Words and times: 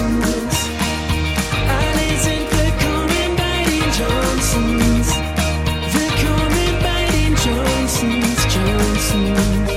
Johnsons. 0.00 0.56
Alle 1.68 2.08
sind 2.24 2.46
willkommen 2.58 3.36
bei 3.36 3.56
den 3.68 3.86
Johnsons. 4.00 5.08
Willkommen 5.92 6.72
bei 6.80 7.02
den 7.12 7.32
Johnsons, 7.44 8.40
Johnsons. 8.54 9.68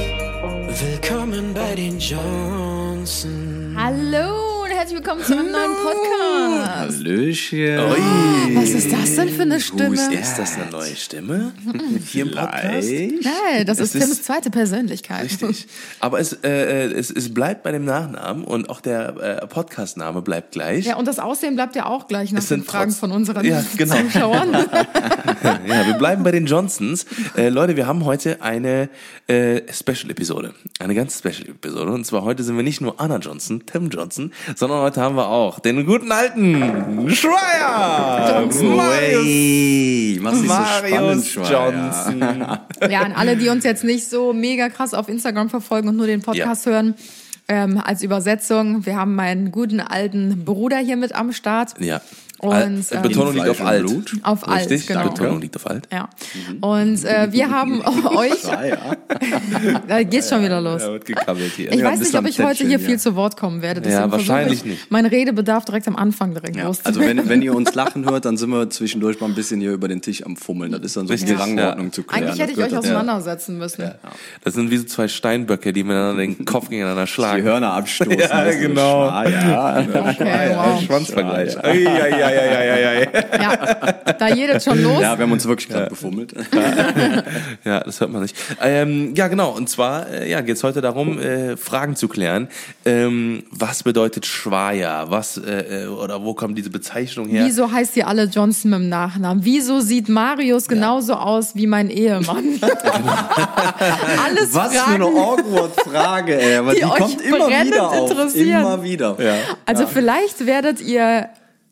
Willkommen 0.82 1.54
bei 1.54 1.76
den 1.76 2.00
Johnsons. 2.00 3.28
Hallo 3.76 4.64
und 4.64 4.72
herzlich 4.72 5.00
willkommen 5.00 5.24
zu 5.26 5.43
einem 7.06 7.16
neuen 7.16 7.34
Podcast. 7.34 7.52
Hallöchen. 7.54 8.56
Was 8.56 8.70
ist 8.70 8.92
das 8.94 9.16
denn 9.16 9.30
für 9.30 9.42
eine 9.44 9.60
Stimme? 9.60 10.14
Ist 10.14 10.38
das 10.38 10.56
eine 10.56 10.72
neue 10.72 10.96
Stimme? 10.96 11.52
Hier 12.12 12.24
im 12.26 12.32
Podcast? 12.32 12.90
Nein, 12.90 13.66
das 13.66 13.80
ist 13.80 13.96
ist- 13.96 14.02
Tims 14.06 14.22
zweite 14.24 14.50
Persönlichkeit. 14.50 15.24
Richtig. 15.26 15.68
Aber 16.00 16.20
es, 16.20 16.34
äh, 16.44 16.86
es, 16.94 17.10
es 17.12 17.34
bleibt 17.34 17.64
bei 17.64 17.72
dem 17.72 17.86
Nachnamen 17.86 18.44
und 18.44 18.70
auch 18.70 18.82
der 18.82 19.42
äh, 19.42 19.48
Podcastname 19.48 20.22
bleibt 20.22 20.52
gleich. 20.52 20.86
Ja, 20.86 20.96
und 20.98 21.08
das 21.08 21.20
Aussehen 21.20 21.56
bleibt 21.56 21.76
ja 21.76 21.86
auch 21.86 22.08
gleich 22.08 22.32
nach 22.32 22.40
Es 22.40 22.48
den 22.48 22.60
sind 22.62 22.68
Fragen 22.70 22.92
trotz- 22.92 23.00
von 23.00 23.12
unseren 23.12 23.46
Ja, 23.46 23.64
genau. 23.78 23.96
Zuschauern. 23.96 24.54
Ja, 25.68 25.86
wir 25.88 25.94
bleiben 25.96 26.24
bei 26.24 26.32
den 26.32 26.46
Johnsons. 26.46 27.06
Äh, 27.36 27.50
Leute, 27.50 27.76
wir 27.76 27.88
haben 27.88 28.06
heute 28.06 28.42
eine 28.42 28.90
äh, 29.28 29.62
Special-Episode. 29.72 30.54
Eine 30.80 30.96
ganz 30.96 31.20
Special-Episode. 31.20 31.92
Und 31.92 32.06
zwar 32.06 32.24
heute 32.24 32.44
sind 32.44 32.56
wir 32.56 32.64
nicht 32.64 32.82
nur 32.82 33.00
Anna 33.00 33.18
Johnson, 33.18 33.64
Tim 33.66 33.90
Johnson, 33.90 34.32
sondern 34.56 34.80
heute 34.80 35.02
haben 35.02 35.16
wir 35.16 35.28
auch 35.28 35.60
den 35.60 35.86
guten 35.86 36.12
alten 36.12 37.10
Schreier! 37.10 38.46
Marius, 38.46 38.62
Hey, 38.62 40.20
mach's 40.22 40.42
nicht 40.42 40.50
so 40.50 40.56
spannend, 40.56 41.36
Marius. 41.36 41.52
Johnson. 41.52 42.20
ja, 42.90 43.02
an 43.02 43.12
alle, 43.14 43.36
die 43.38 43.50
uns 43.50 43.64
jetzt 43.64 43.84
nicht 43.84 44.10
so 44.10 44.34
mega 44.34 44.70
krass 44.70 44.94
auf 44.94 45.10
Instagram 45.10 45.50
verfolgen 45.50 45.90
und 45.90 45.98
nur 45.98 46.08
den 46.08 46.22
Podcast 46.22 46.66
hören, 46.66 46.96
ähm, 47.48 47.82
als 47.84 48.02
Übersetzung, 48.04 48.86
wir 48.86 48.96
haben 48.96 49.16
meinen 49.16 49.52
guten 49.52 49.80
alten 49.82 50.46
Bruder 50.46 50.78
hier 50.78 50.96
mit 50.96 51.14
am 51.14 51.34
Start. 51.34 51.74
Ja. 51.80 52.02
Und, 52.44 52.86
ähm, 52.92 53.02
Betonung 53.02 53.34
liegt 53.34 53.50
auf 53.50 53.62
alt. 53.62 53.86
Blut. 53.86 54.14
Auf 54.24 54.48
alt, 54.48 54.70
Richtig? 54.70 54.88
genau. 54.88 55.10
Betonung 55.10 55.42
liegt 55.42 55.56
auf 55.56 55.68
alt. 55.70 55.88
Ja. 55.92 56.10
Und 56.62 57.04
äh, 57.06 57.32
wir 57.32 57.50
haben 57.50 57.82
euch. 58.16 58.46
Ah, 58.50 58.66
ja. 58.66 58.78
Da 59.88 60.04
geht's 60.04 60.30
schon 60.30 60.44
wieder 60.44 60.62
los. 60.62 60.82
Ja, 60.82 60.92
wird 60.92 61.06
gekabbelt 61.06 61.52
hier. 61.56 61.72
Ich 61.72 61.80
Ja, 61.80 61.86
weiß 61.86 62.00
nicht, 62.00 62.16
ob 62.16 62.26
ich 62.26 62.38
heute 62.40 62.48
Plättchen, 62.48 62.68
hier 62.70 62.80
ja. 62.80 62.86
viel 62.86 63.00
zu 63.00 63.16
Wort 63.16 63.38
kommen 63.38 63.62
werde. 63.62 63.88
Ja, 63.90 64.12
wahrscheinlich 64.12 64.60
ich, 64.60 64.66
nicht. 64.66 64.92
Mein 64.92 65.06
Redebedarf 65.06 65.66
direkt 65.66 65.88
am 65.88 65.96
Anfang 65.96 66.34
direkt 66.34 66.56
Ja, 66.56 66.68
also 66.68 67.00
wenn, 67.00 67.30
wenn 67.30 67.42
ihr 67.42 67.56
uns 67.56 67.74
lachen 67.76 68.10
hört, 68.10 68.26
dann 68.26 68.38
sind 68.38 68.50
wir 68.50 68.70
zwischendurch 68.70 69.20
mal 69.20 69.28
ein 69.28 69.36
bisschen 69.36 69.60
hier 69.60 69.72
über 69.72 69.88
den 69.88 70.02
Tisch 70.02 70.26
am 70.26 70.36
Fummeln. 70.36 70.72
Das 70.72 70.82
ist 70.82 70.98
dann 70.98 71.08
so 71.08 71.14
Richtig, 71.14 71.30
die 71.30 71.36
Rangordnung 71.36 71.88
ja. 71.88 71.92
zu 71.92 72.04
klären. 72.04 72.28
Eigentlich 72.28 72.42
hätte 72.42 72.52
ich 72.54 72.60
euch 72.60 72.78
auseinandersetzen 72.78 73.58
müssen. 73.58 73.92
Das 74.44 74.54
sind 74.54 74.72
wie 74.72 74.78
so 74.78 74.86
zwei 74.86 75.08
Steinböcke, 75.08 75.74
die 75.74 75.84
miteinander 75.84 76.22
den 76.22 76.46
Kopf 76.46 76.70
gegeneinander 76.70 77.02
dazu. 77.04 77.12
Die 77.12 77.14
schlagen. 77.14 77.44
Hörner 77.44 77.74
abstoßen. 77.74 78.20
Ja, 78.20 78.52
genau. 78.52 79.08
Okay, 79.08 80.56
wow. 80.56 80.82
Schwanzvergleich. 80.82 81.56
Ja, 82.36 82.42
ei, 82.42 82.72
ei, 82.72 82.98
ei. 82.98 83.42
Ja, 83.42 84.14
da 84.14 84.28
jedet 84.30 84.64
schon 84.64 84.82
los. 84.82 85.02
ja, 85.02 85.18
wir 85.18 85.24
haben 85.24 85.32
uns 85.32 85.48
wirklich 85.48 85.70
gerade 85.70 85.90
befummelt. 85.90 86.34
Ja, 87.64 87.80
das 87.82 88.00
hört 88.02 88.12
man 88.12 88.22
nicht. 88.22 88.36
Ähm, 88.62 89.14
ja, 89.16 89.28
genau. 89.28 89.52
Und 89.52 89.70
zwar 89.70 90.10
äh, 90.10 90.30
ja, 90.30 90.42
geht 90.42 90.58
es 90.58 90.64
heute 90.64 90.82
darum, 90.82 91.20
äh, 91.20 91.56
Fragen 91.58 91.96
zu 91.96 92.08
klären. 92.08 92.48
Ähm, 92.86 93.44
was 93.52 93.84
bedeutet 93.84 94.26
Schwaja? 94.26 95.10
Was 95.10 95.38
äh, 95.38 95.84
äh, 95.84 95.88
oder 95.88 96.24
wo 96.24 96.34
kommt 96.34 96.58
diese 96.58 96.70
Bezeichnung 96.70 97.28
her? 97.30 97.46
Wieso 97.46 97.72
heißt 97.72 97.96
ihr 97.98 98.08
alle 98.08 98.26
Johnson 98.26 98.72
mit 98.72 98.80
dem 98.82 98.90
Nachnamen? 98.90 99.46
Wieso 99.46 99.80
sieht 99.80 100.10
Marius 100.10 100.68
genauso 100.68 101.14
aus 101.14 101.56
wie 101.56 101.68
mein 101.68 101.90
Ehemann? 101.90 102.60
Alles 104.26 104.54
Was 104.54 104.74
für 104.74 104.80
Fragen. 104.80 104.96
eine 104.96 105.06
awkward 105.06 105.82
Frage, 105.82 106.40
ey. 106.40 106.58
Aber 106.58 106.74
die 106.74 106.80
die, 106.80 106.86
euch 106.86 106.98
kommt 106.98 107.22
immer 107.22 107.48
wieder 107.48 107.90
auf. 107.90 108.36
Immer 108.36 108.84
wieder. 108.84 109.16
Ja. 109.20 109.36
Also 109.66 109.88
vielleicht 109.88 110.46
werdet 110.46 110.82
ihr 110.82 111.30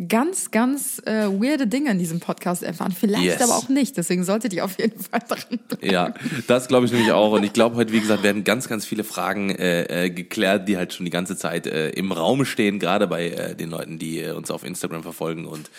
ganz, 0.07 0.51
ganz 0.51 0.99
äh, 1.05 1.27
weirde 1.27 1.67
Dinge 1.67 1.91
in 1.91 1.99
diesem 1.99 2.19
Podcast 2.19 2.63
erfahren. 2.63 2.91
Vielleicht 2.91 3.23
Yes. 3.23 3.41
aber 3.41 3.55
auch 3.55 3.69
nicht. 3.69 3.97
Deswegen 3.97 4.23
solltet 4.23 4.51
ihr 4.53 4.65
auf 4.65 4.79
jeden 4.79 4.99
Fall 4.99 5.19
dran 5.27 5.59
bleiben. 5.67 5.91
Ja, 5.93 6.13
das 6.47 6.67
glaube 6.67 6.85
ich 6.87 6.91
nämlich 6.91 7.11
auch. 7.11 7.33
Und 7.33 7.43
ich 7.43 7.53
glaube, 7.53 7.75
heute, 7.75 7.91
wie 7.93 7.99
gesagt, 7.99 8.23
werden 8.23 8.43
ganz, 8.43 8.67
ganz 8.67 8.85
viele 8.85 9.03
Fragen 9.03 9.49
äh, 9.51 10.05
äh, 10.05 10.09
geklärt, 10.09 10.67
die 10.67 10.77
halt 10.77 10.93
schon 10.93 11.05
die 11.05 11.11
ganze 11.11 11.37
Zeit 11.37 11.67
äh, 11.67 11.89
im 11.91 12.11
Raum 12.11 12.45
stehen, 12.45 12.79
gerade 12.79 13.07
bei 13.07 13.29
äh, 13.29 13.55
den 13.55 13.69
Leuten, 13.69 13.99
die 13.99 14.19
äh, 14.21 14.31
uns 14.31 14.49
auf 14.49 14.63
Instagram 14.63 15.03
verfolgen 15.03 15.45
und 15.45 15.69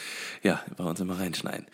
ja, 0.42 0.60
bei 0.76 0.84
uns 0.84 1.00
immer 1.00 1.18
reinschneiden. 1.18 1.66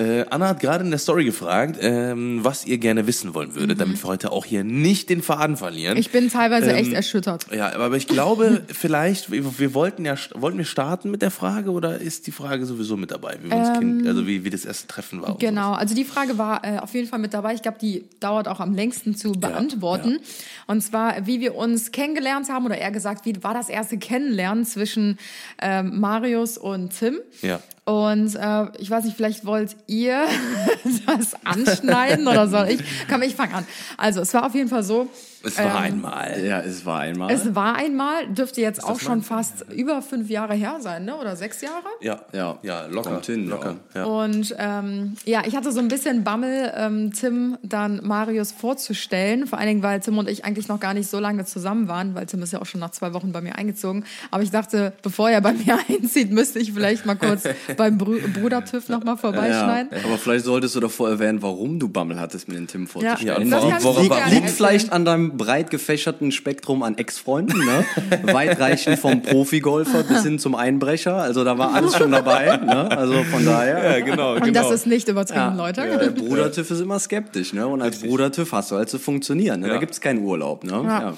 Äh, 0.00 0.24
Anna 0.30 0.48
hat 0.48 0.60
gerade 0.60 0.82
in 0.82 0.90
der 0.90 0.98
Story 0.98 1.26
gefragt, 1.26 1.76
ähm, 1.82 2.42
was 2.42 2.64
ihr 2.64 2.78
gerne 2.78 3.06
wissen 3.06 3.34
wollen 3.34 3.54
würdet, 3.54 3.80
damit 3.80 4.02
wir 4.02 4.08
heute 4.08 4.32
auch 4.32 4.46
hier 4.46 4.64
nicht 4.64 5.10
den 5.10 5.20
Faden 5.20 5.58
verlieren. 5.58 5.98
Ich 5.98 6.10
bin 6.10 6.30
teilweise 6.30 6.70
Ähm, 6.70 6.76
echt 6.76 6.92
erschüttert. 6.94 7.46
Ja, 7.52 7.74
aber 7.74 7.96
ich 7.96 8.06
glaube, 8.06 8.62
vielleicht, 8.68 9.30
wir, 9.30 9.58
wir 9.58 9.74
wollten 9.74 10.06
ja, 10.06 10.14
wollten 10.34 10.56
wir 10.56 10.64
starten 10.64 11.10
mit 11.10 11.20
der 11.20 11.30
Frage 11.30 11.70
oder 11.70 11.98
ist 11.98 12.26
die 12.26 12.32
Frage 12.32 12.64
sowieso 12.64 12.96
mit 12.96 13.10
dabei, 13.10 13.36
wie 13.42 13.50
wir 13.50 13.58
uns 13.58 13.78
kind, 13.78 14.06
also 14.06 14.26
wie, 14.26 14.42
wie 14.44 14.50
das 14.50 14.64
erste 14.64 14.86
Treffen 14.86 15.20
war? 15.20 15.36
Genau, 15.36 15.72
also 15.72 15.94
die 15.94 16.04
Frage 16.04 16.38
war 16.38 16.64
äh, 16.64 16.78
auf 16.78 16.94
jeden 16.94 17.06
Fall 17.06 17.18
mit 17.18 17.34
dabei. 17.34 17.52
Ich 17.52 17.60
glaube, 17.60 17.78
die 17.78 18.08
dauert 18.20 18.48
auch 18.48 18.60
am 18.60 18.74
längsten 18.74 19.14
zu 19.14 19.32
beantworten. 19.32 20.18
Und 20.66 20.80
zwar, 20.80 21.26
wie 21.26 21.40
wir 21.40 21.56
uns 21.56 21.92
kennengelernt 21.92 22.48
haben, 22.48 22.64
oder 22.64 22.78
eher 22.78 22.90
gesagt, 22.90 23.26
wie 23.26 23.34
war 23.42 23.52
das 23.52 23.68
erste 23.68 23.98
Kennenlernen 23.98 24.64
zwischen 24.64 25.18
ähm, 25.60 26.00
Marius 26.00 26.56
und 26.56 26.98
Tim? 26.98 27.18
Ja. 27.42 27.60
Und 27.90 28.36
äh, 28.36 28.66
ich 28.78 28.88
weiß 28.88 29.04
nicht, 29.04 29.16
vielleicht 29.16 29.44
wollt 29.44 29.74
ihr 29.88 30.24
das 31.06 31.34
anschneiden 31.44 32.28
oder 32.28 32.46
soll 32.46 32.68
ich? 32.68 32.80
Komm, 33.10 33.22
ich 33.22 33.34
fange 33.34 33.52
an. 33.52 33.66
Also, 33.96 34.20
es 34.20 34.32
war 34.32 34.46
auf 34.46 34.54
jeden 34.54 34.68
Fall 34.68 34.84
so. 34.84 35.08
Es 35.42 35.58
war 35.58 35.80
einmal. 35.80 36.44
ja, 36.44 36.60
es 36.60 36.84
war 36.84 37.00
einmal. 37.00 37.32
Es 37.32 37.54
war 37.54 37.74
einmal, 37.76 38.26
dürfte 38.28 38.60
jetzt 38.60 38.84
auch 38.84 39.00
schon 39.00 39.22
fast 39.22 39.64
über 39.74 40.02
fünf 40.02 40.28
Jahre 40.28 40.54
her 40.54 40.76
sein, 40.80 41.04
ne? 41.06 41.16
Oder 41.16 41.34
sechs 41.36 41.60
Jahre? 41.62 41.86
Ja, 42.00 42.20
Ja. 42.32 42.58
ja, 42.62 42.86
locker, 42.86 43.10
Kommt 43.12 43.26
hin, 43.26 43.48
locker. 43.48 43.76
Ja. 43.94 44.04
Und 44.04 44.54
ähm, 44.58 45.16
ja, 45.24 45.42
ich 45.46 45.56
hatte 45.56 45.72
so 45.72 45.80
ein 45.80 45.88
bisschen 45.88 46.24
Bammel, 46.24 46.72
ähm, 46.76 47.12
Tim 47.12 47.56
dann 47.62 48.00
Marius 48.04 48.52
vorzustellen. 48.52 49.46
Vor 49.46 49.58
allen 49.58 49.68
Dingen, 49.68 49.82
weil 49.82 50.00
Tim 50.00 50.18
und 50.18 50.28
ich 50.28 50.44
eigentlich 50.44 50.68
noch 50.68 50.80
gar 50.80 50.94
nicht 50.94 51.08
so 51.08 51.18
lange 51.20 51.44
zusammen 51.44 51.88
waren, 51.88 52.14
weil 52.14 52.26
Tim 52.26 52.42
ist 52.42 52.52
ja 52.52 52.60
auch 52.60 52.66
schon 52.66 52.80
nach 52.80 52.90
zwei 52.90 53.12
Wochen 53.14 53.32
bei 53.32 53.40
mir 53.40 53.56
eingezogen. 53.56 54.04
Aber 54.30 54.42
ich 54.42 54.50
dachte, 54.50 54.92
bevor 55.02 55.30
er 55.30 55.40
bei 55.40 55.52
mir 55.64 55.78
einzieht, 55.88 56.30
müsste 56.30 56.58
ich 56.58 56.72
vielleicht 56.72 57.06
mal 57.06 57.16
kurz 57.16 57.44
beim 57.76 57.96
Brü 57.98 58.20
Bruder 58.28 58.64
TÜV 58.64 58.88
nochmal 58.88 59.16
vorbeischneiden. 59.16 59.90
Ja, 59.92 60.04
aber 60.04 60.18
vielleicht 60.18 60.44
solltest 60.44 60.74
du 60.74 60.80
davor 60.80 61.08
erwähnen, 61.08 61.40
warum 61.42 61.78
du 61.78 61.88
Bammel 61.88 62.18
hattest, 62.20 62.48
mir 62.48 62.54
den 62.56 62.66
Tim 62.66 62.86
vorzustellen. 62.86 63.26
Ja, 63.26 63.38
das 63.38 63.50
warum- 63.50 63.72
warum- 63.96 64.10
warum- 64.10 64.30
Liegt 64.32 64.50
vielleicht 64.50 64.92
an 64.92 65.04
deinem 65.04 65.29
breit 65.36 65.70
gefächerten 65.70 66.32
Spektrum 66.32 66.82
an 66.82 66.96
Ex-Freunden, 66.98 67.58
ne? 67.64 67.84
Weitreichend 68.32 68.98
vom 68.98 69.22
Profigolfer 69.22 70.02
bis 70.02 70.22
hin 70.22 70.38
zum 70.38 70.54
Einbrecher. 70.54 71.16
Also 71.16 71.44
da 71.44 71.58
war 71.58 71.74
alles 71.74 71.96
schon 71.96 72.12
dabei, 72.12 72.56
ne? 72.56 72.90
Also 72.90 73.22
von 73.24 73.44
daher. 73.44 73.98
Ja, 73.98 74.04
genau, 74.04 74.34
Und 74.34 74.54
das 74.54 74.70
ist 74.70 74.86
nicht 74.86 75.08
übertrieben, 75.08 75.56
Leute. 75.56 75.82
Der 75.82 76.10
Bruder-TÜV 76.10 76.70
ist 76.70 76.80
immer 76.80 76.98
skeptisch, 76.98 77.52
ne? 77.52 77.66
Und 77.66 77.82
als 77.82 78.00
Bruder-TÜV 78.00 78.52
hast 78.52 78.70
du 78.70 78.76
halt 78.76 78.88
zu 78.90 78.98
funktionieren. 78.98 79.60
Ne? 79.60 79.68
Da 79.68 79.78
gibt's 79.78 80.00
keinen 80.00 80.22
Urlaub, 80.24 80.64
ne? 80.64 80.72
Ja. 80.72 81.14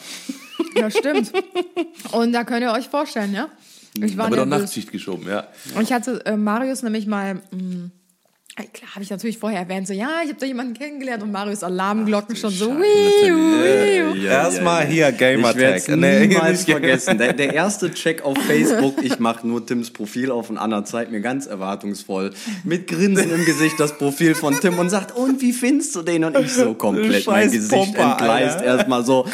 Ja, 0.75 0.91
stimmt. 0.91 1.33
Und 2.13 2.33
da 2.33 2.45
könnt 2.45 2.63
ihr 2.63 2.73
euch 2.73 2.89
vorstellen, 2.89 3.35
ja? 3.35 3.49
Ich 4.01 4.17
war 4.17 4.27
Aber 4.27 4.37
doch. 4.37 4.47
Nachtschicht 4.47 4.91
geschoben, 4.91 5.29
ja. 5.29 5.47
Und 5.75 5.83
ich 5.83 5.93
hatte 5.93 6.25
äh, 6.25 6.37
Marius 6.37 6.83
nämlich 6.83 7.07
mal, 7.07 7.35
mh, 7.35 7.41
ey, 7.51 7.91
klar, 8.57 8.91
habe 8.95 9.03
ich 9.03 9.09
natürlich 9.11 9.39
vorher 9.39 9.61
erwähnt, 9.61 9.87
so, 9.87 9.95
ja, 9.95 10.09
ich 10.23 10.29
habe 10.29 10.39
da 10.39 10.45
jemanden 10.47 10.75
kennengelernt 10.75 11.23
und 11.23 11.33
Marius 11.33 11.63
Alarmglocken 11.63 12.37
schon 12.37 12.51
so, 12.51 12.71
wiu, 12.71 14.15
wiu. 14.15 14.25
Erstmal 14.27 14.87
hier 14.87 15.09
Ich 15.09 15.17
Gamertag. 15.19 15.89
Nee, 15.89 16.27
niemals 16.27 16.67
nicht- 16.67 16.71
vergessen. 16.71 17.17
Der, 17.19 17.33
der 17.33 17.55
erste 17.55 17.91
Check 17.93 18.23
auf 18.25 18.37
Facebook, 18.47 19.03
ich 19.03 19.19
mache 19.19 19.47
nur 19.47 19.65
Tims 19.65 19.91
Profil 19.91 20.31
auf 20.31 20.51
und 20.51 20.59
Anna 20.59 20.85
zeigt 20.85 21.11
mir 21.13 21.21
ganz 21.21 21.47
erwartungsvoll 21.47 22.33
mit 22.65 22.89
Grinsen 22.89 23.33
im 23.33 23.45
Gesicht 23.47 23.81
das 23.81 23.97
Profil 23.97 24.35
von 24.35 24.59
Tim 24.61 24.79
und 24.79 24.91
sagt, 24.91 25.17
und 25.17 25.41
wie 25.41 25.53
findest 25.53 25.95
du 25.97 26.03
den? 26.03 26.25
Und 26.25 26.37
ich 26.39 26.53
so 26.53 26.75
komplett 26.75 27.27
mein 27.27 27.51
Gesicht 27.51 27.95
entgleist 27.95 28.61
erstmal 28.63 29.05
so. 29.05 29.27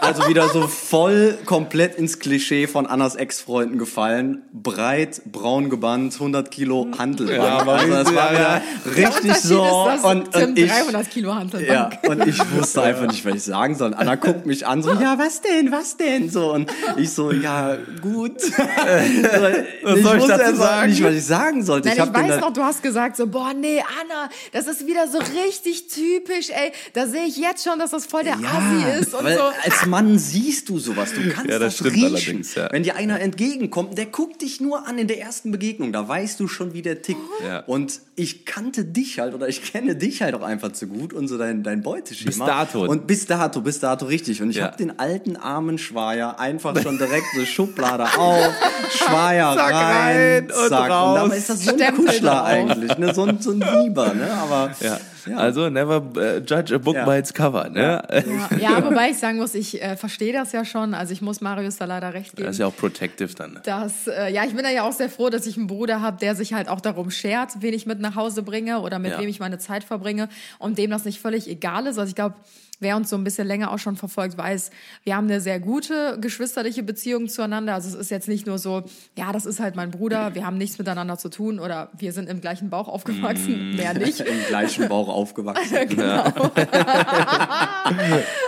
Also 0.00 0.28
wieder 0.28 0.48
so 0.48 0.66
voll 0.66 1.38
komplett 1.44 1.94
ins 1.96 2.18
Klischee 2.18 2.66
von 2.66 2.86
Annas 2.86 3.14
Ex-Freunden 3.14 3.78
gefallen. 3.78 4.42
Breit, 4.52 5.22
braun 5.26 5.70
gebannt, 5.70 6.14
100 6.14 6.50
Kilo 6.50 6.88
Handelbank. 6.98 7.38
aber 7.60 7.72
also 7.74 7.92
das 7.92 8.14
war 8.14 8.32
wieder 8.32 8.47
Richtig 8.96 9.34
so. 9.36 9.88
ist, 9.94 10.04
und, 10.04 10.34
und 10.34 10.58
ich, 10.58 10.70
300 10.70 11.10
Kilo 11.10 11.28
ja, 11.66 11.90
und 12.08 12.26
ich 12.26 12.38
wusste 12.52 12.82
einfach 12.82 13.06
nicht, 13.06 13.24
was 13.24 13.34
ich 13.34 13.42
sagen 13.42 13.74
soll. 13.74 13.94
Anna 13.94 14.14
guckt 14.16 14.46
mich 14.46 14.66
an, 14.66 14.82
so, 14.82 14.92
ja, 14.92 15.18
was 15.18 15.40
denn, 15.40 15.70
was 15.70 15.96
denn? 15.96 16.30
So, 16.30 16.52
und 16.52 16.70
ich 16.96 17.10
so, 17.10 17.32
ja, 17.32 17.76
gut. 18.00 18.40
so, 18.40 18.48
ich 18.50 20.02
soll 20.02 20.16
ich 20.16 20.22
wusste 20.22 20.38
dazu 20.38 20.56
sagen? 20.56 20.90
nicht, 20.90 21.02
was 21.02 21.14
ich 21.14 21.24
sagen 21.24 21.62
sollte. 21.62 21.88
Nein, 21.88 21.98
ich 21.98 22.04
ich, 22.04 22.12
weiß 22.12 22.40
noch, 22.40 22.52
du 22.52 22.62
hast 22.62 22.82
gesagt 22.82 23.16
so, 23.16 23.26
boah, 23.26 23.52
nee, 23.54 23.80
Anna, 23.80 24.28
das 24.52 24.66
ist 24.66 24.86
wieder 24.86 25.08
so 25.08 25.18
richtig 25.18 25.88
typisch, 25.88 26.50
ey. 26.50 26.72
Da 26.92 27.06
sehe 27.06 27.26
ich 27.26 27.36
jetzt 27.36 27.64
schon, 27.64 27.78
dass 27.78 27.90
das 27.90 28.06
voll 28.06 28.24
der 28.24 28.34
Assi 28.36 29.00
ist 29.00 29.14
und 29.14 29.24
weil 29.24 29.36
so. 29.36 29.42
als 29.62 29.86
Mann 29.86 30.18
siehst 30.18 30.68
du 30.68 30.78
sowas, 30.78 31.12
du 31.12 31.28
kannst 31.30 31.50
Ja, 31.50 31.58
das 31.58 31.68
das, 31.68 31.74
stimmt 31.74 31.94
riechen. 31.94 32.14
allerdings, 32.14 32.54
ja. 32.54 32.68
Wenn 32.72 32.82
dir 32.82 32.96
einer 32.96 33.20
entgegenkommt, 33.20 33.96
der 33.98 34.06
guckt 34.06 34.42
dich 34.42 34.60
nur 34.60 34.86
an 34.86 34.98
in 34.98 35.08
der 35.08 35.20
ersten 35.20 35.50
Begegnung, 35.50 35.92
da 35.92 36.06
weißt 36.06 36.40
du 36.40 36.48
schon, 36.48 36.72
wie 36.72 36.82
der 36.82 37.02
tickt. 37.02 37.20
Ja. 37.44 37.60
Und 37.60 38.00
ich 38.16 38.37
ich 38.38 38.44
kannte 38.44 38.84
dich 38.84 39.18
halt 39.18 39.34
oder 39.34 39.48
ich 39.48 39.62
kenne 39.72 39.94
dich 39.96 40.22
halt 40.22 40.34
auch 40.34 40.42
einfach 40.42 40.72
zu 40.72 40.86
gut 40.86 41.12
und 41.12 41.28
so 41.28 41.38
dein, 41.38 41.62
dein 41.62 41.82
Beuteschema. 41.82 42.28
Bis 42.30 42.38
dato. 42.38 42.84
Und 42.86 43.06
bis 43.06 43.26
dato, 43.26 43.60
bis 43.60 43.80
dato 43.80 44.06
richtig. 44.06 44.42
Und 44.42 44.50
ich 44.50 44.56
Ja. 44.56 44.64
habe 44.66 44.76
den 44.76 44.98
alten 44.98 45.36
armen 45.36 45.78
Schweier 45.78 46.38
einfach 46.38 46.80
schon 46.80 46.98
direkt 46.98 47.26
so 47.34 47.44
Schublade 47.44 48.04
auf, 48.04 48.54
Schweier 48.90 49.54
Zack, 49.56 49.72
rein, 49.74 50.16
rein 50.16 50.44
und 50.44 50.68
zack. 50.68 50.90
raus. 50.90 51.08
Und 51.08 51.24
dabei 51.24 51.36
ist 51.38 51.50
das 51.50 51.64
so 51.64 51.74
ein 51.76 51.94
Kuschler 51.96 52.44
eigentlich, 52.44 52.98
ne? 52.98 53.14
so, 53.14 53.24
ein, 53.24 53.40
so 53.40 53.50
ein 53.52 53.60
Lieber, 53.82 54.14
ne? 54.14 54.30
Aber 54.32 54.70
Ja. 54.80 54.98
Ja. 55.28 55.36
Also 55.36 55.68
never 55.70 56.02
äh, 56.16 56.38
judge 56.38 56.74
a 56.74 56.78
book 56.78 56.94
Ja. 56.94 57.04
by 57.04 57.18
its 57.18 57.32
cover. 57.34 57.68
Ne? 57.68 57.80
Ja, 57.80 58.56
ja, 58.58 58.84
wobei 58.84 59.10
ich 59.10 59.18
sagen 59.18 59.38
muss, 59.38 59.54
ich 59.54 59.82
äh, 59.82 59.96
verstehe 59.96 60.32
das 60.32 60.52
ja 60.52 60.64
schon. 60.64 60.94
Also 60.94 61.12
ich 61.12 61.20
muss 61.22 61.40
Marius 61.40 61.76
da 61.76 61.84
leider 61.84 62.14
recht 62.14 62.36
geben. 62.36 62.46
Das 62.46 62.56
ist 62.56 62.60
ja 62.60 62.66
auch 62.66 62.76
protective 62.76 63.34
dann. 63.34 63.60
dass, 63.64 64.06
äh, 64.06 64.32
ja, 64.32 64.44
ich 64.44 64.54
bin 64.54 64.64
da 64.64 64.70
ja 64.70 64.82
auch 64.84 64.92
sehr 64.92 65.08
froh, 65.10 65.28
dass 65.30 65.46
ich 65.46 65.56
einen 65.56 65.66
Bruder 65.66 66.00
habe, 66.00 66.16
der 66.18 66.34
sich 66.34 66.54
halt 66.54 66.68
auch 66.68 66.80
darum 66.80 67.10
schert, 67.10 67.50
wen 67.60 67.74
ich 67.74 67.86
mit 67.86 68.00
nach 68.00 68.14
Hause 68.14 68.42
bringe 68.42 68.80
oder 68.80 68.98
mit 68.98 69.12
Ja. 69.12 69.20
wem 69.20 69.28
ich 69.28 69.40
meine 69.40 69.58
Zeit 69.58 69.84
verbringe 69.84 70.28
und 70.58 70.78
dem 70.78 70.90
das 70.90 71.04
nicht 71.04 71.20
völlig 71.20 71.48
egal 71.48 71.86
ist. 71.86 71.98
Also 71.98 72.08
ich 72.08 72.14
glaube, 72.14 72.34
wer 72.80 72.96
uns 72.96 73.10
so 73.10 73.16
ein 73.16 73.24
bisschen 73.24 73.46
länger 73.46 73.72
auch 73.72 73.78
schon 73.78 73.96
verfolgt, 73.96 74.38
weiß, 74.38 74.70
wir 75.04 75.16
haben 75.16 75.26
eine 75.26 75.40
sehr 75.40 75.60
gute 75.60 76.18
geschwisterliche 76.20 76.82
Beziehung 76.82 77.28
zueinander. 77.28 77.74
Also 77.74 77.88
es 77.88 77.94
ist 77.94 78.10
jetzt 78.10 78.28
nicht 78.28 78.46
nur 78.46 78.58
so, 78.58 78.84
ja, 79.16 79.32
das 79.32 79.46
ist 79.46 79.60
halt 79.60 79.76
mein 79.76 79.90
Bruder, 79.90 80.34
wir 80.34 80.46
haben 80.46 80.58
nichts 80.58 80.78
miteinander 80.78 81.18
zu 81.18 81.28
tun 81.28 81.58
oder 81.58 81.90
wir 81.96 82.12
sind 82.12 82.28
im 82.28 82.40
gleichen 82.40 82.70
Bauch 82.70 82.88
aufgewachsen, 82.88 83.76
mehr 83.76 83.94
nicht. 83.94 84.20
im 84.20 84.40
gleichen 84.48 84.88
Bauch 84.88 85.08
aufgewachsen. 85.08 85.76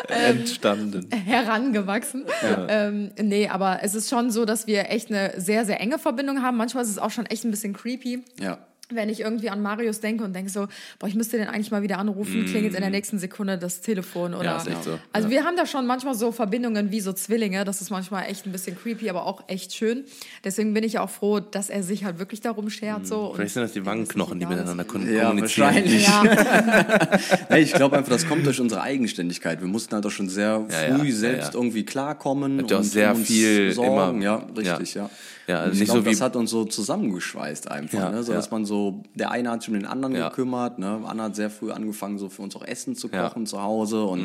Entstanden. 0.08 1.08
herangewachsen. 1.10 2.24
Ähm, 2.68 3.10
nee, 3.20 3.48
aber 3.48 3.80
es 3.82 3.94
ist 3.94 4.08
schon 4.08 4.30
so, 4.30 4.44
dass 4.44 4.66
wir 4.66 4.90
echt 4.90 5.10
eine 5.10 5.40
sehr, 5.40 5.64
sehr 5.64 5.80
enge 5.80 5.98
Verbindung 5.98 6.42
haben. 6.42 6.56
Manchmal 6.56 6.84
ist 6.84 6.90
es 6.90 6.98
auch 6.98 7.10
schon 7.10 7.26
echt 7.26 7.44
ein 7.44 7.50
bisschen 7.50 7.72
creepy. 7.72 8.24
Ja. 8.38 8.58
Wenn 8.92 9.08
ich 9.08 9.20
irgendwie 9.20 9.50
an 9.50 9.62
Marius 9.62 10.00
denke 10.00 10.24
und 10.24 10.34
denke 10.34 10.50
so, 10.50 10.66
boah, 10.98 11.06
ich 11.06 11.14
müsste 11.14 11.36
den 11.38 11.48
eigentlich 11.48 11.70
mal 11.70 11.82
wieder 11.82 11.98
anrufen, 11.98 12.44
klingelt 12.46 12.74
in 12.74 12.80
der 12.80 12.90
nächsten 12.90 13.18
Sekunde 13.18 13.58
das 13.58 13.80
Telefon 13.80 14.34
oder. 14.34 14.44
Ja, 14.44 14.56
ist 14.56 14.68
echt 14.68 14.84
so. 14.84 14.98
Also 15.12 15.30
wir 15.30 15.44
haben 15.44 15.56
da 15.56 15.66
schon 15.66 15.86
manchmal 15.86 16.14
so 16.14 16.32
Verbindungen 16.32 16.90
wie 16.90 17.00
so 17.00 17.12
Zwillinge. 17.12 17.64
Das 17.64 17.80
ist 17.80 17.90
manchmal 17.90 18.26
echt 18.28 18.46
ein 18.46 18.52
bisschen 18.52 18.76
creepy, 18.76 19.08
aber 19.10 19.26
auch 19.26 19.44
echt 19.48 19.74
schön. 19.74 20.04
Deswegen 20.44 20.74
bin 20.74 20.84
ich 20.84 20.98
auch 20.98 21.10
froh, 21.10 21.40
dass 21.40 21.70
er 21.70 21.82
sich 21.82 22.04
halt 22.04 22.18
wirklich 22.18 22.40
darum 22.40 22.70
schert. 22.70 23.06
So, 23.06 23.26
und 23.30 23.36
Vielleicht 23.36 23.54
sind 23.54 23.62
das 23.62 23.72
die 23.72 23.84
Wangenknochen, 23.86 24.38
die 24.40 24.46
miteinander 24.46 24.84
Ja, 24.84 24.88
kommunizieren. 24.90 25.40
wahrscheinlich. 25.40 26.06
Ja, 26.06 26.22
Nee, 27.50 27.58
ich 27.60 27.72
glaube 27.72 27.96
einfach, 27.96 28.10
das 28.12 28.26
kommt 28.26 28.46
durch 28.46 28.60
unsere 28.60 28.80
Eigenständigkeit. 28.82 29.60
Wir 29.60 29.68
mussten 29.68 29.94
halt 29.94 30.06
auch 30.06 30.10
schon 30.10 30.28
sehr 30.28 30.66
Ja, 30.70 30.96
früh 30.96 31.08
ja, 31.08 31.14
selbst 31.14 31.46
ja, 31.48 31.52
ja. 31.52 31.54
irgendwie 31.54 31.84
klarkommen. 31.84 32.58
Habt 32.58 32.70
ihr 32.70 32.76
auch 32.76 32.80
und 32.80 32.86
sehr 32.86 33.14
uns 33.14 33.26
viel 33.26 33.72
sorgen. 33.72 34.18
immer- 34.22 34.24
Ja, 34.24 34.36
richtig, 34.56 34.94
ja. 34.94 35.10
Ja. 35.50 35.58
Also 35.60 35.72
ich 35.72 35.78
nicht 35.80 35.86
glaube, 35.86 36.00
so 36.00 36.06
wie- 36.06 36.10
das 36.10 36.20
hat 36.20 36.36
uns 36.36 36.50
so 36.50 36.64
zusammengeschweißt 36.64 37.70
einfach, 37.70 37.98
Ja, 37.98 38.10
ne? 38.10 38.22
so 38.22 38.32
ja. 38.32 38.36
dass 38.38 38.50
man 38.50 38.64
so, 38.64 39.02
der 39.14 39.30
eine 39.30 39.50
hat 39.50 39.62
sich 39.62 39.68
um 39.68 39.74
den 39.74 39.86
anderen 39.86 40.14
Ja. 40.14 40.28
gekümmert, 40.28 40.78
ne? 40.78 41.00
Anna 41.04 41.24
hat 41.24 41.36
sehr 41.36 41.50
früh 41.50 41.70
angefangen, 41.70 42.18
so 42.18 42.28
für 42.28 42.42
uns 42.42 42.54
auch 42.56 42.64
Essen 42.64 42.94
zu 42.96 43.08
Ja. 43.08 43.22
Mhm. 43.24 43.28
kochen 43.28 43.46
zu 43.46 43.62
Hause 43.62 44.04
und 44.04 44.22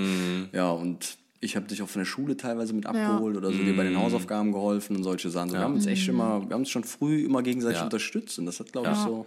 ja, 0.54 0.70
und 0.72 1.18
ich 1.42 1.56
habe 1.56 1.68
dich 1.68 1.82
auch 1.84 1.90
von 1.90 2.00
der 2.00 2.06
Schule 2.06 2.38
teilweise 2.38 2.74
mit 2.74 2.86
abgeholt 2.88 3.38
oder 3.38 3.52
so 3.52 3.58
dir 3.58 3.76
bei 3.76 3.84
Mhm. 3.84 3.90
den 3.94 4.00
Hausaufgaben 4.00 4.52
geholfen 4.52 4.96
und 4.96 5.04
solche 5.04 5.30
Sachen. 5.30 5.50
So, 5.50 5.56
Wir 5.56 5.62
haben 5.62 5.76
uns 5.76 5.86
echt 5.86 6.08
immer, 6.08 6.42
wir 6.48 6.54
haben 6.54 6.62
uns 6.62 6.70
schon 6.70 6.84
früh 6.84 7.24
immer 7.26 7.44
gegenseitig 7.44 7.78
Ja. 7.80 7.84
unterstützt 7.84 8.40
und 8.40 8.46
das 8.48 8.60
hat, 8.60 8.72
glaube 8.72 8.90
ich, 8.92 8.98
so. 8.98 9.26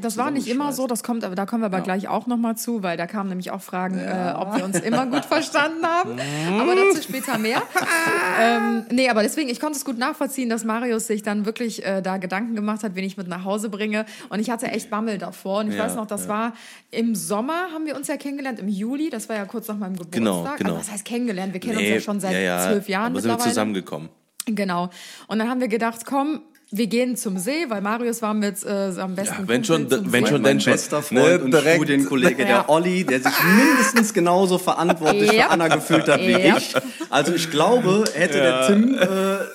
Das 0.00 0.16
war 0.16 0.30
nicht 0.30 0.46
immer 0.46 0.72
so, 0.72 0.86
das 0.86 1.02
kommt, 1.02 1.24
aber 1.24 1.34
da 1.34 1.44
kommen 1.44 1.62
wir 1.62 1.66
aber 1.66 1.80
gleich 1.80 2.06
auch 2.06 2.28
nochmal 2.28 2.56
zu, 2.56 2.84
weil 2.84 2.96
da 2.96 3.06
kamen 3.08 3.28
nämlich 3.28 3.50
auch 3.50 3.60
Fragen, 3.62 3.98
äh, 3.98 4.32
ob 4.36 4.56
wir 4.56 4.64
uns 4.64 4.78
immer 4.78 5.06
gut 5.06 5.24
verstanden 5.24 5.84
haben. 5.84 6.12
Aber 6.60 6.76
dazu 6.76 7.02
später 7.02 7.36
mehr. 7.36 7.60
ähm, 8.40 8.84
nee, 8.92 9.08
aber 9.08 9.22
deswegen, 9.22 9.48
ich 9.48 9.58
konnte 9.58 9.76
es 9.76 9.84
gut 9.84 9.98
nachvollziehen, 9.98 10.48
dass 10.48 10.64
Marius 10.64 11.08
sich 11.08 11.22
dann 11.22 11.46
wirklich 11.46 11.84
äh, 11.84 12.00
da 12.00 12.18
Gedanken 12.18 12.54
gemacht 12.54 12.84
hat, 12.84 12.94
wen 12.94 13.02
ich 13.04 13.16
mit 13.16 13.26
nach 13.26 13.44
Hause 13.44 13.70
bringe. 13.70 14.06
Und 14.28 14.38
ich 14.38 14.50
hatte 14.50 14.66
echt 14.68 14.88
Bammel 14.88 15.18
davor. 15.18 15.60
Und 15.60 15.70
ich 15.70 15.76
Ja, 15.76 15.84
weiß 15.84 15.96
noch, 15.96 16.06
das 16.06 16.28
war 16.28 16.52
im 16.92 17.14
Sommer, 17.16 17.72
haben 17.72 17.84
wir 17.84 17.96
uns 17.96 18.06
ja 18.06 18.16
kennengelernt, 18.16 18.60
im 18.60 18.68
Juli, 18.68 19.10
das 19.10 19.28
war 19.28 19.34
ja 19.36 19.46
kurz 19.46 19.66
nach 19.66 19.78
meinem 19.78 19.96
Geburtstag. 19.96 20.12
Genau, 20.22 20.48
genau. 20.56 20.70
Also, 20.74 20.80
was 20.80 20.92
heißt 20.92 21.04
kennengelernt? 21.04 21.52
Wir 21.52 21.60
kennen 21.60 21.78
uns 21.78 21.82
Nee, 21.82 21.94
ja 21.94 22.00
schon 22.00 22.20
seit 22.20 22.34
ja, 22.34 22.38
ja, 22.38 22.66
zwölf 22.68 22.88
Jahren 22.88 23.12
aber 23.12 23.20
sind 23.20 23.32
wir 23.32 23.38
zusammengekommen. 23.38 24.10
Genau. 24.46 24.90
Und 25.28 25.38
dann 25.38 25.48
haben 25.48 25.60
wir 25.60 25.68
gedacht, 25.68 26.04
komm, 26.04 26.42
wir 26.74 26.86
gehen 26.86 27.16
zum 27.16 27.36
See, 27.38 27.66
weil 27.68 27.82
Marius 27.82 28.22
war 28.22 28.32
mit 28.32 28.64
äh, 28.64 28.90
seinem 28.92 29.14
besten 29.14 29.42
Ja, 29.42 29.48
wenn 29.48 29.62
schon- 29.62 29.90
wenn 29.90 30.24
See. 30.24 30.30
schon, 30.30 30.42
mein 30.42 30.58
schon. 30.60 30.72
bester 30.72 31.02
Freund 31.02 31.22
Ne, 31.22 31.38
und 31.40 31.50
direkt. 31.52 31.76
Studienkollege, 31.76 32.42
Ja. 32.42 32.48
der 32.48 32.68
Olli, 32.70 33.04
der 33.04 33.20
sich 33.20 33.32
mindestens 33.44 34.14
genauso 34.14 34.56
verantwortlich 34.58 35.30
Ja. 35.32 35.44
für 35.44 35.50
Anna 35.50 35.68
gefühlt 35.68 36.08
hat 36.08 36.20
wie 36.20 36.32
ich. 36.32 36.74
Also 37.10 37.34
ich 37.34 37.50
glaube, 37.50 38.04
hätte 38.14 38.38
der 38.38 38.66
Tim, 38.66 38.94
äh, 38.98 39.06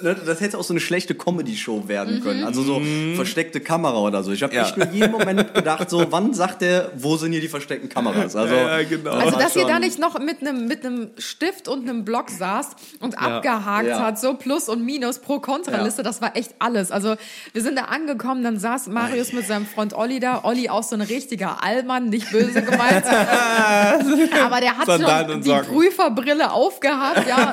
ne, 0.01 0.15
das 0.25 0.39
hätte 0.41 0.57
auch 0.57 0.63
so 0.63 0.73
eine 0.73 0.79
schlechte 0.79 1.15
Comedy-Show 1.15 1.87
werden 1.87 2.21
können. 2.21 2.43
Also 2.43 2.61
so 2.63 2.81
versteckte 3.15 3.59
Kamera 3.59 3.97
oder 3.97 4.23
so. 4.23 4.31
Ich 4.31 4.43
habe 4.43 4.53
Mhm. 4.53 4.57
Ja. 4.57 4.65
echt 4.67 4.77
nur 4.77 4.87
jeden 4.91 5.11
Moment 5.11 5.53
gedacht, 5.53 5.89
so 5.89 6.05
wann 6.11 6.33
sagt 6.33 6.61
der, 6.61 6.91
wo 6.95 7.17
sind 7.17 7.31
hier 7.31 7.41
die 7.41 7.47
versteckten 7.47 7.89
Kameras? 7.89 8.35
Also, 8.35 8.53
Ja, 8.55 8.83
genau. 8.83 9.11
das 9.15 9.23
Also, 9.23 9.31
war 9.35 9.41
dass 9.43 9.55
ihr 9.55 9.61
schon- 9.61 9.69
da 9.71 9.79
nicht 9.79 9.99
noch 9.99 10.19
mit 10.19 10.41
einem 10.41 10.67
mit 10.67 10.85
einem 10.85 11.09
Stift 11.17 11.67
und 11.67 11.87
einem 11.87 12.05
Block 12.05 12.29
saßt 12.29 12.75
und 12.99 13.17
abgehakt 13.17 13.87
Ja. 13.87 13.99
hat, 13.99 14.19
so 14.19 14.33
Plus 14.35 14.69
und 14.69 14.83
Minus 14.83 15.19
pro 15.19 15.39
Kontraliste, 15.39 16.03
das 16.03 16.21
war 16.21 16.35
echt 16.35 16.51
alles. 16.59 16.91
Also, 16.91 17.15
wir 17.53 17.61
sind 17.61 17.77
da 17.77 17.83
angekommen, 17.85 18.43
dann 18.43 18.59
saß 18.59 18.87
Marius 18.87 19.33
mit 19.33 19.45
seinem 19.47 19.65
Freund 19.65 19.93
Olli 19.93 20.19
da. 20.19 20.41
Olli 20.43 20.69
auch 20.69 20.83
so 20.83 20.95
ein 20.95 21.01
richtiger 21.01 21.63
Allmann, 21.63 22.09
nicht 22.09 22.31
böse 22.31 22.61
gemeint. 22.61 23.05
Aber 24.43 24.59
der 24.59 24.77
hat 24.77 24.85
Sandalen 24.85 25.25
schon 25.27 25.35
und 25.37 25.45
die 25.45 25.49
Socken. 25.49 25.67
Prüferbrille 25.73 26.51
aufgehabt, 26.51 27.27
ja. 27.27 27.51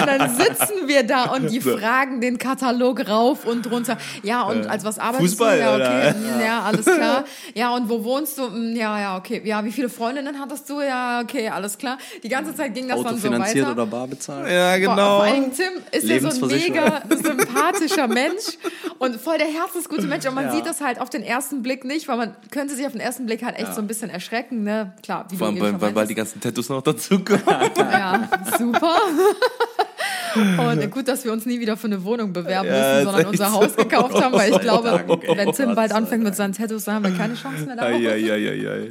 Und 0.00 0.06
dann 0.06 0.34
sitzen 0.36 0.86
wir 0.86 1.02
da 1.02 1.24
und 1.30 1.50
die 1.50 1.60
fragen 1.66 2.20
den 2.20 2.38
Katalog 2.38 3.08
rauf 3.08 3.44
und 3.44 3.70
runter. 3.70 3.96
Ja, 4.22 4.42
und 4.42 4.66
als 4.66 4.84
was 4.84 4.98
arbeitest 4.98 5.30
Fußball, 5.30 5.56
du? 5.56 5.62
Ja, 5.62 5.74
oder? 5.74 5.88
okay. 5.88 6.14
hm, 6.14 6.40
Ja, 6.40 6.62
alles 6.62 6.84
klar. 6.96 7.24
Ja, 7.54 7.74
und 7.74 7.88
wo 7.88 8.02
wohnst 8.04 8.38
du? 8.38 8.46
Hm, 8.46 8.74
Ja, 8.76 8.98
ja, 9.00 9.16
okay. 9.16 9.42
Ja, 9.44 9.64
wie 9.64 9.72
viele 9.72 9.88
Freundinnen 9.88 10.38
hattest 10.38 10.68
du? 10.70 10.80
Ja, 10.80 11.20
okay, 11.22 11.48
alles 11.48 11.76
klar. 11.78 11.98
Die 12.22 12.28
ganze 12.28 12.54
Zeit 12.54 12.74
ging 12.74 12.88
das 12.88 12.96
dann 13.02 13.18
so 13.18 13.28
Autofinanziert 13.28 13.64
weiter. 13.66 13.72
oder 13.72 13.86
bar 13.86 14.06
bezahlt? 14.06 14.50
Ja, 14.50 14.70
Boah, 14.72 14.78
genau. 14.78 15.16
Vor 15.16 15.24
allem 15.24 15.52
Tim 15.54 15.72
ist 15.92 16.08
ja 16.08 16.30
so 16.30 16.44
ein 16.44 16.50
mega 16.50 17.02
sympathischer 17.10 18.08
Mensch 18.08 18.58
und 18.98 19.20
voll 19.20 19.38
der 19.38 19.48
herzensgute 19.48 20.06
Mensch. 20.06 20.26
Und 20.26 20.34
man 20.34 20.50
sieht 20.50 20.66
das 20.66 20.80
halt 20.80 21.00
auf 21.00 21.10
den 21.10 21.22
ersten 21.22 21.62
Blick 21.62 21.84
nicht, 21.84 22.08
weil 22.08 22.16
man 22.16 22.36
könnte 22.50 22.74
sich 22.74 22.86
auf 22.86 22.92
den 22.92 23.00
ersten 23.00 23.26
Blick 23.26 23.42
halt 23.44 23.58
echt 23.58 23.74
so 23.74 23.80
ein 23.80 23.86
bisschen 23.86 24.10
erschrecken. 24.10 24.62
Ne? 24.62 24.92
Klar, 25.02 25.26
wie 25.30 25.36
Vor 25.36 25.48
allem, 25.48 25.80
weil, 25.80 25.94
weil, 25.94 26.06
die 26.06 26.14
ganzen 26.14 26.40
Tattoos 26.40 26.68
noch 26.68 26.82
dazukommen. 26.82 27.42
Ja, 27.76 28.28
super. 28.58 28.96
Und 30.36 30.90
gut, 30.90 31.08
dass 31.08 31.24
wir 31.24 31.32
uns 31.32 31.46
nie 31.46 31.60
wieder 31.60 31.76
für 31.76 31.86
eine 31.86 32.04
Wohnung 32.04 32.32
bewerben 32.32 32.68
Ja, 32.68 32.94
müssen, 32.94 33.04
sondern 33.04 33.26
unser 33.26 33.46
so. 33.50 33.52
Haus 33.52 33.76
gekauft 33.76 34.20
haben, 34.20 34.34
weil 34.34 34.52
ich 34.52 34.60
glaube, 34.60 35.04
ey. 35.22 35.36
wenn 35.36 35.52
Tim 35.52 35.74
bald 35.74 35.92
anfängt 35.92 36.22
mit 36.22 36.36
seinen 36.36 36.52
Tattoos, 36.52 36.84
dann 36.84 36.96
haben 36.96 37.04
wir 37.04 37.16
keine 37.16 37.34
Chance 37.34 37.66
mehr 37.66 37.76
darauf. 37.76 37.94
Eieieiei. 37.94 38.90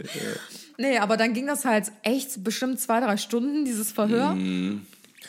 Nee, 0.77 0.97
aber 0.97 1.17
dann 1.17 1.33
ging 1.33 1.47
das 1.47 1.63
halt 1.65 1.91
echt 2.03 2.43
bestimmt 2.43 2.79
zwei, 2.79 2.99
drei 2.99 3.17
Stunden, 3.17 3.65
dieses 3.65 3.91
Verhör. 3.91 4.35
Mhm. 4.35 4.81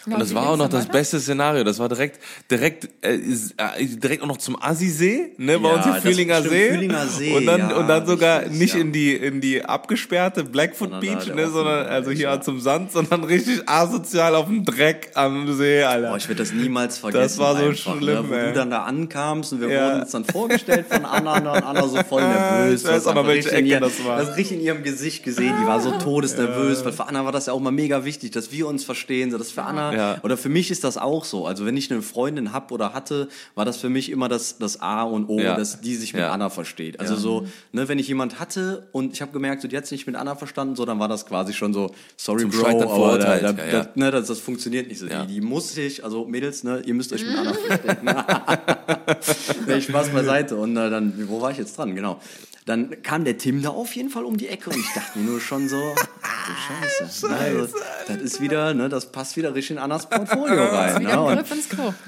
Und 0.06 0.20
das 0.20 0.32
war 0.34 0.50
auch 0.50 0.56
noch 0.56 0.68
das 0.68 0.86
beste 0.86 1.18
Szenario. 1.20 1.64
Das 1.64 1.78
war 1.78 1.88
direkt, 1.88 2.20
direkt, 2.50 2.88
äh, 3.04 3.14
äh, 3.16 3.84
direkt 3.86 4.22
auch 4.22 4.26
noch 4.28 4.36
zum 4.38 4.60
Assi-See, 4.62 5.32
ne, 5.38 5.58
bei 5.58 5.68
Ja, 5.68 5.74
uns 5.74 5.86
im 5.86 5.92
das 5.94 6.02
Fühlinger 6.02 6.42
See. 6.42 6.68
Fühlinger 6.70 7.06
See, 7.08 7.36
Und 7.36 7.46
dann, 7.46 7.58
ja, 7.60 7.76
und 7.76 7.88
dann 7.88 8.06
sogar 8.06 8.40
richtig, 8.42 8.58
nicht 8.58 8.74
ja. 8.74 8.80
in 8.80 8.92
die, 8.92 9.14
in 9.14 9.40
die 9.40 9.64
abgesperrte 9.64 10.44
Blackfoot 10.44 10.90
Sondern 10.90 11.00
Beach, 11.00 11.34
ne, 11.34 11.48
sondern, 11.50 11.86
also 11.86 12.10
hier 12.12 12.28
ja. 12.28 12.40
zum 12.40 12.60
Sand, 12.60 12.92
sondern 12.92 13.24
richtig 13.24 13.68
asozial 13.68 14.34
auf 14.36 14.46
dem 14.46 14.64
Dreck 14.64 15.10
am 15.14 15.52
See, 15.56 15.82
Alter. 15.82 16.08
Boah, 16.10 16.16
ich 16.16 16.28
werde 16.28 16.42
das 16.42 16.52
niemals 16.52 16.98
vergessen. 16.98 17.22
Das 17.22 17.38
war 17.38 17.56
so 17.56 17.64
einfach, 17.64 17.96
schlimm, 17.98 18.22
ne? 18.22 18.30
Wo 18.30 18.34
ey. 18.34 18.46
du 18.48 18.52
dann 18.52 18.70
da 18.70 18.82
ankamst 18.84 19.52
und 19.54 19.60
wir 19.60 19.68
wurden 19.68 20.02
uns 20.02 20.10
dann 20.12 20.24
vorgestellt 20.24 20.86
von 20.88 21.04
Anna 21.04 21.36
und 21.38 21.46
Anna 21.64 21.86
so 21.88 21.96
voll 22.04 22.22
nervös. 22.28 22.82
Ich 22.82 22.88
weiß 22.88 23.06
einfach 23.08 23.26
welche 23.26 23.50
Ecke 23.50 23.66
ihr- 23.66 23.80
das 23.80 24.04
war. 24.04 24.20
Du 24.22 24.26
hast 24.28 24.36
richtig 24.36 24.58
in 24.58 24.64
ihrem 24.64 24.82
Gesicht 24.82 25.24
gesehen, 25.24 25.54
die 25.60 25.66
war 25.66 25.80
so 25.80 25.90
todesnervös, 25.98 26.84
weil 26.84 26.92
für 26.92 27.08
Anna 27.08 27.24
war 27.24 27.32
das 27.32 27.46
ja 27.46 27.52
auch 27.52 27.60
mal 27.60 27.72
mega 27.72 28.04
wichtig, 28.04 28.30
dass 28.30 28.52
wir 28.52 28.66
uns 28.68 28.84
verstehen, 28.84 29.30
so 29.30 29.38
dass 29.38 29.50
für 29.50 29.62
Anna, 29.62 29.92
Ja. 29.96 30.18
oder 30.22 30.36
für 30.36 30.48
mich 30.48 30.70
ist 30.70 30.84
das 30.84 30.98
auch 30.98 31.24
so. 31.24 31.46
Also 31.46 31.64
wenn 31.66 31.76
ich 31.76 31.90
eine 31.90 32.02
Freundin 32.02 32.52
hab 32.52 32.70
oder 32.72 32.92
hatte, 32.92 33.28
war 33.54 33.64
das 33.64 33.78
für 33.78 33.88
mich 33.88 34.10
immer 34.10 34.28
das, 34.28 34.58
das 34.58 34.80
A 34.80 35.02
und 35.02 35.28
O, 35.28 35.40
Ja. 35.40 35.56
dass 35.56 35.80
die 35.80 35.96
sich 35.96 36.12
mit 36.12 36.20
Ja. 36.22 36.32
Anna 36.32 36.50
versteht. 36.50 37.00
Also 37.00 37.16
so, 37.16 37.46
ne, 37.72 37.88
wenn 37.88 37.98
ich 37.98 38.08
jemand 38.08 38.38
hatte 38.38 38.88
und 38.92 39.12
ich 39.14 39.22
habe 39.22 39.32
gemerkt, 39.32 39.62
so, 39.62 39.68
die 39.68 39.76
hat 39.76 39.86
sich 39.86 39.98
nicht 40.00 40.06
mit 40.06 40.16
Anna 40.16 40.34
verstanden, 40.36 40.76
so, 40.76 40.84
dann 40.84 40.98
war 40.98 41.08
das 41.08 41.26
quasi 41.26 41.52
schon 41.52 41.72
so, 41.72 41.90
sorry 42.16 42.42
Zum 42.42 42.50
Bro, 42.50 42.82
aber 42.82 43.18
da, 43.18 43.38
da, 43.38 43.52
da, 43.52 43.88
ne, 43.94 44.10
das, 44.10 44.28
das 44.28 44.38
funktioniert 44.40 44.88
nicht 44.88 44.98
so. 45.00 45.06
Die, 45.06 45.26
die 45.26 45.40
muss 45.40 45.72
sich, 45.72 46.04
also 46.04 46.26
Mädels, 46.26 46.62
ne, 46.64 46.82
ihr 46.84 46.94
müsst 46.94 47.12
euch 47.12 47.24
mit 47.24 47.36
Anna 47.36 47.52
verstehen. 47.66 47.96
nee, 49.66 49.80
Spaß 49.80 50.08
beiseite. 50.10 50.56
Und 50.56 50.76
äh, 50.76 50.90
dann, 50.90 51.28
wo 51.28 51.40
war 51.40 51.50
ich 51.50 51.58
jetzt 51.58 51.76
dran? 51.78 51.94
Genau. 51.94 52.20
Dann 52.64 53.00
kam 53.02 53.24
der 53.24 53.38
Tim 53.38 53.62
da 53.62 53.68
auf 53.70 53.94
jeden 53.94 54.10
Fall 54.10 54.24
um 54.24 54.36
die 54.36 54.48
Ecke 54.48 54.70
und 54.70 54.76
ich 54.76 54.92
dachte 54.92 55.18
mir 55.20 55.30
nur 55.30 55.40
schon 55.40 55.68
so, 55.68 55.76
du 55.76 57.04
Scheiße. 57.06 57.28
Also, 57.28 57.68
das 58.08 58.16
ist 58.16 58.40
wieder, 58.40 58.74
ne, 58.74 58.88
das 58.88 59.12
passt 59.12 59.36
wieder 59.36 59.54
richtig 59.54 59.76
in 59.76 59.78
Annas 59.86 60.06
Portfolio 60.06 60.64
rein. 60.64 61.02
Ne? 61.02 61.20
Und, 61.20 61.44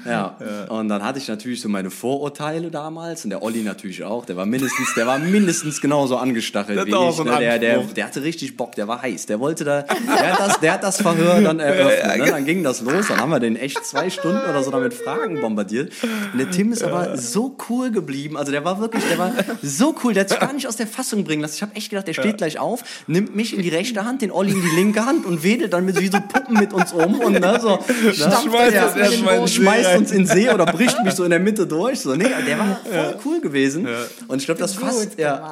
ja. 0.05 0.35
und 0.67 0.89
dann 0.89 1.01
hatte 1.01 1.17
ich 1.19 1.27
natürlich 1.29 1.61
so 1.61 1.69
meine 1.69 1.89
Vorurteile 1.89 2.69
damals 2.69 3.23
und 3.23 3.29
der 3.29 3.41
Olli 3.41 3.63
natürlich 3.63 4.03
auch. 4.03 4.25
Der 4.25 4.35
war 4.35 4.45
mindestens, 4.45 4.93
der 4.95 5.07
war 5.07 5.17
mindestens 5.17 5.79
genauso 5.79 6.17
angestachelt 6.17 6.77
Der 6.77 6.85
wie 6.85 6.89
ich. 6.89 7.23
Ne? 7.23 7.37
Der, 7.39 7.57
der, 7.57 7.83
der 7.83 8.05
hatte 8.05 8.21
richtig 8.21 8.57
Bock, 8.57 8.75
der 8.75 8.87
war 8.89 9.01
heiß. 9.01 9.27
Der 9.27 9.39
wollte 9.39 9.63
da, 9.63 9.83
der 9.83 10.33
hat 10.33 10.39
das, 10.39 10.59
der 10.59 10.73
hat 10.73 10.83
das 10.83 11.01
Verhör 11.01 11.41
dann 11.41 11.59
eröffnet. 11.59 12.17
Ne? 12.17 12.31
Dann 12.31 12.45
ging 12.45 12.63
das 12.63 12.81
los, 12.81 13.07
dann 13.07 13.17
haben 13.17 13.31
wir 13.31 13.39
den 13.39 13.55
echt 13.55 13.85
zwei 13.85 14.09
Stunden 14.09 14.41
oder 14.49 14.61
so 14.61 14.71
damit 14.71 14.93
Fragen 14.93 15.39
bombardiert. 15.39 15.93
Und 16.33 16.39
der 16.39 16.51
Tim 16.51 16.73
ist 16.73 16.83
aber 16.83 17.17
so 17.17 17.55
cool 17.69 17.91
geblieben. 17.91 18.35
Also 18.35 18.51
der 18.51 18.65
war 18.65 18.81
wirklich, 18.81 19.05
der 19.05 19.17
war 19.17 19.31
so 19.61 19.95
cool, 20.03 20.13
der 20.13 20.23
hat 20.23 20.29
sich 20.29 20.39
gar 20.39 20.53
nicht 20.53 20.67
aus 20.67 20.75
der 20.75 20.87
Fassung 20.87 21.23
bringen 21.23 21.41
lassen. 21.41 21.55
Ich 21.55 21.61
habe 21.61 21.75
echt 21.75 21.89
gedacht, 21.89 22.07
der 22.07 22.13
steht 22.13 22.37
gleich 22.37 22.59
auf, 22.59 22.83
nimmt 23.07 23.37
mich 23.37 23.55
in 23.55 23.61
die 23.61 23.69
rechte 23.69 24.03
Hand, 24.03 24.21
den 24.21 24.31
Olli 24.31 24.51
in 24.51 24.61
die 24.61 24.75
linke 24.75 25.05
Hand 25.05 25.25
und 25.25 25.43
wedelt 25.43 25.71
dann 25.71 25.85
mit 25.85 25.97
wie 25.99 26.07
so 26.07 26.19
Puppen 26.19 26.59
mit 26.59 26.73
uns 26.73 26.91
um 26.91 27.19
und 27.19 27.39
ne, 27.39 27.58
so, 27.61 27.69
ne? 27.77 28.13
Schmeißt 28.13 28.73
Ja, 28.73 28.85
uns 28.87 28.95
erstmal 28.95 29.35
in 29.35 29.39
den 29.41 29.47
See 29.47 29.53
schmeißt 29.55 29.95
uns 29.97 30.11
in 30.11 30.17
den 30.19 30.27
See 30.27 30.49
oder 30.49 30.65
bricht 30.65 30.97
mich 31.03 31.13
so 31.13 31.23
in 31.23 31.29
der 31.29 31.39
Mitte 31.39 31.67
durch. 31.67 31.99
So, 32.01 32.15
nee, 32.15 32.25
der 32.47 32.59
war 32.59 32.79
voll 32.83 33.15
cool 33.25 33.41
gewesen. 33.41 33.87
Und 34.27 34.39
ich 34.39 34.45
glaube, 34.45 34.59
das 34.59 34.73
fast, 34.75 35.17
ja, 35.17 35.49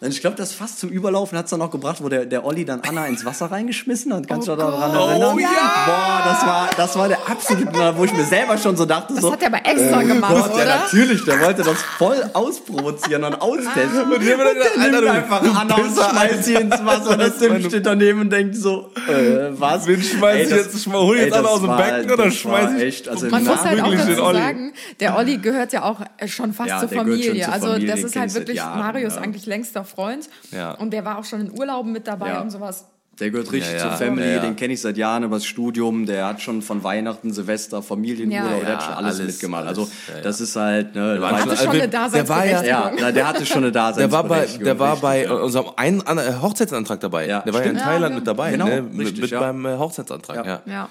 und 0.00 0.08
ich 0.12 0.20
glaube, 0.20 0.36
das 0.38 0.52
fast 0.52 0.78
zum 0.80 0.90
Überlaufen 0.90 1.36
hat 1.38 1.44
es 1.46 1.50
dann 1.50 1.58
noch 1.60 1.70
gebracht, 1.70 1.98
wo 2.02 2.08
der, 2.08 2.26
der 2.26 2.44
Olli 2.44 2.64
dann 2.64 2.80
Anna 2.86 3.06
ins 3.06 3.24
Wasser 3.24 3.46
reingeschmissen 3.50 4.12
hat. 4.14 4.26
Kannst 4.28 4.48
du 4.48 4.52
dich 4.56 4.64
daran 4.64 4.94
erinnern? 4.94 5.34
Oh 5.34 5.38
ja! 5.38 5.48
Boah, 5.86 6.22
das 6.24 6.46
war, 6.46 6.70
das 6.76 6.96
war 6.98 7.08
der 7.08 7.18
absolute, 7.28 7.94
wo 7.96 8.04
ich 8.04 8.12
mir 8.12 8.24
selber 8.24 8.56
schon 8.58 8.76
so 8.76 8.84
dachte, 8.86 9.14
Das 9.14 9.22
so, 9.22 9.32
hat 9.32 9.40
er 9.42 9.48
aber 9.48 9.64
extra 9.64 10.02
gemacht, 10.02 10.34
Gott, 10.34 10.50
ja, 10.58 10.62
oder? 10.64 10.78
natürlich, 10.80 11.24
der 11.24 11.40
wollte 11.40 11.62
das 11.62 11.76
voll 11.98 12.22
ausprovozieren 12.32 13.24
und 13.24 13.34
austesten. 13.40 14.12
Und 14.12 14.20
gedacht, 14.20 14.38
der 14.38 14.82
nimmt 14.82 14.94
Alter, 14.94 15.00
du- 15.00 15.10
einfach 15.10 15.42
du 15.42 15.50
Anna 15.50 15.74
und 15.76 15.94
schmeißt 15.94 16.44
sie 16.44 16.54
ins 16.54 16.84
Wasser. 16.84 17.16
Der 17.16 17.36
Tim 17.38 17.60
steht 17.64 17.86
daneben 17.86 18.20
und 18.22 18.30
denkt 18.30 18.56
so, 18.56 18.90
äh, 19.08 19.48
was? 19.52 19.86
Wen 19.86 20.02
schmeiß 20.02 20.36
Ey, 20.36 20.42
ich 20.44 20.50
das- 20.50 20.59
jetzt? 20.66 20.84
Schma- 20.84 21.00
hol 21.00 21.16
ich 21.16 21.22
jetzt 21.24 21.34
ey, 21.36 21.42
das 21.42 21.50
aus 21.50 21.60
dem 21.62 21.76
Becken 21.76 22.10
oder 22.12 22.24
das 22.24 22.34
schmeiß 22.34 22.72
ich- 22.76 22.82
echt, 22.82 23.08
also 23.08 23.26
Man 23.28 23.44
muss 23.44 23.64
halt 23.64 23.80
auch 23.82 23.90
dazu 23.94 24.14
sagen, 24.32 24.72
der 25.00 25.16
Olli 25.16 25.38
gehört 25.38 25.72
ja 25.72 25.82
auch 25.84 26.00
äh, 26.18 26.28
schon 26.28 26.52
fast 26.52 26.68
Ja, 26.68 26.78
zur 26.80 26.88
gehört 26.88 27.06
schon 27.06 27.12
Familie. 27.18 27.44
zur 27.44 27.52
Also 27.52 27.66
Familie, 27.68 27.86
das 27.88 27.96
den 28.00 28.06
ist 28.06 28.16
halt 28.16 28.34
wirklich 28.34 28.56
Jahren, 28.56 28.78
Marius 28.78 29.14
ja. 29.16 29.20
eigentlich 29.22 29.46
längster 29.46 29.84
Freund. 29.84 30.28
Ja. 30.52 30.72
Und 30.72 30.92
der 30.92 31.04
war 31.04 31.18
auch 31.18 31.24
schon 31.24 31.40
in 31.40 31.58
Urlauben 31.58 31.92
mit 31.92 32.06
dabei 32.06 32.40
und 32.40 32.50
sowas. 32.50 32.86
Der 33.20 33.30
gehört 33.30 33.52
richtig 33.52 33.72
Ja, 33.72 33.76
ja. 33.78 33.82
zur 33.82 33.92
Family, 33.92 34.26
Ja, 34.26 34.34
ja. 34.36 34.40
den 34.40 34.56
kenne 34.56 34.72
ich 34.72 34.80
seit 34.80 34.96
Jahren 34.96 35.22
über 35.24 35.36
das 35.36 35.44
Studium, 35.44 36.06
der 36.06 36.26
hat 36.26 36.40
schon 36.40 36.62
von 36.62 36.82
Weihnachten, 36.82 37.32
Silvester, 37.32 37.82
Familienurlaub, 37.82 38.60
Ja, 38.60 38.64
der 38.64 38.76
hat 38.76 38.82
schon 38.82 38.94
alles, 38.94 39.20
alles, 39.20 39.32
mitgemacht. 39.34 39.66
alles. 39.66 39.78
Also 39.78 39.90
Ja, 40.08 40.16
ja. 40.16 40.22
das 40.22 40.40
ist 40.40 40.56
halt, 40.56 40.94
ne, 40.94 41.12
der 41.12 41.20
war, 41.22 41.38
schon 41.38 41.68
eine 41.68 41.78
der 41.80 41.88
Daseinsberechtigung. 41.88 42.98
ja, 42.98 43.12
der 43.12 43.28
hatte 43.28 43.46
schon 43.46 43.58
eine 43.58 43.72
Der 43.72 43.82
war 43.82 43.92
bei, 44.24 44.28
Daseinsberechtigung. 44.40 44.64
der 44.64 44.78
war 44.78 44.96
bei 44.96 45.18
richtig, 45.20 45.30
ja. 45.36 45.42
unserem 45.44 45.66
einen 45.76 46.00
An- 46.02 46.42
Hochzeitsantrag 46.42 47.00
dabei. 47.00 47.26
Ja, 47.28 47.40
der 47.42 47.52
war 47.54 47.62
ja 47.64 47.70
in. 47.70 47.76
Thailand 47.78 48.12
Ja, 48.12 48.18
mit 48.18 48.26
dabei, 48.26 48.50
genau, 48.52 48.66
ne? 48.66 48.82
Mit, 48.82 49.06
richtig, 49.06 49.20
mit 49.22 49.30
ja. 49.32 49.40
beim 49.40 49.66
äh, 49.66 49.76
Hochzeitsantrag, 49.76 50.62
ja. 50.66 50.88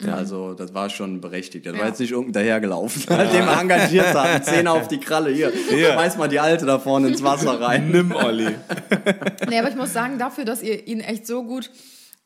Ja. 0.00 0.08
Ja, 0.08 0.14
also 0.14 0.54
das 0.54 0.72
war 0.74 0.88
schon 0.90 1.20
berechtigt. 1.20 1.66
Das 1.66 1.72
war 1.74 1.80
Ja. 1.80 1.86
jetzt 1.88 2.00
nicht 2.00 2.10
irgendein 2.12 2.42
dahergelaufen, 2.44 3.02
den 3.06 3.46
wir 3.46 3.60
engagiert 3.60 4.14
haben. 4.14 4.42
Zehner 4.42 4.72
auf 4.72 4.88
die 4.88 4.98
Kralle 5.00 5.30
hier. 5.30 5.52
Ja. 5.76 5.92
Schmeiß 5.94 6.16
mal 6.16 6.28
die 6.28 6.40
Alte 6.40 6.66
da 6.66 6.78
vorne 6.78 7.08
ins 7.08 7.22
Wasser 7.22 7.60
rein. 7.60 7.90
Nimm 7.90 8.12
Olli. 8.14 8.54
Nee, 9.48 9.58
aber 9.58 9.68
ich 9.68 9.76
muss 9.76 9.92
sagen, 9.92 10.18
dafür, 10.18 10.44
dass 10.44 10.62
ihr 10.62 10.86
ihn 10.86 11.00
echt 11.00 11.26
so 11.26 11.42
gut 11.42 11.70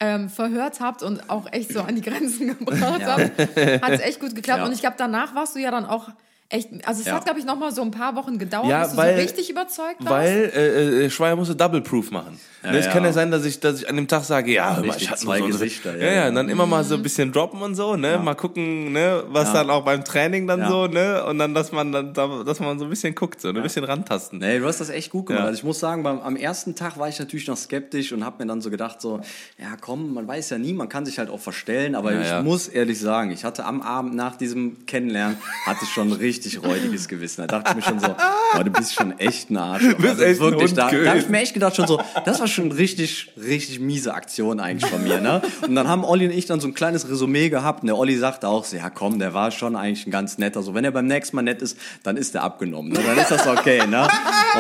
ähm, 0.01 0.29
verhört 0.29 0.81
habt 0.81 1.03
und 1.03 1.31
auch 1.31 1.51
echt 1.53 1.73
so 1.73 1.81
an 1.81 1.95
die 1.97 2.03
Grenzen 2.03 2.49
gebracht 2.59 3.03
habt, 3.05 3.39
hat 3.83 3.91
es 3.93 4.01
echt 4.01 4.21
gut 4.21 4.35
geklappt. 4.35 4.59
Ja. 4.61 4.67
Und 4.67 4.73
ich 4.73 4.81
glaube, 4.81 4.97
danach 4.99 5.35
warst 5.35 5.55
du 5.57 5.61
ja 5.61 5.71
dann 5.71 5.87
auch 5.87 6.09
echt, 6.49 6.69
also 6.87 7.01
es 7.01 7.07
Ja. 7.07 7.15
hat, 7.15 7.25
glaube 7.25 7.39
ich, 7.41 7.45
noch 7.45 7.59
mal 7.59 7.73
so 7.73 7.83
ein 7.83 7.91
paar 7.91 8.15
Wochen 8.17 8.39
gedauert, 8.39 8.69
Ja, 8.69 8.83
bis 8.83 8.93
du 8.93 8.97
weil- 8.99 9.15
so 9.17 9.23
richtig 9.23 9.51
überzeugt 9.51 9.97
warst. 10.01 10.11
Weil 10.11 10.53
äh, 10.55 11.05
äh, 11.07 11.11
Schweier 11.11 11.37
musste 11.37 11.57
Double 11.57 11.81
Proof 11.81 12.11
machen. 12.11 12.39
ne, 12.63 12.79
es 12.79 12.87
ja. 12.87 12.93
kann 12.93 13.05
ja 13.05 13.13
sein, 13.13 13.31
dass 13.31 13.45
ich, 13.45 13.61
dass 13.61 13.81
ich 13.83 13.89
an 13.91 13.97
dem 13.97 14.09
Tag 14.09 14.25
sage, 14.25 14.51
ja, 14.53 14.77
hör 14.77 14.81
mal, 14.83 14.87
Richtig, 14.87 15.03
ich 15.03 15.11
hatte 15.11 15.21
zwei 15.21 15.39
so, 15.41 15.47
Gesichter, 15.47 15.97
Ja, 15.99 16.05
ja, 16.05 16.07
ja, 16.13 16.21
ja. 16.23 16.29
und 16.29 16.35
dann 16.37 16.49
immer 16.49 16.65
mal 16.67 16.83
so 16.85 16.95
ein 16.95 17.03
bisschen 17.03 17.31
droppen 17.33 17.61
und 17.61 17.75
so, 17.75 17.97
ne, 17.97 18.19
mal 18.19 18.35
gucken, 18.35 18.93
ne, 18.93 19.23
was 19.29 19.49
Ja. 19.49 19.55
dann 19.55 19.71
auch 19.71 19.85
beim 19.85 20.03
Training 20.05 20.47
dann 20.47 20.61
Ja. 20.61 20.69
so, 20.71 20.87
ne, 20.87 21.25
und 21.27 21.39
dann, 21.39 21.53
dass 21.55 21.73
man 21.73 21.93
dann, 21.93 22.15
da- 22.15 22.43
dass 22.43 22.61
man 22.61 22.79
so 22.79 22.85
ein 22.85 22.91
bisschen 22.91 23.15
guckt, 23.15 23.41
so, 23.41 23.53
ne, 23.53 23.59
ein 23.59 23.63
bisschen 23.63 23.85
rantasten. 23.85 24.39
Nee, 24.39 24.59
du 24.61 24.67
hast 24.67 24.81
das 24.81 24.89
echt 24.91 25.11
gut 25.11 25.27
gemacht. 25.27 25.43
Ja. 25.43 25.47
Also 25.49 25.59
ich 25.59 25.65
muss 25.65 25.79
sagen, 25.81 26.03
beim, 26.03 26.21
am 26.21 26.37
ersten 26.37 26.75
Tag 26.75 26.99
war 26.99 27.09
ich 27.09 27.19
natürlich 27.19 27.49
noch 27.49 27.57
skeptisch 27.59 28.13
und 28.13 28.25
habe 28.25 28.43
mir 28.43 28.49
dann 28.49 28.61
so 28.63 28.71
gedacht, 28.71 29.01
so, 29.03 29.21
ja 29.59 29.77
komm, 29.81 30.15
man 30.15 30.27
weiß 30.27 30.49
ja 30.51 30.59
nie, 30.59 30.73
man 30.73 30.89
kann 30.89 31.05
sich 31.05 31.19
halt 31.19 31.29
auch 31.29 31.41
verstellen, 31.41 31.95
aber 31.95 32.13
Ja, 32.15 32.21
ich 32.23 32.29
ja. 32.29 32.43
muss 32.43 32.69
ehrlich 32.69 32.99
sagen, 32.99 33.31
ich 33.31 33.45
hatte 33.45 33.65
am 33.67 33.83
Abend 33.83 34.15
nach 34.15 34.37
diesem 34.37 34.87
Kennenlernen, 34.87 35.37
hatte 35.67 35.81
ich 35.83 35.91
schon 35.91 36.09
ein 36.11 36.15
richtig 36.35 36.63
räudiges 36.63 37.09
Gewissen. 37.09 37.47
Da 37.47 37.47
dachte 37.47 37.71
ich 37.71 37.77
mir 37.77 37.83
schon 37.83 38.01
so, 38.01 38.09
boah, 38.09 38.65
du 38.65 38.71
bist 38.71 38.95
schon 38.95 39.19
echt 39.19 39.51
ein 39.51 39.57
Arsch. 39.57 39.85
bist 39.97 40.21
echt 40.21 40.41
ein 40.41 40.55
Hund 40.55 40.77
da, 40.77 40.91
da 40.91 41.11
habe 41.11 41.19
ich 41.19 41.29
mir 41.29 41.39
echt 41.39 41.55
gedacht 41.55 41.77
schon 41.77 41.87
so, 41.87 42.01
das 42.25 42.41
war 42.41 42.49
schon 42.49 42.73
richtig, 42.73 43.33
richtig 43.37 43.81
miese 43.81 44.15
Aktion 44.15 44.61
eigentlich 44.61 44.91
von 44.91 45.03
mir. 45.03 45.21
Ne? 45.21 45.43
Und 45.63 45.75
dann 45.75 45.89
haben 45.89 46.05
Olli 46.05 46.27
und 46.27 46.33
ich 46.33 46.47
dann 46.47 46.61
so 46.61 46.69
ein 46.69 46.75
kleines 46.75 47.09
Resümee 47.09 47.49
gehabt 47.49 47.83
und 47.83 47.87
der 47.87 47.97
Olli 47.97 48.17
sagte 48.17 48.49
auch 48.49 48.65
so, 48.65 48.77
ja 48.77 48.91
komm, 48.91 49.19
der 49.19 49.35
war 49.35 49.51
schon 49.51 49.77
eigentlich 49.77 50.07
ein 50.07 50.11
ganz 50.11 50.39
netter. 50.39 50.63
So, 50.63 50.75
wenn 50.75 50.85
er 50.85 50.91
beim 50.91 51.07
nächsten 51.07 51.37
Mal 51.37 51.43
nett 51.43 51.63
ist, 51.63 51.79
dann 52.03 52.17
ist 52.17 52.35
er 52.35 52.43
abgenommen. 52.43 52.93
Ne? 52.93 52.99
Dann 53.05 53.19
ist 53.19 53.31
das 53.31 53.47
okay. 53.47 53.87
Ne? 53.87 54.09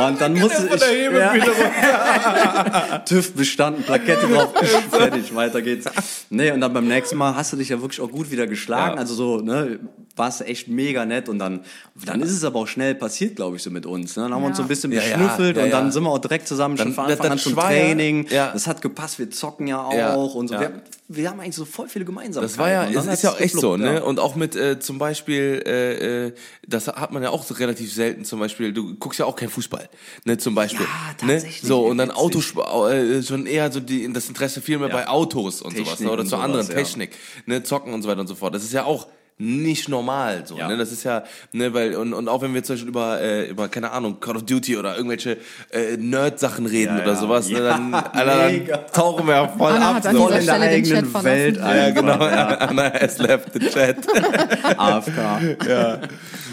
Und 0.06 0.20
dann 0.20 0.34
musste 0.34 0.68
ich... 0.74 0.84
Hebebühne 0.84 1.44
TÜV 3.04 3.34
bestanden, 3.34 3.82
Plakette 3.82 4.26
drauf, 4.26 4.52
fertig, 4.90 5.34
weiter 5.34 5.62
geht's. 5.62 5.86
Nee, 6.30 6.50
und 6.50 6.60
dann 6.60 6.72
beim 6.72 6.86
nächsten 6.86 7.16
Mal 7.16 7.34
hast 7.34 7.52
du 7.52 7.56
dich 7.56 7.68
ja 7.68 7.80
wirklich 7.80 8.00
auch 8.00 8.10
gut 8.10 8.30
wieder 8.30 8.46
geschlagen. 8.46 8.94
Ja. 8.94 9.00
Also 9.00 9.14
so, 9.14 9.38
ne, 9.38 9.78
warst 10.16 10.40
du 10.40 10.44
echt 10.44 10.68
mega 10.68 11.04
nett 11.04 11.28
und 11.28 11.38
dann, 11.40 11.64
dann 12.04 12.20
ist 12.20 12.30
es 12.30 12.44
aber 12.44 12.60
auch 12.60 12.68
schnell 12.68 12.94
passiert, 12.94 13.34
glaube 13.36 13.56
ich, 13.56 13.62
so 13.64 13.70
mit 13.70 13.84
uns. 13.84 14.16
Ne? 14.16 14.22
Dann 14.24 14.34
haben 14.34 14.42
wir 14.42 14.46
uns 14.48 14.56
so 14.58 14.62
ein 14.62 14.68
bisschen 14.68 14.92
Ja, 14.92 15.02
ja, 15.02 15.16
beschnüffelt 15.16 15.56
ja, 15.56 15.64
und 15.64 15.70
dann 15.70 15.86
ja. 15.86 15.90
sind 15.90 16.02
wir 16.04 16.10
auch 16.10 16.18
direkt 16.18 16.46
zusammen 16.46 16.76
schon 16.76 16.86
Dann- 16.86 16.94
von 16.94 17.04
das- 17.08 17.12
Anfang 17.18 17.30
an 17.32 17.36
das 17.36 17.42
zum 17.44 17.56
war 17.56 17.72
ja- 17.74 17.82
Training. 17.82 18.26
ja. 18.30 18.50
Das 18.52 18.66
hat 18.68 18.80
gepasst, 18.80 19.18
wir 19.18 19.30
zocken 19.30 19.66
ja 19.66 19.82
auch 19.82 19.92
Ja, 19.92 20.14
und 20.14 20.48
so. 20.48 20.54
ja. 20.54 20.60
Wir, 20.60 20.82
wir 21.08 21.30
haben 21.30 21.40
eigentlich 21.40 21.56
so 21.56 21.64
voll 21.64 21.88
viele 21.88 22.04
Gemeinsamkeiten. 22.04 22.48
Das 22.56 22.58
war 22.58 22.70
ja, 22.70 22.84
es 22.88 22.94
dann 22.94 23.08
ist 23.12 23.22
ja 23.22 23.30
auch 23.30 23.40
echt 23.40 23.56
so, 23.58 23.76
ne? 23.76 23.94
ja. 23.96 24.02
Und 24.02 24.20
auch 24.20 24.36
mit 24.36 24.54
äh, 24.56 24.78
zum 24.78 24.98
Beispiel, 24.98 25.62
äh, 25.66 26.26
äh, 26.28 26.32
das 26.66 26.86
hat 26.86 27.10
man 27.12 27.22
ja 27.22 27.30
auch 27.30 27.42
so 27.42 27.54
relativ 27.54 27.92
selten. 27.92 28.24
Zum 28.24 28.38
Beispiel, 28.40 28.72
du 28.72 28.94
guckst 28.94 29.18
ja 29.20 29.26
auch 29.26 29.36
kein 29.36 29.48
Fußball, 29.50 29.88
ne? 30.24 30.38
Zum 30.38 30.54
Beispiel, 30.54 30.86
Ja, 30.86 31.26
ne? 31.26 31.34
tatsächlich, 31.34 31.60
So 31.62 31.86
und 31.86 31.98
dann. 31.98 32.10
Autos, 32.12 32.54
äh, 32.90 33.22
schon 33.22 33.46
eher 33.46 33.70
so 33.72 33.80
die, 33.80 34.10
das 34.12 34.28
Interesse 34.28 34.60
viel 34.62 34.78
mehr 34.78 34.88
bei 34.88 35.08
Autos 35.08 35.60
und 35.60 35.72
sowas, 35.76 35.88
Technik 35.90 36.06
ne? 36.06 36.12
Oder 36.12 36.22
zu 36.24 36.30
sowas, 36.30 36.44
anderen 36.44 36.66
ja. 36.68 36.74
Technik, 36.74 37.10
ne? 37.46 37.62
Zocken 37.64 37.92
und 37.92 38.02
so 38.02 38.08
weiter 38.08 38.20
und 38.20 38.26
so 38.28 38.34
fort. 38.36 38.54
Das 38.54 38.62
ist 38.62 38.72
ja 38.72 38.84
auch 38.84 39.06
nicht 39.36 39.88
normal 39.88 40.44
so 40.46 40.56
Ja. 40.56 40.68
ne 40.68 40.76
das 40.76 40.92
ist 40.92 41.02
ja 41.02 41.24
ne 41.52 41.74
weil 41.74 41.96
und, 41.96 42.12
und 42.14 42.28
auch 42.28 42.40
wenn 42.42 42.54
wir 42.54 42.62
zum 42.62 42.74
Beispiel 42.74 42.88
über 42.88 43.20
äh, 43.20 43.48
über 43.48 43.68
keine 43.68 43.90
Ahnung 43.90 44.20
Call 44.20 44.36
of 44.36 44.44
Duty 44.44 44.76
oder 44.76 44.96
irgendwelche 44.96 45.38
äh, 45.72 45.96
Nerd 45.96 46.38
Sachen 46.38 46.66
reden 46.66 46.96
Ja, 46.98 47.02
oder 47.02 47.12
ja. 47.14 47.18
sowas 47.18 47.48
ne, 47.48 47.58
Ja, 47.58 47.64
dann, 47.64 47.94
Alter, 48.12 48.36
dann 48.36 48.86
tauchen 48.92 49.26
wir 49.26 49.34
ja 49.34 49.48
voll 49.48 49.72
Anna 49.72 49.90
ab 49.96 50.02
so. 50.04 50.10
Voll 50.18 50.32
in 50.34 50.46
der 50.46 50.52
Stelle 50.54 50.70
den 50.70 50.84
Chat 50.84 50.96
eigenen. 50.98 51.24
Welt 51.24 51.56
ja 51.56 51.90
genau 51.90 52.12
Anna 52.24 52.92
has 52.92 53.18
left 53.18 53.52
the 53.54 53.58
chat 53.70 53.96
AFK. 54.78 55.66
ja. 55.68 55.98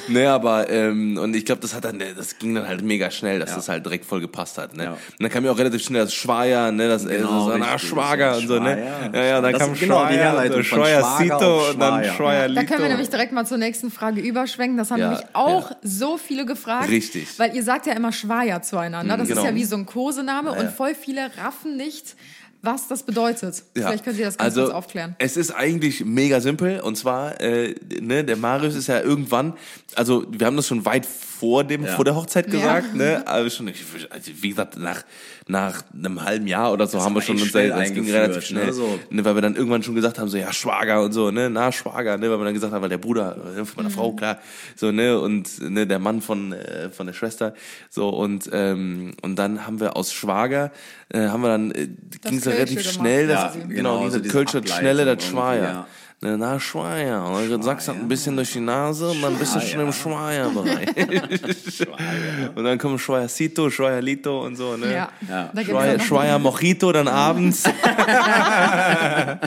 Ne, 0.08 0.27
aber 0.29 0.70
ähm, 0.70 1.17
und 1.17 1.36
ich 1.36 1.46
glaube, 1.46 1.62
das 1.62 1.74
hat 1.74 1.86
dann, 1.86 2.01
das 2.17 2.38
ging 2.38 2.55
dann 2.55 2.67
halt 2.67 2.81
mega 2.84 3.10
schnell, 3.12 3.39
dass 3.39 3.51
Ja. 3.51 3.55
das 3.58 3.70
halt 3.70 3.86
direkt 3.86 4.05
voll 4.05 4.20
gepasst 4.20 4.58
hat. 4.58 4.75
Ne? 4.75 4.84
Ja. 4.86 4.91
Und 4.91 5.00
dann 5.20 5.29
kam 5.29 5.46
ja 5.46 5.51
auch 5.51 5.58
relativ 5.58 5.84
schnell 5.84 6.01
das 6.03 6.13
Schweier, 6.13 6.72
ne, 6.72 6.88
das 6.88 7.05
Genau, 7.08 7.50
äh, 7.50 7.51
so, 7.53 7.58
na. 7.58 7.77
Schwager 7.79 8.38
und 8.38 8.48
so, 8.48 8.60
ne? 8.60 8.84
Ja, 9.13 9.24
ja, 9.24 9.41
dann 9.41 9.53
Das 9.53 9.62
kam 9.62 9.74
genau 9.74 10.05
die 10.05 10.13
Schweier, 10.13 10.24
Herleitung 10.24 10.63
so 10.63 10.70
von 10.70 10.79
Schweier 10.79 11.17
Sito 11.20 11.36
auf 11.36 11.70
und 11.74 11.79
dann 11.79 12.03
Schweier. 12.03 12.13
Schweier 12.13 12.50
Da 12.50 12.63
können 12.63 12.70
wir 12.70 12.77
Lito. 12.77 12.89
nämlich 12.89 13.10
direkt 13.10 13.31
mal 13.31 13.46
zur 13.46 13.58
nächsten 13.58 13.91
Frage 13.91 14.22
überschwenken. 14.22 14.77
Das 14.77 14.91
haben 14.91 15.00
Ja, 15.00 15.10
nämlich 15.10 15.25
auch 15.34 15.70
ja. 15.72 15.77
so 15.84 16.17
viele 16.17 16.46
gefragt. 16.46 16.89
Richtig. 16.89 17.38
Weil 17.39 17.55
ihr 17.55 17.63
sagt 17.63 17.86
ja 17.86 17.93
immer 17.93 18.12
Schweier 18.12 18.62
zueinander. 18.62 19.17
Das 19.17 19.27
genau. 19.27 19.41
ist 19.41 19.48
ja 19.48 19.55
wie 19.55 19.63
so 19.65 19.75
ein 19.75 19.86
Kosename 19.86 20.51
und 20.51 20.70
voll 20.72 20.96
viele 20.96 21.29
raffen 21.43 21.77
nicht, 21.77 22.15
was 22.62 22.88
das 22.88 23.03
bedeutet. 23.03 23.63
Ja. 23.75 23.88
Vielleicht 23.88 24.03
könnt 24.03 24.20
ihr 24.20 24.25
das 24.25 24.38
ganz 24.38 24.46
also, 24.50 24.63
kurz 24.63 24.74
aufklären. 24.74 25.15
Es 25.20 25.38
ist 25.38 25.51
eigentlich 25.51 26.06
mega 26.06 26.41
simpel 26.41 26.80
und 26.80 26.96
zwar, 26.96 27.39
äh, 27.41 27.75
ne, 28.00 28.24
der 28.24 28.38
Marius 28.38 28.75
ist 28.75 28.88
ja 28.88 29.01
irgendwann, 29.01 29.53
also 29.96 30.25
wir 30.30 30.46
haben 30.48 30.56
das 30.56 30.68
schon 30.68 30.86
weit 30.86 31.08
vor 31.41 31.63
dem, 31.63 31.83
Ja. 31.86 31.95
vor 31.95 32.05
der 32.05 32.15
Hochzeit 32.15 32.45
Ja. 32.48 32.51
gesagt, 32.53 32.93
ne, 32.95 33.24
also 33.25 33.50
schon, 33.50 33.67
also 33.67 34.31
wie 34.41 34.50
gesagt, 34.50 34.77
nach, 34.77 35.01
nach 35.48 35.81
einem 35.91 36.24
halben 36.24 36.45
Jahr 36.45 36.71
oder 36.71 36.86
so 36.86 37.01
haben 37.01 37.15
wir 37.15 37.21
schon 37.24 37.36
uns, 37.38 37.48
schnell 37.48 37.69
das 37.69 37.91
ging 37.93 38.10
relativ 38.12 38.43
schnell, 38.45 38.67
ne, 38.67 38.74
so. 38.74 39.00
ne, 39.10 39.25
weil 39.25 39.33
wir 39.36 39.41
dann 39.41 39.55
irgendwann 39.55 39.81
schon 39.81 39.95
gesagt 39.95 40.19
haben, 40.19 40.29
so, 40.29 40.38
ja, 40.38 40.53
Schwager 40.53 41.01
und 41.03 41.13
so, 41.13 41.31
ne, 41.31 41.50
na, 41.50 41.71
Schwager, 41.71 42.17
ne, 42.17 42.29
weil 42.29 42.38
wir 42.39 42.45
dann 42.45 42.53
gesagt 42.53 42.71
haben, 42.74 42.81
weil 42.83 42.89
der 42.89 43.00
Bruder 43.00 43.36
äh, 43.57 43.65
von 43.65 43.77
meiner 43.83 43.89
Mhm. 43.89 43.93
Frau, 43.93 44.12
klar, 44.13 44.38
so, 44.75 44.91
ne, 44.91 45.19
und, 45.19 45.50
ne, 45.67 45.88
der 45.88 45.98
Mann 46.00 46.21
von, 46.21 46.53
äh, 46.53 46.89
von 46.91 47.07
der 47.07 47.13
Schwester, 47.13 47.55
so, 47.89 48.10
und, 48.10 48.48
ähm, 48.53 49.13
und 49.24 49.36
dann 49.39 49.65
haben 49.65 49.79
wir 49.79 49.95
aus 49.98 50.13
Schwager, 50.13 50.71
äh, 51.10 51.27
haben 51.27 51.41
wir 51.41 51.50
dann, 51.50 51.71
äh, 51.71 51.88
ging 52.21 52.38
es 52.38 52.45
relativ 52.48 52.77
gemacht, 52.81 52.93
schnell, 52.95 53.27
das, 53.27 53.39
quasi. 53.53 53.60
genau, 53.62 53.74
Genau, 53.74 54.03
diese 54.05 54.17
so 54.17 54.19
diese 54.24 54.31
Kölsche 54.31 54.57
Ableitung 54.60 54.79
schnelle, 54.79 55.05
das 55.15 55.24
ja. 55.31 55.74
Ne, 55.74 55.86
na, 56.24 56.60
Schweier. 56.60 57.25
Und 57.25 57.50
dann 57.50 57.63
sagst 57.63 57.88
du 57.88 57.94
ein 57.94 58.08
bisschen 58.08 58.36
durch 58.36 58.54
die 58.54 58.60
Nase 58.60 59.10
und 59.10 59.24
dann 59.24 59.36
bist 59.38 59.56
du 59.56 59.60
schon 59.60 59.82
im 59.82 59.92
Schweierbereich. 59.92 60.88
und 62.56 62.63
dann 62.63 62.78
kommen 62.78 63.00
Schweiercito, 63.00 63.72
Schweierlito 63.72 64.46
und 64.46 64.56
so, 64.56 64.78
ne? 64.78 64.94
Ja. 64.94 65.10
Ja. 65.28 65.50
Schweier, 65.63 66.00
Schweier 66.00 66.38
Mojito 66.38 66.92
dann 66.92 67.08
abends. 67.08 67.63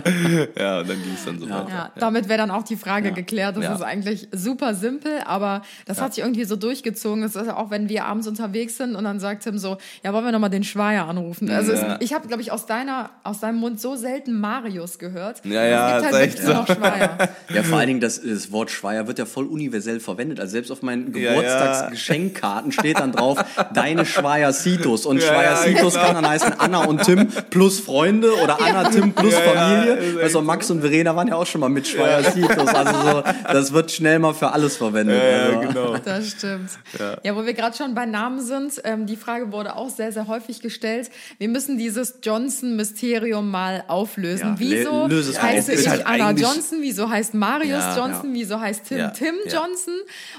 ja, 0.59 0.81
und 0.81 0.89
dann 0.89 1.03
ging 1.03 1.15
es 1.15 1.25
dann 1.25 1.39
so 1.39 1.49
weiter. 1.49 1.67
Ja, 1.69 1.93
damit 1.99 2.29
wäre 2.29 2.39
dann 2.39 2.51
auch 2.51 2.63
die 2.63 2.77
Frage 2.77 3.13
geklärt. 3.13 3.57
Das 3.57 3.65
Ja. 3.65 3.75
ist 3.75 3.83
eigentlich 3.83 4.29
super 4.33 4.75
simpel, 4.75 5.13
aber 5.27 5.63
das 5.87 6.01
hat 6.01 6.15
sich 6.15 6.23
irgendwie 6.25 6.45
so 6.45 6.57
durchgezogen. 6.57 7.23
Das 7.23 7.35
ist 7.37 7.47
ja 7.47 7.57
auch, 7.57 7.71
wenn 7.71 7.89
wir 7.89 8.05
abends 8.05 8.27
unterwegs 8.27 8.77
sind 8.77 8.95
und 8.97 9.05
dann 9.05 9.21
sagt 9.21 9.45
Tim 9.45 9.59
so, 9.59 9.79
ja, 10.03 10.13
wollen 10.13 10.25
wir 10.25 10.33
nochmal 10.33 10.51
den 10.51 10.65
Schweier 10.65 11.07
anrufen? 11.09 11.51
Also 11.51 11.73
es, 11.73 11.83
ich 12.01 12.13
habe, 12.15 12.27
glaube 12.29 12.43
ich, 12.43 12.53
aus 12.53 12.67
deiner, 12.67 13.11
aus 13.23 13.41
deinem 13.41 13.59
Mund 13.59 13.81
so 13.81 13.97
selten 13.97 14.39
Marius 14.39 14.99
gehört. 14.99 15.45
Ja, 15.45 15.65
ja, 15.65 15.99
es 15.99 16.03
gibt 16.03 16.15
ist 16.15 16.19
halt 16.41 16.45
nur 16.45 16.55
noch 16.55 16.67
Schweier. 16.67 17.19
Ja, 17.55 17.63
vor 17.63 17.79
allen 17.79 17.89
Dingen 17.89 18.01
das, 18.01 18.21
das 18.23 18.51
Wort 18.53 18.71
Schweier 18.71 19.07
wird 19.07 19.19
ja 19.19 19.27
voll 19.27 19.47
universell 19.47 20.01
verwendet. 20.01 20.41
Also 20.41 20.53
selbst 20.53 20.71
auf 20.71 20.83
meinen 20.83 21.13
Ja, 21.15 21.21
ja. 21.21 21.31
Geburtstagsgeschenkkarten 21.35 22.73
steht 22.73 22.99
dann 22.99 23.13
drauf, 23.13 23.39
deine 23.73 24.05
Schweiercitos. 24.05 25.07
Und 25.07 25.19
Ja, 25.19 25.25
ja, 25.27 25.33
Schweiercitos 25.33 25.95
genau. 25.95 26.07
kann 26.07 26.15
dann 26.17 26.29
heißen 26.29 26.53
Anna 26.59 26.85
und 26.85 27.03
Tim 27.03 27.29
plus 27.51 27.81
Freunde 27.81 28.35
oder 28.43 28.61
Anna, 28.61 28.85
Tim 28.91 29.13
plus 29.13 29.33
Ja, 29.33 29.41
ja, 29.45 29.53
Familie. 29.53 29.94
echt 30.01 30.19
also 30.19 30.43
Max 30.43 30.71
und 30.71 30.81
Verena 30.81 31.15
waren 31.17 31.29
ja 31.29 31.37
auch 31.37 31.47
schon 31.47 31.61
mal 31.61 31.69
mit 31.69 31.87
Schweiercitos. 31.87 32.69
Also 32.69 33.11
so, 33.11 33.23
das 33.53 33.73
wird 33.73 33.91
schnell 33.91 34.19
mal 34.19 34.35
für 34.35 34.51
alles 34.53 34.77
verwendet. 34.77 35.21
Ja, 35.23 35.47
also. 35.47 35.61
genau. 35.61 35.97
Das 36.05 36.31
stimmt. 36.31 36.71
Ja, 37.23 37.35
wo 37.37 37.45
wir 37.47 37.55
gerade 37.55 37.77
schon 37.77 37.95
bei 37.95 38.05
Namen 38.07 38.41
sind, 38.41 38.81
ähm, 38.85 39.07
die 39.07 39.17
Frage 39.17 39.53
wurde 39.53 39.77
auch 39.77 39.89
sehr, 39.91 40.13
sehr 40.13 40.27
häufig 40.27 40.61
gestellt. 40.61 41.11
Wir 41.39 41.49
müssen 41.49 41.79
dieses 41.79 42.19
Johnson-Mysterium 42.23 43.51
mal 43.51 43.85
auflösen. 43.89 44.51
Ja, 44.51 44.55
Wieso 44.59 44.91
lö- 44.91 45.09
löse 45.09 45.41
heiße 45.43 45.73
ich 45.73 45.89
halt 45.89 46.07
Anna 46.07 46.31
Johnson? 46.33 46.79
Wieso 46.81 47.09
heißt 47.09 47.35
Marius 47.35 47.69
Ja, 47.71 47.97
Johnson? 47.97 48.33
Wieso 48.35 48.61
heißt 48.61 48.87
Tim 48.87 48.99
Ja, 48.99 49.11
Tim 49.11 49.35
ja. 49.47 49.53
Johnson? 49.53 49.95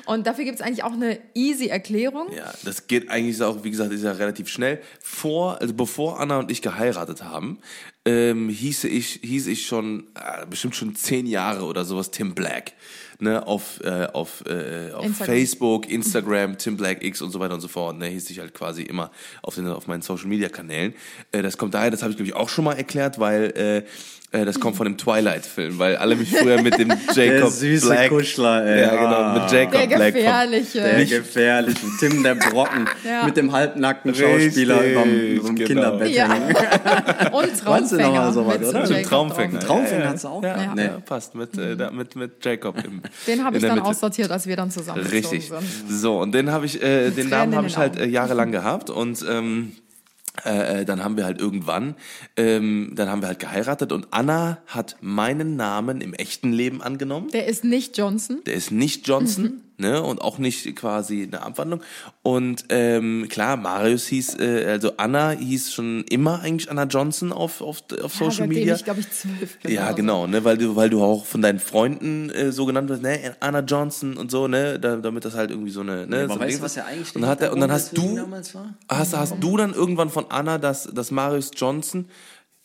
Und 0.05 0.27
dafür 0.27 0.43
gibt 0.45 0.59
es 0.59 0.65
eigentlich 0.65 0.83
auch 0.83 0.93
eine 0.93 1.17
easy 1.33 1.67
Erklärung. 1.67 2.27
Ja, 2.35 2.53
das 2.63 2.87
geht 2.87 3.09
eigentlich 3.09 3.41
auch, 3.41 3.63
wie 3.63 3.71
gesagt, 3.71 3.91
ist 3.91 4.03
ja 4.03 4.11
relativ 4.11 4.47
schnell. 4.49 4.81
Vor, 5.01 5.61
also 5.61 5.73
bevor 5.73 6.19
Anna 6.19 6.39
und 6.39 6.51
ich 6.51 6.61
geheiratet 6.61 7.23
haben, 7.23 7.59
ähm, 8.05 8.49
hieße 8.49 8.87
ich, 8.87 9.19
hieß 9.23 9.47
ich 9.47 9.65
schon, 9.65 10.05
äh, 10.15 10.45
bestimmt 10.45 10.75
schon 10.75 10.95
zehn 10.95 11.25
Jahre 11.25 11.65
oder 11.65 11.85
sowas 11.85 12.11
Tim 12.11 12.35
Black. 12.35 12.73
Ne, 13.17 13.47
auf, 13.47 13.79
äh, 13.81 14.07
auf, 14.11 14.43
äh, 14.45 14.91
auf 14.91 15.05
Instagram. 15.05 15.35
Facebook, 15.35 15.89
Instagram, 15.89 16.57
Tim 16.57 16.75
Black 16.75 17.01
X 17.01 17.21
und 17.21 17.31
so 17.31 17.39
weiter 17.39 17.53
und 17.53 17.61
so 17.61 17.69
fort. 17.69 17.97
Ne, 17.97 18.07
hieß 18.07 18.29
ich 18.29 18.39
halt 18.39 18.53
quasi 18.53 18.83
immer 18.83 19.09
auf, 19.41 19.55
den, 19.55 19.67
auf 19.67 19.87
meinen 19.87 20.01
Social 20.01 20.27
Media 20.27 20.49
Kanälen. 20.49 20.93
Äh, 21.31 21.41
das 21.41 21.57
kommt 21.57 21.73
daher, 21.73 21.91
das 21.91 22.01
habe 22.01 22.11
ich 22.11 22.17
glaube 22.17 22.27
ich 22.27 22.35
auch 22.35 22.49
schon 22.49 22.65
mal 22.65 22.73
erklärt, 22.73 23.17
weil 23.17 23.53
äh, 23.55 23.77
äh, 23.77 23.83
das 24.31 24.59
kommt 24.59 24.75
von 24.75 24.85
dem 24.85 24.97
Twilight-Film, 24.97 25.79
weil 25.79 25.95
alle 25.95 26.15
mich 26.17 26.29
früher 26.35 26.61
mit 26.61 26.77
dem 26.77 26.89
Jacob 27.13 27.15
Der 27.15 27.47
süße 27.47 27.87
Black, 27.87 28.09
Kuschler, 28.09 28.65
ey. 28.65 28.81
Ja, 28.81 28.89
genau, 28.95 29.39
mit 29.41 29.51
Jacob 29.51 29.71
Der 29.89 29.95
Black. 29.95 30.13
gefährliche. 30.13 30.81
Der 30.81 31.05
gefährliche 31.05 31.79
Tim 31.99 32.21
der 32.23 32.35
Brocken 32.35 32.85
Ja. 33.05 33.23
mit 33.25 33.37
dem 33.37 33.51
halbnackten 33.53 34.13
Schauspieler 34.13 34.81
Richtig, 34.81 35.37
überm, 35.37 35.55
genau. 35.55 35.67
Kinderbett 35.67 36.09
Ja. 36.11 36.25
Und 37.31 37.65
Weißt 37.65 37.91
du 37.91 37.97
noch 37.97 38.11
mal 38.11 38.31
Traumfänger. 38.31 38.33
sowas, 38.33 38.59
mit 38.59 38.67
oder? 38.67 38.73
Jacob 38.79 38.85
Stimmt, 38.87 39.05
Traumfänger. 39.05 39.59
Traumfänger 39.59 40.09
hat's 40.09 40.25
auch 40.25 40.43
Ja, 40.43 40.53
gehabt? 40.53 40.65
ja, 40.67 40.75
Nee. 40.75 40.83
ja, 40.83 40.99
passt. 41.05 41.35
Mit, 41.35 41.57
äh, 41.57 41.77
da, 41.77 41.91
mit, 41.91 42.15
mit 42.15 42.43
Jacob 42.43 42.75
im 42.83 43.01
Den 43.27 43.43
habe 43.45 43.55
ich 43.57 43.63
dann 43.63 43.75
Mitte. 43.75 43.85
aussortiert, 43.87 44.31
als 44.31 44.47
wir 44.47 44.55
dann 44.57 44.69
zusammen 44.71 45.05
Richtig. 45.05 45.47
sind. 45.47 45.61
So, 45.89 46.19
und 46.19 46.33
den 46.33 46.51
habe 46.51 46.65
ich, 46.65 46.81
äh, 46.83 47.11
den 47.11 47.29
Namen 47.29 47.55
habe 47.55 47.67
ich 47.67 47.77
halt 47.77 47.97
äh, 47.97 48.05
jahrelang 48.05 48.51
gehabt 48.51 48.89
und 48.89 49.23
ähm, 49.29 49.71
äh, 50.43 50.81
äh, 50.81 50.85
dann 50.85 51.03
haben 51.03 51.17
wir 51.17 51.25
halt 51.25 51.39
irgendwann, 51.39 51.95
ähm, 52.37 52.91
dann 52.95 53.09
haben 53.09 53.21
wir 53.21 53.27
halt 53.27 53.39
geheiratet 53.39 53.91
und 53.91 54.07
Anna 54.11 54.59
hat 54.67 54.97
meinen 55.01 55.55
Namen 55.55 56.01
im 56.01 56.13
echten 56.13 56.51
Leben 56.51 56.81
angenommen. 56.81 57.29
Der 57.31 57.45
ist 57.47 57.63
nicht 57.63 57.97
Johnson. 57.97 58.41
Der 58.45 58.55
ist 58.55 58.71
nicht 58.71 59.07
Johnson, 59.07 59.61
ne, 59.77 60.01
und 60.01 60.21
auch 60.21 60.37
nicht 60.37 60.75
quasi 60.75 61.23
eine 61.23 61.41
Abwandlung. 61.41 61.81
Und 62.21 62.65
ähm, 62.69 63.27
klar, 63.29 63.57
Marius 63.57 64.07
hieß, 64.07 64.39
äh, 64.39 64.65
also 64.67 64.93
Anna 64.97 65.31
hieß 65.31 65.73
schon 65.73 66.03
immer 66.09 66.41
eigentlich 66.41 66.69
Anna 66.69 66.83
Johnson 66.83 67.31
auf, 67.31 67.61
auf, 67.61 67.83
auf 68.03 68.19
Ja, 68.19 68.31
Social 68.31 68.47
Media. 68.47 68.75
ich, 68.75 68.83
glaube 68.83 69.01
ich, 69.01 69.11
zwölf 69.11 69.59
bin. 69.59 69.71
Ja, 69.71 69.91
genau, 69.91 70.27
ne, 70.27 70.43
weil 70.43 70.57
du, 70.57 70.75
weil 70.75 70.89
du 70.89 71.03
auch 71.03 71.25
von 71.25 71.41
deinen 71.41 71.59
Freunden 71.59 72.29
äh, 72.29 72.51
so 72.51 72.65
genannt 72.65 72.89
wirst, 72.89 73.01
ne, 73.01 73.35
Anna 73.39 73.59
Johnson 73.59 74.17
und 74.17 74.31
so, 74.31 74.47
ne, 74.47 74.79
da, 74.79 74.97
damit 74.97 75.25
das 75.25 75.35
halt 75.35 75.51
irgendwie 75.51 75.71
so 75.71 75.81
eine, 75.81 76.07
ne, 76.07 76.23
Aber 76.23 76.35
so 76.35 76.39
weißt 76.39 76.59
du, 76.59 76.63
was 76.63 76.75
ja 76.75 76.85
eigentlich 76.85 77.15
und 77.15 77.25
hat 77.25 77.41
er, 77.41 77.53
und 77.53 77.59
dann 77.59 77.71
hast 77.71 77.91
du, 77.91 78.01
deswegen 78.01 78.15
damals 78.17 78.55
war? 78.55 78.73
hast, 78.89 79.15
hast 79.15 79.35
du 79.39 79.57
dann 79.57 79.73
irgendwann 79.73 80.09
von 80.09 80.25
Anna 80.29 80.57
das, 80.57 80.89
das 80.93 81.11
Marius 81.11 81.51
Johnson, 81.55 82.05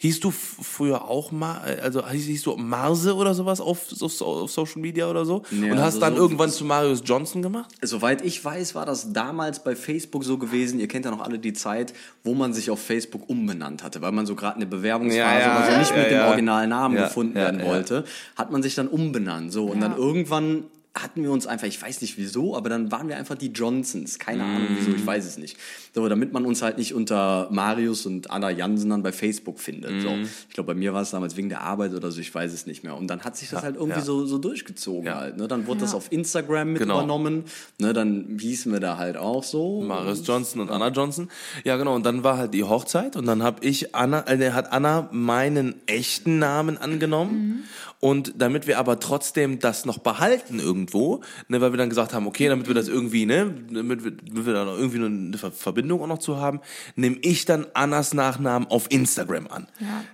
hieß 0.02 0.20
du 0.20 0.30
früher 0.30 1.04
auch 1.08 1.30
mal, 1.30 1.78
also 1.82 2.08
hieß, 2.08 2.24
hieß 2.24 2.42
du 2.44 2.56
Marse 2.56 3.14
oder 3.14 3.34
sowas 3.34 3.60
auf, 3.60 3.80
auf, 4.00 4.20
auf 4.22 4.50
Social 4.50 4.80
Media 4.80 5.10
oder 5.10 5.26
so? 5.26 5.42
Nee, 5.50 5.70
und 5.70 5.78
hast 5.78 5.84
also 5.96 6.00
dann 6.00 6.16
so- 6.16 6.22
irgendwann 6.22 6.48
zu 6.48 6.64
Marius 6.64 7.02
Johnson 7.04 7.42
gemacht? 7.42 7.70
Soweit 7.82 8.22
ich 8.24 8.42
weiß, 8.42 8.74
war 8.74 8.86
das 8.86 9.12
damals 9.12 9.62
bei 9.62 9.76
Facebook 9.76 10.24
so 10.24 10.38
gewesen. 10.38 10.80
Ihr 10.80 10.88
kennt 10.88 11.04
ja 11.04 11.10
noch 11.10 11.20
alle 11.20 11.38
die 11.38 11.52
Zeit, 11.52 11.92
wo 12.24 12.32
man 12.34 12.54
sich 12.54 12.70
auf 12.70 12.80
Facebook 12.80 13.28
umbenannt 13.28 13.82
hatte, 13.84 14.00
weil 14.00 14.12
man 14.12 14.24
so 14.24 14.34
gerade 14.34 14.56
eine 14.56 14.66
Bewerbungsphase 14.66 15.18
Ja, 15.18 15.38
ja, 15.38 15.58
oder 15.58 15.70
so 15.72 15.78
nicht 15.78 15.90
ja, 15.90 15.96
mit 15.98 16.06
dem 16.10 16.16
ja. 16.16 16.26
Originalnamen 16.28 16.96
Ja, 16.96 17.04
gefunden 17.04 17.36
ja, 17.36 17.44
werden 17.44 17.60
ja. 17.60 17.66
wollte, 17.66 18.04
hat 18.36 18.50
man 18.50 18.62
sich 18.62 18.74
dann 18.74 18.88
umbenannt. 18.88 19.52
So 19.52 19.66
und 19.66 19.82
Ja. 19.82 19.88
dann 19.88 19.98
irgendwann 19.98 20.64
hatten 20.92 21.22
wir 21.22 21.30
uns 21.30 21.46
einfach, 21.46 21.68
ich 21.68 21.80
weiß 21.80 22.00
nicht 22.00 22.18
wieso, 22.18 22.56
aber 22.56 22.68
dann 22.68 22.90
waren 22.90 23.08
wir 23.08 23.16
einfach 23.16 23.36
die 23.36 23.48
Johnsons. 23.52 24.18
Keine 24.18 24.42
Ahnung 24.42 24.66
wieso, 24.76 24.90
ich 24.90 25.06
weiß 25.06 25.24
es 25.24 25.38
nicht. 25.38 25.56
So, 25.94 26.08
damit 26.08 26.32
man 26.32 26.44
uns 26.44 26.62
halt 26.62 26.78
nicht 26.78 26.94
unter 26.94 27.48
Marius 27.52 28.06
und 28.06 28.30
Anna 28.30 28.50
Jansen 28.50 28.90
dann 28.90 29.02
bei 29.02 29.12
Facebook 29.12 29.60
findet. 29.60 30.02
So. 30.02 30.08
Ich 30.48 30.54
glaube, 30.54 30.68
bei 30.68 30.74
mir 30.74 30.92
war 30.92 31.02
es 31.02 31.10
damals 31.10 31.36
wegen 31.36 31.48
der 31.48 31.60
Arbeit 31.60 31.94
oder 31.94 32.10
so, 32.10 32.20
ich 32.20 32.34
weiß 32.34 32.52
es 32.52 32.66
nicht 32.66 32.82
mehr. 32.82 32.96
Und 32.96 33.06
dann 33.06 33.20
hat 33.22 33.36
sich 33.36 33.50
das 33.50 33.62
halt 33.62 33.76
irgendwie 33.76 34.00
ja. 34.00 34.04
so, 34.04 34.26
so 34.26 34.38
durchgezogen 34.38 35.04
Ja. 35.06 35.18
halt. 35.20 35.36
Ne? 35.36 35.46
Dann 35.46 35.66
wurde 35.68 35.80
das 35.80 35.92
Ja. 35.92 35.96
auf 35.98 36.10
Instagram 36.10 36.72
mit 36.72 36.82
Genau. 36.82 36.98
übernommen. 36.98 37.44
Ne? 37.78 37.92
Dann 37.92 38.36
hießen 38.40 38.72
wir 38.72 38.80
da 38.80 38.96
halt 38.98 39.16
auch 39.16 39.44
so. 39.44 39.80
Marius 39.82 40.26
Johnson 40.26 40.60
und 40.60 40.70
Anna 40.70 40.88
Johnson. 40.88 41.28
Ja, 41.64 41.76
genau. 41.76 41.94
Und 41.94 42.04
dann 42.04 42.24
war 42.24 42.36
halt 42.36 42.52
die 42.52 42.64
Hochzeit 42.64 43.14
und 43.16 43.26
dann 43.26 43.44
habe 43.44 43.64
ich 43.64 43.94
Anna, 43.94 44.26
äh, 44.28 44.50
hat 44.50 44.72
Anna 44.72 45.08
meinen 45.12 45.74
echten 45.86 46.38
Namen 46.40 46.78
angenommen. 46.78 47.64
Und 48.02 48.32
damit 48.38 48.66
wir 48.66 48.78
aber 48.78 48.98
trotzdem 48.98 49.58
das 49.58 49.84
noch 49.84 49.98
behalten 49.98 50.58
irgendwo, 50.58 51.20
ne, 51.48 51.60
weil 51.60 51.70
wir 51.72 51.76
dann 51.76 51.90
gesagt 51.90 52.14
haben, 52.14 52.26
okay, 52.26 52.48
damit 52.48 52.66
wir 52.66 52.74
das 52.74 52.88
irgendwie, 52.88 53.26
ne, 53.26 53.54
damit 53.70 54.02
wir, 54.04 54.12
damit 54.12 54.46
wir 54.46 54.54
da 54.54 54.64
noch 54.64 54.78
irgendwie 54.78 55.04
eine 55.04 55.36
Ver- 55.36 55.52
Verbindung 55.52 56.00
auch 56.00 56.06
noch 56.06 56.16
zu 56.18 56.38
haben, 56.38 56.60
nehme 56.96 57.16
ich 57.20 57.44
dann 57.44 57.66
Annas 57.74 58.14
Nachnamen 58.14 58.68
auf 58.70 58.90
Instagram 58.90 59.48
an. 59.48 59.66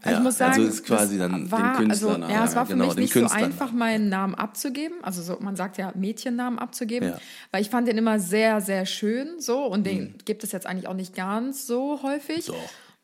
Ja, 0.04 0.12
ich 0.14 0.18
muss 0.18 0.38
sagen, 0.38 0.54
also 0.54 0.66
ist 0.66 0.84
quasi 0.84 1.16
dann 1.16 1.48
war, 1.52 1.78
den 1.78 1.88
also, 1.90 2.06
Künstlernamen, 2.08 2.32
ja, 2.32 2.44
es 2.44 2.56
war 2.56 2.66
für 2.66 2.72
genau, 2.72 2.86
mich 2.86 2.96
nicht 2.96 3.12
so 3.12 3.20
Künstlernamen. 3.20 3.52
einfach, 3.52 3.72
meinen 3.72 4.08
Namen 4.08 4.34
abzugeben. 4.34 4.96
Also 5.02 5.22
so, 5.22 5.38
man 5.40 5.54
sagt 5.54 5.78
ja 5.78 5.92
Mädchennamen 5.94 6.58
abzugeben, 6.58 7.10
Ja. 7.10 7.18
weil 7.52 7.62
ich 7.62 7.70
fand 7.70 7.86
den 7.86 7.98
immer 7.98 8.18
sehr, 8.18 8.60
sehr 8.60 8.84
schön 8.84 9.38
so 9.38 9.64
und 9.64 9.86
den 9.86 10.14
gibt 10.24 10.42
es 10.42 10.50
jetzt 10.50 10.66
eigentlich 10.66 10.88
auch 10.88 10.94
nicht 10.94 11.14
ganz 11.14 11.68
so 11.68 12.00
häufig. 12.02 12.46
Doch. 12.46 12.56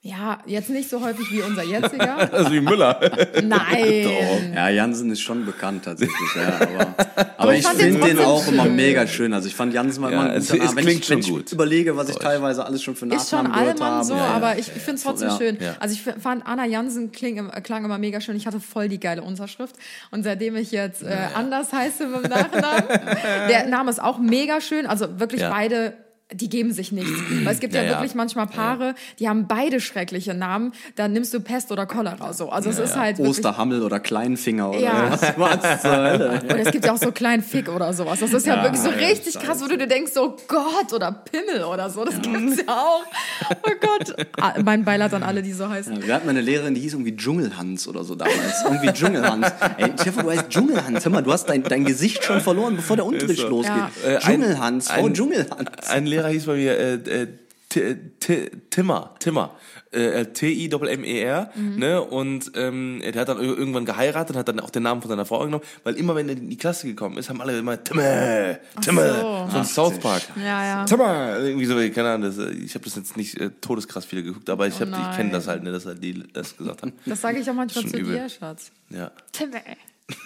Ja, 0.05 0.41
jetzt 0.47 0.69
nicht 0.69 0.91
so 0.91 1.01
häufig 1.01 1.31
wie 1.31 1.43
unser 1.43 1.62
jetziger. 1.62 2.17
Also 2.33 2.51
wie 2.51 2.61
Müller. 2.61 2.99
Nein. 3.41 4.53
Ja, 4.53 4.69
Jansen 4.69 5.12
ist 5.12 5.21
schon 5.21 5.47
bekannt 5.47 5.85
tatsächlich, 5.85 6.17
ja, 6.35 6.57
aber, 6.67 6.95
aber 7.37 7.55
ich 7.55 7.62
fand 7.65 7.81
den 7.81 7.93
finde 8.03 8.17
den 8.17 8.19
auch 8.25 8.45
immer 8.49 8.65
schön. 8.65 8.75
mega 8.75 9.07
schön. 9.07 9.33
Also 9.33 9.47
ich 9.47 9.55
fand 9.55 9.73
Jansen 9.73 10.01
mal 10.03 10.11
Ja, 10.12 10.21
immer 10.23 10.31
ein 10.33 10.38
es- 10.38 10.51
guter 10.51 10.65
es. 10.65 10.75
Wenn 10.75 10.85
klingt 10.85 11.01
ich, 11.03 11.07
schon 11.07 11.17
wenn 11.19 11.25
ich 11.25 11.31
gut. 11.31 11.53
überlege, 11.53 11.97
was 11.97 12.09
ich 12.09 12.17
teilweise 12.17 12.65
alles 12.67 12.83
schon 12.83 12.97
für 12.97 13.07
Ist 13.07 13.31
schon 13.31 13.45
Nachnamen 13.45 13.53
gehört 13.53 13.81
Allmann 13.81 13.95
habe. 13.99 14.05
so, 14.05 14.15
ja, 14.17 14.25
aber 14.27 14.59
ich, 14.59 14.67
ich 14.75 14.83
finde 14.83 14.95
es 14.95 15.03
trotzdem 15.05 15.29
Ja, 15.29 15.37
schön. 15.38 15.59
Also 15.79 15.95
ich 15.95 16.03
fand 16.21 16.47
Anna 16.49 16.67
Jansen 16.67 17.12
kling, 17.12 17.37
im- 17.37 17.51
klang 17.62 17.85
immer 17.85 17.99
mega 17.99 18.21
schön. 18.21 18.35
Ich 18.35 18.47
hatte 18.49 18.59
voll 18.59 18.88
die 18.88 18.99
geile 18.99 19.23
Unterschrift. 19.23 19.77
Und 20.11 20.25
seitdem 20.25 20.57
ich 20.57 20.73
jetzt 20.73 21.05
äh, 21.05 21.17
anders 21.37 21.73
heiße 21.73 22.09
mit 22.09 22.25
dem 22.25 22.31
Nachnamen, 22.31 22.88
der 23.49 23.69
Name 23.69 23.88
ist 23.91 24.03
auch 24.03 24.19
mega 24.19 24.61
schön. 24.61 24.87
Also 24.87 25.21
wirklich 25.21 25.43
Ja. 25.43 25.51
beide. 25.51 25.93
Die 26.35 26.49
geben 26.49 26.73
sich 26.73 26.92
nichts. 26.92 27.11
Weil 27.45 27.53
es 27.55 27.61
gibt 27.61 27.75
ja, 27.75 27.83
Ja, 27.83 27.90
ja. 27.90 27.97
wirklich 27.99 28.14
manchmal 28.14 28.47
Paare, 28.47 28.95
die 29.18 29.29
haben 29.29 29.47
beide 29.47 29.81
schreckliche 29.81 30.35
Namen. 30.35 30.73
Dann 30.97 31.12
nimmst 31.12 31.33
du 31.35 31.40
Pest 31.40 31.73
oder 31.73 31.87
Cholera 31.87 32.33
so. 32.33 32.49
Also 32.51 32.71
es 32.71 32.79
ist 32.79 32.97
halt 32.97 33.18
wirklich 33.18 33.31
Osterhammel 33.38 33.83
oder 33.83 34.01
Kleinfinger 34.01 34.71
oder 34.71 34.79
Ja. 34.81 35.11
was, 35.11 35.33
was 35.37 35.83
zur 35.83 35.97
Hölle. 35.97 36.40
Oder 36.45 36.59
es 36.59 36.71
gibt 36.71 36.85
ja 36.85 36.92
auch 36.92 36.99
so 36.99 37.12
kleinen 37.12 37.42
Fick 37.42 37.68
oder 37.68 37.92
sowas. 37.92 38.21
Das 38.21 38.33
ist 38.33 38.47
ja, 38.47 38.62
wirklich 38.62 38.81
so 38.81 38.88
richtig 38.90 39.38
krass, 39.38 39.62
wo 39.62 39.66
du 39.68 39.77
dir 39.77 39.87
denkst, 39.87 40.12
so 40.12 40.37
Gott 40.49 40.92
oder 40.92 41.12
Pimmel 41.12 41.64
oder 41.64 41.88
so. 41.90 42.05
Das 42.05 42.14
gibt's 42.21 42.62
ja 42.66 42.73
auch. 42.75 43.05
Oh 43.51 43.71
Gott. 43.81 44.27
Ah, 44.40 44.55
Mein 44.64 44.85
Beileid 44.85 45.12
an 45.14 45.23
alle, 45.23 45.42
die 45.42 45.53
so 45.53 45.68
heißen. 45.68 45.97
Ja, 46.01 46.07
Wir 46.07 46.14
hatten 46.14 46.29
eine 46.29 46.40
Lehrerin, 46.40 46.75
die 46.75 46.81
hieß 46.81 46.95
irgendwie 46.95 47.16
Dschungelhans 47.16 47.87
oder 47.88 48.05
so 48.05 48.14
damals. 48.14 48.62
Irgendwie 48.64 48.92
Dschungelhans. 48.92 49.47
Ey, 49.79 49.92
Stefan, 50.01 50.25
du 50.25 50.31
heißt 50.33 50.49
Dschungelhans. 50.49 51.05
Hör 51.05 51.12
mal, 51.12 51.23
du 51.23 51.33
hast 51.33 51.47
dein, 51.47 51.62
dein 51.62 51.85
Gesicht 51.85 52.25
schon 52.25 52.40
verloren, 52.40 52.77
bevor 52.77 52.97
der 52.97 53.07
Unterricht 53.07 53.40
so. 53.42 53.49
losgeht. 53.49 53.75
Ja. 54.05 54.11
Äh, 54.11 54.18
Dschungelhans, 54.18 54.88
Frau 54.90 55.07
ein- 55.07 55.14
Dschungelhans. 55.14 55.88
Ein 55.88 56.07
Lehrer 56.07 56.22
hieß 56.29 56.47
bei 56.47 56.55
mir 56.57 56.79
äh, 56.79 56.95
äh, 56.95 57.27
T- 57.69 57.95
T- 58.21 58.51
Timmer, 58.69 59.15
Timmer. 59.19 59.57
Äh, 59.93 60.27
T-I-M-M-E-R, 60.27 61.51
Mhm. 61.55 61.77
ne? 61.79 62.01
Und 62.03 62.53
ähm, 62.55 63.01
der 63.03 63.15
hat 63.23 63.29
dann 63.29 63.39
ir- 63.39 63.57
irgendwann 63.57 63.85
geheiratet, 63.85 64.37
hat 64.37 64.49
dann 64.49 64.61
auch 64.61 64.71
den 64.71 64.83
Namen 64.83 65.01
von 65.03 65.09
seiner 65.11 65.25
Frau 65.27 65.39
angenommen, 65.41 65.65
weil 65.85 65.95
immer, 65.97 66.15
wenn 66.15 66.29
er 66.29 66.37
in 66.37 66.49
die 66.51 66.57
Klasse 66.57 66.87
gekommen 66.87 67.19
ist, 67.19 67.29
haben 67.29 67.41
alle 67.43 67.59
immer 67.59 67.83
Timme, 67.83 68.59
Timme, 68.83 69.15
so. 69.21 69.49
von 69.51 69.65
South 69.65 69.99
Park. 70.01 70.23
Ja, 70.37 70.65
ja. 70.65 70.85
Timmer, 70.85 71.39
irgendwie 71.41 71.67
so, 71.67 71.75
keine 71.95 72.11
Ahnung, 72.11 72.31
das, 72.35 72.39
äh, 72.39 72.51
ich 72.53 72.75
habe 72.75 72.85
das 72.85 72.97
jetzt 72.97 73.17
nicht 73.19 73.39
äh, 73.39 73.51
todeskrass 73.61 74.05
viele 74.07 74.23
geguckt, 74.23 74.49
aber 74.51 74.67
ich, 74.67 74.81
hab- 74.81 74.89
ich 74.89 75.17
kenne 75.17 75.31
das 75.31 75.47
halt, 75.47 75.63
ne, 75.63 75.73
dass 75.73 75.85
halt 75.87 76.03
die 76.03 76.23
das 76.33 76.57
gesagt 76.57 76.83
haben. 76.83 76.93
Das 77.07 77.21
sage 77.21 77.39
ich 77.41 77.51
auch 77.51 77.55
manchmal 77.55 77.83
Schon 77.83 77.91
zu 77.93 77.99
übel. 77.99 78.15
dir, 78.17 78.29
Schatz. 78.29 78.71
Ja. 78.91 79.11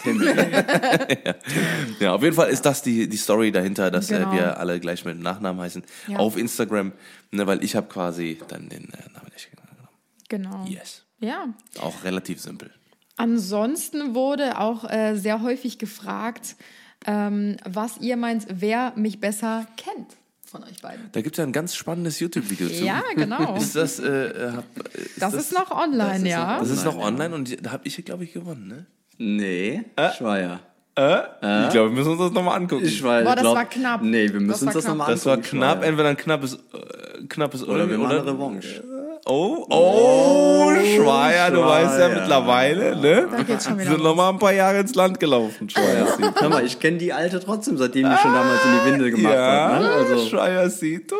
Timme. 0.02 0.26
Ja, 2.00 2.14
auf 2.14 2.22
jeden 2.22 2.34
Fall 2.36 2.50
ist 2.50 2.66
das 2.66 2.82
die, 2.82 3.08
die 3.08 3.16
Story 3.16 3.52
dahinter, 3.52 3.90
dass 3.90 4.08
Genau. 4.08 4.32
äh, 4.32 4.36
wir 4.36 4.58
alle 4.58 4.78
gleich 4.80 5.04
mit 5.04 5.18
Nachnamen 5.18 5.60
heißen. 5.60 5.82
Ja. 6.08 6.18
Auf 6.18 6.36
Instagram, 6.36 6.92
ne, 7.30 7.46
weil 7.46 7.62
ich 7.64 7.74
habe 7.76 7.88
quasi 7.88 8.38
dann 8.48 8.68
den 8.68 8.84
äh, 8.92 8.96
Namen 9.14 9.30
nicht 9.32 9.50
genommen. 9.50 9.88
Genau. 10.28 10.64
Yes. 10.68 11.04
Ja. 11.20 11.48
Auch 11.80 12.04
relativ 12.04 12.40
simpel. 12.40 12.70
Ansonsten 13.16 14.14
wurde 14.14 14.58
auch 14.58 14.84
äh, 14.90 15.16
sehr 15.16 15.40
häufig 15.42 15.78
gefragt, 15.78 16.56
ähm, 17.06 17.56
was 17.64 17.98
ihr 17.98 18.16
meint, 18.16 18.46
wer 18.50 18.92
mich 18.96 19.20
besser 19.20 19.66
kennt 19.76 20.16
von 20.44 20.62
euch 20.64 20.80
beiden. 20.82 21.08
Da 21.12 21.22
gibt 21.22 21.34
es 21.36 21.38
ja 21.38 21.44
ein 21.44 21.52
ganz 21.52 21.74
spannendes 21.74 22.20
YouTube-Video 22.20 22.68
zu. 22.68 22.84
Ja, 22.84 23.02
genau. 23.14 23.56
Ist 23.58 23.74
das, 23.74 23.98
äh, 23.98 24.52
hab, 24.54 24.64
äh, 24.94 25.00
ist 25.02 25.20
Das 25.22 25.34
ist 25.34 25.52
noch 25.52 25.70
online, 25.70 26.16
ist 26.18 26.26
ja. 26.26 26.52
noch 26.54 26.60
das 26.60 26.70
ist 26.70 26.84
noch 26.84 26.96
online, 26.96 27.34
online 27.34 27.34
und 27.34 27.66
da 27.66 27.72
habe 27.72 27.86
ich, 27.88 27.96
glaube 28.04 28.24
ich, 28.24 28.32
gewonnen, 28.32 28.68
ne? 28.68 28.86
Nee, 29.18 29.82
Schweier. 30.16 30.60
Ich 30.98 31.02
glaube, 31.72 31.90
wir 31.90 31.90
müssen 31.90 32.12
uns 32.12 32.20
das 32.20 32.32
nochmal 32.32 32.56
angucken. 32.56 32.84
Ich 32.86 33.02
weiß, 33.02 33.24
Boah, 33.24 33.34
das 33.34 33.42
glaub, 33.42 33.54
war 33.56 33.64
knapp. 33.66 34.02
Nee, 34.02 34.32
wir 34.32 34.40
müssen 34.40 34.64
uns 34.66 34.74
das 34.74 34.86
nochmal 34.86 35.10
das 35.12 35.26
war 35.26 35.34
angucken. 35.34 35.58
knapp, 35.58 35.78
Schweier. 35.78 35.88
entweder 35.88 36.08
ein 36.08 36.16
knappes, 36.16 36.54
äh, 36.54 37.26
knappes 37.28 37.64
Oder 37.68 37.88
wir 37.90 37.98
Oder, 37.98 38.08
machen 38.08 38.18
eine 38.20 38.26
Revanche. 38.26 38.82
Oh, 39.28 39.66
oh, 39.68 40.70
Schweier, 40.70 41.50
du 41.50 41.56
Schweier. 41.56 41.66
weißt 41.68 41.98
ja 42.00 42.08
mittlerweile, 42.08 42.96
ne? 42.96 43.28
Da 43.30 43.42
geht's 43.42 43.64
schon 43.66 43.74
wieder 43.78 43.90
Sind 43.90 43.98
los. 43.98 44.06
noch 44.06 44.14
mal 44.16 44.28
ein 44.30 44.38
paar 44.38 44.52
Jahre 44.52 44.78
ins 44.78 44.94
Land 44.94 45.18
gelaufen, 45.20 45.68
Schweier. 45.68 46.06
Hör 46.38 46.48
mal, 46.48 46.64
ich 46.64 46.78
kenne 46.78 46.96
die 46.98 47.12
alte 47.12 47.40
trotzdem, 47.40 47.76
seitdem 47.76 48.08
die 48.08 48.16
schon 48.18 48.32
damals 48.32 48.60
in 48.64 48.70
die 48.72 48.92
Windel 48.92 49.10
gemacht 49.10 49.34
Ja, 49.34 49.70
hat. 49.74 49.82
Ne? 49.82 49.88
Also, 49.90 50.26
Schweier 50.28 50.70
sieht 50.70 51.12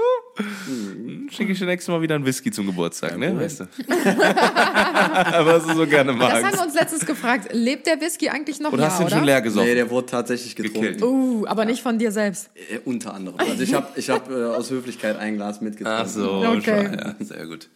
Schicke 1.30 1.52
ich 1.52 1.58
dir 1.58 1.66
nächstes 1.66 1.92
Mal 1.92 2.00
wieder 2.02 2.14
ein 2.14 2.24
Whisky 2.24 2.50
zum 2.50 2.66
Geburtstag, 2.66 3.18
ne? 3.18 3.38
Weißt 3.38 3.60
du? 3.60 3.64
Was 3.88 5.66
du 5.66 5.74
so 5.74 5.86
gerne 5.86 6.12
Das 6.16 6.32
haben 6.32 6.42
magst. 6.42 6.58
wir 6.58 6.64
uns 6.66 6.74
letztens 6.74 7.06
gefragt. 7.06 7.48
Lebt 7.52 7.86
der 7.86 8.00
Whisky 8.00 8.28
eigentlich 8.28 8.60
noch? 8.60 8.72
Oder 8.72 8.84
ja, 8.84 8.88
hast 8.90 8.98
du 8.98 9.02
ihn 9.02 9.06
oder? 9.08 9.16
schon 9.16 9.24
leer 9.24 9.40
gesoffen? 9.42 9.68
nee, 9.68 9.74
der 9.74 9.90
wurde 9.90 10.06
tatsächlich 10.06 10.56
getrunken. 10.56 10.80
Gekillt. 10.82 11.02
Uh, 11.02 11.46
aber 11.46 11.64
nicht 11.64 11.82
von 11.82 11.98
dir 11.98 12.12
selbst. 12.12 12.50
Äh, 12.54 12.78
unter 12.84 13.14
anderem. 13.14 13.38
Also 13.38 13.62
ich 13.62 13.74
habe 13.74 13.86
ich 13.96 14.10
hab, 14.10 14.30
äh, 14.30 14.44
aus 14.44 14.70
Höflichkeit 14.70 15.16
ein 15.18 15.36
Glas 15.36 15.60
mitgetrunken. 15.60 16.02
Ach 16.04 16.08
so, 16.08 16.30
Okay. 16.46 16.86
Schweier. 16.86 17.16
Sehr 17.20 17.46
gut. 17.46 17.68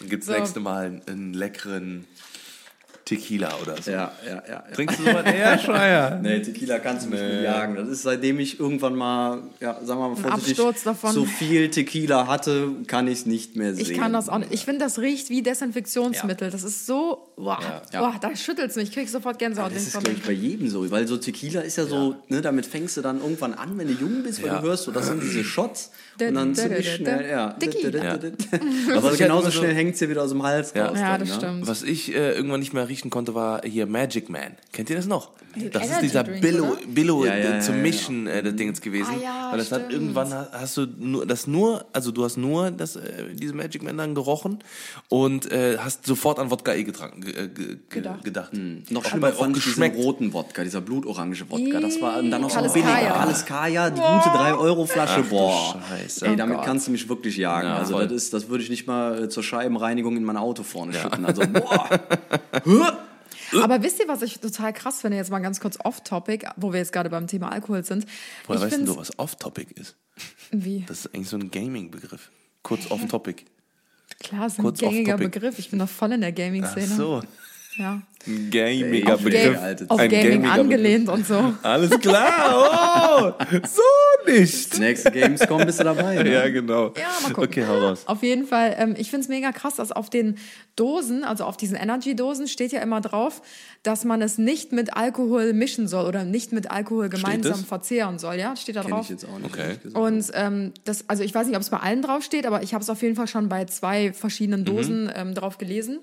Dann 0.00 0.08
gibt's 0.08 0.26
So. 0.26 0.32
nächste 0.32 0.60
Mal 0.60 0.86
einen, 0.86 1.02
einen 1.06 1.32
leckeren 1.34 2.04
Tequila 3.06 3.54
oder 3.62 3.80
so. 3.80 3.88
Ja, 3.92 4.10
ja, 4.26 4.30
ja. 4.32 4.42
ja. 4.48 4.64
Trinkst 4.74 4.98
du 4.98 5.04
sowas? 5.04 5.24
Ja, 5.38 5.56
Schweier. 5.56 6.18
Nee, 6.20 6.40
Tequila 6.40 6.80
kannst 6.80 7.06
du 7.06 7.10
mich 7.10 7.20
nicht 7.20 7.42
jagen. 7.44 7.76
Das 7.76 7.88
ist 7.88 8.02
seitdem 8.02 8.40
ich 8.40 8.58
irgendwann 8.58 8.96
mal, 8.96 9.38
ja, 9.60 9.74
sagen 9.84 10.00
wir 10.00 10.08
mal 10.08 10.16
vorsichtig, 10.16 10.56
so 11.12 11.24
viel 11.24 11.70
Tequila 11.70 12.26
hatte, 12.26 12.68
kann 12.88 13.06
ich 13.06 13.20
es 13.20 13.26
nicht 13.26 13.54
mehr 13.54 13.74
sehen. 13.76 13.86
Ich 13.92 13.96
kann 13.96 14.12
das 14.12 14.28
auch 14.28 14.38
nicht. 14.38 14.52
Ich 14.52 14.64
finde, 14.64 14.80
das 14.80 14.98
riecht 14.98 15.30
wie 15.30 15.40
Desinfektionsmittel. 15.40 16.50
Das 16.50 16.64
ist 16.64 16.84
so, 16.84 17.28
boah, 17.36 17.60
Ja. 17.92 18.00
boah 18.00 18.14
da 18.20 18.34
schüttelt 18.34 18.70
es 18.70 18.76
mich. 18.76 18.88
Ich 18.88 18.94
krieg 18.94 19.08
sofort 19.08 19.38
Gänsehaut. 19.38 19.70
Das 19.70 19.82
ist, 19.82 19.94
ich 19.94 20.00
glaube 20.02 20.10
ich, 20.10 20.22
bei 20.24 20.32
jedem 20.32 20.68
so, 20.68 20.90
weil 20.90 21.06
so 21.06 21.16
Tequila 21.16 21.60
ist 21.60 21.76
ja 21.76 21.86
so, 21.86 22.16
ne, 22.28 22.42
damit 22.42 22.66
fängst 22.66 22.96
du 22.96 23.02
dann 23.02 23.20
irgendwann 23.20 23.54
an, 23.54 23.78
wenn 23.78 23.86
du 23.86 23.94
jung 23.94 24.24
bist, 24.24 24.42
weil 24.42 24.48
Ja. 24.48 24.58
du 24.58 24.66
hörst, 24.66 24.82
so, 24.82 24.90
das 24.90 25.06
sind 25.06 25.22
diese 25.22 25.44
Shots 25.44 25.92
und 26.20 26.34
dann 26.34 26.54
Da, 26.54 26.62
da, 26.62 26.68
ziemlich 26.68 26.94
schnell, 26.94 27.28
ja. 27.28 27.56
Aber 28.96 29.12
genauso 29.16 29.42
immer 29.42 29.50
so- 29.50 29.50
schnell 29.50 29.74
hängt 29.74 29.94
es 29.94 29.98
dir 30.00 30.08
wieder 30.08 30.22
aus 30.22 30.30
dem 30.30 30.42
Hals 30.42 30.72
Ja. 30.74 30.86
raus. 30.88 30.98
Ja, 30.98 31.18
das 31.18 31.28
ne? 31.28 31.34
stimmt. 31.34 31.66
Was 31.66 31.82
ich 31.82 32.14
äh, 32.14 32.32
irgendwann 32.32 32.60
nicht 32.60 32.72
mehr 32.72 32.88
riechen 32.88 33.10
konnte, 33.10 33.34
war 33.34 33.62
hier 33.64 33.86
Magic 33.86 34.28
Man. 34.28 34.56
Kennt 34.72 34.90
ihr 34.90 34.96
das 34.96 35.06
noch? 35.06 35.30
Das 35.72 35.88
ist 35.88 36.02
dieser 36.02 36.22
Drink, 36.22 36.42
Billo? 36.42 36.76
Billo 36.86 37.24
Ja, 37.24 37.34
ja, 37.34 37.56
äh, 37.56 37.60
zum. 37.60 37.80
Mischen 37.80 38.26
äh, 38.26 38.42
des 38.42 38.56
Dings 38.56 38.80
gewesen. 38.82 39.14
Ah, 39.18 39.22
ja, 39.22 39.48
Weil 39.52 39.58
das 39.58 39.72
hat 39.72 39.90
irgendwann 39.90 40.30
ha- 40.32 40.48
hast 40.52 40.76
du 40.76 40.86
nur 40.98 41.24
das 41.24 41.46
nur, 41.46 41.86
also 41.94 42.10
du 42.10 42.24
hast 42.24 42.36
nur 42.36 42.70
das, 42.70 42.96
äh, 42.96 43.24
diese 43.32 43.54
Magic 43.54 43.82
Man 43.82 43.96
dann 43.96 44.14
gerochen 44.14 44.58
und 45.08 45.50
äh, 45.50 45.78
hast 45.78 46.04
sofort 46.04 46.38
an 46.38 46.50
Wodka 46.50 46.74
E 46.74 46.84
getrunken, 46.84 47.22
ge, 47.22 47.32
äh, 47.34 47.48
ge, 47.48 47.76
Gedacht. 47.88 48.22
gedacht. 48.24 48.50
Noch 48.90 49.02
Auch 49.04 49.08
schlimmer 49.08 49.32
fand 49.32 49.56
ich 49.56 49.64
diesen 49.64 49.82
roten 49.94 50.34
Wodka, 50.34 50.62
dieser 50.62 50.82
blutorange 50.82 51.36
Wodka. 51.48 51.80
Das 51.80 52.02
war 52.02 52.22
dann 52.22 52.42
noch 52.42 52.50
so 52.50 52.56
Kaliskaya. 52.56 52.84
billiger. 52.94 53.14
Kaliskaya, 53.14 53.90
die 53.90 54.00
gute 54.00 54.28
3-Euro-Flasche. 54.36 55.14
Ach 55.16 55.22
du 55.22 55.28
Boah. 55.30 55.76
Scheiße. 55.88 56.05
Ey, 56.22 56.30
Oh 56.32 56.36
damit 56.36 56.56
Gott. 56.58 56.66
kannst 56.66 56.86
du 56.86 56.90
mich 56.92 57.08
wirklich 57.08 57.36
jagen. 57.36 57.68
Ja, 57.68 57.76
also 57.78 57.92
voll. 57.94 58.04
das 58.08 58.12
ist, 58.24 58.32
das 58.32 58.48
würde 58.48 58.62
ich 58.64 58.70
nicht 58.70 58.86
mal 58.86 59.24
äh, 59.24 59.28
zur 59.28 59.42
Scheibenreinigung 59.42 60.16
in 60.16 60.24
mein 60.24 60.36
Auto 60.36 60.62
vorne 60.62 60.92
schütten. 60.94 61.24
Also, 61.24 61.42
boah. 61.52 61.88
Aber 63.62 63.82
wisst 63.82 64.00
ihr, 64.00 64.08
was 64.08 64.22
ich 64.22 64.40
total 64.40 64.72
krass 64.72 65.00
finde, 65.02 65.16
jetzt 65.16 65.30
mal 65.30 65.38
ganz 65.38 65.60
kurz 65.60 65.78
off-topic, 65.82 66.48
wo 66.56 66.72
wir 66.72 66.80
jetzt 66.80 66.92
gerade 66.92 67.10
beim 67.10 67.26
Thema 67.26 67.52
Alkohol 67.52 67.84
sind? 67.84 68.06
Woher 68.46 68.58
ich 68.58 68.64
weißt 68.66 68.76
denn 68.78 68.86
du, 68.86 68.96
was 68.96 69.16
Off-Topic 69.18 69.72
ist? 69.80 69.96
Wie? 70.50 70.84
Das 70.88 71.00
ist 71.00 71.14
eigentlich 71.14 71.28
so 71.28 71.36
ein 71.36 71.50
Gaming-Begriff. 71.50 72.30
Kurz 72.62 72.90
Off-Topic. 72.90 73.44
Klar, 74.20 74.46
ist 74.46 74.58
ein 74.58 74.62
kurz 74.62 74.80
gängiger. 74.80 75.16
Begriff. 75.16 75.58
Ich 75.58 75.70
bin 75.70 75.78
doch 75.78 75.88
voll 75.88 76.12
in 76.12 76.20
der 76.22 76.30
Ach 76.30 76.34
Gaming-Szene. 76.34 76.86
so. 76.86 77.22
Ja. 77.78 78.00
Ein 78.26 78.50
gamiger 78.50 79.14
Auf 79.14 79.22
Begriff. 79.22 79.52
Ga- 79.54 79.60
alte 79.60 79.90
Auf 79.90 80.00
Ein 80.00 80.08
Gaming 80.10 80.46
angelehnt 80.46 81.08
und 81.10 81.26
so. 81.26 81.52
Alles 81.62 81.90
klar. 82.00 83.36
Oh, 83.38 83.44
so 83.66 83.82
nicht. 84.26 84.78
Nächste 84.78 85.10
Gamescom 85.10 85.64
bist 85.64 85.80
du 85.80 85.84
dabei. 85.84 86.22
Ne? 86.22 86.32
Ja, 86.32 86.48
genau. 86.48 86.92
Ja, 86.96 87.08
mal 87.22 87.32
gucken. 87.32 87.44
Okay, 87.44 87.66
hau 87.66 87.78
raus. 87.78 88.02
Auf 88.06 88.22
jeden 88.22 88.46
Fall, 88.46 88.74
ähm, 88.78 88.94
ich 88.96 89.10
finde 89.10 89.24
es 89.24 89.28
mega 89.28 89.52
krass, 89.52 89.76
dass 89.76 89.92
auf 89.92 90.10
den 90.10 90.36
Dosen, 90.76 91.24
also 91.24 91.44
auf 91.44 91.56
diesen 91.56 91.76
Energy-Dosen, 91.76 92.48
steht 92.48 92.72
ja 92.72 92.80
immer 92.80 93.00
drauf, 93.00 93.42
dass 93.82 94.04
man 94.04 94.20
es 94.22 94.38
nicht 94.38 94.72
mit 94.72 94.96
Alkohol 94.96 95.52
mischen 95.52 95.88
soll 95.88 96.06
oder 96.06 96.24
nicht 96.24 96.52
mit 96.52 96.70
Alkohol 96.70 97.08
gemeinsam 97.08 97.64
verzehren 97.64 98.18
soll. 98.18 98.36
Ja, 98.36 98.56
steht 98.56 98.76
da 98.76 98.82
Kenn 98.82 98.90
drauf. 98.90 99.04
ich 99.04 99.10
jetzt 99.10 99.26
auch 99.26 99.38
nicht. 99.38 99.54
Okay. 99.54 99.76
Und 99.94 100.30
ähm, 100.34 100.72
das, 100.84 101.08
also 101.08 101.22
ich 101.22 101.34
weiß 101.34 101.46
nicht, 101.46 101.56
ob 101.56 101.62
es 101.62 101.70
bei 101.70 101.78
allen 101.78 102.02
drauf 102.02 102.22
steht, 102.22 102.46
aber 102.46 102.62
ich 102.62 102.74
habe 102.74 102.82
es 102.82 102.90
auf 102.90 103.02
jeden 103.02 103.16
Fall 103.16 103.28
schon 103.28 103.48
bei 103.48 103.64
zwei 103.64 104.12
verschiedenen 104.12 104.64
Dosen 104.64 105.10
ähm, 105.14 105.34
drauf 105.34 105.58
gelesen. 105.58 105.98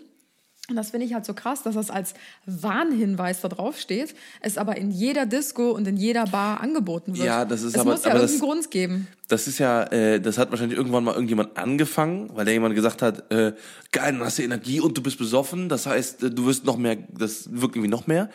Und 0.69 0.78
das 0.78 0.91
finde 0.91 1.06
ich 1.06 1.13
halt 1.13 1.26
so 1.26 1.34
krass, 1.34 1.62
dass 1.63 1.76
das 1.76 1.89
als 1.91 2.13
Warnhinweis 2.45 3.41
da 3.41 3.49
drauf 3.49 3.78
steht, 3.78 4.15
es 4.39 4.58
aber 4.58 4.78
in 4.78 4.91
jeder 4.91 5.26
Disco 5.26 5.71
und 5.71 5.86
in 5.89 5.97
jeder 5.97 6.26
Bar 6.26 6.62
angeboten 6.62 7.15
wird. 7.17 7.26
Ja, 7.26 7.43
das 7.43 7.63
ist 7.63 7.76
es 7.76 7.82
aber- 7.82 7.91
muss 7.91 8.06
ja 8.06 8.12
aber 8.12 8.21
irgendeinen 8.21 8.39
das- 8.39 8.47
Grund 8.49 8.71
geben. 8.71 9.08
Das 9.28 9.47
ist 9.47 9.60
ja, 9.60 9.84
äh, 9.91 10.21
das 10.21 10.38
hat 10.38 10.52
wahrscheinlich 10.52 10.78
irgendwann 10.78 11.04
mal 11.04 11.13
irgendjemand 11.15 11.58
angefangen, 11.58 12.30
weil 12.34 12.45
der 12.45 12.54
jemand 12.54 12.76
gesagt 12.76 13.02
hat, 13.02 13.30
äh, 13.32 13.54
geil, 13.91 14.13
dann 14.13 14.21
hast 14.23 14.38
du 14.38 14.43
Energie 14.43 14.80
und 14.80 14.97
du 14.97 15.02
bist 15.04 15.17
besoffen, 15.17 15.67
das 15.67 15.86
heißt, 15.86 16.23
äh, 16.23 16.32
du 16.32 16.45
wirst 16.45 16.63
noch 16.63 16.78
mehr, 16.78 16.97
das 17.17 17.49
wirkt 17.52 17.76
irgendwie 17.76 17.91
noch 17.91 18.08
mehr. 18.08 18.30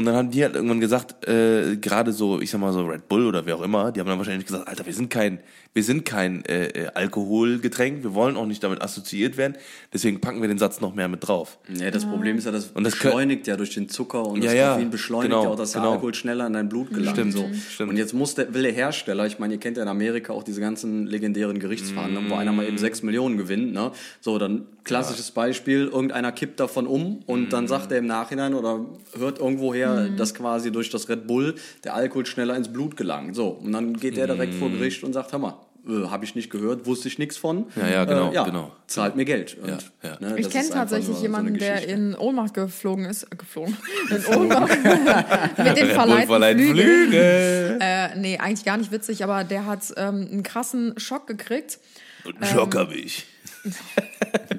Und 0.00 0.06
dann 0.06 0.16
haben 0.16 0.30
die 0.30 0.42
halt 0.42 0.54
irgendwann 0.54 0.80
gesagt, 0.80 1.28
äh, 1.28 1.76
gerade 1.76 2.14
so, 2.14 2.40
ich 2.40 2.50
sag 2.50 2.58
mal 2.58 2.72
so 2.72 2.86
Red 2.86 3.06
Bull 3.06 3.26
oder 3.26 3.44
wer 3.44 3.56
auch 3.56 3.60
immer, 3.60 3.92
die 3.92 4.00
haben 4.00 4.06
dann 4.06 4.16
wahrscheinlich 4.16 4.46
gesagt, 4.46 4.66
Alter, 4.66 4.86
wir 4.86 4.94
sind 4.94 5.10
kein, 5.10 5.40
wir 5.74 5.84
sind 5.84 6.06
kein 6.06 6.42
äh, 6.46 6.68
äh, 6.68 6.86
Alkoholgetränk, 6.94 8.02
wir 8.02 8.14
wollen 8.14 8.38
auch 8.38 8.46
nicht 8.46 8.64
damit 8.64 8.80
assoziiert 8.80 9.36
werden, 9.36 9.58
deswegen 9.92 10.22
packen 10.22 10.40
wir 10.40 10.48
den 10.48 10.56
Satz 10.56 10.80
noch 10.80 10.94
mehr 10.94 11.08
mit 11.08 11.28
drauf. 11.28 11.58
Nee, 11.68 11.90
das 11.90 12.06
Problem 12.06 12.38
ist 12.38 12.46
ja, 12.46 12.50
das, 12.50 12.68
Und 12.68 12.84
das 12.84 12.94
beschleunigt 12.94 13.46
ja 13.46 13.58
durch 13.58 13.74
den 13.74 13.90
Zucker 13.90 14.26
und 14.26 14.38
Ja, 14.38 14.46
das 14.46 14.54
ja, 14.54 14.72
Koffein 14.72 14.90
beschleunigt 14.90 15.30
genau, 15.32 15.42
ja 15.42 15.48
auch, 15.50 15.56
dass 15.56 15.72
der 15.72 15.82
genau. 15.82 15.92
Alkohol 15.92 16.14
schneller 16.14 16.46
in 16.46 16.54
dein 16.54 16.70
Blut 16.70 16.88
gelangt. 16.88 17.18
Stimmt, 17.18 17.34
so. 17.34 17.50
stimmt. 17.68 17.90
Und 17.90 17.98
jetzt 17.98 18.14
muss 18.14 18.34
der, 18.34 18.54
will 18.54 18.62
der 18.62 18.72
Hersteller, 18.72 19.26
ich 19.26 19.38
meine, 19.38 19.52
ihr 19.52 19.60
kennt 19.60 19.76
ja 19.76 19.82
in 19.82 19.88
Amerika 19.90 20.32
auch 20.32 20.44
diese 20.44 20.62
ganzen 20.62 21.06
legendären 21.06 21.58
Gerichtsverhandlungen, 21.58 22.30
wo 22.30 22.36
einer 22.36 22.52
mal 22.52 22.66
eben 22.66 22.78
6 22.78 23.02
Millionen 23.02 23.36
gewinnt. 23.36 23.74
Ne? 23.74 23.92
So, 24.22 24.38
dann 24.38 24.64
klassisches 24.84 25.30
Beispiel, 25.30 25.88
irgendeiner 25.92 26.32
kippt 26.32 26.58
davon 26.58 26.86
um 26.86 27.22
und 27.26 27.52
dann 27.52 27.68
sagt 27.68 27.92
er 27.92 27.98
im 27.98 28.06
Nachhinein 28.06 28.54
oder 28.54 28.80
hört 29.18 29.38
irgendwoher, 29.38 29.89
dass 30.16 30.34
quasi 30.34 30.70
durch 30.72 30.90
das 30.90 31.08
Red 31.08 31.26
Bull 31.26 31.54
der 31.84 31.94
Alkohol 31.94 32.26
schneller 32.26 32.56
ins 32.56 32.72
Blut 32.72 32.96
gelangt. 32.96 33.34
So, 33.36 33.48
und 33.48 33.72
dann 33.72 33.94
geht 33.94 34.16
der 34.16 34.26
direkt 34.26 34.54
vor 34.54 34.70
Gericht 34.70 35.04
und 35.04 35.12
sagt, 35.12 35.32
hör 35.32 35.38
mal, 35.38 35.54
äh, 35.88 36.08
habe 36.08 36.24
ich 36.24 36.34
nicht 36.34 36.50
gehört, 36.50 36.86
wusste 36.86 37.08
ich 37.08 37.18
nichts 37.18 37.36
von. 37.36 37.66
Ja, 37.76 37.88
ja, 37.88 38.04
genau, 38.04 38.30
äh, 38.30 38.34
ja, 38.34 38.44
genau. 38.44 38.72
Zahlt 38.86 39.16
mir 39.16 39.24
Geld. 39.24 39.56
Und, 39.60 39.68
Ja, 39.68 39.78
ja. 40.02 40.16
Ne, 40.20 40.38
Ich 40.38 40.50
kenne 40.50 40.68
tatsächlich 40.68 41.16
so 41.16 41.22
jemanden, 41.22 41.48
eine 41.48 41.58
der 41.58 41.88
in 41.88 42.14
Ohnmacht 42.14 42.54
geflogen 42.54 43.06
ist. 43.06 43.24
Äh, 43.24 43.36
geflogen. 43.36 43.76
In 44.10 44.36
Ohnmacht. 44.36 44.78
mit 45.58 45.76
den 45.76 45.86
verleihten 45.86 46.26
verleiht 46.28 46.58
Flügeln. 46.58 46.76
Flügel. 46.76 47.78
Äh, 47.80 48.18
nee, 48.18 48.38
eigentlich 48.38 48.64
gar 48.64 48.76
nicht 48.76 48.92
witzig, 48.92 49.24
aber 49.24 49.44
der 49.44 49.66
hat 49.66 49.84
ähm, 49.96 50.28
einen 50.30 50.42
krassen 50.42 50.98
Schock 50.98 51.26
gekriegt. 51.26 51.78
Und 52.24 52.36
einen 52.36 52.52
Schock 52.52 52.74
hab 52.76 52.92
ich. 52.92 53.26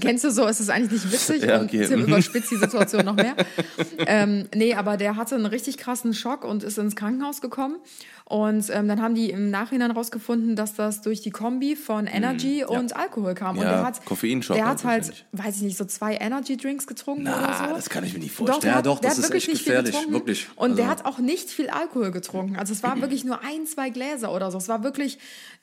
Kennst 0.00 0.24
du 0.24 0.30
so, 0.30 0.46
es 0.46 0.60
ist 0.60 0.70
eigentlich 0.70 1.04
nicht 1.04 1.12
witzig 1.12 1.42
Ja, 1.44 1.58
und 1.58 1.66
okay. 1.66 1.86
Tim 1.86 2.04
überspitzt 2.04 2.50
die 2.50 2.56
Situation 2.56 3.04
noch 3.04 3.16
mehr. 3.16 3.34
ähm, 4.06 4.48
nee, 4.54 4.74
aber 4.74 4.96
der 4.96 5.16
hatte 5.16 5.34
einen 5.34 5.46
richtig 5.46 5.78
krassen 5.78 6.14
Schock 6.14 6.44
und 6.44 6.62
ist 6.62 6.78
ins 6.78 6.96
Krankenhaus 6.96 7.40
gekommen. 7.40 7.76
Und 8.28 8.70
ähm, 8.70 8.88
dann 8.88 9.00
haben 9.00 9.14
die 9.14 9.30
im 9.30 9.50
Nachhinein 9.50 9.92
rausgefunden, 9.92 10.56
dass 10.56 10.74
das 10.74 11.00
durch 11.00 11.20
die 11.20 11.30
Kombi 11.30 11.76
von 11.76 12.08
Energy 12.08 12.64
und 12.64 12.96
Alkohol 12.96 13.34
kam. 13.34 13.56
und 13.58 13.62
Mhm, 13.64 13.70
Ja, 13.70 13.76
der 13.76 13.86
hat, 13.86 14.04
Koffeinschock 14.04 14.56
Der 14.56 14.66
hat 14.66 14.84
halt, 14.84 15.26
weiß 15.32 15.56
ich 15.58 15.62
nicht, 15.62 15.76
so 15.78 15.84
zwei 15.84 16.16
Energy 16.16 16.56
Drinks 16.56 16.86
getrunken 16.88 17.22
Na, 17.24 17.38
oder 17.38 17.68
so. 17.68 17.74
das 17.76 17.88
kann 17.88 18.02
ich 18.02 18.12
mir 18.14 18.18
nicht 18.18 18.32
Doch, 18.32 18.46
vorstellen. 18.46 18.60
der 18.62 18.70
Ja, 18.72 18.76
hat, 18.78 18.86
doch, 18.86 18.98
der 18.98 19.10
das 19.10 19.18
hat 19.18 19.24
ist 19.26 19.30
wirklich 19.30 19.48
echt 19.48 19.64
gefährlich, 19.64 19.94
wirklich. 20.08 20.46
Und 20.56 20.76
der 20.76 20.88
Also- 20.90 21.04
hat 21.04 21.06
auch 21.06 21.18
nicht 21.18 21.50
viel 21.50 21.68
Alkohol 21.68 22.10
getrunken. 22.10 22.56
Also 22.56 22.72
es 22.72 22.82
war 22.82 23.00
wirklich 23.00 23.24
nur 23.24 23.40
ein, 23.44 23.64
zwei 23.66 23.90
Gläser 23.90 24.32
oder 24.34 24.50
so. 24.50 24.58
Es 24.58 24.68
war 24.68 24.82
wirklich 24.82 25.18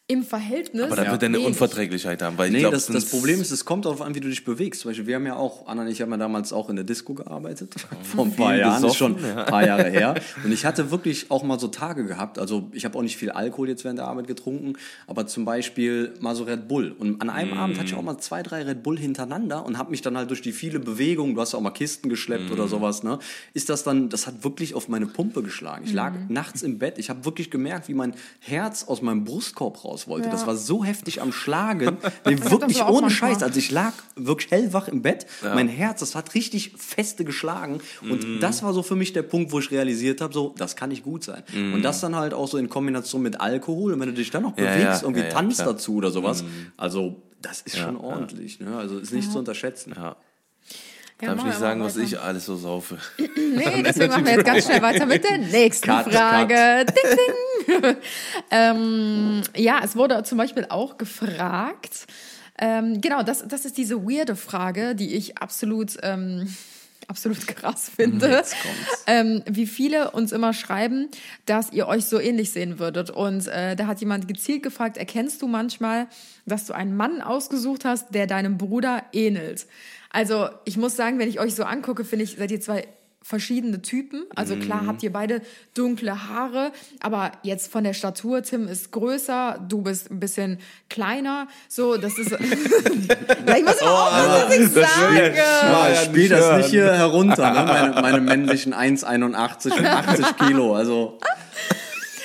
im 0.08 0.24
Verhältnis. 0.24 0.84
Aber 0.84 0.98
dann 0.98 1.12
wird 1.12 1.24
er 1.24 1.30
eine. 1.30 1.39
Unverträglichkeit 1.39 2.22
haben, 2.22 2.38
weil 2.38 2.48
ich 2.48 2.54
Nee, 2.54 2.60
glaube, 2.60 2.76
das, 2.76 2.88
das 2.88 3.06
Problem 3.06 3.39
ist, 3.39 3.52
es 3.52 3.63
kommt 3.63 3.86
darauf 3.86 4.02
an, 4.02 4.16
wie 4.16 4.20
du 4.20 4.28
dich 4.28 4.44
bewegst. 4.44 4.82
Zum 4.82 4.89
Beispiel, 4.92 5.08
wir 5.08 5.16
haben 5.16 5.26
ja 5.26 5.38
auch, 5.38 5.66
Anna 5.66 5.84
und 5.84 5.88
ich 5.88 6.02
haben 6.02 6.12
ja 6.12 6.18
damals 6.18 6.52
auch 6.52 6.70
in 6.70 6.76
der 6.76 6.84
Disco 6.84 7.13
gearbeitet. 7.13 7.74
Vor 8.04 8.26
ein 8.26 8.36
paar 8.36 8.56
Jahren, 8.56 8.84
ist 8.84 8.96
schon 8.98 9.16
ein 9.24 9.46
paar 9.46 9.66
Jahre 9.66 9.89
her. 9.89 10.16
Und 10.44 10.52
ich 10.52 10.66
hatte 10.66 10.92
wirklich 10.92 11.32
auch 11.32 11.44
mal 11.44 11.58
so 11.58 11.70
Tage 11.70 12.04
gehabt. 12.06 12.38
Also, 12.38 12.70
ich 12.74 12.84
habe 12.84 12.98
auch 12.98 13.02
nicht 13.02 13.16
viel 13.16 13.32
Alkohol 13.32 13.70
jetzt 13.70 13.86
während 13.86 14.00
der 14.00 14.08
Arbeit 14.08 14.28
getrunken, 14.28 14.74
aber 15.08 15.26
zum 15.26 15.46
Beispiel 15.46 16.13
mal 16.20 16.36
so 16.36 16.44
Red 16.44 16.68
Bull. 16.68 16.92
Und 16.92 17.22
an 17.22 17.30
einem 17.30 17.54
Abend 17.54 17.78
hatte 17.78 17.88
ich 17.88 17.96
auch 17.96 18.02
mal 18.02 18.18
zwei, 18.18 18.44
drei 18.44 18.63
Red 18.63 18.84
Bull 18.84 19.00
hintereinander 19.00 19.66
und 19.66 19.78
habe 19.78 19.92
mich 19.92 20.02
dann 20.02 20.18
halt 20.18 20.30
durch 20.30 20.42
die 20.42 20.52
viele 20.52 20.80
Bewegungen, 20.80 21.36
du 21.36 21.42
hast 21.42 21.54
ja 21.54 21.60
auch 21.60 21.63
mal 21.63 21.72
Kisten 21.72 22.10
geschleppt 22.10 22.52
oder 22.52 22.68
sowas, 22.68 23.04
ne? 23.04 23.20
Ist 23.54 23.70
das 23.70 23.84
dann, 23.84 24.10
das 24.10 24.28
hat 24.28 24.44
wirklich 24.44 24.76
auf 24.76 24.89
meine 24.89 25.06
Pumpe 25.06 25.44
geschlagen. 25.44 25.86
Ich 25.86 25.94
lag 25.94 26.13
nachts 26.28 26.62
im 26.62 26.78
Bett, 26.78 26.98
ich 26.98 27.10
habe 27.10 27.24
wirklich 27.24 27.50
gemerkt, 27.50 27.88
wie 27.88 27.94
mein 27.94 28.13
Herz 28.39 28.84
aus 28.84 29.02
meinem 29.02 29.24
Brustkorb 29.24 29.86
raus 29.86 30.03
wollte. 30.08 30.30
Das 30.30 30.48
war 30.48 30.56
so 30.56 30.84
heftig 30.84 31.22
am 31.22 31.32
Schlagen. 31.32 31.98
Nee, 32.26 32.39
wirklich 32.50 32.84
ohne. 32.84 33.10
Scheiß. 33.10 33.44
Also 33.44 33.60
ich 33.60 33.70
lag 33.72 33.94
wirklich 34.16 34.52
hellwach 34.52 34.88
im 34.88 35.02
Bett. 35.02 35.26
Mein 35.42 35.68
Herz, 35.68 36.00
das 36.00 36.16
hat 36.16 36.34
richtig 36.36 36.74
feste 36.78 37.26
geschlagen. 37.26 37.80
Und 38.02 38.39
das 38.42 38.63
war 38.63 38.74
so 38.74 38.84
für 38.84 38.96
mich 38.96 39.13
der 39.13 39.24
Punkt, 39.24 39.52
wo 39.52 39.60
ich 39.60 39.72
realisiert 39.72 40.22
habe, 40.22 40.34
so, 40.34 40.54
das 40.58 40.76
kann 40.76 40.89
nicht 40.89 41.04
gut 41.04 41.24
sein. 41.24 41.44
Und 41.54 41.82
das 41.84 42.00
dann 42.02 42.16
halt 42.16 42.34
auch 42.34 42.48
so 42.48 42.58
in 42.58 42.70
Kombination 42.70 43.22
mit 43.22 43.42
Alkohol. 43.42 43.94
Und 43.94 44.00
wenn 44.00 44.10
du 44.10 44.13
dich 44.13 44.32
dann 44.32 44.44
noch 44.44 44.58
Ja, 44.58 44.66
bewegst, 44.66 44.84
ja, 44.84 45.02
irgendwie 45.02 45.22
ja, 45.22 45.28
ja, 45.28 45.34
tanzt 45.34 45.60
dazu 45.60 45.96
oder 45.96 46.12
sowas. 46.12 46.44
Also 46.78 47.22
das 47.42 47.62
ist 47.62 47.78
schon 47.78 47.98
ordentlich. 47.98 48.60
Ne? 48.60 48.78
Also 48.78 49.00
ist 49.00 49.13
nicht 49.13 49.32
zu 49.32 49.39
unterschätzen. 49.39 49.94
ja. 49.96 50.16
Ja, 51.22 51.30
Darf 51.30 51.39
ich 51.39 51.46
nicht 51.46 51.60
sagen, 51.60 51.82
was 51.82 51.96
ich 51.96 52.20
alles 52.20 52.46
so 52.46 52.58
saufe. 52.58 52.98
Nee, 53.18 53.84
deswegen 53.86 54.10
machen 54.12 54.26
wir 54.26 54.34
jetzt 54.34 54.46
ganz 54.46 54.66
schnell 54.66 54.82
weiter 54.82 55.06
mit 55.06 55.24
der 55.24 55.38
nächsten 55.38 55.88
Cut, 55.88 56.12
Frage. 56.12 56.86
Ding, 56.86 56.96
ding. 57.12 57.36
ähm, 58.52 59.41
ja, 59.56 59.82
es 59.84 59.95
wurde 59.95 60.21
zum 60.23 60.38
Beispiel 60.38 60.65
auch 60.69 60.97
gefragt, 60.97 62.08
ähm, 62.60 63.02
genau, 63.02 63.23
das, 63.23 63.47
das 63.47 63.65
ist 63.65 63.78
diese 63.78 64.04
weirde 64.04 64.36
Frage, 64.36 64.95
die 64.95 65.15
ich 65.15 65.38
absolut, 65.38 65.97
ähm, 66.04 66.47
absolut 67.08 67.47
krass 67.47 67.91
finde. 67.93 68.43
Ähm, 69.08 69.43
wie 69.45 69.65
viele 69.65 70.12
uns 70.12 70.32
immer 70.32 70.54
schreiben, 70.54 71.10
dass 71.45 71.71
ihr 71.71 71.88
euch 71.88 72.06
so 72.06 72.19
ähnlich 72.19 72.52
sehen 72.52 72.80
würdet. 72.80 73.10
Und 73.10 73.47
äh, 73.47 73.76
da 73.76 73.88
hat 73.88 73.99
jemand 73.99 74.28
gezielt 74.28 74.63
gefragt, 74.63 74.97
erkennst 74.97 75.41
du 75.41 75.47
manchmal, 75.47 76.08
dass 76.45 76.65
du 76.65 76.73
einen 76.73 76.95
Mann 76.95 77.21
ausgesucht 77.21 77.86
hast, 77.86 78.13
der 78.13 78.28
deinem 78.28 78.58
Bruder 78.58 79.04
ähnelt? 79.12 79.65
Also 80.10 80.47
ich 80.65 80.78
muss 80.78 80.95
sagen, 80.95 81.19
wenn 81.19 81.28
ich 81.28 81.39
euch 81.39 81.56
so 81.56 81.63
angucke, 81.63 82.06
finde 82.06 82.23
ich, 82.23 82.38
seid 82.38 82.52
ihr 82.52 82.62
zwei 82.62 82.88
verschiedene 83.24 83.82
Typen. 83.82 84.26
Also 84.36 84.56
klar 84.58 84.86
habt 84.86 85.02
ihr 85.02 85.12
beide 85.12 85.42
dunkle 85.74 86.28
Haare, 86.28 86.72
aber 87.00 87.32
jetzt 87.42 87.72
von 87.72 87.84
der 87.84 87.94
Statur, 87.94 88.44
Tim 88.44 88.68
ist 88.68 88.92
größer, 88.92 89.66
du 89.68 89.82
bist 89.82 90.12
ein 90.12 90.20
bisschen 90.20 90.60
kleiner. 90.90 91.48
So, 91.70 91.98
das 91.98 92.18
ist. 92.20 92.32
ja, 93.48 93.58
ich 93.58 93.64
muss 93.64 93.82
immer 93.82 93.92
aufpassen, 93.92 94.42
was 94.46 94.56
ich 94.56 94.68
sage. 94.70 95.34
Ja, 95.36 95.96
spiele 96.04 96.30
das 96.30 96.40
hören. 96.42 96.58
nicht 96.58 96.70
hier 96.70 96.94
herunter, 96.94 97.52
ne? 97.52 97.64
meine, 97.94 98.02
meine 98.02 98.22
männlichen 98.22 98.74
1,81 98.74 99.24
und 99.26 99.36
80 99.86 100.38
Kilo. 100.38 100.76
Also 100.76 101.18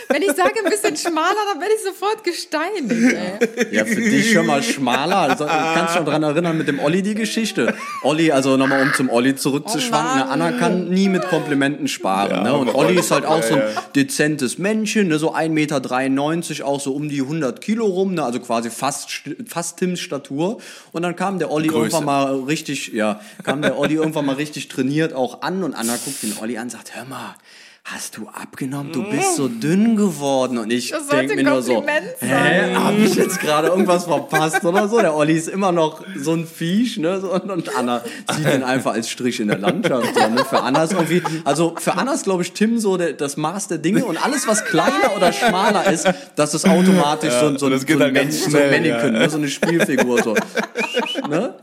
Wenn 0.08 0.22
ich 0.22 0.32
sage 0.32 0.54
ein 0.64 0.70
bisschen 0.70 0.96
schmaler, 0.96 1.36
dann 1.52 1.60
werde 1.60 1.74
ich 1.76 1.84
sofort 1.84 2.24
gesteinigt. 2.24 2.90
Ey. 2.90 3.74
Ja, 3.76 3.84
für 3.84 4.00
dich 4.00 4.32
schon 4.32 4.46
mal 4.46 4.62
schmaler. 4.62 5.16
Also, 5.18 5.44
kannst 5.46 5.94
du 5.94 5.98
dich 6.00 6.06
daran 6.06 6.22
erinnern 6.22 6.56
mit 6.56 6.66
dem 6.68 6.78
Olli 6.78 7.02
die 7.02 7.14
Geschichte? 7.14 7.74
Olli, 8.02 8.32
also 8.32 8.56
nochmal 8.56 8.82
um 8.82 8.92
zum 8.94 9.10
Olli 9.10 9.36
zurückzuschwanken. 9.36 10.22
Oh. 10.26 10.30
Anna 10.30 10.52
kann 10.52 10.88
nie 10.88 11.08
mit 11.08 11.28
Komplimenten 11.28 11.88
sparen. 11.88 12.42
ne? 12.42 12.54
Und 12.56 12.74
Olli 12.74 12.98
ist 12.98 13.10
halt 13.10 13.26
auch 13.26 13.42
so 13.42 13.54
ein 13.54 13.62
dezentes 13.94 14.58
Männchen, 14.58 15.08
ne? 15.08 15.18
so 15.18 15.34
1,93 15.34 15.48
Meter, 15.50 16.66
auch 16.66 16.80
so 16.80 16.94
um 16.94 17.08
die 17.08 17.20
100 17.20 17.60
Kilo 17.60 17.84
rum, 17.86 18.14
ne? 18.14 18.24
also 18.24 18.40
quasi 18.40 18.70
fast, 18.70 19.08
st- 19.10 19.48
fast 19.48 19.78
Tims 19.78 20.00
Statur. 20.00 20.58
Und 20.92 21.02
dann 21.02 21.16
kam 21.16 21.38
der 21.38 21.50
Olli 21.50 21.68
Größe. 21.68 21.78
irgendwann 21.96 22.04
mal 22.04 22.34
richtig, 22.44 22.92
ja, 22.92 23.20
kam 23.44 23.62
der 23.62 23.78
Olli 23.78 23.94
irgendwann 23.94 24.24
mal 24.26 24.36
richtig 24.36 24.68
trainiert 24.68 25.12
auch 25.12 25.42
an 25.42 25.62
und 25.64 25.74
Anna 25.74 25.96
guckt 26.02 26.22
den 26.22 26.34
Olli 26.40 26.56
an 26.56 26.64
und 26.64 26.70
sagt, 26.70 26.96
hör 26.96 27.04
mal, 27.04 27.34
Hast 27.90 28.18
du 28.18 28.28
abgenommen? 28.28 28.92
Du 28.92 29.02
bist 29.02 29.36
so 29.36 29.48
dünn 29.48 29.96
geworden. 29.96 30.58
Und 30.58 30.70
ich 30.70 30.92
denke 31.10 31.36
mir 31.36 31.42
nur 31.44 31.62
so, 31.62 31.82
hä, 32.20 32.74
hab 32.74 32.98
ich 32.98 33.14
jetzt 33.14 33.40
gerade 33.40 33.68
irgendwas 33.68 34.04
verpasst 34.04 34.62
oder 34.62 34.88
so? 34.88 35.00
Der 35.00 35.14
Olli 35.16 35.32
ist 35.34 35.48
immer 35.48 35.72
noch 35.72 36.04
so 36.14 36.32
ein 36.34 36.46
Viech, 36.46 36.98
ne? 36.98 37.18
So, 37.20 37.32
Und, 37.32 37.50
und 37.50 37.76
Anna 37.78 38.02
sieht 38.30 38.44
ihn 38.46 38.62
einfach 38.62 38.92
als 38.92 39.08
Strich 39.08 39.40
in 39.40 39.48
der 39.48 39.56
Landschaft. 39.58 40.14
So, 40.14 40.28
ne? 40.28 40.44
Für 40.44 40.60
Anna 40.62 40.84
ist 40.84 40.92
irgendwie, 40.92 41.22
also 41.44 41.76
für 41.78 41.94
Anna 41.96 42.12
ist, 42.12 42.24
glaube 42.24 42.42
ich, 42.42 42.52
Tim 42.52 42.78
so 42.78 42.98
der, 42.98 43.14
das 43.14 43.38
Maß 43.38 43.68
der 43.68 43.78
Dinge 43.78 44.04
und 44.04 44.22
alles, 44.22 44.46
was 44.46 44.66
kleiner 44.66 45.16
oder 45.16 45.32
schmaler 45.32 45.90
ist, 45.90 46.06
das 46.36 46.52
ist 46.52 46.68
automatisch 46.68 47.32
so, 47.32 47.46
ein- 47.46 47.56
so, 47.58 47.66
ein- 47.68 47.78
so 47.78 47.98
ein, 48.04 48.12
Mensch, 48.12 48.34
so 48.34 48.58
ein 48.58 48.70
Mannequin, 48.70 49.14
ja. 49.14 49.20
ne? 49.20 49.30
so 49.30 49.38
eine 49.38 49.48
Spielfigur. 49.48 50.22
So. 50.22 50.34
Ne? 51.28 51.54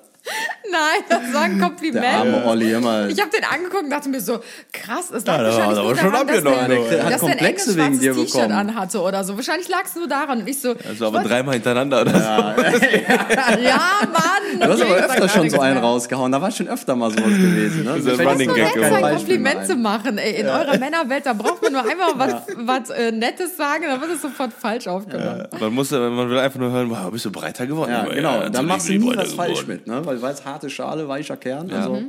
Nein, 0.71 1.03
das 1.09 1.33
war 1.33 1.41
ein 1.43 1.59
Kompliment. 1.65 2.03
Der 2.03 2.17
arme 2.19 2.45
Olli, 2.45 2.73
immer. 2.73 3.07
Ich 3.07 3.19
habe 3.19 3.29
den 3.31 3.43
angeguckt 3.43 3.83
und 3.83 3.89
dachte 3.89 4.09
mir 4.09 4.19
so, 4.19 4.39
krass, 4.73 5.11
es 5.11 5.25
lag 5.25 5.37
Ja, 5.39 5.43
wahrscheinlich 5.45 5.75
nur 5.77 5.85
aber 5.85 5.95
schon 5.95 6.11
daran, 6.11 6.27
dass 6.27 6.37
abgenommen, 6.37 6.69
der, 6.69 6.77
du. 6.77 6.89
Der 6.89 7.03
hat 7.05 7.13
ein 7.13 7.19
Komplexe 7.19 7.75
wegen 7.77 7.99
dir 7.99 8.13
bekommen. 8.13 8.51
anhatte 8.51 9.01
oder 9.01 9.23
so. 9.23 9.35
Wahrscheinlich 9.35 9.69
lag 9.69 9.83
es 9.85 9.95
nur 9.95 10.07
daran. 10.07 10.41
Und 10.41 10.47
ich 10.49 10.61
so, 10.61 10.75
Also 10.87 11.07
aber 11.07 11.23
dreimal 11.23 11.53
hintereinander 11.55 12.01
oder 12.01 12.11
so. 12.11 12.17
ja, 13.61 13.79
Mann. 14.11 14.59
Du 14.59 14.67
hast 14.67 14.81
okay, 14.81 14.91
aber 14.91 14.95
öfter 15.05 15.29
schon 15.29 15.49
so 15.49 15.59
einen 15.59 15.77
rausgehauen. 15.77 16.31
Da 16.31 16.41
war 16.41 16.51
schon 16.51 16.67
öfter 16.67 16.95
mal 16.95 17.11
sowas 17.11 17.23
gewesen. 17.25 17.83
Ne? 17.83 17.97
ist 17.97 18.07
ein 18.19 18.27
Running 18.27 18.53
Gag 18.53 18.57
nett 18.63 18.73
kein 18.73 18.81
sein, 18.81 18.93
geworden. 18.95 19.01
Beispiel 19.15 19.39
mehr 19.39 19.53
Komplimente 19.55 19.73
ein. 19.73 19.81
machen. 19.81 20.17
Ey, 20.17 20.41
in 20.41 20.47
eurer 20.47 20.77
Männerwelt, 20.77 21.25
da 21.25 21.33
braucht 21.33 21.61
man 21.61 21.73
nur 21.73 21.81
einmal 21.81 22.11
was, 22.15 22.35
was 22.57 22.89
äh, 22.89 23.11
Nettes 23.11 23.57
sagen, 23.57 23.83
dann 23.87 24.01
wird 24.01 24.11
es 24.11 24.21
sofort 24.21 24.51
falsch 24.53 24.87
aufgenommen. 24.87 25.47
Man 25.59 25.73
muss, 25.73 25.91
man 25.91 26.29
will 26.29 26.39
einfach 26.39 26.59
nur 26.59 26.71
hören, 26.71 26.89
wow, 26.89 27.11
bist 27.11 27.25
du 27.25 27.31
breiter 27.31 27.65
geworden? 27.67 27.91
Ja, 27.91 28.05
genau. 28.05 28.41
Ja, 28.41 28.49
Dann 28.49 28.65
machst 28.65 28.89
du 28.89 28.93
nie 28.93 29.15
was 29.15 29.33
falsch 29.33 29.65
mit, 29.67 29.87
ne? 29.87 30.01
Weil 30.05 30.21
weiß 30.21 30.43
harte 30.55 30.69
Schale, 30.69 31.07
weicher 31.07 31.37
Kern. 31.37 31.69
Also, 31.71 32.03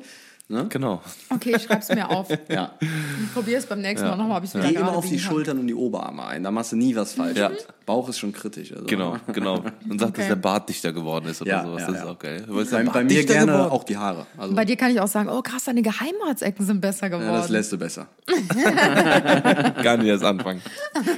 Genau. 0.48 1.02
Okay, 1.28 1.54
ich 1.56 1.62
schreib's 1.64 1.88
mir 1.88 2.08
auf. 2.08 2.28
ja. 2.48 2.72
Ich 2.80 3.34
probiere 3.34 3.58
es 3.58 3.66
beim 3.66 3.80
nächsten 3.80 4.06
Mal 4.06 4.16
nochmal, 4.16 4.38
ob 4.38 4.44
ich 4.44 4.50
es 4.50 4.54
wieder 4.54 4.68
Geh 4.68 4.76
immer 4.76 4.96
auf 4.96 5.04
die. 5.08 5.18
Schultern 5.18 5.58
und 5.58 5.66
die 5.66 5.74
Oberarme 5.74 6.24
ein. 6.24 6.44
Da 6.44 6.52
machst 6.52 6.70
du 6.70 6.76
nie 6.76 6.94
was 6.94 7.14
falsch 7.14 7.36
Ja. 7.36 7.50
Bauch 7.84 8.08
ist 8.08 8.18
schon 8.18 8.32
kritisch. 8.32 8.72
Also. 8.72 8.84
Genau, 8.86 9.16
genau. 9.32 9.62
Und 9.88 10.00
sagt, 10.00 10.18
dass 10.18 10.24
Okay. 10.24 10.28
der 10.28 10.36
Bart 10.36 10.68
dichter 10.68 10.92
geworden 10.92 11.26
ist 11.28 11.40
oder 11.40 11.50
Ja, 11.50 11.64
sowas. 11.64 11.80
ja, 11.82 11.86
das 11.86 11.96
ist 11.96 12.04
ja. 12.04 12.10
auch 12.10 12.18
geil. 12.18 12.44
Bei, 12.48 12.82
bei 12.84 13.04
mir 13.04 13.24
gerne 13.24 13.52
geworden? 13.52 13.70
auch 13.70 13.84
die 13.84 13.96
Haare. 13.96 14.26
Also, 14.36 14.54
Bei 14.56 14.64
dir 14.64 14.76
kann 14.76 14.90
ich 14.90 15.00
auch 15.00 15.06
sagen, 15.08 15.28
oh 15.28 15.40
krass, 15.42 15.64
deine 15.64 15.82
Geheimratsecken 15.82 16.66
sind 16.66 16.80
besser 16.80 17.10
geworden. 17.10 17.26
ja, 17.28 17.36
das 17.38 17.48
lässt 17.48 17.72
du 17.72 17.78
besser. 17.78 18.08
Gar 19.82 19.96
nicht 19.98 20.06
erst 20.08 20.24
anfangen. 20.24 20.62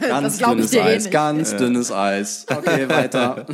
Ganz 0.00 0.38
dünnes 0.38 0.70
dir 0.70 0.80
eh 0.80 0.82
Eis, 0.82 1.04
nicht. 1.04 1.12
ganz 1.12 1.56
dünnes 1.56 1.92
Eis. 1.92 2.46
Okay, 2.50 2.88
weiter. 2.88 3.46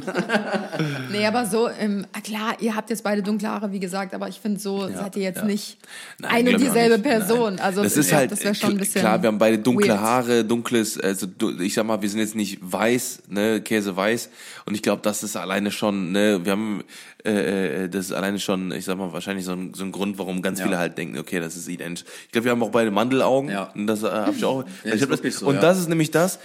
Nee, 1.13 1.27
aber 1.27 1.47
so, 1.47 1.69
ähm, 1.69 2.07
klar, 2.25 2.55
ihr 2.61 2.75
habt 2.75 2.91
jetzt 2.91 3.05
beide 3.05 3.23
dunkle 3.23 3.49
Haare, 3.49 3.71
wie 3.73 3.81
gesagt, 3.81 4.15
aber 4.15 4.29
ich 4.29 4.41
finde, 4.41 4.59
so 4.61 4.89
seid 4.89 5.15
ihr 5.17 5.23
jetzt 5.23 5.39
ja. 5.41 5.45
Nicht 5.69 5.79
Nein, 6.19 6.31
ein 6.31 6.49
und 6.49 6.61
ich 6.61 6.69
dieselbe. 6.69 6.99
Person. 6.99 7.59
Also 7.59 7.83
das 7.83 7.97
ist 7.97 8.11
ja, 8.11 8.19
halt, 8.19 8.33
das 8.33 8.59
schon 8.59 8.73
ein 8.73 8.77
bisschen. 8.79 9.01
klar, 9.01 9.21
wir 9.23 9.29
haben 9.29 9.39
beide 9.39 9.59
dunkle 9.59 9.89
weird. 9.89 10.01
Haare, 10.01 10.45
dunkles, 10.45 10.99
also 10.99 11.27
ich 11.61 11.75
sag 11.75 11.87
mal, 11.87 12.01
wir 12.01 12.09
sind 12.09 12.21
jetzt 12.21 12.35
nicht 12.35 12.59
weiß, 12.61 13.23
ne, 13.29 13.61
Käse 13.61 13.97
weiß. 13.97 14.31
Und 14.67 14.75
ich 14.75 14.83
glaube, 14.83 15.03
das 15.03 15.23
ist 15.23 15.37
alleine 15.37 15.71
schon, 15.71 16.13
ne, 16.13 16.41
wir 16.45 16.53
haben, 16.53 16.85
äh, 17.25 17.85
äh, 17.85 17.89
das 17.89 18.07
ist 18.07 18.13
alleine 18.13 18.39
schon, 18.39 18.73
ich 18.73 18.85
sag 18.85 18.97
mal, 18.97 19.13
wahrscheinlich 19.13 19.45
so 19.45 19.53
ein, 19.53 19.75
so 19.75 19.85
ein 19.85 19.93
Grund, 19.93 20.19
warum 20.19 20.43
ganz 20.43 20.59
Ja. 20.59 20.67
viele 20.67 20.79
halt 20.79 20.97
denken, 20.99 21.19
okay, 21.19 21.41
das 21.41 21.57
ist 21.57 21.69
identisch. 21.69 22.05
Ich 22.27 22.33
glaube, 22.33 22.45
wir 22.47 22.53
haben 22.53 22.63
auch 22.63 22.71
beide 22.71 22.91
Mandelaugen. 22.91 23.51
Ja. 23.51 23.71
Und 23.75 23.87
das 23.87 24.03
äh, 24.03 24.11
habe 24.11 24.37
ich 24.37 24.45
auch. 24.45 24.65
Ja, 24.85 24.95
ich 24.95 25.01
ist 25.01 25.11
hab 25.11 25.23
das, 25.23 25.39
so, 25.39 25.47
und 25.47 25.63
das 25.63 25.79
ist 25.79 25.89
nämlich 25.89 26.11
das, 26.11 26.39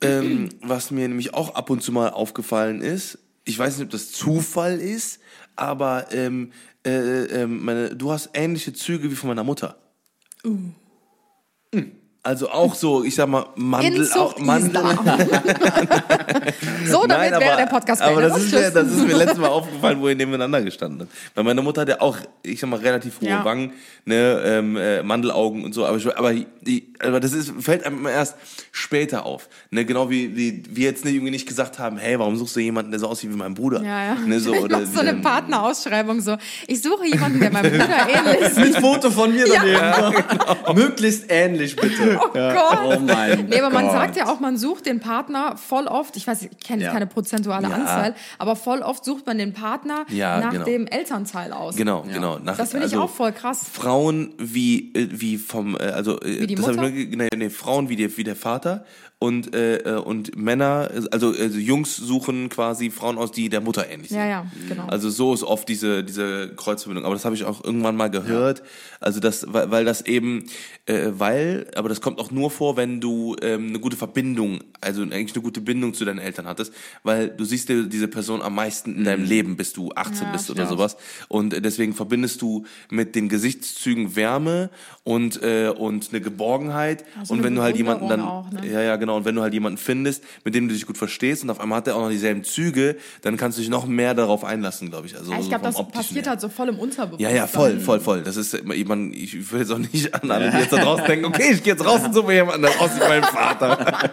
ähm, 0.00 0.48
was 0.62 0.90
mir 0.90 1.06
nämlich 1.08 1.34
auch 1.34 1.54
ab 1.54 1.70
und 1.70 1.82
zu 1.82 1.92
mal 1.92 2.10
aufgefallen 2.10 2.80
ist. 2.80 3.18
Ich 3.44 3.58
weiß 3.58 3.76
nicht, 3.76 3.84
ob 3.84 3.90
das 3.90 4.12
Zufall 4.12 4.78
ist, 4.78 5.20
aber 5.56 6.06
ähm, 6.12 6.52
äh, 6.86 7.42
ähm, 7.42 7.64
meine, 7.64 7.94
du 7.94 8.10
hast 8.10 8.30
ähnliche 8.34 8.72
Züge 8.72 9.10
wie 9.10 9.14
von 9.14 9.28
meiner 9.28 9.44
Mutter. 9.44 9.76
Also 12.24 12.48
auch 12.50 12.76
so, 12.76 13.02
ich 13.02 13.16
sag 13.16 13.26
mal, 13.28 13.46
Mandel, 13.56 14.02
Inzucht 14.02 14.38
Mandel, 14.38 14.80
so, 16.86 17.04
damit 17.08 17.32
wäre 17.32 17.56
der 17.56 17.66
Podcast 17.66 18.00
aber 18.00 18.14
beendet. 18.14 18.36
das 18.36 18.44
ist, 18.44 18.52
mir, 18.52 18.70
das 18.70 18.92
ist 18.92 19.06
mir 19.08 19.16
letztes 19.16 19.38
Mal 19.38 19.48
aufgefallen, 19.48 20.00
wo 20.00 20.08
ihr 20.08 20.14
nebeneinander 20.14 20.62
gestanden 20.62 21.00
habt. 21.00 21.10
Weil 21.34 21.42
meine 21.42 21.62
Mutter 21.62 21.80
hat 21.80 21.88
ja 21.88 22.00
auch, 22.00 22.16
ich 22.44 22.60
sag 22.60 22.70
mal, 22.70 22.78
relativ 22.78 23.20
hohe 23.20 23.28
Ja. 23.28 23.44
Wangen, 23.44 23.72
ne, 24.04 24.40
ähm, 24.44 24.76
äh, 24.76 25.02
Mandelaugen 25.02 25.64
und 25.64 25.72
so. 25.72 25.84
Aber, 25.84 25.96
ich, 25.96 26.16
aber, 26.16 26.32
die, 26.32 26.92
aber 27.00 27.18
das 27.18 27.32
ist, 27.32 27.54
fällt 27.58 27.84
einem 27.84 28.06
erst 28.06 28.36
später 28.70 29.26
auf. 29.26 29.48
Ne, 29.72 29.84
genau 29.84 30.08
wie, 30.08 30.36
wie 30.36 30.62
wir 30.70 30.84
jetzt 30.84 31.04
nicht, 31.04 31.14
irgendwie 31.14 31.32
nicht 31.32 31.48
gesagt 31.48 31.80
haben, 31.80 31.96
hey, 31.98 32.20
warum 32.20 32.36
suchst 32.36 32.54
du 32.54 32.60
jemanden, 32.60 32.92
der 32.92 33.00
so 33.00 33.08
aussieht 33.08 33.32
wie 33.32 33.36
mein 33.36 33.54
Bruder? 33.54 33.82
Ja, 33.82 34.04
ja. 34.04 34.14
Ne, 34.14 34.38
so, 34.38 34.54
oder, 34.62 34.86
so 34.86 35.00
eine 35.00 35.10
ähm, 35.10 35.22
Partnerausschreibung 35.22 36.20
so. 36.20 36.36
Ich 36.68 36.82
suche 36.82 37.04
jemanden, 37.04 37.40
der 37.40 37.50
meinem 37.50 37.72
Bruder 37.72 38.06
ähnlich 38.08 38.42
ist. 38.42 38.58
Mit 38.58 38.76
Foto 38.76 39.10
von 39.10 39.34
mir 39.34 39.44
daneben. 39.52 40.78
Möglichst 40.78 41.24
ähnlich, 41.28 41.74
bitte. 41.74 42.11
Oh 42.22 42.28
Gott. 42.32 42.78
Oh 42.84 42.98
mein 43.00 43.46
Nee, 43.46 43.60
aber 43.60 43.70
man 43.70 43.84
Gott. 43.86 43.92
sagt 43.94 44.16
ja 44.16 44.26
auch, 44.28 44.40
man 44.40 44.56
sucht 44.56 44.86
den 44.86 45.00
Partner 45.00 45.56
voll 45.56 45.86
oft, 45.86 46.16
ich 46.16 46.26
weiß, 46.26 46.42
ich 46.42 46.58
kenne 46.58 46.82
Ja. 46.84 46.92
keine 46.92 47.06
prozentuale 47.06 47.68
Ja. 47.68 47.74
Anzahl, 47.74 48.14
aber 48.38 48.56
voll 48.56 48.80
oft 48.80 49.04
sucht 49.04 49.26
man 49.26 49.38
den 49.38 49.52
Partner 49.52 50.04
Ja, 50.08 50.40
nach 50.40 50.52
genau. 50.52 50.64
dem 50.64 50.86
Elternteil 50.86 51.52
aus. 51.52 51.76
Genau, 51.76 52.02
genau. 52.02 52.38
Nach, 52.38 52.56
Das 52.56 52.70
finde 52.72 52.86
ich 52.86 52.96
auch 52.96 53.10
voll 53.10 53.32
krass. 53.32 53.64
Frauen 53.72 54.34
wie, 54.38 54.92
äh, 54.94 55.08
wie 55.12 55.38
vom, 55.38 55.76
äh, 55.76 55.84
also, 55.84 56.20
äh, 56.20 56.40
Wie 56.42 56.46
die 56.48 56.54
das 56.54 56.68
ich 56.68 56.76
nur, 56.76 56.90
nee, 56.90 57.28
nee, 57.36 57.50
Frauen 57.50 57.88
wie, 57.88 57.96
der 57.96 58.16
wie 58.16 58.24
der 58.24 58.36
Vater 58.36 58.84
und, 59.22 59.54
äh, 59.54 59.76
äh, 59.76 59.98
und 60.00 60.36
Männer, 60.36 60.90
also, 61.12 61.28
also 61.28 61.56
Jungs 61.56 61.96
suchen 61.96 62.48
quasi 62.48 62.90
Frauen 62.90 63.18
aus, 63.18 63.30
die 63.30 63.48
der 63.48 63.60
Mutter 63.60 63.88
ähnlich 63.88 64.08
sind. 64.08 64.18
Ja, 64.18 64.26
ja, 64.26 64.46
genau. 64.68 64.86
Also 64.88 65.10
so 65.10 65.32
ist 65.32 65.44
oft 65.44 65.68
diese, 65.68 66.02
diese 66.02 66.52
Kreuzverbindung. 66.56 67.04
Aber 67.04 67.14
das 67.14 67.24
habe 67.24 67.36
ich 67.36 67.44
auch 67.44 67.62
irgendwann 67.62 67.94
mal 67.94 68.10
gehört. 68.10 68.64
Also 68.98 69.20
das, 69.20 69.46
weil, 69.52 69.70
weil 69.70 69.84
das 69.84 70.02
eben, 70.02 70.46
äh, 70.86 71.10
weil, 71.12 71.68
aber 71.76 71.88
das 71.88 72.00
kommt 72.00 72.18
auch 72.18 72.32
nur 72.32 72.50
vor, 72.50 72.76
wenn 72.76 73.00
du 73.00 73.36
ähm, 73.42 73.68
eine 73.68 73.78
gute 73.78 73.96
Verbindung, 73.96 74.58
also 74.80 75.02
eigentlich 75.02 75.34
eine 75.34 75.42
gute 75.44 75.60
Bindung 75.60 75.94
zu 75.94 76.04
deinen 76.04 76.18
Eltern 76.18 76.46
hattest, 76.46 76.72
weil 77.04 77.28
du 77.28 77.44
siehst 77.44 77.68
dir 77.68 77.84
diese 77.84 78.08
Person 78.08 78.42
am 78.42 78.56
meisten 78.56 78.96
in 78.96 79.04
deinem 79.04 79.24
Leben, 79.24 79.56
bis 79.56 79.72
du 79.72 79.92
18 79.94 80.26
Ja, 80.26 80.32
bist 80.32 80.50
oder 80.50 80.64
stimmt. 80.64 80.78
sowas. 80.78 80.96
Und 81.28 81.64
deswegen 81.64 81.94
verbindest 81.94 82.42
du 82.42 82.64
mit 82.90 83.14
den 83.14 83.28
Gesichtszügen 83.28 84.16
Wärme 84.16 84.70
und, 85.04 85.40
äh, 85.44 85.68
und 85.68 86.08
eine 86.10 86.20
Geborgenheit. 86.20 87.04
Also 87.16 87.34
und 87.34 87.38
eine 87.38 87.46
wenn 87.46 87.54
du 87.54 87.62
halt 87.62 87.76
jemanden 87.76 88.08
dann, 88.08 88.20
auch, 88.20 88.50
ne? 88.50 88.68
ja, 88.68 88.80
ja, 88.80 88.96
genau. 88.96 89.11
Und 89.16 89.24
wenn 89.24 89.34
du 89.34 89.42
halt 89.42 89.54
jemanden 89.54 89.78
findest, 89.78 90.22
mit 90.44 90.54
dem 90.54 90.68
du 90.68 90.74
dich 90.74 90.86
gut 90.86 90.98
verstehst 90.98 91.42
und 91.42 91.50
auf 91.50 91.60
einmal 91.60 91.78
hat 91.78 91.86
er 91.88 91.96
auch 91.96 92.02
noch 92.02 92.10
dieselben 92.10 92.44
Züge, 92.44 92.96
dann 93.22 93.36
kannst 93.36 93.58
du 93.58 93.62
dich 93.62 93.70
noch 93.70 93.86
mehr 93.86 94.14
darauf 94.14 94.44
einlassen, 94.44 94.90
glaube 94.90 95.06
ich. 95.06 95.16
Also 95.16 95.32
Ja, 95.32 95.38
ich 95.38 95.44
so 95.44 95.48
glaube, 95.50 95.72
vom 95.72 95.86
das 95.86 95.92
passiert 95.92 96.24
her. 96.26 96.30
halt 96.32 96.40
so 96.40 96.48
voll 96.48 96.68
im 96.68 96.78
Unterbewusstsein. 96.78 97.30
Ja, 97.34 97.36
ja, 97.42 97.46
voll, 97.46 97.78
voll, 97.80 98.00
voll. 98.00 98.22
Das 98.22 98.36
ist, 98.36 98.54
ich, 98.54 98.86
mein, 98.86 99.12
ich 99.12 99.50
will 99.52 99.60
jetzt 99.60 99.72
auch 99.72 99.78
nicht 99.78 100.14
an 100.14 100.30
alle, 100.30 100.50
die 100.50 100.56
jetzt 100.58 100.72
da 100.72 100.78
draußen 100.78 101.06
denken, 101.06 101.24
okay, 101.26 101.52
ich 101.52 101.62
gehe 101.62 101.72
jetzt 101.74 101.84
raus 101.84 102.00
und 102.04 102.12
suche 102.14 102.26
mir 102.28 102.34
jemanden, 102.34 102.62
dann 102.62 102.72
aussieht 102.78 103.02
mein 103.08 103.22
Vater. 103.22 104.10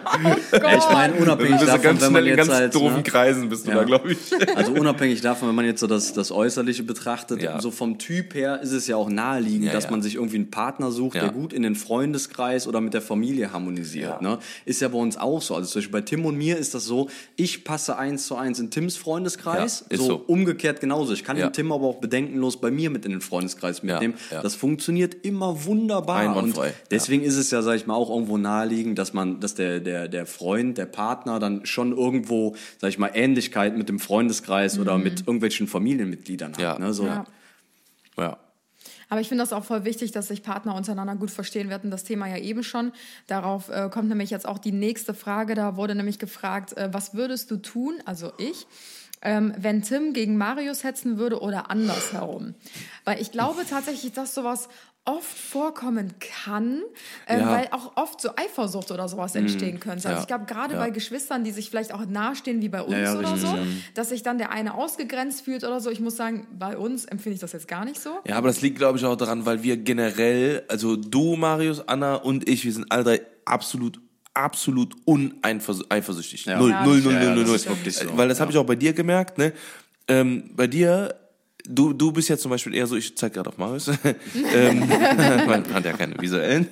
Ja, 0.52 0.76
ich 0.76 0.90
meine, 0.92 1.14
Du 1.14 1.22
unabhängig 1.22 1.52
bist 1.58 1.68
davon, 1.68 1.82
ganz 1.82 2.00
wenn 2.02 2.12
man 2.12 2.22
schnell 2.22 2.32
in 2.32 2.38
jetzt 2.38 2.48
ganz 2.48 2.58
halt, 2.60 2.74
doofen 2.74 2.96
ne, 2.98 3.02
Kreisen 3.02 3.48
bist 3.48 3.66
du 3.66 3.70
Ja. 3.70 3.76
da, 3.78 3.84
glaube 3.84 4.12
ich. 4.12 4.18
Also 4.56 4.72
unabhängig 4.72 5.20
davon, 5.20 5.48
wenn 5.48 5.54
man 5.54 5.64
jetzt 5.64 5.80
so 5.80 5.86
das, 5.86 6.12
das 6.12 6.30
Äußerliche 6.32 6.82
betrachtet, 6.82 7.42
Ja. 7.42 7.60
so 7.60 7.70
vom 7.70 7.98
Typ 7.98 8.34
her 8.34 8.60
ist 8.62 8.72
es 8.72 8.86
ja 8.86 8.96
auch 8.96 9.08
naheliegend, 9.08 9.66
Ja, 9.66 9.72
dass 9.72 9.84
ja. 9.84 9.90
man 9.90 10.02
sich 10.02 10.16
irgendwie 10.16 10.36
einen 10.36 10.50
Partner 10.50 10.90
sucht, 10.90 11.16
Ja. 11.16 11.22
der 11.22 11.30
gut 11.32 11.52
in 11.52 11.62
den 11.62 11.74
Freundeskreis 11.74 12.66
oder 12.66 12.80
mit 12.80 12.94
der 12.94 13.02
Familie 13.02 13.52
harmonisiert. 13.52 14.22
Ne? 14.22 14.38
Ist 14.64 14.80
ja 14.80 14.89
bei 14.90 14.98
uns 14.98 15.16
auch 15.16 15.40
so. 15.42 15.54
Also 15.54 15.68
zum 15.68 15.80
Beispiel 15.80 15.92
bei 15.92 16.00
Tim 16.02 16.24
und 16.26 16.36
mir 16.36 16.56
ist 16.58 16.74
das 16.74 16.84
so, 16.84 17.08
ich 17.36 17.64
passe 17.64 17.96
eins 17.96 18.26
zu 18.26 18.36
eins 18.36 18.58
in 18.58 18.70
Tims 18.70 18.96
Freundeskreis, 18.96 19.84
Ja, 19.88 19.94
ist 19.94 20.00
so, 20.00 20.06
so. 20.06 20.24
umgekehrt 20.26 20.80
genauso. 20.80 21.12
Ich 21.12 21.24
kann 21.24 21.36
Ja. 21.36 21.48
den 21.48 21.52
Tim 21.52 21.72
aber 21.72 21.86
auch 21.86 21.96
bedenkenlos 21.96 22.60
bei 22.60 22.70
mir 22.70 22.90
mit 22.90 23.04
in 23.04 23.12
den 23.12 23.20
Freundeskreis 23.20 23.82
mitnehmen. 23.82 24.14
ja. 24.30 24.42
Das 24.42 24.54
funktioniert 24.54 25.14
immer 25.24 25.64
wunderbar. 25.64 26.16
Einwandfrei, 26.18 26.66
Und 26.68 26.74
deswegen 26.90 27.22
ist 27.24 27.36
es 27.36 27.50
ja, 27.50 27.62
sag 27.62 27.76
ich 27.76 27.86
mal, 27.86 27.94
auch 27.94 28.10
irgendwo 28.10 28.36
naheliegend, 28.36 28.98
dass 28.98 29.12
man, 29.12 29.40
dass 29.40 29.54
der, 29.54 29.80
der, 29.80 30.08
der 30.08 30.26
Freund, 30.26 30.76
der 30.78 30.86
Partner 30.86 31.38
dann 31.38 31.64
schon 31.66 31.96
irgendwo, 31.96 32.54
sag 32.78 32.88
ich 32.90 32.98
mal, 32.98 33.10
Ähnlichkeit 33.14 33.76
mit 33.76 33.88
dem 33.88 33.98
Freundeskreis 34.00 34.78
oder 34.78 34.98
mit 34.98 35.20
irgendwelchen 35.20 35.66
Familienmitgliedern 35.66 36.52
hat. 36.52 36.60
Ja. 36.60 36.78
Ne? 36.78 36.92
So, 36.92 37.06
Ja. 37.06 38.38
Aber 39.10 39.20
ich 39.20 39.28
finde 39.28 39.42
das 39.42 39.52
auch 39.52 39.64
voll 39.64 39.84
wichtig, 39.84 40.12
dass 40.12 40.28
sich 40.28 40.42
Partner 40.42 40.74
untereinander 40.76 41.16
gut 41.16 41.30
verstehen. 41.30 41.68
Wir 41.68 41.74
hatten 41.74 41.90
das 41.90 42.04
Thema 42.04 42.28
ja 42.28 42.36
eben 42.38 42.62
schon. 42.62 42.92
Darauf 43.26 43.68
äh, 43.68 43.90
kommt 43.90 44.08
nämlich 44.08 44.30
jetzt 44.30 44.46
auch 44.46 44.58
die 44.58 44.72
nächste 44.72 45.14
Frage. 45.14 45.54
Da 45.54 45.76
wurde 45.76 45.94
nämlich 45.94 46.18
gefragt, 46.18 46.76
äh, 46.76 46.88
was 46.92 47.12
würdest 47.12 47.50
du 47.50 47.56
tun, 47.56 47.96
also 48.04 48.32
ich, 48.38 48.66
ähm, 49.22 49.52
wenn 49.58 49.82
Tim 49.82 50.12
gegen 50.12 50.38
Marius 50.38 50.84
hetzen 50.84 51.18
würde 51.18 51.40
oder 51.40 51.70
andersherum? 51.70 52.54
Weil 53.04 53.20
ich 53.20 53.32
glaube 53.32 53.62
tatsächlich, 53.68 54.12
dass 54.12 54.32
sowas 54.32 54.68
oft 55.16 55.26
vorkommen 55.38 56.14
kann, 56.20 56.82
ähm, 57.26 57.40
Ja. 57.40 57.50
weil 57.50 57.68
auch 57.72 57.96
oft 57.96 58.20
so 58.20 58.30
Eifersucht 58.36 58.90
oder 58.90 59.08
sowas 59.08 59.34
entstehen 59.34 59.80
könnte. 59.80 60.08
Also 60.08 60.16
Ja. 60.16 60.20
ich 60.20 60.26
glaube, 60.26 60.44
gerade 60.46 60.74
Ja. 60.74 60.80
bei 60.80 60.90
Geschwistern, 60.90 61.44
die 61.44 61.50
sich 61.50 61.68
vielleicht 61.70 61.92
auch 61.92 62.04
nahestehen 62.06 62.62
wie 62.62 62.68
bei 62.68 62.82
uns 62.82 62.92
ja, 62.94 63.18
oder 63.18 63.32
richtig, 63.32 63.48
so, 63.48 63.58
dass 63.94 64.10
sich 64.10 64.22
dann 64.22 64.38
der 64.38 64.50
eine 64.50 64.74
ausgegrenzt 64.74 65.42
fühlt 65.44 65.64
oder 65.64 65.80
so. 65.80 65.90
Ich 65.90 66.00
muss 66.00 66.16
sagen, 66.16 66.46
bei 66.58 66.76
uns 66.76 67.04
empfinde 67.04 67.34
ich 67.34 67.40
das 67.40 67.52
jetzt 67.52 67.68
gar 67.68 67.84
nicht 67.84 68.00
so. 68.00 68.10
Ja, 68.26 68.36
aber 68.36 68.48
das 68.48 68.60
liegt, 68.60 68.78
glaube 68.78 68.98
ich, 68.98 69.04
auch 69.04 69.16
daran, 69.16 69.46
weil 69.46 69.62
wir 69.62 69.76
generell, 69.76 70.64
also 70.68 70.96
du, 70.96 71.36
Marius, 71.36 71.86
Anna 71.88 72.16
und 72.16 72.48
ich, 72.48 72.64
wir 72.64 72.72
sind 72.72 72.90
alle 72.90 73.04
drei 73.04 73.20
absolut 73.44 74.00
absolut 74.32 74.94
uneifersüchtig. 75.06 76.44
Ja. 76.44 76.56
Null, 76.58 76.70
Ja, 76.70 76.84
null, 76.84 77.00
null, 77.00 77.12
null, 77.14 77.44
null, 77.44 77.58
so, 77.58 77.70
Weil 78.16 78.28
das 78.28 78.38
ja. 78.38 78.42
habe 78.42 78.52
ich 78.52 78.58
auch 78.58 78.64
bei 78.64 78.76
dir 78.76 78.92
gemerkt, 78.92 79.38
ne? 79.38 79.52
Ähm, 80.08 80.50
bei 80.54 80.66
dir, 80.68 81.14
du, 81.68 81.92
du 81.92 82.12
bist 82.12 82.28
ja 82.28 82.36
zum 82.36 82.50
Beispiel 82.50 82.74
eher 82.74 82.86
so, 82.86 82.96
ich 82.96 83.16
zeig 83.16 83.34
gerade 83.34 83.48
auf 83.48 83.58
Marius, 83.58 83.88
ähm, 84.54 84.80
man 85.46 85.72
hat 85.72 85.84
ja 85.84 85.92
keine 85.92 86.14
visuellen, 86.20 86.68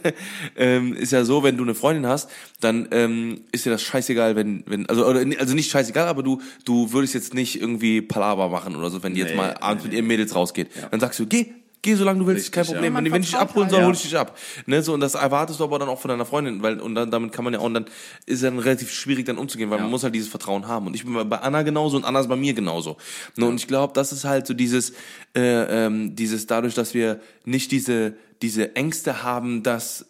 ähm, 0.57 0.95
ist 0.95 1.13
ja 1.13 1.25
so, 1.25 1.43
wenn 1.43 1.57
du 1.57 1.65
eine 1.65 1.75
Freundin 1.75 2.07
hast, 2.07 2.31
dann 2.61 2.89
ähm, 2.91 3.41
ist 3.53 3.67
dir 3.67 3.71
das 3.71 3.83
scheißegal, 3.83 4.37
wenn, 4.37 4.65
wenn, 4.67 4.87
also, 4.87 5.07
oder, 5.07 5.25
also 5.39 5.55
nicht 5.55 5.71
scheißegal, 5.71 6.09
aber 6.09 6.23
du, 6.23 6.41
du 6.65 6.93
würdest 6.93 7.15
jetzt 7.15 7.35
nicht 7.35 7.61
irgendwie 7.61 8.01
Palaver 8.03 8.49
machen 8.49 8.77
oder 8.77 8.91
so, 8.91 9.03
wenn 9.03 9.15
die 9.15 9.21
jetzt 9.21 9.31
Nee, 9.31 9.37
mal 9.37 9.55
abends 9.61 9.85
mit 9.85 9.93
ihren 9.93 10.07
Mädels 10.07 10.35
rausgeht. 10.35 10.69
Dann 10.91 11.01
sagst 11.01 11.19
du, 11.19 11.27
geh, 11.27 11.53
geh, 11.83 11.95
solange 11.95 12.19
du 12.21 12.27
willst, 12.27 12.39
Richtig, 12.41 12.53
kein 12.53 12.65
ja. 12.65 12.73
Problem. 12.73 12.93
Man 12.93 13.05
Wenn, 13.05 13.13
wenn 13.13 13.23
ich 13.23 13.31
dich 13.31 13.39
abholen 13.39 13.71
soll, 13.71 13.81
Ja. 13.81 13.87
hol 13.87 13.95
ich 13.95 14.03
dich 14.03 14.17
ab. 14.17 14.37
Ne, 14.67 14.83
so, 14.83 14.93
und 14.95 15.01
das 15.01 15.15
erwartest 15.15 15.61
du 15.61 15.65
aber 15.65 15.79
dann 15.79 15.89
auch 15.89 16.01
von 16.01 16.09
deiner 16.09 16.27
Freundin, 16.27 16.63
weil, 16.63 16.81
und 16.81 16.95
dann, 16.95 17.11
damit 17.11 17.33
kann 17.33 17.45
man 17.45 17.53
ja 17.55 17.61
auch, 17.61 17.65
und 17.65 17.75
dann 17.75 17.85
ist 18.27 18.37
es 18.37 18.41
dann 18.43 18.59
relativ 18.59 18.91
schwierig 18.93 19.27
dann 19.27 19.39
umzugehen, 19.39 19.71
weil 19.71 19.79
Ja. 19.79 19.83
man 19.85 19.91
muss 19.91 20.03
halt 20.03 20.15
dieses 20.15 20.29
Vertrauen 20.29 20.67
haben. 20.67 20.87
Und 20.87 20.95
ich 20.95 21.05
bin 21.05 21.15
bei- 21.29 21.39
Anna 21.39 21.63
genauso 21.63 21.97
und 21.97 22.05
Anna 22.05 22.21
ist 22.21 22.29
bei 22.29 22.37
mir 22.37 22.55
genauso. 22.55 22.97
Ne, 23.37 23.47
und 23.47 23.57
ich 23.57 23.67
glaube, 23.67 23.93
das 23.95 24.13
ist 24.13 24.25
halt 24.25 24.47
so 24.47 24.55
dieses, 24.55 24.93
äh, 25.37 25.87
ähm, 25.87 26.15
dieses 26.17 26.47
dadurch, 26.47 26.75
dass 26.75 26.95
wir 26.95 27.21
nicht 27.45 27.71
diese, 27.73 28.15
diese 28.43 28.77
Ängste 28.77 29.23
haben, 29.23 29.63
dass 29.63 30.07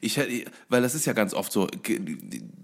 ich, 0.00 0.16
hätte- 0.18 0.50
weil 0.68 0.82
das 0.82 0.94
ist 0.94 1.06
ja 1.06 1.12
ganz 1.14 1.32
oft 1.34 1.52
so, 1.52 1.66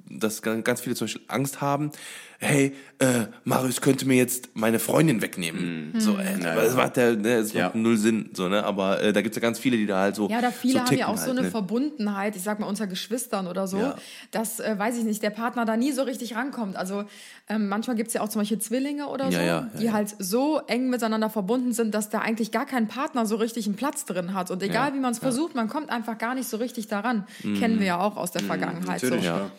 dass 0.08 0.42
ganz 0.42 0.80
viele 0.80 0.94
zum 0.96 1.06
Beispiel 1.06 1.22
Angst 1.28 1.60
haben, 1.60 1.90
hey, 2.38 2.74
äh, 2.98 3.26
Marius 3.44 3.80
könnte 3.80 4.04
mir 4.06 4.16
jetzt 4.16 4.50
meine 4.52 4.78
Freundin 4.78 5.22
wegnehmen. 5.22 5.94
So, 5.98 6.18
äh, 6.18 6.34
aber 6.46 6.62
das 6.64 6.74
macht 6.76 6.96
ja, 6.98 7.12
ne, 7.12 7.38
das 7.40 7.54
Ja. 7.54 7.64
macht 7.66 7.76
null 7.76 7.96
Sinn, 7.96 8.28
so, 8.34 8.48
ne, 8.48 8.62
aber 8.62 9.02
äh, 9.02 9.12
da 9.14 9.22
gibt's 9.22 9.36
ja 9.36 9.40
ganz 9.42 9.58
viele, 9.58 9.78
die 9.78 9.86
da 9.86 10.00
halt 10.00 10.16
so 10.16 10.28
Ja, 10.28 10.42
da 10.42 10.50
viele 10.50 10.74
so 10.74 10.80
haben 10.84 10.96
ja 10.98 11.06
auch 11.06 11.16
so 11.16 11.22
halt, 11.28 11.30
eine 11.32 11.42
ne? 11.42 11.50
Verbundenheit, 11.50 12.36
ich 12.36 12.42
sag 12.42 12.60
mal 12.60 12.66
unter 12.66 12.86
Geschwistern 12.86 13.46
oder 13.46 13.66
so, 13.66 13.78
Ja. 13.78 13.96
dass, 14.32 14.60
äh, 14.60 14.74
weiß 14.78 14.98
ich 14.98 15.04
nicht, 15.04 15.22
der 15.22 15.30
Partner 15.30 15.64
da 15.64 15.78
nie 15.78 15.92
so 15.92 16.02
richtig 16.02 16.36
rankommt. 16.36 16.76
Also 16.76 17.04
ähm, 17.48 17.68
manchmal 17.68 17.96
gibt's 17.96 18.12
ja 18.12 18.20
auch 18.20 18.28
zum 18.28 18.42
Beispiel 18.42 18.58
Zwillinge 18.58 19.06
oder 19.08 19.26
so, 19.32 19.38
Ja, 19.38 19.40
ja, 19.40 19.46
ja, 19.72 19.78
die 19.78 19.84
ja. 19.86 19.92
halt 19.92 20.14
so 20.18 20.60
eng 20.66 20.90
miteinander 20.90 21.30
verbunden 21.30 21.72
sind, 21.72 21.94
dass 21.94 22.10
da 22.10 22.18
eigentlich 22.18 22.50
gar 22.52 22.66
kein 22.66 22.86
Partner 22.86 23.24
so 23.24 23.36
richtig 23.36 23.64
einen 23.66 23.76
Platz 23.76 24.04
drin 24.04 24.34
hat. 24.34 24.50
Und 24.50 24.62
egal 24.62 24.88
Ja, 24.90 24.94
wie 24.94 25.00
man 25.00 25.12
es 25.12 25.18
ja. 25.18 25.22
Mhm. 25.22 25.32
versucht, 25.32 25.54
man 25.54 25.68
kommt 25.68 25.88
einfach 25.88 26.18
gar 26.18 26.34
nicht 26.34 26.48
so 26.48 26.58
richtig 26.58 26.86
daran. 26.88 27.26
Kennen 27.40 27.78
wir 27.80 27.86
ja 27.86 27.98
auch 28.00 28.16
aus 28.18 28.30
der 28.30 28.42
Vergangenheit. 28.42 29.02
natürlich, 29.02 29.22
so. 29.24 29.30
ja. 29.30 29.50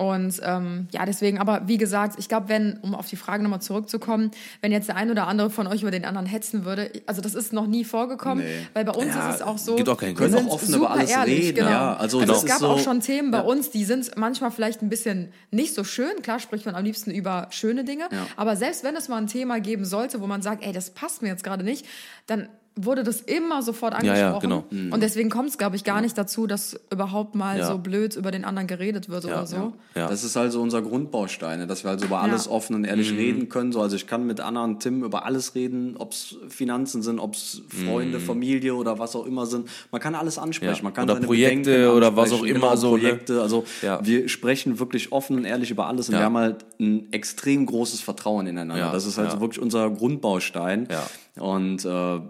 Und 0.00 0.40
ähm, 0.42 0.88
ja, 0.92 1.04
deswegen, 1.04 1.38
aber 1.38 1.60
wie 1.68 1.76
gesagt, 1.76 2.14
ich 2.18 2.26
glaube, 2.26 2.48
wenn, 2.48 2.78
um 2.80 2.94
auf 2.94 3.06
die 3.08 3.16
Frage 3.16 3.42
nochmal 3.42 3.60
zurückzukommen, 3.60 4.30
wenn 4.62 4.72
jetzt 4.72 4.88
der 4.88 4.96
ein 4.96 5.10
oder 5.10 5.26
andere 5.26 5.50
von 5.50 5.66
euch 5.66 5.82
über 5.82 5.90
den 5.90 6.06
anderen 6.06 6.24
hetzen 6.24 6.64
würde, 6.64 6.90
also 7.04 7.20
das 7.20 7.34
ist 7.34 7.52
noch 7.52 7.66
nie 7.66 7.84
vorgekommen, 7.84 8.42
Nee. 8.42 8.66
weil 8.72 8.86
bei 8.86 8.92
uns 8.92 9.14
Ja, 9.14 9.28
ist 9.28 9.36
es 9.36 9.42
auch 9.42 9.58
so, 9.58 9.76
gibt 9.76 9.90
auch 9.90 9.98
keinen 9.98 10.14
Können 10.14 10.34
auch 10.48 10.54
offen 10.54 10.74
über 10.74 10.90
alles 10.90 11.10
ehrlich, 11.10 11.48
reden, 11.48 11.56
genau. 11.56 11.70
ja. 11.70 11.96
Also 11.96 12.18
Also, 12.20 12.32
es 12.32 12.46
gab 12.46 12.60
so- 12.60 12.68
auch 12.68 12.78
schon 12.80 13.00
Themen 13.00 13.30
bei 13.30 13.38
ja. 13.38 13.44
uns, 13.44 13.68
die 13.72 13.84
sind 13.84 14.10
manchmal 14.16 14.50
vielleicht 14.50 14.80
ein 14.80 14.88
bisschen 14.88 15.34
nicht 15.50 15.74
so 15.74 15.84
schön. 15.84 16.22
Klar 16.22 16.38
spricht 16.40 16.64
man 16.64 16.76
am 16.76 16.84
liebsten 16.84 17.10
über 17.10 17.48
schöne 17.50 17.84
Dinge, 17.84 18.04
aber 18.36 18.56
selbst 18.56 18.82
wenn 18.84 18.96
es 18.96 19.08
mal 19.08 19.18
ein 19.18 19.26
Thema 19.26 19.60
geben 19.60 19.84
sollte, 19.84 20.22
wo 20.22 20.26
man 20.26 20.40
sagt, 20.40 20.64
ey, 20.64 20.72
das 20.72 20.88
passt 20.90 21.20
mir 21.20 21.28
jetzt 21.28 21.44
gerade 21.44 21.62
nicht, 21.62 21.84
dann 22.26 22.48
wurde 22.84 23.02
das 23.04 23.20
immer 23.20 23.62
sofort 23.62 23.94
Ja, 24.02 24.14
ja, 24.16 24.28
angesprochen. 24.34 24.64
genau. 24.70 24.94
Und 24.94 25.02
deswegen 25.02 25.30
kommt 25.30 25.48
es, 25.50 25.58
glaube 25.58 25.76
ich, 25.76 25.84
gar 25.84 26.00
nicht 26.00 26.16
dazu, 26.16 26.46
dass 26.46 26.78
überhaupt 26.92 27.34
mal 27.34 27.58
Ja. 27.58 27.66
so 27.66 27.78
blöd 27.78 28.16
über 28.16 28.30
den 28.30 28.44
anderen 28.44 28.66
geredet 28.66 29.08
wird 29.08 29.24
Ja, 29.24 29.30
oder 29.38 29.46
so. 29.46 29.72
Ja. 29.94 30.08
Das 30.08 30.24
ist 30.24 30.36
also 30.36 30.60
unser 30.60 30.82
Grundbaustein, 30.82 31.60
ne, 31.60 31.66
dass 31.66 31.84
wir 31.84 31.90
also 31.90 32.06
über 32.06 32.20
alles 32.20 32.46
Ja. 32.46 32.50
offen 32.52 32.74
und 32.76 32.82
Mhm. 32.82 32.88
ehrlich 32.88 33.12
reden 33.12 33.48
können. 33.48 33.72
So, 33.72 33.80
also 33.80 33.96
ich 33.96 34.06
kann 34.06 34.26
mit 34.26 34.40
Anna 34.40 34.64
und 34.64 34.80
Tim 34.80 35.02
über 35.04 35.24
alles 35.24 35.54
reden, 35.54 35.96
ob 35.98 36.12
es 36.12 36.36
Finanzen 36.48 37.02
sind, 37.02 37.18
ob 37.18 37.34
es 37.34 37.62
Freunde, 37.68 38.20
Familie 38.20 38.74
oder 38.74 38.98
was 38.98 39.14
auch 39.16 39.26
immer 39.26 39.46
sind. 39.46 39.68
Man 39.90 40.00
kann 40.00 40.14
alles 40.14 40.38
ansprechen. 40.38 40.70
Mhm. 40.72 40.76
Ja. 40.78 40.82
Man 40.84 40.92
kann 40.94 41.10
Oder 41.10 41.20
Projekte 41.20 41.70
Bedenken 41.70 41.96
oder 41.96 42.16
was 42.16 42.30
auch 42.30 42.34
ansprechen. 42.36 42.56
immer 42.56 42.68
genau, 42.70 42.76
so, 42.80 42.96
ne? 42.96 43.00
Projekte. 43.02 43.42
Also 43.42 43.64
Ja. 43.82 44.00
wir 44.02 44.28
sprechen 44.28 44.78
wirklich 44.78 45.12
offen 45.12 45.36
und 45.36 45.44
ehrlich 45.44 45.70
über 45.70 45.86
alles 45.86 46.08
und 46.08 46.14
Ja. 46.14 46.20
wir 46.20 46.24
haben 46.26 46.36
halt 46.38 46.64
ein 46.78 47.12
extrem 47.12 47.66
großes 47.66 48.00
Vertrauen 48.00 48.46
ineinander. 48.46 48.76
Ja, 48.86 48.92
Das 48.92 49.06
ist 49.06 49.18
halt 49.18 49.28
ja. 49.28 49.34
so 49.34 49.40
wirklich 49.40 49.60
unser 49.60 49.90
Grundbaustein. 49.90 50.88
Ja. 50.90 51.42
Und 51.42 51.84
äh, 51.84 52.20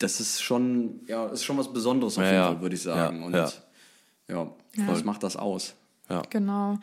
das 0.00 0.18
ist 0.18 0.42
schon, 0.42 1.00
ja, 1.06 1.26
ist 1.26 1.44
schon 1.44 1.56
was 1.58 1.72
Besonderes 1.72 2.18
auf 2.18 2.24
Ja, 2.24 2.30
jeden 2.30 2.42
ja. 2.42 2.46
Fall, 2.48 2.60
würde 2.62 2.74
ich 2.74 2.82
sagen. 2.82 3.20
Ja, 3.20 3.26
und 3.26 3.34
ja. 3.34 3.48
ja, 4.28 4.52
das 4.88 5.04
macht 5.04 5.22
das 5.22 5.36
aus. 5.36 5.74
ja. 6.08 6.22
Genau. 6.30 6.78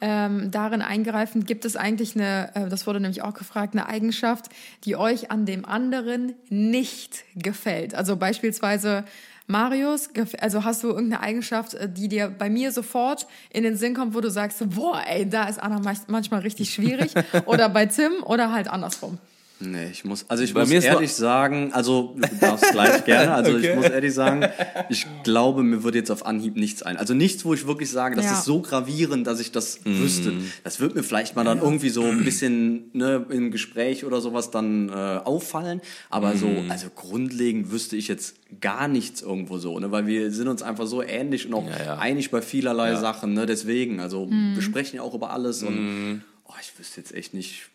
Ähm, 0.00 0.50
darin 0.50 0.82
eingreifend 0.82 1.46
gibt 1.46 1.64
es 1.64 1.76
eigentlich 1.76 2.16
eine, 2.16 2.50
äh, 2.56 2.68
das 2.68 2.86
wurde 2.86 2.98
nämlich 3.00 3.22
auch 3.22 3.34
gefragt, 3.34 3.74
eine 3.74 3.86
Eigenschaft, 3.86 4.46
die 4.84 4.96
euch 4.96 5.30
an 5.30 5.46
dem 5.46 5.64
anderen 5.64 6.34
nicht 6.48 7.24
gefällt. 7.36 7.94
Also 7.94 8.16
beispielsweise 8.16 9.04
Marius, 9.48 10.08
also 10.40 10.64
hast 10.64 10.82
du 10.82 10.88
irgendeine 10.88 11.20
Eigenschaft, 11.22 11.74
äh, 11.74 11.88
die 11.92 12.08
dir 12.08 12.28
bei 12.30 12.48
mir 12.48 12.72
sofort 12.72 13.26
in 13.50 13.64
den 13.64 13.76
Sinn 13.76 13.94
kommt, 13.94 14.14
wo 14.14 14.20
du 14.20 14.30
sagst, 14.30 14.62
boah, 14.74 15.02
ey, 15.06 15.28
da 15.28 15.44
ist 15.44 15.62
Anna 15.62 15.80
manchmal 16.08 16.40
richtig 16.40 16.72
schwierig. 16.72 17.12
oder 17.46 17.68
bei 17.68 17.84
Tim 17.86 18.12
oder 18.24 18.50
halt 18.52 18.68
andersrum. 18.68 19.18
Nee, 19.64 19.90
ich 19.92 20.04
muss, 20.04 20.24
also 20.28 20.42
ich 20.42 20.54
Bei 20.54 20.60
muss 20.66 20.70
ehrlich 20.84 21.12
sagen, 21.14 21.72
also 21.72 22.16
du 22.16 22.36
darfst 22.40 22.70
gleich 22.72 23.04
gerne, 23.04 23.32
also 23.34 23.56
ich 23.56 23.64
Okay. 23.68 23.76
muss 23.76 23.86
ehrlich 23.88 24.12
sagen, 24.12 24.44
ich 24.88 25.06
glaube, 25.22 25.62
mir 25.62 25.84
würde 25.84 25.98
jetzt 25.98 26.10
auf 26.10 26.26
Anhieb 26.26 26.56
nichts 26.56 26.82
ein. 26.82 26.96
Also 26.96 27.14
nichts, 27.14 27.44
wo 27.44 27.54
ich 27.54 27.66
wirklich 27.66 27.90
sage, 27.90 28.16
das 28.16 28.24
Ja. 28.26 28.32
ist 28.32 28.44
so 28.44 28.60
gravierend, 28.60 29.26
dass 29.26 29.40
ich 29.40 29.52
das 29.52 29.84
Mhm. 29.84 29.98
wüsste. 30.00 30.34
Das 30.64 30.80
wird 30.80 30.94
mir 30.94 31.02
vielleicht 31.02 31.36
mal 31.36 31.44
dann 31.44 31.58
irgendwie 31.58 31.90
so 31.90 32.04
ein 32.04 32.24
bisschen 32.24 32.90
ne, 32.92 33.24
im 33.30 33.50
Gespräch 33.50 34.04
oder 34.04 34.20
sowas 34.20 34.50
dann 34.50 34.88
äh, 34.88 34.92
auffallen, 34.92 35.80
aber 36.10 36.36
so, 36.36 36.48
Mhm. 36.48 36.70
also 36.70 36.88
grundlegend 36.94 37.70
wüsste 37.70 37.96
ich 37.96 38.08
jetzt 38.08 38.34
gar 38.60 38.88
nichts 38.88 39.22
irgendwo 39.22 39.58
so, 39.58 39.78
ne, 39.78 39.90
weil 39.92 40.06
wir 40.06 40.30
sind 40.30 40.48
uns 40.48 40.62
einfach 40.62 40.86
so 40.86 41.02
ähnlich 41.02 41.46
und 41.46 41.54
auch 41.54 41.68
Ja, 41.68 41.84
ja. 41.84 41.98
einig 41.98 42.30
bei 42.30 42.42
vielerlei 42.42 42.96
Sachen, 42.96 43.32
ne, 43.32 43.46
deswegen, 43.46 44.00
also 44.00 44.28
wir 44.30 44.62
sprechen 44.62 44.96
ja 44.96 45.02
auch 45.02 45.14
über 45.14 45.30
alles 45.30 45.62
Mhm. 45.62 45.68
und 45.68 46.22
oh, 46.48 46.52
ich 46.60 46.78
wüsste 46.78 47.00
jetzt 47.00 47.14
echt 47.14 47.32
nicht, 47.34 47.68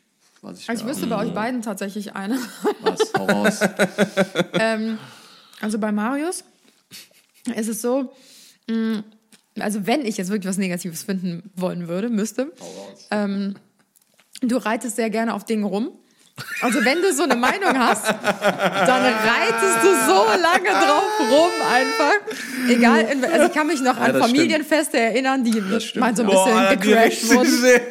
was 0.48 0.60
ich 0.62 0.70
Also 0.70 0.84
ich 0.84 0.90
wüsste 0.90 1.08
bei 1.08 1.18
euch 1.18 1.34
beiden 1.34 1.62
tatsächlich 1.62 2.16
eine. 2.16 2.38
was, 2.82 3.14
hau 3.18 3.26
raus. 3.26 3.60
ähm, 4.60 4.98
also 5.62 5.80
bei 5.80 5.92
Marius 5.92 6.44
ist 7.56 7.68
es 7.68 7.82
so, 7.82 8.14
mh, 8.68 9.04
also 9.60 9.88
wenn 9.88 10.06
ich 10.06 10.18
jetzt 10.18 10.30
wirklich 10.30 10.50
was 10.50 10.58
Negatives 10.58 11.04
finden 11.04 11.52
wollen 11.56 11.88
würde, 11.88 12.10
müsste, 12.10 12.52
ähm, 13.12 13.56
du 14.42 14.58
reitest 14.58 14.96
sehr 14.96 15.10
gerne 15.10 15.34
auf 15.34 15.46
Dingen 15.46 15.64
rum. 15.64 15.92
Also 16.62 16.86
wenn 16.86 17.02
du 17.02 17.12
so 17.14 17.24
eine 17.24 17.36
Meinung 17.36 17.78
hast, 17.78 18.06
dann 18.08 19.04
reitest 19.04 19.84
du 19.84 19.88
so 20.06 20.24
lange 20.40 20.70
drauf 20.70 21.32
rum 21.32 21.50
einfach. 21.68 22.70
Egal, 22.70 23.08
also 23.34 23.48
ich 23.48 23.54
kann 23.54 23.68
mich 23.68 23.82
noch 23.82 23.98
an 23.98 24.14
das 24.14 24.18
stimmt. 24.18 24.38
Familienfeste 24.38 25.00
erinnern, 25.00 25.44
die 25.44 25.60
mal 26.00 26.16
so 26.16 26.24
ein 26.24 26.30
ja. 26.30 26.76
bisschen 26.76 26.80
gecrashed 26.80 27.30
wurden. 27.34 27.82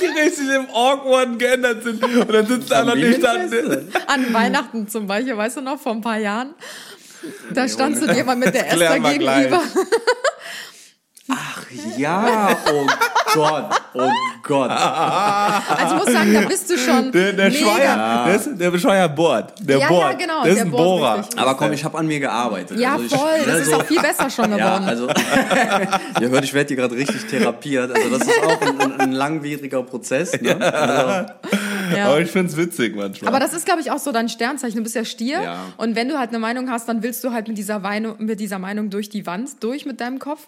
Die 0.00 0.06
richtig 0.06 0.48
im 0.54 0.68
Awkward 0.70 1.38
geändert 1.38 1.82
sind. 1.82 2.02
Und 2.02 2.32
dann 2.32 2.46
sitzt 2.46 2.72
einer 2.72 2.94
nicht 2.94 3.22
da. 3.22 3.34
An 4.06 4.32
Weihnachten 4.32 4.88
zum 4.88 5.06
Beispiel, 5.06 5.36
weißt 5.36 5.58
du 5.58 5.60
noch, 5.60 5.80
vor 5.80 5.92
ein 5.92 6.00
paar 6.00 6.18
Jahren. 6.18 6.54
Da 7.52 7.68
standst 7.68 8.02
du 8.02 8.06
dir 8.06 8.24
mal 8.24 8.36
mit 8.36 8.54
der 8.54 8.70
Esther 8.72 9.00
gleich. 9.00 9.18
gegenüber. 9.18 9.62
Ach 11.28 11.66
ja, 11.96 12.56
oh 12.72 12.86
Gott, 13.36 13.64
oh 13.94 14.10
Gott. 14.42 14.70
Also 14.70 15.94
ich 15.96 16.04
muss 16.04 16.12
sagen, 16.12 16.34
da 16.34 16.40
bist 16.40 16.70
du 16.70 16.76
schon 16.78 17.12
Der, 17.12 17.32
der 17.32 17.50
mega. 17.50 17.58
Schweier, 17.64 18.24
der, 18.26 18.34
ist, 18.34 18.48
der 18.54 18.70
Bescheuer 18.70 19.08
bohrt. 19.08 19.52
Der 19.60 19.76
Ja, 19.78 19.82
ja, 19.82 19.88
bohrt. 19.88 20.18
genau, 20.18 20.42
Der 20.44 20.52
ist 20.52 20.60
ein 20.60 20.70
Bohrer. 20.70 21.18
richtig. 21.18 21.38
Aber 21.40 21.54
komm, 21.56 21.72
ich 21.72 21.84
habe 21.84 21.98
an 21.98 22.06
mir 22.06 22.20
gearbeitet. 22.20 22.78
Ja, 22.78 22.92
Also 22.94 23.04
ich- 23.04 23.14
voll. 23.14 23.28
Das 23.46 23.60
ist 23.60 23.70
so- 23.70 23.76
auch 23.76 23.84
viel 23.84 24.00
besser 24.00 24.30
schon 24.30 24.44
geworden. 24.56 24.84
Ja, 24.86 24.88
also, 24.88 25.08
ihr 26.20 26.28
hört, 26.30 26.44
ich 26.44 26.54
werde 26.54 26.68
hier 26.68 26.76
gerade 26.76 26.94
richtig 26.96 27.26
therapiert. 27.26 27.90
Also 27.94 28.18
das 28.18 28.26
ist 28.28 28.44
auch 28.44 28.60
ein, 28.60 28.80
ein, 28.80 29.00
ein 29.00 29.12
langwieriger 29.12 29.82
Prozess. 29.82 30.40
Ne? 30.40 30.56
Also, 30.76 31.26
Ja. 31.94 32.08
Aber 32.08 32.20
ich 32.20 32.30
find's 32.30 32.56
witzig 32.56 32.96
manchmal. 32.96 33.28
Aber 33.28 33.40
das 33.40 33.52
ist, 33.52 33.66
glaube 33.66 33.80
ich, 33.80 33.90
auch 33.90 33.98
so 33.98 34.12
dein 34.12 34.28
Sternzeichen. 34.28 34.76
Du 34.76 34.82
bist 34.82 34.94
ja 34.94 35.04
Stier. 35.04 35.42
Ja. 35.42 35.72
Und 35.76 35.96
wenn 35.96 36.08
du 36.08 36.18
halt 36.18 36.30
eine 36.30 36.38
Meinung 36.38 36.70
hast, 36.70 36.88
dann 36.88 37.02
willst 37.02 37.22
du 37.24 37.32
halt 37.32 37.48
mit 37.48 37.58
dieser, 37.58 37.78
Meinung, 37.78 38.16
mit 38.18 38.40
dieser 38.40 38.58
Meinung 38.58 38.90
durch 38.90 39.08
die 39.08 39.26
Wand, 39.26 39.62
durch 39.62 39.86
mit 39.86 40.00
deinem 40.00 40.18
Kopf. 40.18 40.46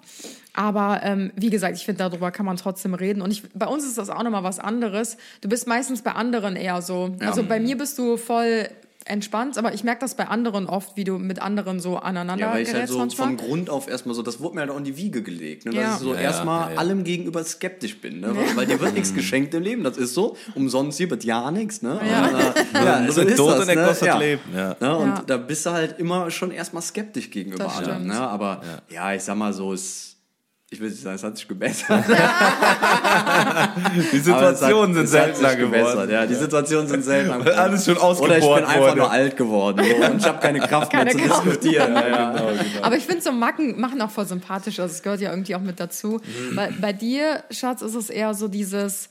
Aber 0.55 1.01
ähm, 1.03 1.31
wie 1.37 1.51
gesagt, 1.51 1.77
ich 1.77 1.85
finde, 1.85 1.99
darüber 1.99 2.31
kann 2.31 2.47
man 2.47 2.57
trotzdem 2.57 2.95
reden. 2.95 3.23
Und 3.23 3.31
ich, 3.31 3.43
bei 3.55 3.67
uns 3.67 3.85
ist 3.85 3.99
das 3.99 4.11
auch 4.11 4.23
nochmal 4.23 4.45
was 4.45 4.59
anderes. 4.59 5.17
Du 5.41 5.49
bist 5.49 5.67
meistens 5.67 6.03
bei 6.03 6.13
anderen 6.13 6.57
eher 6.57 6.83
so. 6.83 7.15
Also 7.21 7.43
bei 7.43 7.61
mir 7.61 7.77
bist 7.77 7.99
du 7.99 8.17
voll 8.17 8.69
entspannt, 9.09 9.59
aber 9.59 9.75
ich 9.75 9.85
merke 9.85 10.01
das 10.01 10.15
bei 10.15 10.27
anderen 10.29 10.67
oft, 10.67 10.97
wie 10.97 11.05
du 11.05 11.19
mit 11.19 11.41
anderen 11.41 11.81
so 11.81 11.97
aneinander 11.97 12.47
ja, 12.47 12.53
weil 12.53 12.63
ich 12.63 12.73
halt 12.73 12.89
so 12.89 12.99
manchmal. 12.99 13.29
von 13.29 13.37
Grund 13.37 13.71
auf 13.71 13.89
erstmal 13.89 14.15
so, 14.15 14.23
das 14.23 14.41
wurde 14.41 14.57
mir 14.57 14.61
halt 14.63 14.71
auch 14.71 14.77
in 14.79 14.85
die 14.85 14.97
Wiege 14.97 15.23
gelegt. 15.23 15.65
Ne? 15.65 15.73
Dass 15.73 15.81
Ja. 15.81 15.95
ich 15.95 16.01
so 16.01 16.15
Ja, 16.15 16.21
erstmal 16.21 16.69
ja, 16.69 16.75
ja. 16.75 16.79
allem 16.81 17.05
gegenüber 17.05 17.43
skeptisch 17.45 18.01
bin. 18.01 18.21
Ne? 18.21 18.35
Weil, 18.37 18.57
weil 18.57 18.67
dir 18.67 18.81
wird 18.81 18.95
nichts 18.95 19.15
geschenkt 19.15 19.55
im 19.55 19.63
Leben. 19.63 19.85
Das 19.85 19.97
ist 19.97 20.15
so. 20.15 20.37
Umsonst 20.55 20.99
hier 20.99 21.11
wird 21.11 21.25
ja 21.25 21.51
nichts. 21.51 21.83
Ne? 21.83 22.01
Ja. 22.09 22.27
Und, 22.27 22.35
äh, 22.75 22.85
ja, 22.85 23.01
Nur 23.01 23.13
so 23.13 23.21
der 23.23 23.31
ist 23.31 23.37
Tod 23.37 23.51
das, 23.53 23.61
und 23.61 23.67
der 23.69 23.77
ne? 23.77 23.87
kostet 23.87 24.09
ja. 24.09 24.19
Leben, 24.19 24.43
ja. 24.55 24.77
Ne? 24.81 24.97
Und 24.97 25.07
Ja. 25.09 25.23
da 25.27 25.37
bist 25.37 25.67
du 25.67 25.71
halt 25.71 25.99
immer 25.99 26.31
schon 26.31 26.51
erstmal 26.51 26.83
skeptisch 26.83 27.31
gegenüber 27.31 27.65
Das 27.65 27.77
allem. 27.79 27.91
stimmt. 27.91 28.07
Ne? 28.09 28.21
Aber 28.21 28.61
ja. 28.91 29.13
ich 29.15 29.23
sag 29.23 29.37
mal 29.37 29.53
so, 29.53 29.73
es, 29.73 30.08
ich 30.71 30.81
will 30.81 30.91
nicht 30.91 31.01
sagen, 31.01 31.17
es 31.17 31.23
hat 31.25 31.35
sich 31.39 31.49
gebessert. 31.49 32.05
die 34.13 34.19
Situationen 34.19 34.95
sind 34.95 35.07
seltener 35.07 35.57
geworden. 35.57 36.11
Ja, 36.11 36.27
die 36.27 36.35
Situationen 36.35 36.87
sind 36.87 37.05
seltener 37.05 37.39
geworden. 37.39 37.59
Alles 37.59 37.87
schon 37.87 37.97
Oder 37.97 38.37
ich 38.37 38.45
bin 38.45 38.65
einfach 38.65 38.79
wurde. 38.81 38.97
nur 38.97 39.11
alt 39.11 39.37
geworden 39.39 39.83
so, 39.83 40.07
und 40.07 40.19
ich 40.19 40.27
habe 40.27 40.41
keine 40.41 40.61
Kraft 40.61 40.93
Keine 40.93 41.15
mehr 41.15 41.15
zu 41.15 41.29
Kraft. 41.29 41.47
diskutieren. 41.47 41.95
Ja, 41.99 42.09
ja. 42.09 42.35
Aber 42.83 42.97
ich 42.97 43.07
finde 43.07 43.23
so 43.23 43.33
Macken 43.33 43.81
machen 43.81 44.01
auch 44.03 44.11
voll 44.11 44.27
sympathisch. 44.27 44.79
Also 44.79 44.93
es 44.93 45.03
gehört 45.03 45.21
ja 45.23 45.31
irgendwie 45.31 45.55
auch 45.55 45.61
mit 45.61 45.81
dazu. 45.81 46.21
Weil 46.53 46.73
bei 46.73 46.93
dir, 46.93 47.43
Schatz, 47.51 47.81
ist 47.81 47.95
es 47.95 48.11
eher 48.11 48.35
so 48.35 48.49
dieses. 48.49 49.09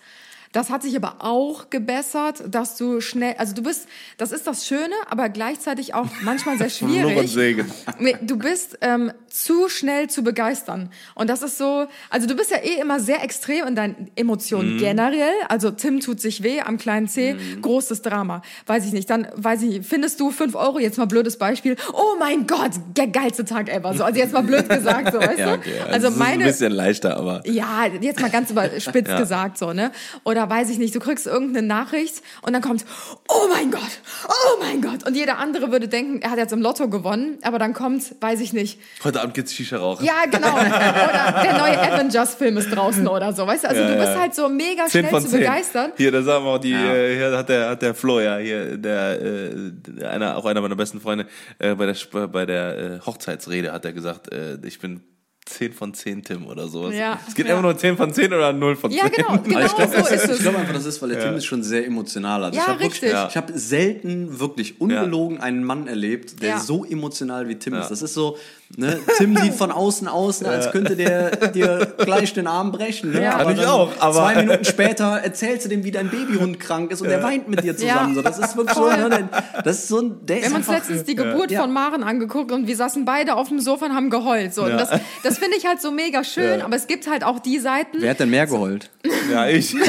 Das 0.57 0.71
hat 0.71 0.81
sich 0.81 0.95
aber 0.95 1.17
auch 1.19 1.69
gebessert, 1.69 2.43
dass 2.47 2.77
du 2.77 2.99
schnell, 2.99 3.35
also 3.37 3.53
du 3.53 3.61
bist, 3.61 3.87
das 4.17 4.31
ist 4.31 4.47
das 4.47 4.65
Schöne, 4.65 4.95
aber 5.07 5.29
gleichzeitig 5.29 5.93
auch 5.93 6.07
manchmal 6.23 6.57
sehr 6.57 6.69
schwierig. 6.77 7.31
Segen. 7.31 7.71
Du 8.23 8.37
bist 8.37 8.79
ähm, 8.81 9.11
zu 9.29 9.69
schnell 9.69 10.09
zu 10.09 10.23
begeistern. 10.23 10.89
Und 11.13 11.29
das 11.29 11.43
ist 11.43 11.59
so, 11.59 11.85
also 12.09 12.25
du 12.27 12.35
bist 12.35 12.49
ja 12.49 12.57
eh 12.57 12.81
immer 12.81 12.99
sehr 12.99 13.23
extrem 13.23 13.67
in 13.67 13.75
deinen 13.75 14.09
Emotionen 14.15 14.73
Mhm. 14.73 14.77
generell. 14.79 15.33
Also 15.47 15.69
Tim 15.69 15.99
tut 15.99 16.19
sich 16.19 16.41
weh 16.41 16.59
am 16.61 16.77
kleinen 16.79 17.07
C, 17.07 17.35
großes 17.61 18.01
Drama. 18.01 18.41
Weiß 18.65 18.83
ich 18.85 18.93
nicht. 18.93 19.09
Dann, 19.11 19.27
weiß 19.35 19.61
ich 19.61 19.69
nicht, 19.69 19.85
findest 19.85 20.19
du 20.19 20.31
fünf 20.31 20.55
Euro, 20.55 20.79
jetzt 20.79 20.97
mal 20.97 21.05
blödes 21.05 21.37
Beispiel, 21.37 21.75
oh 21.93 22.15
mein 22.17 22.47
Gott, 22.47 22.71
der 22.95 23.05
geilste 23.07 23.45
Tag 23.45 23.69
ever. 23.69 23.93
So, 23.93 24.03
also 24.03 24.17
jetzt 24.19 24.33
mal 24.33 24.41
blöd 24.41 24.67
gesagt, 24.67 25.11
so, 25.13 25.19
weißt 25.21 25.37
Ja, 25.37 25.47
du? 25.51 25.59
okay. 25.59 25.79
Also 25.81 26.07
das 26.07 26.15
ist 26.15 26.19
ein 26.21 26.27
meine, 26.27 26.43
bisschen 26.45 26.71
leichter, 26.71 27.15
aber. 27.17 27.43
ja, 27.45 27.85
jetzt 28.01 28.19
mal 28.21 28.31
ganz 28.31 28.49
überspitzt 28.49 29.11
Ja. 29.11 29.19
gesagt 29.19 29.59
so, 29.59 29.71
ne? 29.73 29.91
Oder 30.23 30.46
weiß 30.49 30.69
ich 30.69 30.77
nicht, 30.77 30.93
du 30.95 30.99
kriegst 30.99 31.27
irgendeine 31.27 31.65
Nachricht 31.65 32.21
und 32.41 32.53
dann 32.53 32.61
kommt, 32.61 32.85
oh 33.27 33.47
mein 33.53 33.71
Gott, 33.71 33.81
oh 34.27 34.59
mein 34.59 34.81
Gott. 34.81 35.05
Und 35.05 35.15
jeder 35.15 35.37
andere 35.37 35.71
würde 35.71 35.87
denken, 35.87 36.21
er 36.21 36.31
hat 36.31 36.37
jetzt 36.37 36.53
im 36.53 36.61
Lotto 36.61 36.87
gewonnen, 36.89 37.37
aber 37.43 37.59
dann 37.59 37.73
kommt, 37.73 38.15
weiß 38.21 38.39
ich 38.41 38.53
nicht, 38.53 38.79
Heute 39.03 39.21
Abend 39.21 39.33
geht's 39.33 39.53
Shisha 39.53 39.77
rauchen. 39.77 40.05
ja, 40.05 40.25
genau. 40.29 40.53
Oder 40.57 41.41
der 41.43 41.57
neue 41.57 41.79
Avengers-Film 41.93 42.57
ist 42.57 42.69
draußen 42.75 43.07
oder 43.07 43.33
so, 43.33 43.45
weißt 43.47 43.63
du? 43.65 43.69
Also 43.69 43.81
Ja, 43.81 43.87
du 43.89 43.95
bist 43.97 44.13
ja. 44.13 44.19
halt 44.19 44.35
so 44.35 44.49
mega 44.49 44.85
10 44.85 45.07
schnell 45.07 45.21
zu 45.21 45.27
10. 45.29 45.39
begeistern. 45.39 45.91
Hier, 45.97 46.11
da 46.11 46.21
sagen 46.23 46.45
wir 46.45 46.51
auch 46.51 46.57
die, 46.57 46.73
äh, 46.73 47.15
hier 47.17 47.37
hat 47.37 47.49
der, 47.49 47.69
hat 47.69 47.81
der 47.81 47.93
Flo 47.95 48.19
ja, 48.19 48.37
hier, 48.37 48.77
der, 48.77 49.21
äh, 49.21 50.05
einer, 50.05 50.37
auch 50.37 50.45
einer 50.45 50.61
meiner 50.61 50.75
besten 50.75 50.99
Freunde, 51.01 51.27
äh, 51.59 51.75
bei 51.75 51.85
der, 51.85 51.95
Sp- 51.95 52.27
bei 52.31 52.45
der 52.45 52.77
äh, 52.77 52.99
Hochzeitsrede 53.05 53.71
hat 53.71 53.85
er 53.85 53.93
gesagt, 53.93 54.31
äh, 54.33 54.57
ich 54.63 54.79
bin 54.79 55.01
10 55.49 55.73
von 55.73 55.93
10 55.93 56.23
Tim 56.23 56.45
oder 56.47 56.67
sowas. 56.67 56.93
Ja, 56.95 57.19
Es 57.27 57.33
geht 57.33 57.45
ja. 57.47 57.53
einfach 57.53 57.63
nur 57.63 57.77
10 57.77 57.97
von 57.97 58.13
10 58.13 58.33
oder 58.33 58.53
0 58.53 58.75
von 58.75 58.91
10. 58.91 58.99
Ja, 58.99 59.07
genau, 59.07 59.37
genau 59.43 59.59
ich 59.65 59.75
glaube 59.75 59.91
so 59.91 59.97
ist 60.13 60.25
ich 60.25 60.29
es. 60.31 60.39
glaub 60.39 60.57
einfach, 60.57 60.73
das 60.73 60.85
ist, 60.85 61.01
weil 61.01 61.09
der 61.09 61.19
Tim 61.21 61.35
ist 61.35 61.45
schon 61.45 61.63
sehr 61.63 61.85
emotional. 61.85 62.43
Also 62.43 62.57
Ja, 62.57 62.63
ich 62.65 62.69
habe 62.69 62.79
richtig. 62.81 63.11
Ja. 63.11 63.27
ich 63.29 63.37
habe 63.37 63.57
selten 63.57 64.39
wirklich 64.39 64.79
ungelogen 64.81 65.39
einen 65.39 65.63
Mann 65.63 65.87
erlebt, 65.87 66.41
der 66.41 66.49
Ja. 66.49 66.59
so 66.59 66.83
emotional 66.85 67.47
wie 67.47 67.55
Tim 67.55 67.73
Ja. 67.73 67.81
ist. 67.81 67.89
Das 67.91 68.01
ist 68.01 68.13
so, 68.13 68.37
ne, 68.75 68.99
Tim 69.17 69.35
sieht 69.37 69.53
von 69.53 69.71
außen 69.71 70.07
aus, 70.07 70.43
als 70.43 70.71
könnte 70.71 70.95
der 70.95 71.35
dir 71.51 71.93
gleich 71.97 72.33
den 72.33 72.47
Arm 72.47 72.71
brechen. 72.71 73.11
Ne? 73.13 73.23
Ja. 73.23 73.35
Aber 73.35 73.45
Kann 73.51 73.59
ich 73.59 73.65
auch, 73.65 73.91
aber- 73.99 74.13
zwei 74.15 74.35
Minuten 74.43 74.65
später 74.65 75.19
erzählst 75.23 75.65
du 75.65 75.69
dem, 75.69 75.83
wie 75.83 75.91
dein 75.91 76.09
Babyhund 76.09 76.59
krank 76.59 76.91
ist 76.91 77.01
und 77.01 77.07
der 77.09 77.23
weint 77.23 77.47
mit 77.47 77.63
dir 77.63 77.75
zusammen. 77.77 78.09
Ja. 78.09 78.15
So, 78.15 78.21
das 78.21 78.39
ist 78.39 78.57
wirklich 78.57 78.75
so, 78.75 78.87
ne, 78.89 79.29
das 79.63 79.77
ist 79.79 79.87
so 79.87 79.99
ein, 79.99 80.25
der 80.25 80.37
Wir 80.37 80.43
ist 80.43 80.49
haben 80.49 80.55
uns 80.57 80.67
letztens 80.67 81.03
die 81.05 81.15
Geburt 81.15 81.51
Ja. 81.51 81.61
von 81.61 81.71
Maren 81.71 82.03
angeguckt 82.03 82.51
und 82.51 82.67
wir 82.67 82.75
saßen 82.75 83.05
beide 83.05 83.35
auf 83.35 83.47
dem 83.49 83.59
Sofa 83.59 83.85
und 83.85 83.95
haben 83.95 84.09
geheult. 84.09 84.53
So. 84.53 84.63
Und 84.63 84.71
Ja. 84.71 84.77
das, 84.77 84.89
das 85.23 85.37
finde 85.37 85.57
ich 85.57 85.65
halt 85.65 85.81
so 85.81 85.91
mega 85.91 86.23
schön, 86.23 86.59
Ja. 86.59 86.65
aber 86.65 86.75
es 86.75 86.87
gibt 86.87 87.07
halt 87.09 87.23
auch 87.23 87.39
die 87.39 87.59
Seiten. 87.59 87.97
Wer 88.01 88.11
hat 88.11 88.19
denn 88.19 88.29
mehr 88.29 88.47
geheult? 88.47 88.89
Ja, 89.31 89.47
ich. 89.47 89.73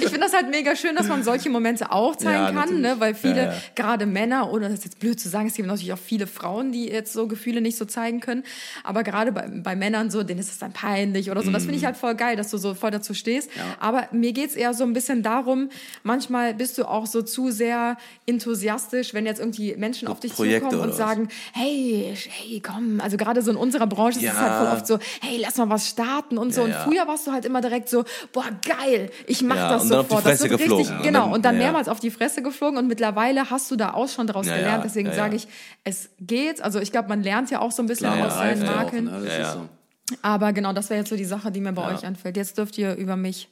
Ich 0.00 0.08
finde 0.08 0.20
das 0.20 0.32
halt 0.32 0.50
mega 0.50 0.76
schön, 0.76 0.94
dass 0.96 1.08
man 1.08 1.22
solche 1.22 1.50
Momente 1.50 1.90
auch 1.90 2.16
zeigen 2.16 2.54
Ja, 2.56 2.62
kann, 2.62 2.80
ne? 2.80 2.96
weil 2.98 3.14
viele, 3.14 3.36
Ja, 3.36 3.44
ja. 3.44 3.54
gerade 3.74 4.06
Männer, 4.06 4.52
oder 4.52 4.68
das 4.68 4.78
ist 4.78 4.84
jetzt 4.84 4.98
blöd 5.00 5.18
zu 5.18 5.28
sagen, 5.28 5.46
es 5.48 5.54
gibt 5.54 5.66
natürlich 5.76 5.92
auch 5.92 5.98
viele 5.98 6.26
Frauen, 6.26 6.72
die 6.72 6.88
jetzt 6.88 7.12
so 7.12 7.26
Gefühle 7.28 7.60
nicht 7.60 7.76
so 7.78 7.84
zeigen 7.84 8.20
können, 8.20 8.42
aber 8.84 9.02
gerade 9.02 9.32
bei, 9.32 9.46
bei 9.48 9.76
Männern 9.76 10.10
so, 10.10 10.22
denen 10.22 10.40
ist 10.40 10.50
es 10.50 10.58
dann 10.58 10.72
peinlich 10.72 11.30
oder 11.30 11.42
so. 11.42 11.50
Das 11.50 11.62
finde 11.64 11.78
ich 11.78 11.84
halt 11.84 11.96
voll 11.96 12.14
geil, 12.14 12.36
dass 12.36 12.50
du 12.50 12.58
so 12.58 12.74
voll 12.74 12.90
dazu 12.90 13.14
stehst. 13.14 13.50
Aber 13.80 14.08
mir 14.12 14.32
geht's 14.32 14.54
eher 14.56 14.74
so 14.74 14.84
ein 14.84 14.92
bisschen 14.92 15.22
darum, 15.22 15.68
manchmal 16.02 16.54
bist 16.54 16.78
du 16.78 16.84
auch 16.84 17.06
so 17.06 17.22
zu 17.22 17.50
sehr 17.50 17.96
enthusiastisch, 18.26 19.14
wenn 19.14 19.26
jetzt 19.26 19.38
irgendwie 19.40 19.74
Menschen 19.76 20.08
auf 20.08 20.20
dich 20.20 20.32
Projekte 20.34 20.68
zukommen 20.70 20.90
und 20.90 20.96
sagen, 20.96 21.28
hey, 21.52 22.14
hey, 22.28 22.60
komm, 22.64 23.00
also 23.00 23.16
gerade 23.16 23.42
so 23.42 23.50
in 23.50 23.56
unserer 23.56 23.86
Branche 23.86 24.18
ist 24.18 24.24
es 24.24 24.32
Ja. 24.34 24.40
halt 24.40 24.66
voll 24.68 24.76
oft 24.76 24.86
so, 24.86 24.98
hey, 25.20 25.38
lass 25.40 25.56
mal 25.56 25.68
was 25.70 25.88
starten 25.88 26.38
und 26.38 26.54
so. 26.54 26.60
Ja, 26.62 26.66
und 26.66 26.70
ja. 26.72 26.84
früher 26.84 27.06
warst 27.08 27.26
du 27.26 27.32
halt 27.32 27.44
immer 27.44 27.60
direkt 27.60 27.88
so, 27.88 28.04
boah, 28.32 28.46
geil, 28.66 29.10
ich 29.26 29.42
mach 29.42 29.56
Ja, 29.56 29.72
das 29.72 29.82
und 29.84 29.90
dann 29.90 29.98
auf 30.00 30.06
die 30.08 30.14
sofort. 30.14 30.26
das 30.26 30.40
wird 30.42 30.50
geflogen. 30.52 30.76
richtig, 30.78 30.96
Ja, 30.98 31.02
genau. 31.02 31.34
und 31.34 31.44
dann 31.44 31.54
ja, 31.56 31.60
ja. 31.60 31.66
mehrmals 31.66 31.88
auf 31.88 32.00
die 32.00 32.10
Fresse 32.10 32.42
geflogen 32.42 32.78
und 32.78 32.86
mittlerweile 32.88 33.50
hast 33.50 33.70
du 33.70 33.76
da 33.76 33.94
auch 33.94 34.08
schon 34.08 34.26
draus 34.26 34.46
Ja, 34.46 34.52
ja, 34.52 34.58
gelernt. 34.58 34.84
Deswegen 34.84 35.08
ja, 35.08 35.12
ja. 35.14 35.18
sage 35.22 35.36
ich, 35.36 35.48
es 35.84 36.10
geht. 36.20 36.62
Also 36.62 36.80
ich 36.80 36.92
glaube, 36.92 37.08
man 37.08 37.22
lernt 37.22 37.50
ja 37.50 37.60
auch 37.60 37.72
so 37.72 37.82
ein 37.82 37.86
bisschen 37.86 38.12
Klar, 38.12 38.26
aus 38.26 38.34
seinen 38.34 38.62
reift 38.62 38.72
ja 38.72 38.78
auch, 38.78 38.84
Makeln. 38.84 39.04
ne? 39.04 39.24
Ja, 39.28 39.38
ja. 39.38 39.52
so. 39.52 39.68
Aber 40.22 40.52
genau, 40.52 40.72
das 40.72 40.88
wäre 40.90 41.00
jetzt 41.00 41.10
so 41.10 41.16
die 41.16 41.24
Sache, 41.24 41.50
die 41.50 41.60
mir 41.60 41.72
bei 41.72 41.82
Ja. 41.82 41.96
euch 41.96 42.06
anfällt. 42.06 42.36
Jetzt 42.36 42.56
dürft 42.58 42.78
ihr 42.78 42.94
über 42.94 43.16
mich 43.16 43.48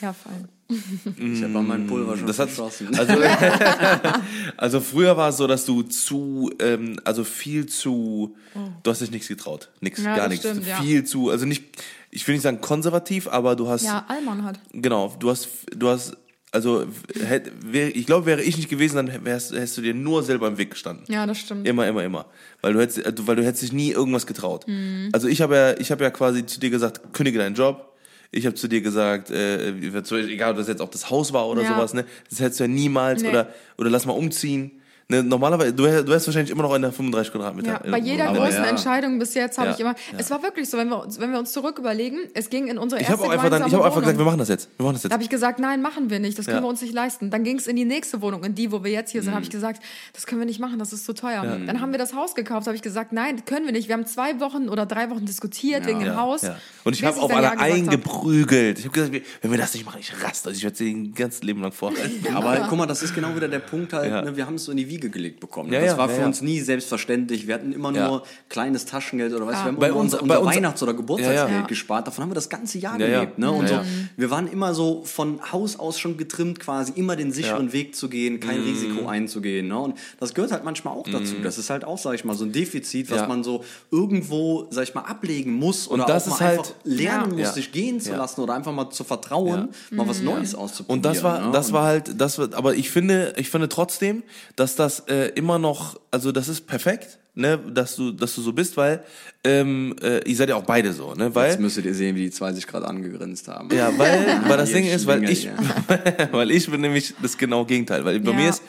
herfallen. 0.00 0.48
Ich 0.68 1.42
habe 1.42 1.62
mein 1.62 1.86
Pulver 1.86 2.16
schon 2.16 2.26
Das 2.26 2.38
hat, 2.38 2.48
verschossen. 2.50 2.88
also, 2.98 3.14
also 4.56 4.80
früher 4.80 5.16
war 5.16 5.28
es 5.30 5.36
so, 5.36 5.46
dass 5.46 5.64
du 5.64 5.82
zu, 5.82 6.50
ähm, 6.60 6.98
also 7.04 7.24
viel 7.24 7.66
zu, 7.66 8.36
du 8.82 8.90
hast 8.90 9.00
dich 9.00 9.10
nichts 9.10 9.28
getraut. 9.28 9.70
Nix, 9.80 10.00
Oh. 10.00 10.04
Ja, 10.04 10.16
gar 10.16 10.28
nichts. 10.28 10.44
stimmt, 10.46 10.66
ja. 10.66 10.80
Viel 10.80 11.04
zu, 11.04 11.30
also 11.30 11.46
nicht, 11.46 11.64
ich 12.10 12.26
will 12.26 12.34
nicht 12.34 12.42
sagen 12.42 12.60
konservativ, 12.60 13.28
aber 13.28 13.56
du 13.56 13.68
hast, 13.68 13.84
Ja, 13.84 14.04
Allmann 14.08 14.44
hat. 14.44 14.58
genau, 14.72 15.14
du 15.18 15.30
hast, 15.30 15.48
du 15.74 15.88
hast, 15.88 16.16
also 16.56 16.86
hätt, 17.22 17.52
wär, 17.64 17.94
ich 17.94 18.06
glaube, 18.06 18.26
wäre 18.26 18.42
ich 18.42 18.56
nicht 18.56 18.68
gewesen, 18.68 18.96
dann 18.96 19.24
wärst, 19.24 19.52
hättest 19.52 19.76
du 19.78 19.82
dir 19.82 19.94
nur 19.94 20.22
selber 20.22 20.48
im 20.48 20.58
Weg 20.58 20.70
gestanden. 20.70 21.04
Ja, 21.08 21.26
das 21.26 21.38
stimmt. 21.38 21.68
Immer, 21.68 21.86
immer, 21.86 22.02
immer. 22.02 22.26
Weil 22.62 22.72
du 22.72 22.80
hättest, 22.80 22.98
äh, 23.06 23.12
weil 23.26 23.36
du 23.36 23.44
hättest 23.44 23.62
dich 23.62 23.72
nie 23.72 23.90
irgendwas 23.92 24.26
getraut. 24.26 24.66
Mhm. 24.66 25.10
Also 25.12 25.28
ich 25.28 25.40
habe 25.42 25.54
ja, 25.54 25.78
ich 25.78 25.90
habe 25.92 26.02
ja 26.02 26.10
quasi 26.10 26.44
zu 26.46 26.58
dir 26.58 26.70
gesagt, 26.70 27.12
kündige 27.12 27.38
deinen 27.38 27.54
Job. 27.54 27.92
Ich 28.32 28.44
habe 28.46 28.56
zu 28.56 28.66
dir 28.68 28.80
gesagt, 28.80 29.30
äh, 29.30 29.70
egal 29.70 30.50
ob 30.52 30.56
das 30.56 30.66
jetzt 30.68 30.82
auch 30.82 30.90
das 30.90 31.10
Haus 31.10 31.32
war 31.32 31.46
oder 31.48 31.62
Ja. 31.62 31.74
sowas, 31.74 31.94
ne, 31.94 32.04
das 32.28 32.40
hättest 32.40 32.58
du 32.60 32.64
ja 32.64 32.68
niemals 32.68 33.22
Nee. 33.22 33.28
oder 33.28 33.48
oder 33.78 33.88
lass 33.90 34.04
mal 34.06 34.12
umziehen. 34.14 34.72
Ne, 35.08 35.22
normalerweise, 35.22 35.72
du, 35.72 35.84
wär- 35.84 36.02
du 36.02 36.10
wärst 36.10 36.26
wahrscheinlich 36.26 36.50
immer 36.50 36.64
noch 36.64 36.74
in 36.74 36.82
der 36.82 36.90
35 36.90 37.30
Quadratmeter. 37.32 37.80
Ja, 37.84 37.90
bei 37.92 37.98
jeder 37.98 38.28
Aber 38.30 38.38
großen 38.40 38.64
ja. 38.64 38.70
Entscheidung 38.70 39.20
bis 39.20 39.34
jetzt 39.34 39.56
habe 39.56 39.68
Ja, 39.68 39.74
ich 39.74 39.78
immer. 39.80 39.90
ja. 39.90 40.18
Es 40.18 40.28
war 40.32 40.42
wirklich 40.42 40.68
so, 40.68 40.78
wenn 40.78 40.88
wir 40.88 41.00
uns, 41.00 41.20
wenn 41.20 41.30
wir 41.30 41.38
uns 41.38 41.52
zurück 41.52 41.78
überlegen, 41.78 42.18
es 42.34 42.50
ging 42.50 42.66
in 42.66 42.76
unsere 42.76 43.00
Ich 43.00 43.08
erste 43.08 43.22
habe 43.22 43.28
auch 43.28 43.32
einfach 43.34 43.48
dann, 43.50 43.68
ich 43.68 43.72
habe 43.72 43.84
einfach 43.84 44.00
gesagt, 44.00 44.18
wir 44.18 44.24
Wohnung. 44.24 44.32
machen 44.32 44.38
das 44.40 44.48
jetzt. 44.48 44.68
Wir 44.76 44.82
machen 44.82 44.94
das 44.94 45.02
Da 45.02 45.06
jetzt. 45.06 45.12
habe 45.12 45.22
ich 45.22 45.30
gesagt, 45.30 45.60
nein, 45.60 45.80
machen 45.80 46.10
wir 46.10 46.18
nicht, 46.18 46.36
das 46.36 46.46
können 46.46 46.56
Ja. 46.58 46.62
wir 46.64 46.68
uns 46.68 46.82
nicht 46.82 46.92
leisten. 46.92 47.30
Dann 47.30 47.44
ging 47.44 47.56
es 47.56 47.68
in 47.68 47.76
die 47.76 47.84
nächste 47.84 48.20
Wohnung, 48.20 48.42
in 48.42 48.56
die, 48.56 48.72
wo 48.72 48.82
wir 48.82 48.90
jetzt 48.90 49.12
hier 49.12 49.22
sind, 49.22 49.30
habe 49.30 49.42
Mhm. 49.42 49.44
ich 49.44 49.50
gesagt, 49.50 49.80
das 50.12 50.26
können 50.26 50.40
wir 50.40 50.46
nicht 50.46 50.58
machen, 50.58 50.80
das 50.80 50.92
ist 50.92 51.04
zu 51.04 51.12
teuer. 51.14 51.42
Dann 51.66 51.80
haben 51.80 51.92
wir 51.92 51.98
das 52.00 52.12
Haus 52.12 52.34
gekauft, 52.34 52.66
habe 52.66 52.74
ich 52.74 52.82
gesagt, 52.82 53.12
nein, 53.12 53.44
können 53.44 53.64
wir 53.66 53.72
nicht. 53.72 53.86
Wir 53.86 53.94
haben 53.94 54.06
zwei 54.06 54.40
Wochen 54.40 54.68
oder 54.68 54.86
drei 54.86 55.08
Wochen 55.10 55.24
diskutiert 55.24 55.86
wegen 55.86 56.00
dem 56.00 56.08
Ja, 56.08 56.16
Haus. 56.16 56.42
ja. 56.42 56.56
Und 56.82 56.94
ich 56.94 57.04
habe 57.04 57.16
auf 57.20 57.28
dann 57.30 57.44
alle 57.44 57.50
hab. 57.52 57.60
eingeprügelt. 57.60 58.80
Ich 58.80 58.84
habe 58.86 58.92
gesagt, 58.94 59.14
wenn 59.42 59.50
wir 59.52 59.58
das 59.58 59.72
nicht 59.74 59.86
machen, 59.86 59.98
ich 60.00 60.12
raste. 60.20 60.48
Also 60.48 60.58
ich 60.58 60.64
werde 60.64 60.76
sie 60.76 60.90
ein 60.92 61.14
ganzes 61.14 61.44
Leben 61.44 61.60
lang 61.62 61.70
vorhalten. 61.70 62.26
Aber 62.34 62.66
guck 62.68 62.76
mal, 62.76 62.86
das 62.86 63.04
ist 63.04 63.14
genau 63.14 63.36
wieder 63.36 63.46
der 63.46 63.60
Punkt 63.60 63.92
halt, 63.92 64.10
ne, 64.24 64.36
wir 64.36 64.46
haben 64.46 64.56
es 64.56 64.64
so 64.64 64.72
in 64.72 64.78
die 64.78 64.88
Wiege 64.88 64.95
gelegt 65.00 65.40
bekommen. 65.40 65.72
Ja, 65.72 65.80
das 65.80 65.90
ja, 65.92 65.98
war 65.98 66.08
ja, 66.08 66.14
für 66.14 66.20
ja. 66.22 66.26
uns 66.26 66.42
nie 66.42 66.60
selbstverständlich. 66.60 67.46
Wir 67.46 67.54
hatten 67.54 67.72
immer 67.72 67.90
nur 67.92 68.00
Ja. 68.00 68.22
kleines 68.48 68.86
Taschengeld 68.86 69.32
oder 69.34 69.46
weißt 69.46 69.60
du, 69.60 69.64
wir 69.64 69.68
haben 69.72 69.76
Bei 69.78 69.88
immer 69.88 69.96
uns- 69.96 70.14
unser, 70.14 70.26
bei 70.26 70.36
unser 70.38 70.46
uns- 70.48 70.56
Weihnachts- 70.56 70.82
oder 70.82 70.94
Geburtstagsgeld 70.94 71.50
Ja, 71.50 71.60
ja. 71.60 71.66
gespart. 71.66 72.06
Davon 72.06 72.22
haben 72.24 72.30
wir 72.30 72.34
das 72.34 72.48
ganze 72.48 72.78
Jahr 72.78 72.98
Ja, 73.00 73.06
ja. 73.06 73.20
gelebt. 73.20 73.38
Ne? 73.38 73.50
Und 73.50 73.66
Ja, 73.66 73.76
ja. 73.76 73.84
so, 73.84 73.88
wir 74.16 74.30
waren 74.30 74.46
immer 74.48 74.74
so 74.74 75.02
von 75.04 75.40
Haus 75.52 75.78
aus 75.78 75.98
schon 75.98 76.16
getrimmt, 76.16 76.60
quasi 76.60 76.92
immer 76.96 77.16
den 77.16 77.32
sicheren 77.32 77.66
Ja. 77.66 77.72
Weg 77.72 77.94
zu 77.96 78.08
gehen, 78.08 78.40
kein 78.40 78.60
Mhm. 78.60 78.66
Risiko 78.66 79.06
einzugehen. 79.08 79.68
Ne? 79.68 79.78
Und 79.78 79.98
das 80.20 80.34
gehört 80.34 80.52
halt 80.52 80.64
manchmal 80.64 80.94
auch 80.94 81.06
dazu. 81.08 81.34
Das 81.42 81.58
ist 81.58 81.70
halt 81.70 81.84
auch, 81.84 81.98
sag 81.98 82.14
ich 82.14 82.24
mal, 82.24 82.34
so 82.34 82.44
ein 82.44 82.52
Defizit, 82.52 83.10
was 83.10 83.20
Ja. 83.20 83.26
man 83.28 83.42
so 83.44 83.64
irgendwo, 83.90 84.66
sag 84.70 84.84
ich 84.84 84.94
mal, 84.94 85.02
ablegen 85.02 85.52
muss 85.54 85.88
oder 85.88 86.04
das 86.04 86.24
auch 86.28 86.34
ist 86.34 86.40
mal 86.40 86.46
halt- 86.48 86.58
einfach 86.58 86.72
lernen 86.84 87.36
muss, 87.38 87.54
sich 87.54 87.72
gehen 87.72 88.00
zu 88.00 88.12
lassen 88.14 88.40
oder 88.40 88.54
einfach 88.54 88.72
mal 88.72 88.90
zu 88.90 89.04
vertrauen, 89.04 89.70
mal 89.90 90.06
was 90.08 90.20
Neues 90.22 90.54
auszuprobieren. 90.54 90.98
Und 90.98 91.04
das 91.04 91.22
war, 91.22 91.46
ne? 91.46 91.52
das 91.52 91.68
Und- 91.68 91.72
war 91.72 91.84
halt, 91.84 92.20
das 92.20 92.38
war, 92.38 92.48
aber 92.54 92.74
ich 92.74 92.90
finde, 92.90 93.34
ich 93.36 93.48
finde 93.50 93.68
trotzdem, 93.68 94.22
dass 94.54 94.76
das 94.76 94.85
äh, 95.08 95.28
immer 95.34 95.58
noch, 95.58 95.98
also 96.10 96.32
das 96.32 96.48
ist 96.48 96.66
perfekt, 96.66 97.18
ne, 97.34 97.58
dass 97.58 97.96
du, 97.96 98.12
dass 98.12 98.34
du 98.34 98.40
so 98.42 98.52
bist, 98.52 98.76
weil 98.76 99.02
ähm, 99.44 99.94
äh, 100.02 100.20
ihr 100.28 100.36
seid 100.36 100.48
ja 100.48 100.56
auch 100.56 100.64
beide 100.64 100.92
so, 100.92 101.14
ne, 101.14 101.34
weil 101.34 101.50
Jetzt 101.50 101.60
müsstet 101.60 101.84
ihr 101.84 101.94
sehen, 101.94 102.16
wie 102.16 102.24
die 102.24 102.30
zwei 102.30 102.52
sich 102.52 102.66
gerade 102.66 102.86
angegrinst 102.88 103.48
haben. 103.48 103.68
ja, 103.74 103.90
weil, 103.98 104.40
weil 104.48 104.56
das 104.56 104.70
Ding 104.76 104.86
ist, 104.86 105.06
weil 105.06 105.28
ich, 105.28 105.48
weil 106.32 106.50
ich 106.50 106.70
bin 106.70 106.80
nämlich 106.80 107.14
das 107.22 107.36
genau 107.36 107.64
Gegenteil, 107.64 108.04
weil 108.04 108.18
bei 108.20 108.30
Ja. 108.30 108.36
mir 108.36 108.48
ist, 108.50 108.62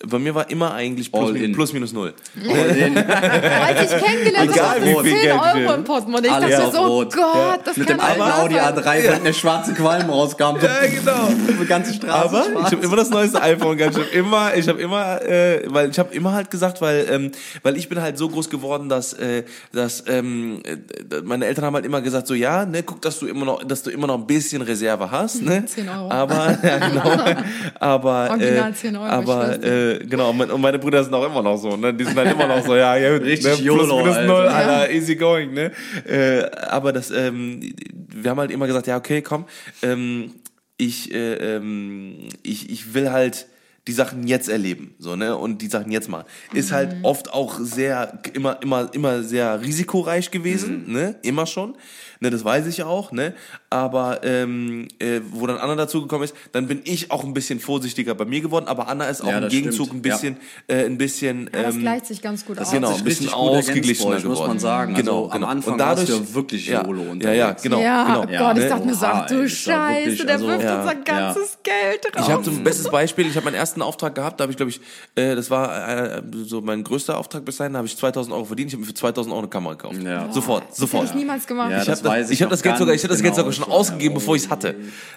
bei 0.00 0.18
mir 0.18 0.34
war 0.34 0.50
immer 0.50 0.74
eigentlich 0.74 1.10
plus, 1.10 1.30
All 1.30 1.36
in. 1.36 1.52
plus 1.52 1.72
minus 1.72 1.92
null. 1.92 2.12
Als 2.44 3.92
ich 3.92 4.02
kennengelernt 4.02 4.50
Egal, 4.50 4.68
habe, 4.68 4.86
wie 4.86 4.94
war 4.94 5.04
viel 5.04 5.12
10 5.12 5.22
Geld 5.22 5.40
Euro 5.40 5.74
im 5.74 5.84
Portemonnaie. 5.84 6.28
Ich 6.28 6.32
dachte 6.56 6.72
so, 6.72 6.80
oh 6.80 6.86
Rot. 6.86 7.14
Gott, 7.14 7.60
das 7.64 7.76
Mit 7.76 7.86
kann 7.86 7.98
dem 7.98 8.04
alten 8.04 8.22
Audi 8.22 8.54
sein. 8.54 8.74
A3, 8.74 9.12
wenn 9.12 9.24
der 9.24 9.32
schwarze 9.32 9.72
Qualm 9.72 10.10
rauskam. 10.10 10.56
Ja, 10.60 10.86
genau. 10.86 11.28
Die 11.60 11.66
ganze 11.66 11.94
Straße 11.94 12.28
Aber 12.28 12.44
schwarz. 12.44 12.66
ich 12.66 12.72
habe 12.76 12.84
immer 12.84 12.96
das 12.96 13.10
neueste 13.10 13.40
iPhone 13.40 13.76
gehabt. 13.76 13.96
Ich 13.96 14.02
habe 14.02 14.10
immer, 14.16 14.54
ich 14.54 14.68
habe 14.68 14.82
immer, 14.82 15.22
äh, 15.22 15.62
weil 15.66 15.90
ich 15.90 15.98
habe 15.98 16.14
immer 16.14 16.32
halt 16.32 16.50
gesagt, 16.50 16.80
weil, 16.80 17.06
ähm, 17.10 17.30
weil 17.62 17.76
ich 17.76 17.88
bin 17.88 18.00
halt 18.02 18.18
so 18.18 18.28
groß 18.28 18.50
geworden, 18.50 18.88
dass, 18.88 19.12
äh, 19.14 19.44
dass 19.72 20.04
ähm, 20.08 20.60
äh, 20.64 20.76
meine 21.22 21.46
Eltern 21.46 21.66
haben 21.66 21.74
halt 21.74 21.86
immer 21.86 22.02
gesagt, 22.02 22.26
so 22.26 22.34
ja, 22.34 22.66
ne, 22.66 22.82
guck, 22.82 23.00
dass 23.00 23.20
du 23.20 23.26
immer 23.26 23.46
noch, 23.46 23.64
dass 23.64 23.82
du 23.82 23.90
immer 23.90 24.08
noch 24.08 24.18
ein 24.18 24.26
bisschen 24.26 24.60
Reserve 24.60 25.10
hast, 25.10 25.40
ne? 25.40 25.64
10 25.66 25.88
Euro. 25.88 26.10
Aber, 26.10 26.58
ja, 26.62 26.78
genau. 26.78 27.42
Aber, 27.80 28.30
Original 28.30 28.70
äh, 28.70 28.74
10 28.74 28.96
Euro, 28.96 29.06
ich 29.06 29.12
aber 29.12 29.44
schwör's 29.44 29.83
äh, 29.92 29.98
genau. 30.06 30.30
Und 30.30 30.36
mein- 30.38 30.50
und 30.50 30.60
meine 30.60 30.78
Brüder 30.78 31.02
sind 31.04 31.12
auch 31.14 31.26
immer 31.26 31.42
noch 31.42 31.56
so, 31.56 31.76
ne? 31.76 31.92
Die 31.94 32.04
sind 32.04 32.16
halt 32.16 32.32
immer 32.32 32.46
noch 32.46 32.64
so, 32.64 32.74
ja, 32.76 32.96
ja, 32.96 33.10
Richtig 33.16 33.44
ne, 33.44 33.50
plus 33.50 33.60
YOLO, 33.60 33.98
minus 33.98 34.16
Alter. 34.16 34.26
null. 34.26 34.46
Alter, 34.48 34.90
easy 34.92 35.16
going, 35.16 35.52
ne? 35.54 35.70
Äh, 36.06 36.44
aber 36.68 36.92
das, 36.92 37.10
ähm, 37.10 37.74
wir 38.14 38.30
haben 38.30 38.38
halt 38.40 38.50
immer 38.50 38.66
gesagt, 38.66 38.86
ja, 38.86 38.96
okay, 38.96 39.22
komm, 39.22 39.44
ähm, 39.82 40.32
ich, 40.76 41.12
äh, 41.14 41.56
ähm, 41.56 42.28
ich, 42.42 42.70
ich 42.70 42.94
will 42.94 43.10
halt 43.12 43.46
die 43.86 43.92
Sachen 43.92 44.26
jetzt 44.26 44.48
erleben, 44.48 44.94
so, 44.98 45.14
ne, 45.14 45.36
und 45.36 45.60
die 45.60 45.66
Sachen 45.66 45.92
jetzt 45.92 46.08
machen. 46.08 46.24
Ist 46.54 46.72
halt 46.72 46.96
oft 47.02 47.30
auch 47.34 47.58
sehr, 47.60 48.18
immer, 48.32 48.58
immer, 48.62 48.88
immer 48.94 49.22
sehr 49.22 49.60
risikoreich 49.60 50.30
gewesen, 50.30 50.90
ne, 50.90 51.16
immer 51.22 51.44
schon, 51.46 51.76
ne, 52.24 52.30
das 52.30 52.44
weiß 52.44 52.66
ich 52.66 52.82
auch, 52.82 53.12
ne, 53.12 53.34
aber, 53.70 54.20
ähm, 54.24 54.88
äh, 54.98 55.20
wo 55.30 55.46
dann 55.46 55.58
Anna 55.58 55.74
dazugekommen 55.76 56.24
ist, 56.24 56.34
dann 56.52 56.66
bin 56.66 56.80
ich 56.84 57.10
auch 57.10 57.22
ein 57.24 57.34
bisschen 57.34 57.60
vorsichtiger 57.60 58.14
bei 58.14 58.24
mir 58.24 58.40
geworden, 58.40 58.66
aber 58.66 58.88
Anna 58.88 59.04
ist 59.06 59.20
auch 59.22 59.28
Ja, 59.28 59.36
im 59.36 59.42
das 59.44 59.52
Gegenzug 59.52 59.86
stimmt. 59.88 59.98
ein 59.98 60.02
bisschen, 60.02 60.36
äh, 60.68 60.84
ein 60.86 60.98
bisschen, 60.98 61.50
Ja, 61.54 61.62
das 61.64 61.74
ähm, 61.74 61.80
gleicht 61.82 62.06
sich 62.06 62.22
ganz 62.22 62.44
gut 62.46 62.58
aus. 62.58 62.70
genau, 62.70 62.88
sich 62.92 62.98
ein 62.98 63.04
bisschen 63.04 63.28
ausgeglichener 63.32 64.08
euch, 64.16 64.24
muss 64.24 64.32
geworden. 64.34 64.48
man 64.48 64.58
sagen. 64.58 64.94
Genau, 64.94 65.24
Also 65.24 65.30
am 65.32 65.40
genau. 65.40 65.46
Anfang 65.48 65.72
und 65.74 65.78
dadurch, 65.78 66.08
warst 66.10 66.20
du 66.20 66.24
ja 66.30 66.34
wirklich 66.34 66.66
ja, 66.66 66.82
YOLO 66.84 67.02
Ja, 67.02 67.04
ja, 67.06 67.12
unterwegs. 67.12 67.62
genau, 67.62 67.80
ja, 67.80 68.04
genau. 68.04 68.20
oh 68.20 68.26
Gott, 68.46 68.56
ich 68.58 68.62
Ne? 68.64 68.68
dachte 68.70 68.86
mir 68.86 68.94
so, 68.94 69.06
ach 69.06 69.26
du 69.26 69.42
das 69.42 69.52
Scheiße, 69.52 70.00
wirklich, 70.06 70.22
der 70.26 70.34
also- 70.34 70.46
wirft 70.48 70.62
Ja. 70.64 70.80
unser 70.80 70.94
ganzes 70.96 71.58
Geld 71.62 72.04
drauf. 72.12 72.26
Ich 72.26 72.32
habe 72.32 72.42
zum 72.42 72.64
bestes 72.64 72.88
Beispiel, 72.90 73.26
ich 73.26 73.36
habe 73.36 73.44
meinen 73.44 73.54
ersten 73.54 73.82
Auftrag 73.82 74.14
gehabt, 74.14 74.40
da 74.40 74.42
habe 74.44 74.50
ich 74.52 74.56
glaube 74.56 74.70
ich, 74.70 74.80
äh, 75.14 75.34
das 75.34 75.50
war 75.50 75.88
äh, 76.18 76.22
so 76.44 76.60
mein 76.60 76.82
größter 76.84 77.18
Auftrag 77.18 77.44
bis 77.44 77.56
dahin, 77.58 77.72
da 77.74 77.78
habe 77.78 77.86
ich 77.88 77.96
2000 77.96 78.34
Euro 78.34 78.44
verdient, 78.46 78.68
ich 78.68 78.74
habe 78.74 78.80
mir 78.80 78.86
für 78.86 78.94
2000 78.94 79.32
Euro 79.32 79.40
eine 79.42 79.48
Kamera 79.48 79.74
gekauft. 79.74 79.96
Ja. 80.02 80.30
Sofort, 80.32 80.64
das 80.70 80.76
sofort. 80.78 81.04
hätte 81.04 81.12
ich 81.14 81.18
niemals 81.20 81.46
gemacht. 81.46 81.70
Ja, 81.70 81.80
ich 81.80 81.84
das 81.84 81.98
habe 82.00 82.08
weiß 82.14 82.26
ich 82.30 82.34
ich 82.34 82.42
hab 82.42 82.46
noch 82.48 82.52
das 82.52 82.62
Geld 82.62 82.78
sogar, 82.78 82.94
ich 82.94 83.02
hab 83.02 83.10
das 83.10 83.22
Geld 83.22 83.34
genau. 83.34 83.50
sogar 83.50 83.64
schon 83.64 83.72
ausgegeben, 83.72 84.14
bevor 84.14 84.36
ich 84.36 84.42
es 84.44 84.50
hatte. 84.50 84.74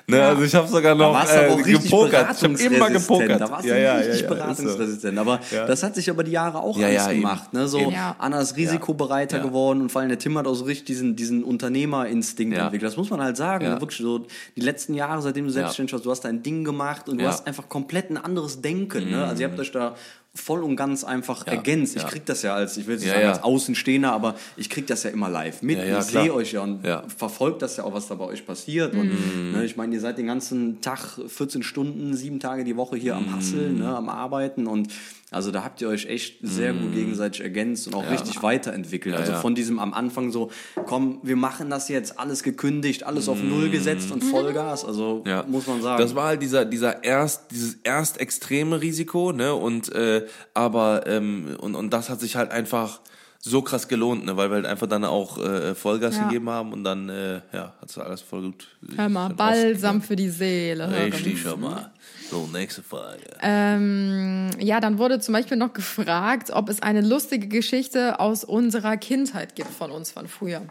Ne, 0.07 0.21
also 0.23 0.43
ich 0.43 0.55
habe 0.55 0.67
sogar 0.67 0.95
Da 0.95 1.05
noch 1.07 1.13
warst 1.13 1.33
du 1.33 1.37
aber 1.39 1.47
auch 1.53 1.59
äh, 1.59 1.61
richtig 1.63 1.83
gepokert. 1.83 2.27
Ich 2.37 2.43
habe 2.43 2.53
immer 2.53 2.89
beratungsresistent. 2.89 2.93
gepokert. 2.93 3.41
Da 3.41 3.51
warst 3.51 3.65
du 3.65 3.69
ja, 3.69 3.77
ja, 3.77 3.95
richtig 3.95 4.07
ja, 4.07 4.07
ja, 4.07 4.13
ist 4.13 4.29
so. 4.29 4.35
beratungsresistent. 4.35 5.17
Aber 5.19 5.39
Ja. 5.51 5.65
das 5.65 5.83
hat 5.83 5.95
sich 5.95 6.07
über 6.07 6.23
die 6.23 6.31
Jahre 6.31 6.59
auch 6.59 6.77
Ja, 6.77 6.87
alles 6.87 7.05
ja, 7.05 7.11
eben. 7.11 7.21
gemacht. 7.21 7.53
Ne? 7.53 7.67
So. 7.67 7.79
Ja. 7.91 8.15
Anna 8.19 8.39
ist 8.41 8.55
risikobereiter 8.57 9.37
Ja. 9.37 9.43
geworden 9.43 9.81
und 9.81 9.91
vor 9.91 10.01
allem 10.01 10.09
der 10.09 10.19
Tim 10.19 10.37
hat 10.37 10.47
auch 10.47 10.53
so 10.55 10.65
richtig 10.65 10.85
diesen, 10.85 11.15
diesen 11.15 11.43
Unternehmerinstinkt 11.43 12.55
Ja. 12.57 12.65
entwickelt. 12.65 12.89
Das 12.91 12.97
muss 12.97 13.09
man 13.09 13.21
halt 13.21 13.37
sagen. 13.37 13.65
Ja. 13.65 13.75
Ne? 13.75 13.81
Wirklich 13.81 13.99
so 14.01 14.25
die 14.55 14.61
letzten 14.61 14.93
Jahre, 14.93 15.21
seitdem 15.21 15.45
du 15.45 15.51
selbstständig 15.51 15.93
warst, 15.93 16.05
du 16.05 16.11
hast 16.11 16.21
dein 16.25 16.43
Ding 16.43 16.63
gemacht 16.63 17.09
und 17.09 17.17
du 17.17 17.23
Ja. 17.23 17.29
Mhm. 17.29 17.33
hast 17.33 17.47
einfach 17.47 17.69
komplett 17.69 18.09
ein 18.09 18.17
anderes 18.17 18.61
Denken. 18.61 19.09
Ne? 19.11 19.25
Also 19.25 19.41
ihr 19.43 19.49
habt 19.49 19.59
euch 19.59 19.71
da 19.71 19.95
voll 20.37 20.63
und 20.63 20.75
ganz 20.75 21.03
einfach 21.03 21.45
ergänzt. 21.47 21.95
Ich 21.95 22.03
ja. 22.03 22.07
krieg 22.07 22.25
das 22.25 22.41
ja 22.43 22.53
als, 22.55 22.77
ich 22.77 22.87
will 22.87 22.95
nicht 22.95 23.05
Ja, 23.07 23.13
sagen 23.13 23.23
ja. 23.23 23.29
als 23.33 23.43
Außenstehender, 23.43 24.11
aber 24.11 24.35
ich 24.55 24.69
krieg 24.69 24.87
das 24.87 25.03
ja 25.03 25.09
immer 25.09 25.29
live 25.29 25.61
mit. 25.61 25.77
Ja, 25.77 25.83
ja, 25.85 25.99
ich 25.99 26.05
sehe 26.05 26.33
euch 26.33 26.51
ja 26.53 26.61
und 26.61 26.85
Ja. 26.85 27.03
verfolgt 27.17 27.61
das 27.61 27.77
ja 27.77 27.83
auch, 27.83 27.93
was 27.93 28.07
da 28.07 28.15
bei 28.15 28.25
euch 28.25 28.45
passiert. 28.45 28.93
Und 28.93 29.07
Mhm. 29.09 29.51
ne, 29.51 29.65
ich 29.65 29.75
meine, 29.75 29.93
ihr 29.95 30.01
seid 30.01 30.17
den 30.17 30.27
ganzen 30.27 30.79
Tag 30.81 31.19
14 31.27 31.63
Stunden, 31.63 32.15
sieben 32.15 32.39
Tage 32.39 32.63
die 32.63 32.75
Woche 32.77 32.95
hier 32.97 33.15
Mhm. 33.15 33.27
am 33.29 33.35
Hasseln, 33.35 33.77
ne, 33.79 33.95
am 33.95 34.09
Arbeiten 34.09 34.67
und 34.67 34.89
also 35.29 35.51
da 35.51 35.63
habt 35.63 35.81
ihr 35.81 35.89
euch 35.89 36.05
echt 36.05 36.37
sehr 36.41 36.71
gut 36.71 36.93
gegenseitig 36.93 37.41
ergänzt 37.41 37.85
und 37.87 37.95
auch 37.95 38.09
richtig 38.09 38.41
weiterentwickelt. 38.43 39.13
Ja, 39.13 39.19
also 39.19 39.33
ja. 39.33 39.39
von 39.39 39.55
diesem 39.55 39.77
am 39.77 39.93
Anfang 39.93 40.31
so, 40.31 40.51
komm, 40.85 41.19
wir 41.21 41.35
machen 41.35 41.69
das 41.69 41.89
jetzt, 41.89 42.17
alles 42.17 42.43
gekündigt, 42.43 43.03
alles 43.03 43.27
auf 43.27 43.43
Null 43.43 43.69
gesetzt 43.69 44.11
und 44.11 44.23
Vollgas. 44.23 44.85
Also. 44.85 45.23
Ja. 45.27 45.43
muss 45.45 45.67
man 45.67 45.81
sagen. 45.81 46.01
Das 46.01 46.15
war 46.15 46.27
halt 46.27 46.41
dieser, 46.41 46.63
dieser 46.63 47.03
erst, 47.03 47.51
dieses 47.51 47.75
erst 47.83 48.21
extreme 48.21 48.79
Risiko, 48.79 49.33
ne? 49.33 49.53
Und 49.53 49.91
äh, 49.93 50.25
aber 50.53 51.05
ähm, 51.07 51.57
und, 51.59 51.75
und 51.75 51.91
das 51.91 52.09
hat 52.09 52.21
sich 52.21 52.37
halt 52.37 52.51
einfach 52.51 53.01
so 53.39 53.61
krass 53.61 53.89
gelohnt, 53.89 54.25
ne? 54.25 54.37
Weil 54.37 54.49
wir 54.49 54.55
halt 54.55 54.65
einfach 54.65 54.87
dann 54.87 55.03
auch 55.03 55.37
äh, 55.39 55.75
Vollgas 55.75 56.15
Ja. 56.15 56.23
gegeben 56.27 56.49
haben 56.49 56.71
und 56.71 56.85
dann 56.85 57.09
äh, 57.09 57.41
ja, 57.51 57.73
hat 57.81 57.89
es 57.89 57.97
alles 57.97 58.21
voll 58.21 58.43
gut. 58.43 58.67
Hör 58.95 59.09
mal, 59.09 59.33
Balsam 59.33 60.01
für 60.01 60.15
die 60.15 60.29
Seele. 60.29 60.89
Richtig, 60.89 61.41
schon 61.41 61.59
mal. 61.59 61.91
So, 62.29 62.45
nächste 62.47 62.83
Frage. 62.83 63.23
Ähm, 63.41 64.49
ja, 64.59 64.81
dann 64.81 64.97
wurde 64.97 65.19
zum 65.19 65.33
Beispiel 65.33 65.55
noch 65.55 65.71
gefragt, 65.71 66.51
ob 66.51 66.67
es 66.67 66.81
eine 66.81 67.01
lustige 67.01 67.47
Geschichte 67.47 68.19
aus 68.19 68.43
unserer 68.43 68.97
Kindheit 68.97 69.55
gibt 69.55 69.69
von 69.69 69.91
uns 69.91 70.11
von 70.11 70.27
früher. 70.27 70.61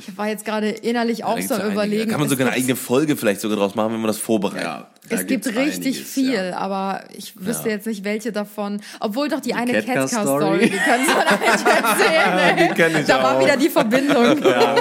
Ich 0.00 0.18
war 0.18 0.26
jetzt 0.28 0.44
gerade 0.44 0.70
innerlich 0.70 1.22
auch 1.24 1.38
so 1.40 1.54
ja 1.54 1.60
einige. 1.60 1.72
überlegen. 1.72 2.04
Da 2.06 2.10
kann 2.12 2.20
man 2.20 2.28
sogar 2.28 2.48
eine 2.48 2.56
eigene 2.56 2.74
Folge 2.74 3.16
vielleicht 3.16 3.40
sogar 3.40 3.56
draus 3.58 3.74
machen, 3.76 3.92
wenn 3.92 4.00
man 4.00 4.08
das 4.08 4.18
vorbereitet. 4.18 4.64
ja, 4.64 4.88
da 5.08 5.16
Es 5.16 5.26
gibt 5.26 5.46
richtig 5.46 5.94
einiges, 5.96 6.12
viel, 6.12 6.32
Ja. 6.34 6.56
aber 6.56 7.04
ich 7.16 7.34
wüsste 7.38 7.68
jetzt 7.68 7.86
nicht, 7.86 8.02
welche 8.02 8.32
davon. 8.32 8.80
Obwohl 8.98 9.28
doch 9.28 9.38
die, 9.40 9.54
eine 9.54 9.72
Catcar 9.72 9.94
Catcar-Story, 10.08 10.42
Story. 10.44 10.70
die 10.70 10.76
können 10.78 11.06
Sie 11.06 11.12
eigentlich 11.12 11.74
erzählen. 11.74 12.56
Die 12.68 12.74
kenn 12.74 13.00
ich 13.02 13.06
da 13.06 13.22
war 13.22 13.36
auch. 13.36 13.44
wieder 13.44 13.56
die 13.56 13.68
Verbindung. 13.68 14.42
Ja. 14.44 14.76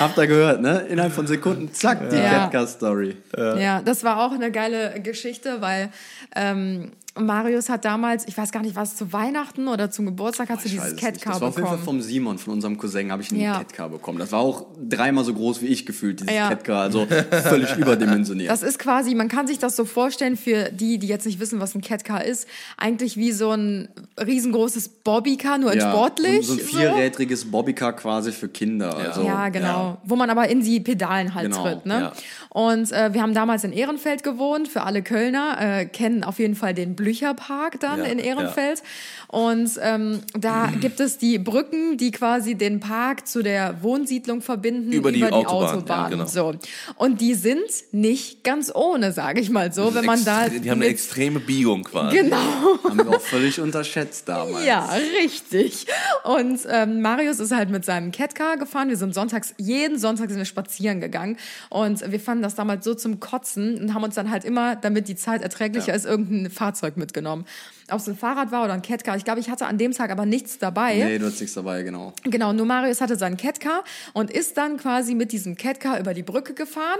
Habt 0.00 0.18
ihr 0.18 0.26
gehört, 0.26 0.60
ne? 0.60 0.80
Innerhalb 0.88 1.12
von 1.12 1.26
Sekunden, 1.28 1.72
zack, 1.72 2.10
die 2.10 2.16
Ja. 2.16 2.48
Catcar-Story. 2.48 3.16
das 3.32 4.02
war 4.04 4.26
auch 4.26 4.32
eine 4.32 4.50
geile 4.50 5.00
Geschichte, 5.00 5.60
weil 5.60 5.90
ähm, 6.34 6.90
Marius 7.18 7.68
hat 7.68 7.84
damals, 7.84 8.26
ich 8.28 8.36
weiß 8.36 8.52
gar 8.52 8.62
nicht, 8.62 8.76
was 8.76 8.96
zu 8.96 9.12
Weihnachten 9.12 9.68
oder 9.68 9.90
zum 9.90 10.06
Geburtstag 10.06 10.48
hast 10.50 10.62
du 10.64 10.66
Ich 10.66 10.72
dieses 10.72 10.86
es 10.88 10.92
nicht. 10.94 11.04
Catcar 11.04 11.32
Das 11.32 11.40
war 11.40 11.48
auf 11.48 11.56
jeden 11.56 11.66
Fall 11.68 11.78
bekommen. 11.78 12.00
vom 12.00 12.06
Simon, 12.06 12.38
von 12.38 12.54
unserem 12.54 12.76
Cousin, 12.78 13.10
habe 13.12 13.22
ich 13.22 13.30
einen 13.32 13.40
Ja. 13.40 13.58
Catcar 13.58 13.88
bekommen. 13.88 14.18
Das 14.18 14.32
war 14.32 14.40
auch 14.40 14.66
dreimal 14.88 15.24
so 15.24 15.32
groß 15.34 15.62
wie 15.62 15.66
ich 15.66 15.86
gefühlt, 15.86 16.20
dieses 16.20 16.34
Ja. 16.34 16.48
Catcar. 16.48 16.82
Also 16.82 17.06
völlig 17.42 17.74
überdimensioniert. 17.76 18.50
Das 18.50 18.62
ist 18.62 18.78
quasi, 18.78 19.14
man 19.14 19.28
kann 19.28 19.46
sich 19.46 19.58
das 19.58 19.76
so 19.76 19.84
vorstellen 19.84 20.36
für 20.36 20.70
die, 20.70 20.98
die 20.98 21.06
jetzt 21.06 21.26
nicht 21.26 21.40
wissen, 21.40 21.60
was 21.60 21.74
ein 21.74 21.80
Catcar 21.80 22.24
ist, 22.24 22.46
eigentlich 22.76 23.16
wie 23.16 23.32
so 23.32 23.50
ein 23.52 23.88
riesengroßes 24.20 24.88
Bobbycar, 24.88 25.58
nur 25.58 25.72
in 25.72 25.80
sportlich. 25.80 26.46
So, 26.46 26.54
so 26.54 26.60
ein 26.60 26.66
vierrädriges 26.66 27.50
Bobbycar 27.50 27.94
quasi 27.94 28.32
für 28.32 28.48
Kinder. 28.48 28.96
Also, 28.96 29.22
Ja, 29.22 29.48
genau. 29.48 29.98
Wo 30.04 30.16
man 30.16 30.30
aber 30.30 30.48
in 30.48 30.62
die 30.62 30.80
Pedalen 30.80 31.34
halt 31.34 31.50
Genau, 31.50 31.62
tritt. 31.62 31.86
Ne? 31.86 32.00
ja. 32.00 32.12
Und 32.50 32.90
äh, 32.92 33.12
wir 33.12 33.22
haben 33.22 33.34
damals 33.34 33.64
in 33.64 33.72
Ehrenfeld 33.72 34.22
gewohnt. 34.22 34.68
Für 34.68 34.82
alle 34.82 35.02
Kölner 35.02 35.56
äh, 35.60 35.86
kennen 35.86 36.24
auf 36.24 36.38
jeden 36.38 36.54
Fall 36.54 36.74
den 36.74 36.96
Blücherpark 37.06 37.78
dann 37.78 38.00
Ja, 38.00 38.04
in 38.06 38.18
Ehrenfeld. 38.18 38.82
Und 39.28 39.70
ähm, 39.80 40.20
da 40.36 40.66
gibt 40.80 40.98
es 40.98 41.18
die 41.18 41.38
Brücken, 41.38 41.96
die 41.96 42.10
quasi 42.10 42.56
den 42.56 42.80
Park 42.80 43.28
zu 43.28 43.42
der 43.42 43.82
Wohnsiedlung 43.82 44.42
verbinden 44.42 44.92
Über 44.92 45.12
die 45.12 45.22
Autobahn, 45.24 45.76
Autobahn. 45.76 46.02
ja, 46.02 46.08
genau. 46.08 46.26
so. 46.26 46.54
Und 46.96 47.20
die 47.20 47.34
sind 47.34 47.62
nicht 47.92 48.42
ganz 48.42 48.72
ohne, 48.74 49.12
sage 49.12 49.40
ich 49.40 49.50
mal 49.50 49.72
so, 49.72 49.94
wenn 49.94 50.04
man 50.04 50.24
da 50.24 50.48
die 50.48 50.68
haben 50.70 50.80
eine 50.80 50.90
extreme 50.90 51.38
Biegung 51.38 51.84
quasi. 51.84 52.16
Genau. 52.16 52.36
Haben 52.82 52.98
wir 52.98 53.08
auch 53.08 53.20
völlig 53.20 53.60
unterschätzt 53.60 54.28
damals. 54.28 54.64
Ja, 54.66 54.90
richtig. 55.22 55.86
Und 56.24 56.60
ähm, 56.68 57.00
Marius 57.02 57.38
ist 57.38 57.52
halt 57.52 57.70
mit 57.70 57.84
seinem 57.84 58.10
Catcar 58.10 58.56
gefahren. 58.56 58.88
Wir 58.88 58.96
sind 58.96 59.14
sonntags, 59.14 59.54
jeden 59.58 59.98
Sonntag 59.98 60.28
sind 60.28 60.38
wir 60.38 60.44
spazieren 60.44 61.00
gegangen. 61.00 61.36
Und 61.70 62.10
wir 62.10 62.18
fanden 62.18 62.42
das 62.42 62.56
damals 62.56 62.84
so 62.84 62.94
zum 62.94 63.20
Kotzen 63.20 63.80
und 63.80 63.94
haben 63.94 64.02
uns 64.02 64.16
dann 64.16 64.30
halt 64.30 64.44
immer, 64.44 64.74
damit 64.74 65.06
die 65.06 65.16
Zeit 65.16 65.42
erträglicher 65.42 65.94
ist, 65.94 66.04
irgendein 66.04 66.50
Fahrzeug 66.50 66.95
mitgenommen. 66.96 67.46
Ob 67.90 67.98
es 68.00 68.08
ein 68.08 68.16
Fahrrad 68.16 68.50
war 68.50 68.64
oder 68.64 68.72
ein 68.72 68.82
Catcar. 68.82 69.16
Ich 69.16 69.24
glaube, 69.24 69.40
ich 69.40 69.48
hatte 69.48 69.66
an 69.66 69.78
dem 69.78 69.92
Tag 69.92 70.10
aber 70.10 70.26
nichts 70.26 70.58
dabei. 70.58 70.96
Nee, 70.96 71.18
du 71.18 71.26
hast 71.26 71.40
nichts 71.40 71.54
dabei, 71.54 71.82
genau. 71.82 72.12
Genau, 72.24 72.52
nur 72.52 72.66
Marius 72.66 73.00
hatte 73.00 73.16
seinen 73.16 73.36
Catcar 73.36 73.84
und 74.12 74.30
ist 74.30 74.56
dann 74.56 74.76
quasi 74.76 75.14
mit 75.14 75.32
diesem 75.32 75.56
Catcar 75.56 76.00
über 76.00 76.14
die 76.14 76.22
Brücke 76.22 76.54
gefahren. 76.54 76.98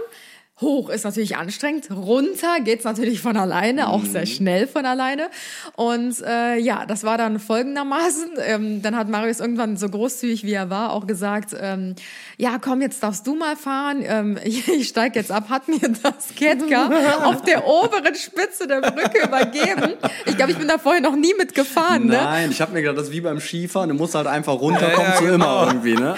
Hoch 0.59 0.89
ist 0.89 1.03
natürlich 1.03 1.37
anstrengend, 1.37 1.91
runter 1.91 2.59
geht's 2.61 2.83
natürlich 2.83 3.21
von 3.21 3.37
alleine, 3.37 3.89
auch 3.89 4.03
sehr 4.03 4.25
schnell 4.25 4.65
von 4.65 4.85
alleine. 4.85 5.29
Und 5.75 6.15
äh, 6.25 6.57
ja, 6.57 6.85
das 6.87 7.03
war 7.03 7.17
dann 7.17 7.39
folgendermaßen. 7.39 8.25
Ähm, 8.47 8.81
dann 8.81 8.95
hat 8.95 9.09
Marius 9.09 9.39
irgendwann 9.39 9.75
so 9.77 9.89
großzügig 9.89 10.43
wie 10.43 10.53
er 10.53 10.69
war 10.69 10.93
auch 10.93 11.05
gesagt, 11.05 11.55
ähm, 11.59 11.95
ja 12.37 12.59
komm, 12.61 12.81
jetzt 12.81 13.03
darfst 13.03 13.27
du 13.27 13.35
mal 13.35 13.57
fahren. 13.57 14.03
Ähm, 14.05 14.37
ich 14.43 14.67
ich 14.67 14.87
steig 14.87 15.15
jetzt 15.15 15.31
ab, 15.31 15.49
hat 15.49 15.67
mir 15.67 15.79
das 15.79 16.33
Catcar 16.35 17.25
auf 17.25 17.41
der 17.41 17.67
oberen 17.67 18.15
Spitze 18.15 18.67
der 18.67 18.81
Brücke 18.81 19.25
übergeben. 19.25 19.93
Ich 20.25 20.37
glaube, 20.37 20.53
ich 20.53 20.57
bin 20.57 20.67
da 20.67 20.77
vorher 20.77 21.01
noch 21.01 21.15
nie 21.15 21.33
mitgefahren. 21.37 22.07
Ne? 22.07 22.13
Nein, 22.13 22.51
ich 22.51 22.61
habe 22.61 22.73
mir 22.73 22.81
gedacht, 22.81 22.97
das 22.97 23.07
ist 23.07 23.13
wie 23.13 23.21
beim 23.21 23.39
Skifahren. 23.39 23.89
Du 23.89 23.95
musst 23.95 24.15
halt 24.15 24.27
einfach 24.27 24.53
runterkommen 24.53 25.13
zu 25.17 25.25
immer 25.25 25.65
irgendwie, 25.67 25.95
ne? 25.95 26.15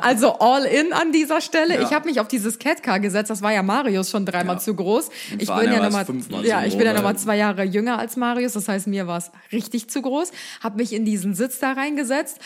Also 0.00 0.38
all 0.38 0.64
in 0.64 0.92
an 0.92 1.12
dieser 1.12 1.40
Stelle. 1.40 1.80
Ich 1.82 1.92
habe 1.92 2.08
mich 2.08 2.18
auf 2.18 2.28
dieses 2.28 2.58
Catcar 2.58 2.98
gesetzt. 2.98 3.30
Das 3.30 3.42
war 3.42 3.52
ja 3.52 3.62
Marius 3.82 4.10
schon 4.10 4.24
dreimal 4.26 4.56
Ja. 4.56 4.60
zu 4.60 4.74
groß. 4.74 5.08
Ich 5.38 5.38
bin 5.38 5.48
ja 5.48 5.80
war 5.80 5.90
nochmal, 5.90 6.06
ja, 6.44 6.64
ich 6.64 6.76
bin 6.76 6.86
ja 6.86 6.92
groß, 6.92 6.96
noch 6.96 7.02
mal 7.02 7.08
halt. 7.08 7.20
zwei 7.20 7.36
Jahre 7.36 7.62
jünger 7.64 7.98
als 7.98 8.16
Marius. 8.16 8.52
Das 8.54 8.68
heißt, 8.68 8.86
mir 8.86 9.06
war 9.06 9.18
es 9.18 9.30
richtig 9.52 9.88
zu 9.88 10.02
groß. 10.02 10.32
Habe 10.62 10.76
mich 10.78 10.92
in 10.92 11.04
diesen 11.04 11.34
Sitz 11.34 11.58
da 11.60 11.72
reingesetzt 11.72 12.38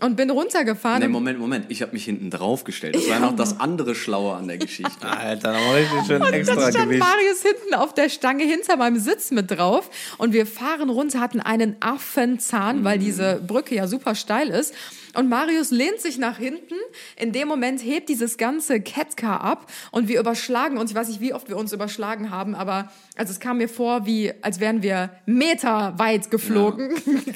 und 0.00 0.16
bin 0.16 0.30
runtergefahren. 0.30 1.00
Nee, 1.02 1.08
Moment, 1.08 1.38
Moment. 1.38 1.66
Ich 1.68 1.82
habe 1.82 1.92
mich 1.92 2.04
hinten 2.04 2.30
drauf 2.30 2.64
gestellt. 2.64 2.94
Das 2.96 3.04
war 3.08 3.14
ja 3.14 3.20
noch 3.20 3.36
das 3.36 3.60
andere 3.60 3.94
Schlaue 3.94 4.34
an 4.34 4.48
der 4.48 4.58
Geschichte. 4.58 5.06
Alter, 5.06 5.52
da 5.52 5.58
war 5.60 5.74
richtig 5.76 6.06
schön 6.06 6.22
Und 6.22 6.32
extra 6.32 6.54
dann 6.56 6.72
stand 6.72 6.84
Gewicht. 6.86 7.00
Marius 7.02 7.42
hinten 7.42 7.74
auf 7.74 7.94
der 7.94 8.08
Stange 8.08 8.44
hinter 8.44 8.76
meinem 8.76 8.98
Sitz 8.98 9.30
mit 9.30 9.50
drauf. 9.50 9.90
Und 10.18 10.32
wir 10.32 10.46
fahren 10.46 10.90
runter, 10.90 11.20
hatten 11.20 11.40
einen 11.40 11.76
Affenzahn, 11.80 12.84
weil 12.84 12.98
diese 12.98 13.40
Brücke 13.46 13.74
ja 13.74 13.86
super 13.86 14.14
steil 14.14 14.48
ist. 14.48 14.74
Und 15.14 15.28
Marius 15.28 15.70
lehnt 15.72 16.00
sich 16.00 16.18
nach 16.18 16.38
hinten. 16.38 16.74
In 17.16 17.32
dem 17.32 17.48
Moment 17.48 17.82
hebt 17.82 18.08
dieses 18.08 18.38
ganze 18.38 18.80
Catcar 18.80 19.40
ab 19.40 19.66
und 19.90 20.06
wir 20.08 20.20
überschlagen 20.20 20.78
uns. 20.80 20.90
Ich 20.90 20.96
weiß 20.96 21.08
nicht, 21.08 21.20
wie 21.20 21.34
oft 21.34 21.48
wir 21.48 21.56
uns 21.56 21.72
überschlagen 21.72 22.30
haben, 22.30 22.54
aber 22.54 22.90
also 23.16 23.32
es 23.32 23.40
kam 23.40 23.58
mir 23.58 23.68
vor, 23.68 24.06
wie 24.06 24.32
als 24.42 24.60
wären 24.60 24.82
wir 24.82 25.10
Meter 25.26 25.94
weit 25.96 26.30
geflogen. 26.30 26.90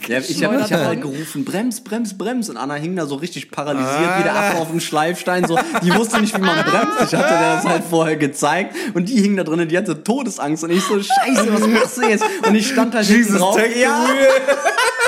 Ja, 0.08 0.18
ich 0.28 0.42
habe 0.42 0.62
hab 0.62 0.70
halt 0.70 1.02
gerufen, 1.02 1.44
brems, 1.44 1.82
brems, 1.82 2.16
brems. 2.16 2.48
Und 2.48 2.56
Anna 2.56 2.74
hing 2.74 2.96
da 2.96 3.06
so 3.06 3.16
richtig 3.16 3.50
paralysiert 3.50 4.18
wie 4.18 4.22
der 4.22 4.34
Affe 4.34 4.58
auf 4.58 4.70
dem 4.70 4.80
Schleifstein. 4.80 5.46
So, 5.46 5.58
die 5.82 5.94
wusste 5.94 6.20
nicht, 6.20 6.36
wie 6.36 6.40
man 6.40 6.64
bremst. 6.64 7.12
Ich 7.12 7.14
hatte 7.18 7.34
der 7.34 7.56
das 7.56 7.64
halt 7.64 7.84
vorher 7.84 8.16
gezeigt. 8.16 8.74
Und 8.94 9.08
die 9.08 9.20
hing 9.20 9.36
da 9.36 9.44
drinnen, 9.44 9.68
die 9.68 9.76
hatte 9.76 10.02
Todesangst. 10.02 10.64
Und 10.64 10.70
ich 10.70 10.82
so, 10.82 11.00
scheiße, 11.00 11.52
was 11.52 11.66
machst 11.66 11.96
du 11.98 12.02
jetzt? 12.02 12.24
Und 12.46 12.54
ich 12.54 12.68
stand 12.68 12.94
halt 12.94 13.06
hinten 13.06 13.36
drauf. 13.36 13.58
Ja, 13.76 14.06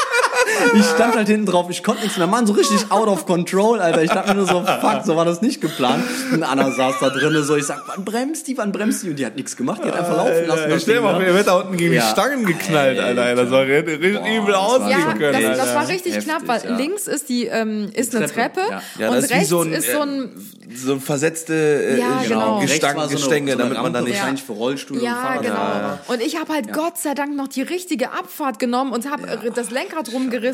ich 0.74 0.84
stand 0.84 1.14
halt 1.16 1.28
hinten 1.28 1.46
drauf. 1.46 1.66
Ich 1.70 1.82
konnte 1.82 2.02
nichts 2.02 2.18
mehr 2.18 2.26
machen. 2.26 2.46
So 2.46 2.52
richtig 2.54 2.90
out 2.90 3.09
of 3.09 3.26
control, 3.26 3.80
Alter. 3.80 4.02
Ich 4.02 4.11
dachte 4.11 4.30
mir 4.30 4.36
nur 4.36 4.46
so, 4.46 4.62
fuck, 4.62 5.02
so 5.04 5.16
war 5.16 5.24
das 5.24 5.42
nicht 5.42 5.61
geplant. 5.61 6.02
Und 6.32 6.42
Anna 6.42 6.70
saß 6.70 6.96
da 7.00 7.11
drinnen 7.11 7.42
so, 7.44 7.57
ich 7.57 7.64
sag, 7.66 7.82
wann 7.86 8.04
bremst 8.04 8.46
die, 8.46 8.57
wann 8.59 8.72
bremst 8.72 9.02
die? 9.02 9.11
Und 9.11 9.18
die 9.18 9.26
hat 9.26 9.36
nichts 9.36 9.57
gemacht. 9.57 9.80
Die 9.84 9.88
hat 9.88 9.98
einfach 9.98 10.16
laufen 10.16 10.46
lassen. 10.46 10.70
das 10.70 10.82
Stell 10.82 11.00
mal 11.00 11.12
vor, 11.14 11.20
ihr 11.22 11.28
werdet 11.28 11.46
da 11.48 11.54
unten 11.57 11.76
gegen 11.76 11.94
Ja. 11.94 12.02
die 12.02 12.09
Stangen 12.11 12.44
geknallt, 12.46 12.98
Alter. 12.98 13.34
Das 13.34 13.50
war 13.50 13.62
richtig 13.66 14.00
übel 14.02 14.54
ausgehen 14.54 14.90
Ja, 14.90 15.12
können, 15.14 15.42
das, 15.42 15.59
das 15.59 15.74
war 15.74 15.88
richtig 15.88 16.14
Heftig, 16.14 16.24
knapp, 16.32 16.42
weil 16.46 16.64
ja. 16.64 16.76
links 16.76 17.07
ist 17.07 17.28
die 17.28 17.46
ähm, 17.46 17.90
ist 17.94 18.14
eine 18.14 18.26
Treppe, 18.26 18.61
Treppe 18.61 18.70
ja. 18.70 18.82
Ja, 18.98 19.09
und 19.09 19.16
das 19.16 19.24
ist 19.24 19.30
wie 19.30 19.34
rechts 19.34 19.48
so 19.50 19.61
ein, 19.62 19.72
ist 19.72 19.90
so 19.92 20.00
ein 20.00 20.24
äh, 20.24 20.76
so 20.76 20.92
ein 20.94 21.00
versetzte 21.00 21.54
äh, 21.54 21.98
Ja, 22.00 22.22
äh, 22.22 22.28
genau. 22.28 22.38
War 22.40 22.46
so 22.46 22.54
eine- 22.57 23.09
Gestänge, 23.09 23.52
so 23.52 23.59
eine 23.59 23.68
damit 23.68 23.82
man 23.82 23.92
da 23.92 24.00
nicht... 24.00 24.14
wahrscheinlich 24.14 24.42
für 24.42 24.52
Rollstuhl 24.52 24.98
und 24.98 25.04
Ja, 25.04 25.14
Fahrrad. 25.14 25.42
genau. 25.42 25.98
Und 26.14 26.22
ich 26.22 26.38
habe 26.40 26.52
halt 26.52 26.72
Gott 26.72 26.98
sei 26.98 27.14
Dank 27.14 27.36
noch 27.36 27.48
die 27.48 27.62
richtige 27.62 28.11
Abfahrt 28.12 28.59
genommen 28.59 28.92
und 28.92 29.11
habe 29.11 29.26
das 29.54 29.70
Lenkrad 29.70 30.12
rumgerissen 30.12 30.45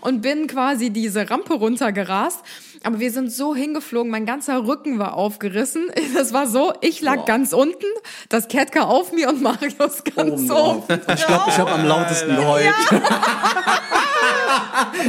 und 0.00 0.22
bin 0.22 0.46
quasi 0.46 0.90
diese 0.90 1.28
Rampe 1.30 1.54
runtergerast. 1.54 2.40
Aber 2.82 3.00
wir 3.00 3.10
sind 3.10 3.32
so 3.32 3.54
hingeflogen, 3.54 4.10
mein 4.10 4.26
ganzer 4.26 4.66
Rücken 4.66 4.98
war 4.98 5.14
aufgerissen. 5.14 5.90
Das 6.14 6.32
war 6.32 6.46
so, 6.46 6.72
ich 6.80 7.00
lag 7.00 7.16
Boah. 7.16 7.24
ganz 7.24 7.52
unten, 7.52 7.84
das 8.28 8.46
Catcar 8.48 8.88
auf 8.88 9.12
mir 9.12 9.28
und 9.28 9.42
Marius 9.42 10.04
ganz 10.04 10.16
Oben 10.16 10.32
oben. 10.32 10.48
drauf. 10.48 10.84
Ich 10.88 11.26
glaube, 11.26 11.44
ich 11.48 11.58
habe 11.58 11.72
am 11.72 11.86
lautesten 11.86 12.36
geheult. 12.36 12.68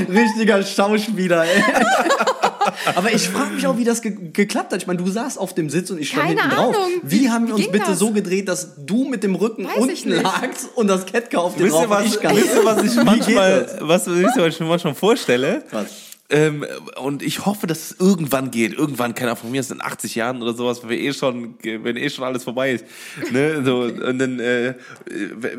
Richtiger 0.10 0.64
Schauspieler, 0.64 1.46
ey. 1.46 1.64
Aber 2.96 3.12
ich 3.14 3.30
frage 3.30 3.54
mich 3.54 3.66
auch, 3.68 3.78
wie 3.78 3.84
das 3.84 4.02
ge 4.02 4.16
geklappt 4.34 4.72
hat. 4.74 4.82
Ich 4.82 4.88
meine, 4.88 5.02
du 5.02 5.10
saßt 5.10 5.38
auf 5.38 5.54
dem 5.54 5.70
Sitz 5.70 5.90
und 5.92 6.00
ich 6.00 6.10
stand 6.10 6.28
Keine 6.28 6.42
hinten 6.42 6.56
drauf. 6.56 6.76
Ahnung. 6.76 6.92
Wie 7.04 7.22
Wie- 7.22 7.30
haben 7.30 7.48
wir 7.48 7.56
uns 7.56 7.68
bitte 7.68 7.86
das? 7.90 8.00
so 8.00 8.12
gedreht, 8.12 8.48
dass 8.48 8.74
du 8.78 9.06
mit 9.06 9.24
dem 9.24 9.36
Rücken 9.36 9.66
Weiß 9.66 9.78
unten 9.78 10.10
lagst 10.10 10.70
und 10.76 10.88
das 10.88 11.06
Catcar 11.06 11.42
auf 11.42 11.56
dir 11.56 11.66
Wisst 11.66 11.76
ihr, 11.76 11.88
drauf 11.88 11.90
was, 11.90 12.06
ich 12.06 12.22
wisst 12.24 12.56
ihr, 12.56 12.66
was 12.66 12.84
ich 12.84 13.04
manchmal, 13.04 13.78
was, 13.82 14.08
was 14.08 14.48
ich 14.48 14.60
mir 14.60 14.66
manchmal 14.68 14.96
vorstelle? 14.96 15.64
Was? 15.72 15.86
Ähm, 16.28 16.66
und 16.98 17.22
ich 17.22 17.46
hoffe, 17.46 17.68
dass 17.68 17.92
es 17.92 18.00
irgendwann 18.00 18.50
geht. 18.50 18.74
Irgendwann, 18.74 19.14
keine 19.14 19.30
Ahnung, 19.32 19.42
von 19.44 19.52
mir 19.52 19.60
ist 19.60 19.72
in 19.72 19.80
80 19.80 20.16
Jahren 20.16 20.42
oder 20.42 20.54
sowas, 20.56 20.82
wenn 20.82 20.90
wir 20.90 20.98
eh 20.98 21.14
schon, 21.14 21.54
wenn 21.62 21.98
eh 21.98 22.10
schon 22.10 22.24
alles 22.24 22.44
vorbei 22.44 22.72
ist. 22.72 22.86
Ne? 23.32 23.62
So, 23.64 23.82
und 23.82 24.18
dann, 24.18 24.40
äh, 24.40 24.74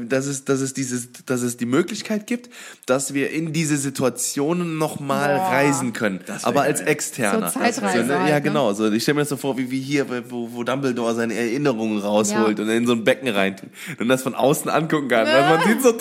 dass 0.09 0.27
es, 0.27 0.45
dass 0.45 0.61
es 0.61 0.75
dieses, 0.75 1.11
dass 1.25 1.43
es 1.43 1.57
die 1.57 1.67
Möglichkeit 1.67 2.27
gibt, 2.27 2.51
dass 2.85 3.15
wir 3.15 3.31
in 3.31 3.53
diese 3.53 3.77
Situationen 3.77 4.77
nochmal 4.77 5.37
Boah. 5.37 5.51
reisen 5.53 5.93
können. 5.93 6.21
Aber 6.43 6.63
als. 6.63 6.81
Externer. 6.81 7.51
So 7.51 7.61
Zeitreise 7.61 8.05
ne? 8.05 8.19
halt, 8.19 8.29
Ja, 8.29 8.35
ne? 8.37 8.43
genau. 8.43 8.73
So, 8.73 8.91
ich 8.91 9.03
stelle 9.03 9.17
mir 9.17 9.21
das 9.23 9.29
so 9.29 9.37
vor, 9.37 9.57
wie, 9.59 9.71
wie 9.71 9.81
hier, 9.81 10.07
wo, 10.31 10.49
wo 10.53 10.65
Dumbledore 10.65 11.15
seine 11.15 11.35
Erinnerungen 11.35 11.99
rausholt 12.01 12.59
Ja. 12.59 12.65
und 12.65 12.71
in 12.71 12.87
so 12.87 12.93
ein 12.93 13.05
Becken 13.05 13.29
reintut 13.29 13.71
und 13.99 14.09
das 14.09 14.23
von 14.23 14.35
außen 14.35 14.69
angucken 14.71 15.09
kann. 15.09 15.27
Also 15.27 15.57
man 15.57 15.69
sieht 15.69 15.83
so, 15.83 15.93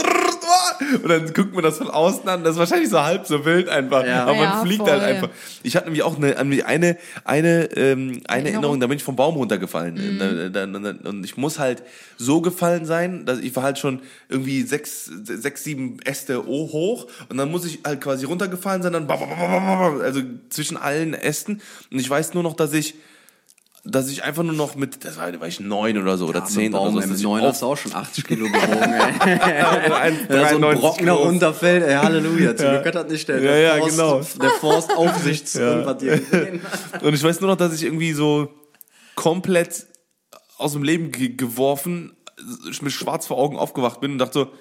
und 1.01 1.09
dann 1.09 1.33
guckt 1.33 1.53
man 1.53 1.63
das 1.63 1.77
von 1.77 1.89
außen 1.89 2.27
an. 2.27 2.43
Das 2.43 2.53
ist 2.53 2.59
wahrscheinlich 2.59 2.89
so 2.89 3.01
halb 3.01 3.25
so 3.25 3.45
wild 3.45 3.69
einfach. 3.69 4.05
Ja. 4.05 4.23
Aber 4.23 4.33
man 4.35 4.43
Ja, 4.43 4.61
fliegt 4.61 4.81
voll. 4.81 4.91
halt 4.91 5.03
einfach. 5.03 5.29
Ich 5.63 5.75
hatte 5.75 5.85
nämlich 5.85 6.03
auch 6.03 6.17
eine, 6.17 6.37
an 6.37 6.49
mich 6.49 6.65
eine, 6.65 6.97
eine, 7.23 7.65
ähm, 7.75 8.21
eine 8.27 8.49
Erinnerung, 8.49 8.79
da 8.79 8.87
bin 8.87 8.97
ich 8.97 9.03
vom 9.03 9.15
Baum 9.15 9.35
runtergefallen. 9.35 9.95
Mhm. 9.95 11.07
Und 11.07 11.23
ich 11.23 11.37
muss 11.37 11.59
halt 11.59 11.83
so 12.17 12.41
gefallen 12.41 12.85
sein, 12.85 13.25
dass 13.25 13.39
ich 13.39 13.55
war 13.55 13.63
halt 13.63 13.79
schon 13.79 14.01
irgendwie 14.29 14.61
sechs, 14.63 15.05
sechs 15.05 15.63
sieben 15.63 15.99
Äste 16.05 16.45
hoch 16.45 17.07
und 17.29 17.37
dann 17.37 17.51
muss 17.51 17.65
ich 17.65 17.79
halt 17.85 18.01
quasi 18.01 18.25
runtergefallen 18.25 18.81
sein, 18.81 18.93
dann 18.93 19.09
also 19.09 20.21
zwischen 20.49 20.77
allen 20.77 21.13
Ästen. 21.13 21.61
Und 21.91 21.99
ich 21.99 22.09
weiß 22.09 22.33
nur 22.33 22.43
noch, 22.43 22.55
dass 22.55 22.73
ich 22.73 22.95
dass 23.85 24.09
ich 24.09 24.23
einfach 24.23 24.41
nur 24.43 24.53
noch 24.53 24.75
mit, 24.75 25.05
das 25.05 25.17
war, 25.17 25.31
da 25.31 25.39
war 25.39 25.47
ich 25.47 25.59
neun 25.59 25.97
oder 26.01 26.17
so, 26.17 26.27
oder 26.27 26.43
zehn 26.43 26.73
oder 26.73 26.85
so. 26.85 26.91
Baum, 26.91 26.95
ey, 26.95 27.01
dass 27.01 27.09
mit 27.11 27.21
neun 27.21 27.41
hast 27.43 27.61
du 27.61 27.65
auch 27.67 27.77
schon 27.77 27.93
80 27.93 28.23
Kilo 28.25 28.47
gewogen, 28.47 28.93
ey. 28.93 29.39
da 29.39 29.87
so 29.87 29.93
ein 29.93 30.27
93 30.27 30.81
Brocken 30.81 31.05
da 31.05 31.13
groß. 31.13 31.25
runterfällt, 31.27 31.83
ey, 31.83 31.93
Halleluja. 31.95 32.55
Zum 32.55 32.69
Glück 32.69 32.85
hat 32.85 32.95
das 32.95 33.07
nicht 33.11 33.27
der, 33.27 33.37
Ja, 33.37 33.51
der 33.51 33.61
ja, 33.61 33.77
Forst, 33.77 34.33
genau. 34.33 34.43
der 34.43 34.49
Forstaufsichts 34.59 35.53
gesehen. 35.53 36.61
Und 37.01 37.13
ich 37.13 37.23
weiß 37.23 37.39
nur 37.41 37.51
noch, 37.51 37.57
dass 37.57 37.73
ich 37.73 37.83
irgendwie 37.83 38.13
so 38.13 38.49
komplett 39.13 39.85
aus 40.57 40.73
dem 40.73 40.83
Leben 40.83 41.11
ge 41.11 41.29
geworfen, 41.29 42.15
mit 42.81 42.91
schwarz 42.91 43.27
vor 43.27 43.37
Augen 43.37 43.57
aufgewacht 43.57 44.01
bin 44.01 44.13
und 44.13 44.17
dachte 44.17 44.33
so, 44.33 44.51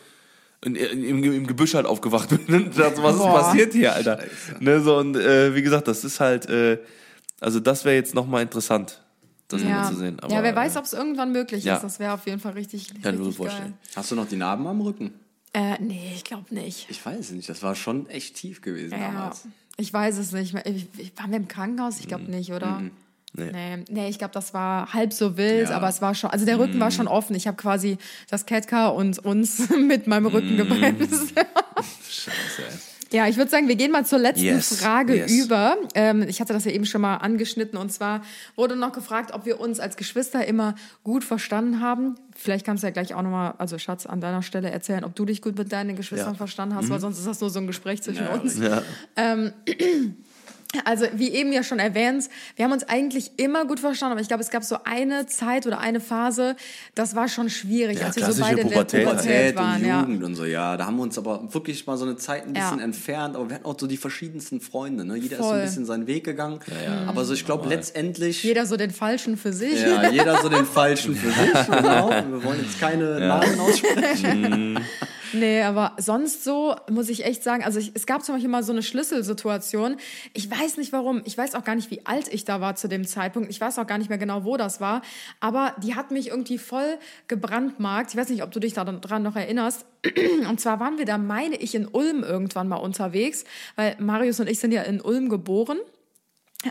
in, 0.64 0.77
in, 0.77 1.05
im, 1.05 1.25
im 1.25 1.47
Gebüsch 1.47 1.75
halt 1.75 1.87
aufgewacht 1.87 2.29
bin 2.47 2.55
und 2.55 2.79
dachte, 2.79 2.97
so, 2.97 3.03
was 3.03 3.16
ist 3.16 3.22
Boah. 3.22 3.41
passiert 3.41 3.72
hier, 3.72 3.95
Alter? 3.95 4.18
Ne, 4.61 4.81
so, 4.81 4.97
und 4.97 5.16
äh, 5.16 5.55
wie 5.55 5.62
gesagt, 5.62 5.89
das 5.89 6.05
ist 6.05 6.20
halt, 6.20 6.49
äh, 6.49 6.79
also 7.41 7.61
das 7.61 7.85
wäre 7.85 7.95
jetzt 7.97 8.14
nochmal 8.14 8.43
interessant, 8.43 9.04
das 9.55 9.63
Ja. 9.63 9.69
nochmal 9.71 9.93
zu 9.93 9.97
sehen. 9.99 10.21
Aber, 10.21 10.33
ja, 10.33 10.43
wer 10.43 10.55
weiß, 10.57 10.77
äh, 10.77 10.79
ob 10.79 10.85
es 10.85 10.93
irgendwann 10.93 11.33
möglich 11.33 11.65
Ja. 11.65 11.77
ist. 11.77 11.83
Das 11.83 11.99
wäre 11.99 12.13
auf 12.13 12.27
jeden 12.27 12.41
Fall 12.41 12.53
richtig, 12.53 12.89
Kann 12.89 12.97
ich 12.99 13.05
mir 13.05 13.27
richtig 13.27 13.37
vorstellen. 13.37 13.71
geil. 13.71 13.93
Hast 13.97 14.11
du 14.11 14.15
noch 14.15 14.29
die 14.29 14.37
Narben 14.37 14.67
am 14.67 14.81
Rücken? 14.81 15.13
Äh, 15.53 15.81
nee, 15.81 16.13
ich 16.15 16.25
glaube 16.25 16.53
nicht. 16.55 16.87
Ich 16.91 17.05
weiß 17.05 17.19
es 17.21 17.31
nicht, 17.31 17.49
das 17.49 17.63
war 17.63 17.75
schon 17.75 18.09
echt 18.09 18.37
tief 18.37 18.61
gewesen 18.61 18.93
Ja, 18.99 19.13
damals. 19.13 19.47
ich 19.77 19.93
weiß 19.93 20.19
es 20.19 20.33
nicht. 20.33 20.55
Ich, 20.67 20.87
ich, 20.99 21.13
waren 21.17 21.31
wir 21.31 21.37
im 21.39 21.49
Krankenhaus? 21.49 22.01
Ich 22.01 22.09
glaube 22.09 22.25
nicht, 22.25 22.53
oder? 22.53 22.81
Nee. 22.81 22.91
Nee, 23.53 23.85
nee 23.91 24.09
ich 24.09 24.19
glaube, 24.19 24.33
das 24.35 24.55
war 24.55 24.93
halb 24.93 25.13
so 25.13 25.37
wild, 25.37 25.69
Ja. 25.69 25.77
aber 25.77 25.89
es 25.89 26.01
war 26.01 26.15
schon, 26.15 26.31
also 26.31 26.45
der 26.45 26.59
Rücken 26.59 26.79
war 26.79 26.93
schon 26.93 27.09
offen. 27.09 27.35
Ich 27.35 27.49
habe 27.49 27.57
quasi 27.57 27.99
das 28.31 28.47
Catcar 28.47 28.95
und 28.95 29.19
uns 29.19 29.69
mit 29.77 30.07
meinem 30.07 30.27
Rücken 30.27 30.57
gebremst. 30.57 31.33
Scheiße, 32.09 32.63
ey. 32.63 32.79
Ja, 33.15 33.29
ich 33.29 33.37
würde 33.37 33.49
sagen, 33.51 33.69
wir 33.69 33.77
gehen 33.77 33.93
mal 33.93 34.05
zur 34.05 34.19
letzten 34.19 34.45
Yes, 34.45 34.81
Frage 34.81 35.15
yes. 35.17 35.31
über. 35.31 35.77
Ähm, 35.95 36.23
ich 36.29 36.41
hatte 36.41 36.53
das 36.53 36.65
ja 36.65 36.73
eben 36.73 36.85
schon 36.85 37.01
mal 37.01 37.19
angeschnitten 37.19 37.79
und 37.79 37.93
zwar 37.93 38.23
wurde 38.57 38.75
noch 38.75 38.93
gefragt, 38.93 39.33
ob 39.33 39.47
wir 39.47 39.61
uns 39.61 39.79
als 39.79 39.97
Geschwister 39.97 40.45
immer 40.47 40.75
gut 41.05 41.23
verstanden 41.23 41.81
haben. 41.81 42.17
Vielleicht 42.35 42.67
kannst 42.67 42.83
du 42.83 42.89
ja 42.89 42.93
gleich 42.93 43.15
auch 43.15 43.23
nochmal, 43.23 43.55
also 43.59 43.79
Schatz, 43.79 44.05
an 44.07 44.21
deiner 44.21 44.43
Stelle 44.43 44.69
erzählen, 44.71 45.05
ob 45.05 45.15
du 45.15 45.25
dich 45.27 45.43
gut 45.43 45.57
mit 45.57 45.71
deinen 45.71 45.95
Geschwistern 45.95 46.33
Ja. 46.33 46.39
verstanden 46.39 46.75
hast, 46.75 46.91
weil 46.91 46.99
sonst 46.99 47.19
ist 47.19 47.27
das 47.29 47.41
nur 47.41 47.51
so 47.51 47.61
ein 47.61 47.69
Gespräch 47.69 48.03
zwischen 48.03 48.25
Ja, 48.25 48.35
uns. 48.35 48.59
Ja. 48.59 48.83
Also 50.85 51.07
wie 51.14 51.31
eben 51.31 51.53
ja 51.53 51.62
schon 51.62 51.79
erwähnt, 51.79 52.29
wir 52.57 52.64
haben 52.64 52.72
uns 52.72 52.85
eigentlich 52.85 53.33
immer 53.39 53.64
gut 53.64 53.81
verstanden, 53.81 54.12
aber 54.12 54.20
ich 54.20 54.29
glaube, 54.29 54.43
es 54.43 54.51
gab 54.51 54.64
so 54.64 54.77
eine 54.85 55.27
Zeit 55.27 55.66
oder 55.66 55.79
eine 55.81 56.01
Phase, 56.01 56.57
das 56.95 57.14
war 57.14 57.29
schon 57.29 57.49
schwierig, 57.51 57.99
Ja, 58.01 58.07
als 58.07 58.16
wir 58.16 58.31
so 58.33 58.43
beide 58.43 58.61
in 58.62 58.68
der 58.68 58.75
Pubertät. 58.77 59.05
Pubertät 59.07 59.55
Pubertät 59.55 59.57
waren. 59.57 59.81
und 59.83 59.87
Ja. 59.89 60.01
Jugend 60.01 60.25
und 60.25 60.35
so, 60.35 60.45
ja. 60.45 60.77
Da 60.77 60.87
haben 60.87 60.97
wir 60.97 61.03
uns 61.03 61.16
aber 61.18 61.53
wirklich 61.53 61.87
mal 61.87 61.97
so 61.97 62.05
eine 62.05 62.16
Zeit 62.16 62.47
ein 62.47 62.53
bisschen 62.53 62.79
Ja. 62.79 62.85
entfernt, 62.85 63.37
aber 63.37 63.49
wir 63.49 63.57
hatten 63.57 63.66
auch 63.66 63.77
so 63.79 63.87
die 63.87 63.97
verschiedensten 63.97 64.61
Freunde, 64.61 65.05
ne? 65.05 65.16
Jeder 65.16 65.37
ist 65.37 65.43
so 65.43 65.49
Voll. 65.49 65.59
ein 65.59 65.64
bisschen 65.64 65.87
seinen 65.87 66.07
Weg 66.07 66.25
gegangen. 66.25 66.61
Aber 67.07 67.25
so, 67.25 67.35
ich 67.35 67.45
glaube, 67.45 67.68
letztendlich. 67.68 68.43
Jeder 68.43 68.66
so 68.66 68.77
den 68.77 68.91
Falschen 68.91 69.37
für 69.37 69.53
sich. 69.53 69.81
ja, 69.81 70.11
jeder 70.11 70.41
so 70.43 70.49
den 70.49 70.66
falschen 70.66 71.14
für 71.14 71.29
sich, 71.31 71.66
genau. 71.66 72.11
Wir 72.11 72.45
wollen 72.45 72.61
jetzt 72.62 72.81
keine 72.81 73.20
Namen 73.20 73.61
aussprechen. 73.61 74.81
Nee, 75.35 75.62
aber 75.62 75.93
sonst 75.99 76.45
so 76.45 76.76
muss 76.89 77.09
ich 77.09 77.24
echt 77.24 77.43
sagen, 77.43 77.64
also 77.64 77.80
ich, 77.80 77.91
es 77.95 78.07
gab 78.07 78.24
zum 78.24 78.37
Beispiel 78.37 78.51
mal 78.51 78.62
so 78.62 78.72
eine 78.72 78.85
Schlüsselsituation. 78.85 79.97
Ich 80.32 80.49
weiß 80.49 80.76
nicht 80.76 80.93
warum, 80.93 81.22
ich 81.24 81.37
weiß 81.37 81.57
auch 81.57 81.64
gar 81.64 81.74
nicht, 81.74 81.91
wie 81.91 82.07
alt 82.07 82.32
ich 82.32 82.45
da 82.45 82.61
war 82.61 82.76
zu 82.76 82.89
dem 82.89 83.05
Zeitpunkt. 83.05 83.51
Ich 83.51 83.61
weiß 83.61 83.78
auch 83.80 83.87
gar 83.87 83.99
nicht 83.99 84.09
mehr 84.09 84.18
genau, 84.18 84.45
wo 84.45 84.57
das 84.57 84.80
war. 84.80 85.03
Aber 85.41 85.74
die 85.82 85.97
hat 85.97 86.12
mich 86.12 86.28
irgendwie 86.28 86.59
voll 86.59 86.99
gebrandmarkt. 87.26 88.11
Ich 88.12 88.16
weiß 88.16 88.28
nicht, 88.28 88.45
ob 88.45 88.53
du 88.53 88.61
dich 88.61 88.74
daran 88.74 89.22
noch 89.22 89.35
erinnerst. 89.35 89.85
Und 90.49 90.61
zwar 90.61 90.78
waren 90.78 90.99
wir 90.99 91.05
da, 91.05 91.18
meine 91.18 91.57
ich, 91.57 91.74
in 91.74 91.89
Ulm 91.89 92.22
irgendwann 92.22 92.68
mal 92.68 92.76
unterwegs, 92.76 93.45
weil 93.74 93.97
Marius 93.99 94.39
und 94.39 94.49
ich 94.49 94.61
sind 94.61 94.72
ja 94.72 94.82
in 94.82 95.01
Ulm 95.01 95.28
geboren 95.28 95.78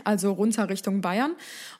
also 0.04 0.32
runter 0.32 0.68
Richtung 0.68 1.00
Bayern 1.00 1.32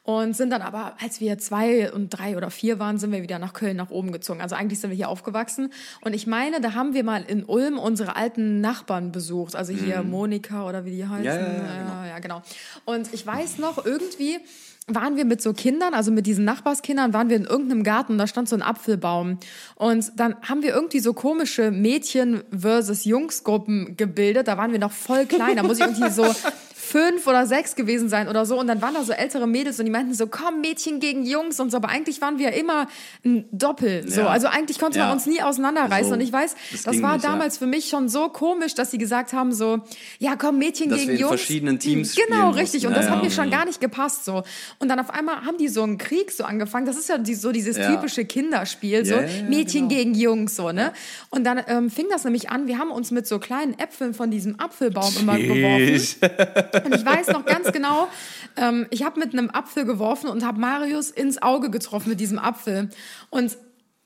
und 0.02 0.36
sind 0.36 0.50
dann 0.50 0.62
aber, 0.62 0.94
als 1.00 1.20
wir 1.20 1.38
zwei 1.38 1.92
und 1.92 2.10
drei 2.10 2.36
oder 2.36 2.50
vier 2.50 2.78
waren, 2.78 2.98
sind 2.98 3.12
wir 3.12 3.22
wieder 3.22 3.38
nach 3.38 3.52
Köln 3.52 3.76
nach 3.76 3.90
oben 3.90 4.12
gezogen. 4.12 4.40
Also 4.40 4.54
eigentlich 4.54 4.80
sind 4.80 4.90
wir 4.90 4.96
hier 4.96 5.08
aufgewachsen 5.08 5.72
und 6.02 6.14
ich 6.14 6.26
meine, 6.26 6.60
da 6.60 6.74
haben 6.74 6.94
wir 6.94 7.04
mal 7.04 7.22
in 7.22 7.44
Ulm 7.44 7.78
unsere 7.78 8.16
alten 8.16 8.60
Nachbarn 8.60 9.12
besucht, 9.12 9.56
also 9.56 9.72
hier 9.72 10.02
Monika 10.02 10.68
oder 10.68 10.84
wie 10.84 10.90
die 10.92 11.06
heißen. 11.06 11.22
Mhm. 11.22 11.28
Ja, 11.28 11.34
ja, 11.34 11.86
ja, 11.86 12.04
Äh, 12.04 12.08
ja, 12.10 12.18
genau. 12.18 12.42
Und 12.84 13.12
ich 13.12 13.26
weiß 13.26 13.58
noch 13.58 13.84
irgendwie 13.84 14.38
waren 14.86 15.16
wir 15.16 15.24
mit 15.24 15.40
so 15.40 15.52
Kindern, 15.54 15.94
also 15.94 16.10
mit 16.10 16.26
diesen 16.26 16.44
Nachbarskindern, 16.44 17.14
waren 17.14 17.30
wir 17.30 17.36
in 17.36 17.44
irgendeinem 17.44 17.84
Garten, 17.84 18.18
da 18.18 18.26
stand 18.26 18.48
so 18.48 18.56
ein 18.56 18.62
Apfelbaum. 18.62 19.38
Und 19.76 20.12
dann 20.16 20.36
haben 20.42 20.62
wir 20.62 20.74
irgendwie 20.74 21.00
so 21.00 21.14
komische 21.14 21.70
Mädchen 21.70 22.42
versus 22.56 23.04
Jungsgruppen 23.04 23.96
gebildet. 23.96 24.46
Da 24.46 24.58
waren 24.58 24.72
wir 24.72 24.78
noch 24.78 24.92
voll 24.92 25.24
klein. 25.24 25.56
Da 25.56 25.62
muss 25.62 25.78
ich 25.78 25.86
irgendwie 25.86 26.10
so 26.10 26.24
fünf 26.84 27.26
oder 27.26 27.46
sechs 27.46 27.74
gewesen 27.76 28.08
sein 28.08 28.28
oder 28.28 28.46
so. 28.46 28.58
Und 28.58 28.66
dann 28.66 28.80
waren 28.82 28.94
da 28.94 29.02
so 29.04 29.12
ältere 29.12 29.46
Mädels 29.46 29.78
und 29.78 29.86
die 29.86 29.90
meinten 29.90 30.14
so, 30.14 30.26
komm, 30.26 30.60
Mädchen 30.60 31.00
gegen 31.00 31.24
Jungs 31.24 31.58
und 31.60 31.70
so. 31.70 31.76
Aber 31.78 31.88
eigentlich 31.88 32.20
waren 32.20 32.38
wir 32.38 32.50
ja 32.50 32.56
immer 32.56 32.86
ein 33.24 33.46
Doppel. 33.52 34.08
So. 34.08 34.22
Ja. 34.22 34.26
Also 34.28 34.46
eigentlich 34.48 34.78
konnte 34.78 34.98
man 34.98 35.08
Ja. 35.08 35.12
uns 35.12 35.26
nie 35.26 35.40
auseinanderreißen. 35.42 36.08
So. 36.08 36.14
Und 36.14 36.20
ich 36.20 36.32
weiß, 36.32 36.54
Das 36.72 36.82
das, 36.82 37.02
war 37.02 37.14
nicht, 37.14 37.24
ja. 37.24 37.30
damals 37.30 37.58
für 37.58 37.66
mich 37.66 37.88
schon 37.88 38.08
so 38.08 38.28
komisch, 38.28 38.74
dass 38.74 38.90
sie 38.90 38.98
gesagt 38.98 39.32
haben 39.32 39.52
so, 39.52 39.80
ja 40.18 40.36
komm, 40.36 40.58
Mädchen 40.58 40.88
Dass 40.90 40.98
gegen 40.98 41.08
wir 41.10 41.14
in 41.16 41.20
Jungs. 41.22 41.30
verschiedenen 41.40 41.78
Teams 41.78 42.14
Genau, 42.14 42.50
richtig. 42.50 42.86
Und 42.86 42.92
Ja, 42.92 42.98
das 42.98 43.08
hat 43.10 43.18
ja. 43.18 43.24
mir 43.24 43.30
schon 43.30 43.50
gar 43.50 43.64
nicht 43.64 43.80
gepasst 43.80 44.24
so. 44.24 44.42
Und 44.78 44.88
dann 44.88 45.00
auf 45.00 45.10
einmal 45.10 45.44
haben 45.44 45.58
die 45.58 45.68
so 45.68 45.82
einen 45.82 45.98
Krieg 45.98 46.30
so 46.30 46.44
angefangen. 46.44 46.86
Das 46.86 46.96
ist 46.96 47.08
ja 47.08 47.18
die, 47.18 47.34
so 47.34 47.50
dieses 47.52 47.76
Ja. 47.76 47.90
typische 47.94 48.24
Kinderspiel, 48.24 49.04
so 49.04 49.14
Ja, 49.14 49.22
ja, 49.22 49.26
ja, 49.28 49.42
Mädchen 49.44 49.88
genau. 49.88 50.00
gegen 50.00 50.14
Jungs 50.14 50.56
so, 50.56 50.72
ne? 50.72 50.92
Und 51.30 51.44
dann 51.44 51.60
ähm, 51.66 51.90
fing 51.90 52.06
das 52.10 52.24
nämlich 52.24 52.50
an, 52.50 52.66
wir 52.66 52.78
haben 52.78 52.90
uns 52.90 53.10
mit 53.10 53.26
so 53.26 53.38
kleinen 53.38 53.78
Äpfeln 53.78 54.14
von 54.14 54.30
diesem 54.30 54.58
Apfelbaum 54.60 55.12
immer 55.20 55.38
geworfen. 55.38 56.20
Und 56.84 56.94
ich 56.94 57.04
weiß 57.04 57.28
noch 57.28 57.44
ganz 57.44 57.72
genau, 57.72 58.08
ähm, 58.56 58.86
ich 58.90 59.04
habe 59.04 59.20
mit 59.20 59.32
einem 59.32 59.50
Apfel 59.50 59.84
geworfen 59.84 60.28
und 60.28 60.44
habe 60.44 60.60
Marius 60.60 61.10
ins 61.10 61.42
Auge 61.42 61.70
getroffen 61.70 62.10
mit 62.10 62.20
diesem 62.20 62.38
Apfel. 62.38 62.90
Und 63.30 63.56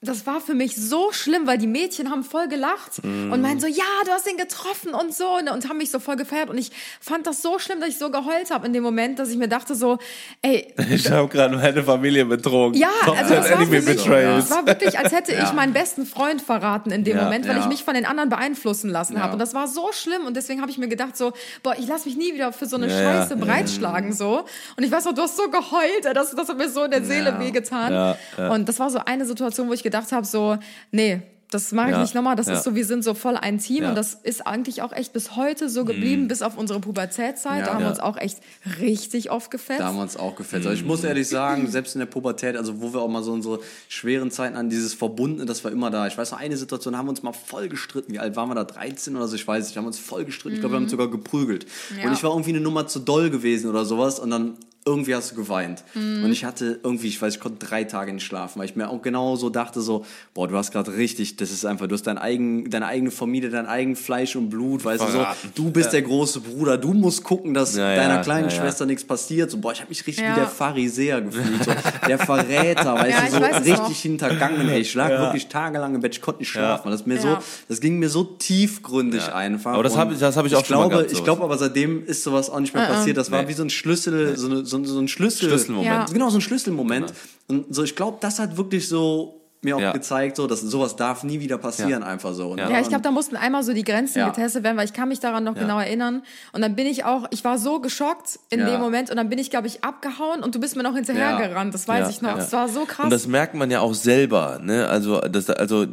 das 0.01 0.27
war 0.29 0.41
für 0.41 0.55
mich 0.55 0.77
so 0.77 1.11
schlimm, 1.11 1.49
weil 1.49 1.59
die 1.59 1.67
Mädchen 1.67 2.09
haben 2.11 2.23
voll 2.23 2.47
gelacht 2.47 3.01
und 3.03 3.41
meinten 3.43 3.59
so, 3.61 3.67
ja, 3.67 3.83
du 4.05 4.13
hast 4.13 4.31
ihn 4.31 4.37
getroffen 4.37 4.95
und 4.95 5.13
so 5.13 5.41
ne, 5.41 5.53
und 5.53 5.69
haben 5.69 5.79
mich 5.79 5.91
so 5.91 5.99
voll 5.99 6.15
gefeiert. 6.15 6.51
Und 6.51 6.57
ich 6.57 6.71
fand 7.01 7.27
das 7.27 7.43
so 7.43 7.59
schlimm, 7.59 7.81
dass 7.81 7.89
ich 7.89 7.99
so 7.99 8.09
geheult 8.11 8.53
habe 8.53 8.65
in 8.69 8.73
dem 8.73 8.85
Moment, 8.85 9.19
dass 9.19 9.29
ich 9.31 9.37
mir 9.37 9.49
dachte 9.49 9.75
so, 9.75 9.99
ey, 10.43 10.73
Ich 10.91 11.11
habe 11.11 11.27
gerade 11.29 11.57
meine 11.57 11.83
Familie 11.83 12.25
betrogen. 12.27 12.79
ja, 12.79 12.89
also 13.07 13.35
das 13.35 13.51
war, 13.51 13.59
mich, 13.67 13.85
das 13.85 14.51
war 14.51 14.67
wirklich, 14.67 14.97
als 14.97 15.13
hätte 15.13 15.33
ich 15.33 15.39
Ja. 15.39 15.53
meinen 15.53 15.73
besten 15.73 16.07
Freund 16.07 16.43
verraten 16.43 16.93
in 16.93 17.03
dem 17.03 17.17
Ja, 17.17 17.25
Moment, 17.25 17.49
weil 17.49 17.57
ja. 17.57 17.63
ich 17.63 17.67
mich 17.69 17.83
von 17.83 17.95
den 17.95 18.07
anderen 18.07 18.29
beeinflussen 18.31 18.91
lassen 18.91 19.15
Ja. 19.17 19.23
habe. 19.23 19.33
Und 19.33 19.41
das 19.41 19.53
war 19.53 19.67
so 19.67 19.91
schlimm 19.93 20.27
und 20.27 20.37
deswegen 20.37 20.61
habe 20.61 20.71
ich 20.71 20.79
mir 20.79 20.87
gedacht 20.89 21.17
so, 21.17 21.33
boah, 21.65 21.75
ich 21.77 21.89
lasse 21.89 22.07
mich 22.09 22.17
nie 22.17 22.35
wieder 22.35 22.53
für 22.53 22.67
so 22.67 22.77
eine 22.77 22.87
Ja, 22.87 23.01
ja. 23.01 23.21
Scheiße 23.23 23.37
breitschlagen 23.37 24.13
so. 24.13 24.45
Und 24.77 24.85
ich 24.85 24.93
weiß 24.93 25.07
noch, 25.07 25.15
du 25.15 25.23
hast 25.23 25.37
so 25.37 25.51
geheult, 25.51 26.05
das, 26.15 26.31
das 26.37 26.49
hat 26.49 26.57
mir 26.57 26.69
so 26.69 26.85
in 26.85 26.93
der 26.93 27.03
Seele 27.03 27.31
Ja. 27.31 27.41
wehgetan. 27.41 27.93
Ja, 27.93 28.17
ja. 28.37 28.49
Und 28.53 28.69
das 28.69 28.79
war 28.79 28.91
so 28.91 29.01
eine 29.05 29.25
Situation, 29.27 29.69
wo 29.69 29.73
ich 29.73 29.83
gedacht 29.91 30.13
habe 30.13 30.27
so, 30.27 30.59
nee, 30.93 31.23
das 31.51 31.73
mache 31.73 31.89
ich 31.89 31.93
Ja, 31.93 32.03
nicht 32.03 32.15
nochmal. 32.15 32.37
Das 32.37 32.47
ja. 32.47 32.55
ist 32.55 32.65
so, 32.65 32.75
wir 32.75 32.85
sind 32.85 33.03
so 33.03 33.15
voll 33.15 33.35
ein 33.37 33.59
Team 33.59 33.83
Ja. 33.85 33.89
und 33.89 33.95
das 33.95 34.13
ist 34.15 34.47
eigentlich 34.47 34.83
auch 34.83 34.93
echt 34.93 35.15
bis 35.15 35.35
heute 35.35 35.71
so 35.71 35.87
geblieben, 35.87 36.29
bis 36.29 36.43
auf 36.43 36.59
unsere 36.59 36.79
Pubertätzeit. 36.79 37.61
Ja. 37.61 37.67
da 37.67 37.75
haben 37.75 37.81
wir 37.85 37.89
uns 37.89 38.01
auch 38.01 38.19
echt 38.19 38.39
richtig 38.81 39.31
oft 39.31 39.51
gefetzt. 39.51 39.81
Da 39.81 39.87
haben 39.87 39.97
wir 39.97 40.03
uns 40.03 40.19
auch 40.19 40.37
gefällt. 40.37 40.67
Also 40.67 40.79
ich 40.79 40.85
muss 40.85 41.03
ehrlich 41.05 41.27
sagen, 41.27 41.67
selbst 41.71 41.95
in 41.95 42.01
der 42.01 42.07
Pubertät, 42.07 42.55
also 42.57 42.83
wo 42.83 42.93
wir 42.93 43.01
auch 43.01 43.09
mal 43.09 43.23
so 43.23 43.33
unsere 43.33 43.61
schweren 43.89 44.31
Zeiten 44.31 44.57
an 44.57 44.69
dieses 44.69 44.93
Verbundene, 44.93 45.47
das 45.47 45.65
war 45.65 45.73
immer 45.73 45.91
da. 45.91 46.07
Ich 46.07 46.19
weiß 46.19 46.33
noch, 46.33 46.39
eine 46.39 46.57
Situation 46.59 46.99
haben 46.99 47.07
wir 47.07 47.11
uns 47.11 47.23
mal 47.23 47.33
voll 47.33 47.69
gestritten. 47.71 48.13
Wie 48.13 48.19
alt 48.19 48.37
waren 48.37 48.51
wir 48.51 48.55
da? 48.55 48.65
13 48.65 49.17
oder 49.17 49.27
so? 49.27 49.35
Ich 49.35 49.49
weiß 49.49 49.65
nicht. 49.65 49.75
Wir 49.75 49.81
haben 49.81 49.87
uns 49.87 49.99
voll 49.99 50.27
gestritten. 50.27 50.57
Ich 50.57 50.61
glaube, 50.61 50.75
wir 50.75 50.77
haben 50.77 50.85
uns 50.85 50.91
sogar 50.91 51.09
geprügelt. 51.09 51.65
Ja. 51.99 52.09
Und 52.09 52.13
ich 52.13 52.23
war 52.23 52.33
irgendwie 52.33 52.51
eine 52.51 52.61
Nummer 52.61 52.87
zu 52.89 52.99
doll 52.99 53.31
gewesen 53.31 53.71
oder 53.71 53.87
sowas. 53.87 54.19
Und 54.21 54.29
dann 54.31 54.59
irgendwie 54.89 55.15
hast 55.15 55.33
du 55.33 55.37
geweint. 55.37 55.85
Mhm. 55.95 56.25
Und 56.25 56.33
ich 56.33 56.45
hatte 56.45 56.81
irgendwie, 56.83 57.09
ich 57.09 57.21
weiß, 57.21 57.35
ich 57.35 57.41
konnte 57.41 57.65
drei 57.67 57.85
Tage 57.85 58.13
nicht 58.13 58.25
schlafen, 58.25 58.59
weil 58.59 58.65
ich 58.67 58.75
mir 58.77 58.89
auch 58.89 59.03
genau 59.03 59.37
so 59.37 59.51
dachte, 59.51 59.81
so, 59.81 60.05
boah, 60.35 60.49
du 60.49 60.57
hast 60.57 60.73
gerade 60.73 60.95
richtig, 60.97 61.37
das 61.37 61.51
ist 61.51 61.65
einfach, 61.67 61.87
du 61.87 61.95
hast 61.95 62.07
dein 62.07 62.19
eigen, 62.19 62.71
deine 62.71 62.87
eigene 62.87 63.11
Familie, 63.11 63.51
dein 63.51 63.67
eigen 63.67 63.95
Fleisch 63.97 64.35
und 64.37 64.49
Blut, 64.51 64.85
weißt 64.85 65.03
du, 65.03 65.07
so, 65.07 65.19
Verraten. 65.19 65.53
du 65.55 65.71
bist 65.71 65.93
der 65.93 66.03
große 66.03 66.41
Bruder, 66.41 66.79
du 66.79 66.93
musst 66.95 67.23
gucken, 67.23 67.55
dass 67.55 67.77
Ja, 67.77 67.95
deiner 67.95 68.15
ja, 68.17 68.23
kleinen 68.23 68.49
ja, 68.49 68.55
ja. 68.55 68.61
Schwester 68.63 68.87
nichts 68.87 69.05
passiert. 69.05 69.51
So, 69.51 69.59
boah, 69.59 69.73
ich 69.73 69.81
habe 69.81 69.91
mich 69.91 70.07
richtig 70.07 70.25
Ja. 70.25 70.33
wie 70.33 70.41
der 70.41 70.49
Pharisäer 70.49 71.21
gefühlt, 71.21 71.65
so, 71.65 71.73
der 72.07 72.19
Verräter, 72.19 72.95
weißt 72.95 73.11
Ja, 73.11 73.21
du, 73.21 73.27
ich 73.27 73.33
so 73.33 73.41
weiß 73.41 73.65
richtig 73.83 74.01
hintergangen. 74.01 74.69
Ey. 74.69 74.81
Ich 74.81 74.95
lag 74.95 75.11
wirklich 75.11 75.49
tagelang 75.49 75.95
im 75.95 76.01
Bett, 76.01 76.15
ich 76.15 76.23
konnte 76.23 76.41
nicht 76.41 76.49
schlafen. 76.51 76.91
Das, 76.91 77.05
mir 77.07 77.21
so, 77.21 77.29
Ja. 77.29 77.43
das 77.69 77.81
ging 77.81 77.99
mir 77.99 78.09
so 78.09 78.25
tiefgründig 78.25 79.27
Ja. 79.27 79.35
einfach. 79.35 79.73
Aber 79.75 79.83
das 79.83 79.95
Und 79.95 79.99
hab 80.01 80.13
ich- 80.13 80.19
das 80.19 80.37
ich 80.37 80.41
auch 80.57 80.61
ich 80.63 80.67
schon 80.67 80.77
mal 80.77 80.89
glaube, 80.89 81.03
gehabt, 81.05 81.13
Ich 81.13 81.25
glaube 81.25 81.43
aber 81.45 81.59
seitdem 81.59 82.05
ist 82.07 82.23
sowas 82.23 82.51
auch 82.51 82.61
nicht 82.61 82.75
mehr 82.75 82.87
passiert. 82.87 83.17
Das 83.17 83.31
war 83.31 83.47
wie 83.49 83.53
so 83.53 83.63
ein 83.63 83.71
Schlüssel, 83.71 84.37
so, 84.37 84.47
eine, 84.47 84.65
so, 84.65 84.78
so 84.85 84.99
ein 84.99 85.09
Schlüssel. 85.09 85.49
Schlüsselmoment. 85.49 85.87
Ja. 85.87 86.07
Genau, 86.13 86.29
so 86.31 86.39
ein 86.39 86.41
Schlüsselmoment. 86.43 87.13
Und 87.49 87.75
so, 87.75 87.83
ich 87.83 87.97
glaube, 87.97 88.19
das 88.21 88.39
hat 88.39 88.57
wirklich 88.57 88.89
so 88.89 89.35
mir 89.61 89.75
auch 89.77 89.81
Ja. 89.81 89.91
gezeigt, 89.91 90.37
so, 90.37 90.47
dass 90.47 90.61
sowas 90.61 90.95
darf 90.95 91.25
nie 91.25 91.41
wieder 91.41 91.59
passieren, 91.59 92.03
Ja. 92.03 92.07
einfach 92.07 92.33
so. 92.33 92.55
Ne? 92.55 92.63
Ja, 92.71 92.79
ich 92.81 92.87
glaube, 92.87 93.03
da 93.03 93.11
mussten 93.11 93.35
einmal 93.35 93.65
so 93.65 93.73
die 93.73 93.83
Grenzen 93.83 94.21
Ja. 94.21 94.29
getestet 94.29 94.63
werden, 94.63 94.77
weil 94.77 94.85
ich 94.85 94.93
kann 94.93 95.09
mich 95.09 95.19
daran 95.19 95.43
noch 95.43 95.57
Ja. 95.57 95.63
genau 95.63 95.81
erinnern. 95.81 96.23
Und 96.53 96.63
dann 96.63 96.77
bin 96.77 96.87
ich 96.87 97.05
auch, 97.05 97.27
ich 97.33 97.43
war 97.45 97.59
so 97.59 97.81
geschockt 97.81 98.39
in 98.51 98.61
Ja. 98.61 98.71
dem 98.71 98.81
Moment 98.81 99.11
und 99.11 99.17
dann 99.17 99.29
bin 99.29 99.41
ich, 99.41 99.51
glaube 99.51 99.67
ich, 99.67 99.83
abgehauen 99.83 100.45
und 100.45 100.55
du 100.55 100.61
bist 100.61 100.77
mir 100.77 100.85
noch 100.85 100.95
hinterhergerannt. 100.95 101.75
Das 101.75 101.89
weiß 101.89 102.03
Ja, 102.05 102.09
ich 102.09 102.23
noch. 102.23 102.31
ja. 102.31 102.37
Das 102.37 102.53
war 102.53 102.69
so 102.69 102.85
krass. 102.85 103.03
Und 103.07 103.11
das 103.11 103.27
merkt 103.27 103.55
man 103.55 103.69
ja 103.69 103.81
auch 103.81 103.95
selber, 103.95 104.61
ne? 104.63 104.87
Also, 104.87 105.19
das, 105.23 105.51
also, 105.51 105.87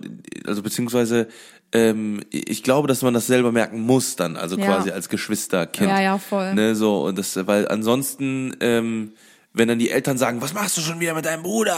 also 0.45 0.61
beziehungsweise, 0.61 1.27
ähm, 1.75 2.21
ich 2.31 2.63
glaube, 2.63 2.87
dass 2.87 3.01
man 3.01 3.13
das 3.13 3.27
selber 3.27 3.51
merken 3.51 3.81
muss 3.81 4.15
dann, 4.15 4.37
also 4.37 4.57
Ja. 4.57 4.65
quasi 4.65 4.91
als 4.91 5.09
Geschwisterkind. 5.09 5.89
Ja, 5.89 6.01
ja, 6.01 6.17
voll. 6.17 6.53
Ne, 6.53 6.75
so 6.75 7.03
und 7.03 7.17
das, 7.17 7.35
weil 7.47 7.67
ansonsten, 7.67 8.55
ähm, 8.61 9.11
wenn 9.57 9.69
dann 9.69 9.79
die 9.79 9.89
Eltern 9.89 10.17
sagen, 10.17 10.41
was 10.41 10.53
machst 10.53 10.75
du 10.77 10.81
schon 10.81 10.99
wieder 10.99 11.13
mit 11.13 11.25
deinem 11.25 11.43
Bruder? 11.43 11.77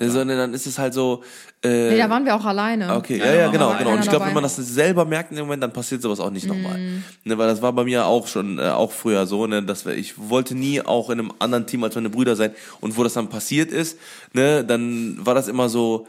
ne, 0.00 0.10
so, 0.10 0.24
ne, 0.24 0.36
dann 0.36 0.54
ist 0.54 0.66
es 0.66 0.78
halt 0.78 0.94
so. 0.94 1.22
Äh, 1.62 1.90
nee, 1.90 1.98
da 1.98 2.08
waren 2.08 2.24
wir 2.24 2.34
auch 2.34 2.44
alleine. 2.44 2.94
Okay, 2.96 3.18
ja, 3.18 3.34
ja, 3.34 3.44
war 3.46 3.52
genau, 3.52 3.74
genau. 3.76 3.92
Und 3.92 4.00
ich 4.00 4.08
glaube, 4.08 4.26
wenn 4.26 4.34
man 4.34 4.44
das 4.44 4.56
selber 4.56 5.04
merkt 5.04 5.30
in 5.30 5.36
dem 5.36 5.46
Moment, 5.46 5.62
dann 5.62 5.72
passiert 5.72 6.00
sowas 6.00 6.20
auch 6.20 6.30
nicht 6.30 6.46
nochmal. 6.46 6.78
Mhm. 6.78 7.02
Ne, 7.24 7.36
weil 7.36 7.48
das 7.48 7.60
war 7.60 7.72
bei 7.72 7.84
mir 7.84 8.06
auch 8.06 8.26
schon, 8.28 8.58
äh, 8.58 8.68
auch 8.70 8.92
früher 8.92 9.26
so, 9.26 9.46
ne, 9.46 9.62
dass 9.62 9.84
wir, 9.84 9.94
ich 9.94 10.14
wollte 10.16 10.54
nie 10.54 10.80
auch 10.80 11.10
in 11.10 11.18
einem 11.18 11.32
anderen 11.38 11.66
Team 11.66 11.84
als 11.84 11.94
meine 11.96 12.08
Brüder 12.10 12.36
sein. 12.36 12.52
Und 12.80 12.96
wo 12.96 13.02
das 13.02 13.14
dann 13.14 13.28
passiert 13.28 13.72
ist, 13.72 13.98
ne, 14.32 14.64
dann 14.64 15.18
war 15.20 15.34
das 15.34 15.48
immer 15.48 15.68
so, 15.68 16.06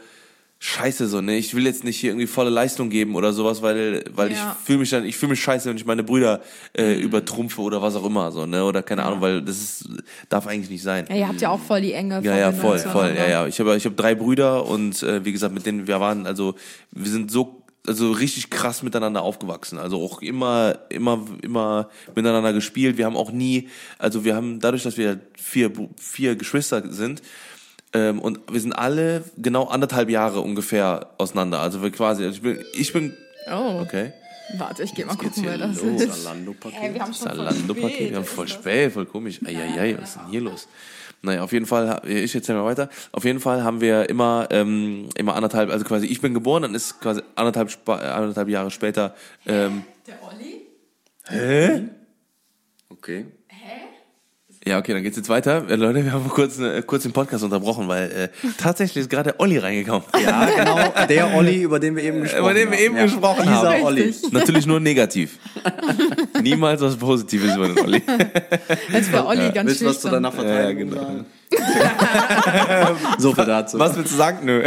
scheiße 0.62 1.08
so, 1.08 1.22
ne, 1.22 1.38
ich 1.38 1.54
will 1.54 1.64
jetzt 1.64 1.84
nicht 1.84 1.98
hier 1.98 2.10
irgendwie 2.10 2.26
volle 2.26 2.50
Leistung 2.50 2.90
geben 2.90 3.14
oder 3.14 3.32
sowas, 3.32 3.62
weil, 3.62 4.04
weil 4.14 4.30
Ja. 4.30 4.54
ich 4.60 4.66
fühle 4.66 4.78
mich 4.80 4.90
dann, 4.90 5.06
ich 5.06 5.16
fühle 5.16 5.30
mich 5.30 5.40
scheiße, 5.42 5.70
wenn 5.70 5.76
ich 5.78 5.86
meine 5.86 6.04
Brüder 6.04 6.42
äh, 6.76 7.00
übertrumpfe 7.00 7.62
oder 7.62 7.80
was 7.80 7.96
auch 7.96 8.04
immer, 8.04 8.30
so, 8.30 8.44
ne, 8.44 8.62
oder 8.62 8.82
keine 8.82 9.02
Ahnung, 9.04 9.22
weil 9.22 9.40
das 9.40 9.56
ist, 9.56 9.88
darf 10.28 10.46
eigentlich 10.46 10.68
nicht 10.68 10.82
sein. 10.82 11.06
Ja, 11.08 11.16
ihr 11.16 11.28
habt 11.28 11.40
ja 11.40 11.48
auch 11.48 11.60
voll 11.60 11.80
die 11.80 11.94
enge 11.94 12.20
Ja, 12.22 12.36
ja, 12.36 12.52
voll, 12.52 12.78
voll, 12.78 13.14
ja, 13.16 13.26
ja. 13.26 13.46
Ich 13.46 13.58
habe 13.58 13.74
ich 13.74 13.86
hab 13.86 13.96
drei 13.96 14.14
Brüder 14.14 14.66
und 14.66 15.02
äh, 15.02 15.24
wie 15.24 15.32
gesagt, 15.32 15.54
mit 15.54 15.64
denen 15.64 15.86
wir 15.86 15.98
waren, 15.98 16.26
also 16.26 16.54
wir 16.90 17.10
sind 17.10 17.30
so 17.30 17.56
also 17.86 18.12
richtig 18.12 18.50
krass 18.50 18.82
miteinander 18.82 19.22
aufgewachsen. 19.22 19.78
Also 19.78 20.02
auch 20.02 20.20
immer, 20.20 20.78
immer, 20.90 21.26
immer 21.40 21.88
miteinander 22.14 22.52
gespielt. 22.52 22.98
Wir 22.98 23.06
haben 23.06 23.16
auch 23.16 23.32
nie, 23.32 23.68
also 23.98 24.22
wir 24.24 24.36
haben 24.36 24.60
dadurch, 24.60 24.82
dass 24.82 24.98
wir 24.98 25.20
vier, 25.36 25.72
vier 25.98 26.36
Geschwister 26.36 26.92
sind, 26.92 27.22
ähm, 27.92 28.20
und 28.20 28.40
wir 28.50 28.60
sind 28.60 28.72
alle 28.72 29.24
genau 29.36 29.64
anderthalb 29.64 30.10
Jahre 30.10 30.40
ungefähr 30.40 31.10
auseinander. 31.18 31.60
Also 31.60 31.82
wir 31.82 31.90
quasi, 31.90 32.24
also 32.24 32.36
ich 32.36 32.42
bin, 32.42 32.64
ich 32.74 32.92
bin, 32.92 33.16
Oh, 33.50 33.80
okay. 33.82 34.12
warte, 34.58 34.82
ich 34.82 34.94
geh 34.94 35.04
mal 35.04 35.16
gucken, 35.16 35.42
wer 35.44 35.58
das 35.58 35.82
los. 35.82 36.00
ist. 36.02 36.22
Zalando-Paket. 36.22 36.78
Ey, 36.80 36.94
wir 36.94 37.00
haben 37.02 37.12
schon 37.14 37.28
spät. 37.30 38.10
wir 38.10 38.16
haben 38.16 38.24
voll 38.24 38.48
spät, 38.48 38.92
voll 38.92 39.06
komisch. 39.06 39.40
Eieiei, 39.44 39.96
was 40.00 40.10
ist 40.10 40.16
denn 40.18 40.30
hier 40.30 40.40
los? 40.42 40.68
Naja, 41.22 41.42
auf 41.42 41.52
jeden 41.52 41.66
Fall, 41.66 42.00
ich 42.06 42.34
erzähl 42.34 42.54
mal 42.54 42.64
weiter. 42.64 42.88
Auf 43.12 43.24
jeden 43.24 43.40
Fall 43.40 43.62
haben 43.62 43.80
wir 43.80 44.08
immer, 44.08 44.48
ähm, 44.50 45.08
immer 45.16 45.34
anderthalb, 45.34 45.70
also 45.70 45.84
quasi 45.84 46.06
ich 46.06 46.20
bin 46.20 46.32
geboren, 46.32 46.62
dann 46.62 46.74
ist 46.74 47.00
quasi 47.00 47.20
anderthalb, 47.34 47.70
äh, 47.88 47.92
anderthalb 47.92 48.48
Jahre 48.48 48.70
später, 48.70 49.14
ähm, 49.46 49.82
Der 50.06 50.18
Olli? 50.22 50.66
Okay. 52.88 53.26
Ja, 54.66 54.78
okay, 54.78 54.92
dann 54.92 55.02
geht's 55.02 55.16
jetzt 55.16 55.30
weiter. 55.30 55.64
Äh, 55.70 55.76
Leute, 55.76 56.04
wir 56.04 56.12
haben 56.12 56.28
kurz, 56.28 56.58
äh, 56.58 56.82
kurz 56.82 57.04
den 57.04 57.12
Podcast 57.12 57.42
unterbrochen, 57.42 57.88
weil 57.88 58.10
äh, 58.10 58.28
tatsächlich 58.58 59.02
ist 59.02 59.10
gerade 59.10 59.30
der 59.30 59.40
Olli 59.40 59.56
reingekommen. 59.56 60.04
Ja, 60.22 60.44
genau. 60.44 61.06
Der 61.08 61.34
Olli, 61.34 61.62
über 61.62 61.80
den 61.80 61.96
wir 61.96 62.02
eben 62.02 62.20
gesprochen 62.20 62.44
haben. 62.44 62.50
Über 62.50 62.60
den 62.60 62.70
wir 62.70 62.78
eben 62.78 62.96
ja. 62.96 63.02
gesprochen 63.04 63.42
Dieser 63.42 63.54
haben. 63.54 63.82
Olli. 63.84 64.02
Richtig. 64.02 64.32
Natürlich 64.32 64.66
nur 64.66 64.78
negativ. 64.78 65.38
Niemals 66.42 66.82
was 66.82 66.96
Positives 66.96 67.56
über 67.56 67.68
den 67.68 67.78
Olli. 67.78 68.02
Als 68.92 69.10
wäre 69.10 69.26
Olli 69.26 69.50
ganz 69.50 69.68
Willst 69.68 69.80
du 69.80 69.86
was 69.86 70.00
zu 70.00 70.10
deiner 70.10 70.30
Verteidigung 70.30 70.92
Ja, 70.92 70.94
genau. 70.94 71.06
sagen? 71.06 71.26
so 73.18 73.34
viel 73.34 73.44
dazu. 73.44 73.78
Was 73.78 73.96
willst 73.96 74.12
du 74.12 74.16
sagen? 74.16 74.44
Nö. 74.44 74.64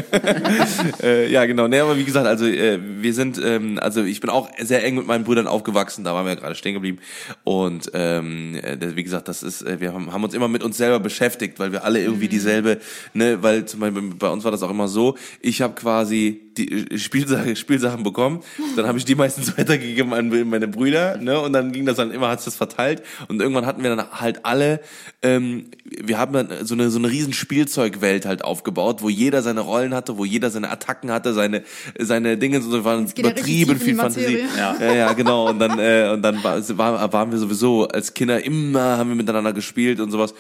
äh, 1.02 1.32
ja, 1.32 1.46
genau. 1.46 1.68
Nee, 1.68 1.80
aber 1.80 1.98
wie 1.98 2.04
gesagt, 2.04 2.28
also 2.28 2.46
äh, 2.46 2.80
wir 2.82 3.14
sind, 3.14 3.40
ähm, 3.44 3.80
also 3.82 4.04
ich 4.04 4.20
bin 4.20 4.30
auch 4.30 4.50
sehr 4.60 4.84
eng 4.84 4.96
mit 4.96 5.08
meinen 5.08 5.24
Brüdern 5.24 5.48
aufgewachsen, 5.48 6.04
da 6.04 6.14
waren 6.14 6.26
wir 6.26 6.36
gerade 6.36 6.56
stehen 6.56 6.74
geblieben. 6.74 7.00
Und 7.44 7.92
ähm, 7.94 8.56
äh, 8.56 8.78
wie 8.96 9.04
gesagt, 9.04 9.28
das 9.28 9.44
ist, 9.44 9.62
äh, 9.62 9.80
wir 9.80 9.94
haben, 9.94 10.12
haben 10.12 10.24
uns 10.24 10.34
immer 10.34 10.48
mit 10.48 10.64
uns 10.64 10.78
selber 10.78 11.00
beschäftigt, 11.00 11.58
weil 11.60 11.72
wir 11.72 11.86
alle 11.86 12.02
irgendwie 12.02 12.28
dieselbe, 12.28 12.80
ne, 13.14 13.42
weil 13.42 13.66
zum 13.66 13.80
Beispiel 13.80 14.02
bei 14.20 14.30
uns 14.30 14.44
war 14.44 14.52
das 14.52 14.62
auch 14.62 14.70
immer 14.70 14.88
so, 14.90 15.18
ich 15.42 15.62
habe 15.62 15.76
quasi 15.76 16.42
die 16.58 16.92
äh, 16.92 16.98
Spielsachen, 16.98 17.56
Spielsachen 17.56 18.04
bekommen, 18.04 18.44
dann 18.76 18.88
habe 18.88 18.98
ich 18.98 19.06
die 19.06 19.16
meistens 19.16 19.58
weitergegeben 19.58 20.14
an 20.14 20.50
meine 20.50 20.68
Brüder, 20.68 21.18
ne, 21.18 21.40
und 21.40 21.54
dann 21.54 21.72
ging 21.72 21.86
das 21.86 21.96
dann 21.98 22.12
immer, 22.12 22.30
hat 22.30 22.46
das 22.46 22.56
verteilt 22.56 23.04
und 23.30 23.42
irgendwann 23.42 23.66
hatten 23.66 23.84
wir 23.84 23.96
dann 23.96 24.12
halt 24.12 24.46
alle, 24.46 24.82
ähm, 25.22 25.72
wir 25.86 26.18
haben 26.18 26.34
dann 26.34 26.66
so 26.66 26.73
eine 26.74 26.90
so 26.90 27.00
eine 27.00 27.10
riesen 27.10 27.34
Spielzeugwelt 27.34 28.26
halt 28.26 28.44
aufgebaut, 28.44 29.02
wo 29.02 29.10
jeder 29.10 29.42
seine 29.42 29.62
Rollen 29.62 29.94
hatte, 29.94 30.18
wo 30.18 30.26
jeder 30.26 30.50
seine 30.50 30.70
Attacken 30.70 31.12
hatte, 31.12 31.34
seine 31.34 31.64
seine 32.00 32.38
Dinge, 32.38 32.62
so 32.62 32.84
waren 32.84 33.08
übertrieben 33.16 33.80
viel 33.80 33.96
Fantasie. 33.96 34.46
Ja. 34.58 34.76
ja, 34.80 34.94
ja, 34.94 35.14
genau. 35.14 35.50
Und 35.50 35.60
dann 35.60 35.80
äh, 35.80 36.12
und 36.14 36.22
dann 36.22 36.44
war, 36.44 36.62
war, 36.78 37.14
waren 37.14 37.32
wir 37.32 37.38
sowieso 37.38 37.88
als 37.88 38.14
Kinder 38.14 38.44
immer 38.44 38.98
haben 38.98 39.10
wir 39.10 39.16
miteinander 39.16 39.54
gespielt 39.54 40.00
und 40.00 40.12
sowas. 40.12 40.34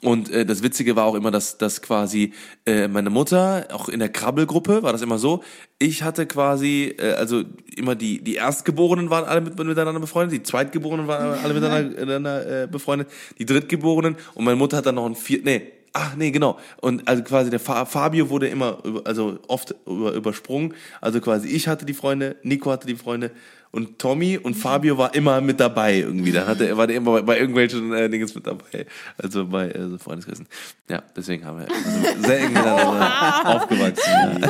Und 0.00 0.30
äh, 0.30 0.46
das 0.46 0.62
Witzige 0.62 0.94
war 0.94 1.06
auch 1.06 1.16
immer, 1.16 1.30
dass, 1.32 1.58
dass 1.58 1.82
quasi 1.82 2.32
äh, 2.66 2.86
meine 2.86 3.10
Mutter, 3.10 3.66
auch 3.72 3.88
in 3.88 3.98
der 3.98 4.08
Krabbelgruppe 4.08 4.82
war 4.84 4.92
das 4.92 5.02
immer 5.02 5.18
so, 5.18 5.42
ich 5.80 6.04
hatte 6.04 6.26
quasi, 6.26 6.94
äh, 6.98 7.14
also 7.14 7.42
immer 7.76 7.96
die, 7.96 8.22
die 8.22 8.36
Erstgeborenen 8.36 9.10
waren 9.10 9.24
alle 9.24 9.40
mit, 9.40 9.58
miteinander 9.58 10.00
befreundet, 10.00 10.38
die 10.38 10.42
Zweitgeborenen 10.44 11.08
waren 11.08 11.38
alle 11.42 11.52
miteinander, 11.52 11.90
miteinander 11.90 12.62
äh, 12.62 12.66
befreundet, 12.68 13.08
die 13.38 13.46
Drittgeborenen 13.46 14.16
und 14.34 14.44
meine 14.44 14.56
Mutter 14.56 14.76
hat 14.76 14.86
dann 14.86 14.94
noch 14.94 15.06
ein 15.06 15.16
vier, 15.16 15.40
nee, 15.42 15.72
Ach 15.92 16.14
nee, 16.16 16.30
genau. 16.30 16.58
Und 16.80 17.06
also 17.08 17.22
quasi 17.22 17.50
der 17.50 17.60
Fa 17.60 17.84
Fabio 17.84 18.28
wurde 18.30 18.48
immer, 18.48 18.78
also 19.04 19.38
oft 19.48 19.74
über, 19.86 20.12
übersprungen. 20.12 20.74
Also 21.00 21.20
quasi 21.20 21.48
ich 21.48 21.66
hatte 21.68 21.84
die 21.86 21.94
Freunde, 21.94 22.36
Nico 22.42 22.70
hatte 22.70 22.86
die 22.86 22.96
Freunde 22.96 23.30
und 23.70 23.98
Tommy 23.98 24.38
und 24.38 24.54
Fabio 24.54 24.96
war 24.96 25.14
immer 25.14 25.40
mit 25.42 25.60
dabei 25.60 25.98
irgendwie. 25.98 26.32
Dann 26.32 26.46
hatte 26.46 26.66
er 26.66 26.76
war 26.78 26.86
der 26.86 26.96
immer 26.96 27.12
bei, 27.12 27.22
bei 27.22 27.38
irgendwelchen 27.38 27.92
äh, 27.92 28.08
Dingens 28.08 28.34
mit 28.34 28.46
dabei. 28.46 28.86
Also 29.18 29.46
bei 29.46 29.68
äh, 29.70 29.88
so 29.88 29.98
Freundeskreisen. 29.98 30.46
Ja, 30.88 31.02
deswegen 31.14 31.44
haben 31.44 31.58
wir 31.58 31.68
also 31.68 32.26
sehr 32.26 32.40
eng 32.40 32.52
miteinander 32.54 33.44
aufgewachsen. 33.56 34.48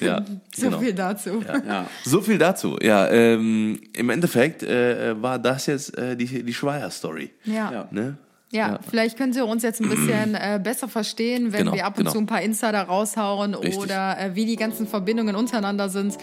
Ja, 0.00 0.24
So 0.54 0.66
genau. 0.66 0.78
viel 0.80 0.92
dazu. 0.94 1.42
Ja. 1.66 1.86
So 2.04 2.20
viel 2.22 2.38
dazu. 2.38 2.78
Ja, 2.80 3.08
ähm, 3.10 3.80
im 3.92 4.10
Endeffekt 4.10 4.62
äh, 4.62 5.20
war 5.20 5.38
das 5.38 5.66
jetzt 5.66 5.96
äh, 5.98 6.16
die, 6.16 6.42
die 6.42 6.54
Schweier-Story. 6.54 7.30
Ja. 7.44 7.70
Ja. 7.72 7.88
Ne? 7.90 8.16
Ja, 8.54 8.78
vielleicht 8.88 9.18
können 9.18 9.32
Sie 9.32 9.44
uns 9.44 9.62
jetzt 9.62 9.80
ein 9.80 9.88
bisschen 9.90 10.34
äh, 10.34 10.60
besser 10.62 10.86
verstehen, 10.88 11.52
wenn 11.52 11.60
Genau, 11.64 11.72
wir 11.74 11.84
ab 11.86 11.94
und 11.98 12.04
genau. 12.04 12.12
zu 12.12 12.18
ein 12.18 12.26
paar 12.26 12.40
Insider 12.42 12.82
raushauen 12.82 13.54
Richtig. 13.54 13.78
oder 13.78 14.16
äh, 14.18 14.34
wie 14.34 14.46
die 14.46 14.56
ganzen 14.56 14.86
Verbindungen 14.86 15.34
untereinander 15.34 15.88
sind. 15.88 16.16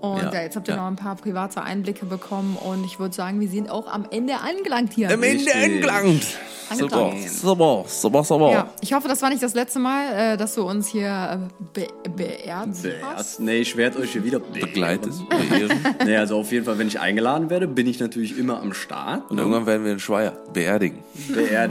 Und 0.00 0.22
Ja, 0.22 0.32
ja, 0.32 0.42
jetzt 0.42 0.56
habt 0.56 0.68
ihr 0.68 0.74
ja. 0.74 0.80
noch 0.80 0.88
ein 0.88 0.96
paar 0.96 1.16
private 1.16 1.62
Einblicke 1.62 2.06
bekommen 2.06 2.56
und 2.56 2.84
ich 2.84 2.98
würde 2.98 3.14
sagen, 3.14 3.40
wir 3.40 3.48
sind 3.48 3.70
auch 3.70 3.86
am 3.90 4.06
Ende 4.10 4.34
angelangt 4.38 4.92
hier. 4.94 5.10
Am 5.10 5.22
Ende 5.22 5.54
angelangt. 5.54 6.26
Super, 6.74 7.12
super, 7.28 7.84
super, 7.86 8.24
super. 8.24 8.50
Ja, 8.50 8.70
ich 8.80 8.94
hoffe, 8.94 9.06
das 9.06 9.20
war 9.20 9.28
nicht 9.28 9.42
das 9.42 9.54
letzte 9.54 9.78
Mal, 9.78 10.32
äh, 10.32 10.36
dass 10.38 10.54
du 10.54 10.62
uns 10.62 10.88
hier 10.88 11.48
äh, 11.52 11.64
be 11.74 11.86
beehrt 12.16 12.68
hast. 13.14 13.38
Nee, 13.40 13.58
ich 13.58 13.76
werde 13.76 13.98
euch 13.98 14.12
hier 14.12 14.24
wieder 14.24 14.40
Begleitet, 14.40 15.12
beehren. 15.28 15.78
Nee, 16.06 16.16
also 16.16 16.38
auf 16.38 16.50
jeden 16.52 16.64
Fall, 16.64 16.78
wenn 16.78 16.88
ich 16.88 16.98
eingeladen 17.00 17.50
werde, 17.50 17.68
bin 17.68 17.86
ich 17.86 18.00
natürlich 18.00 18.38
immer 18.38 18.62
am 18.62 18.72
Start. 18.72 19.30
Und 19.30 19.38
irgendwann 19.38 19.66
werden 19.66 19.84
wir 19.84 19.92
den 19.94 20.00
Schweier 20.00 20.32
beerdigen. 20.54 21.00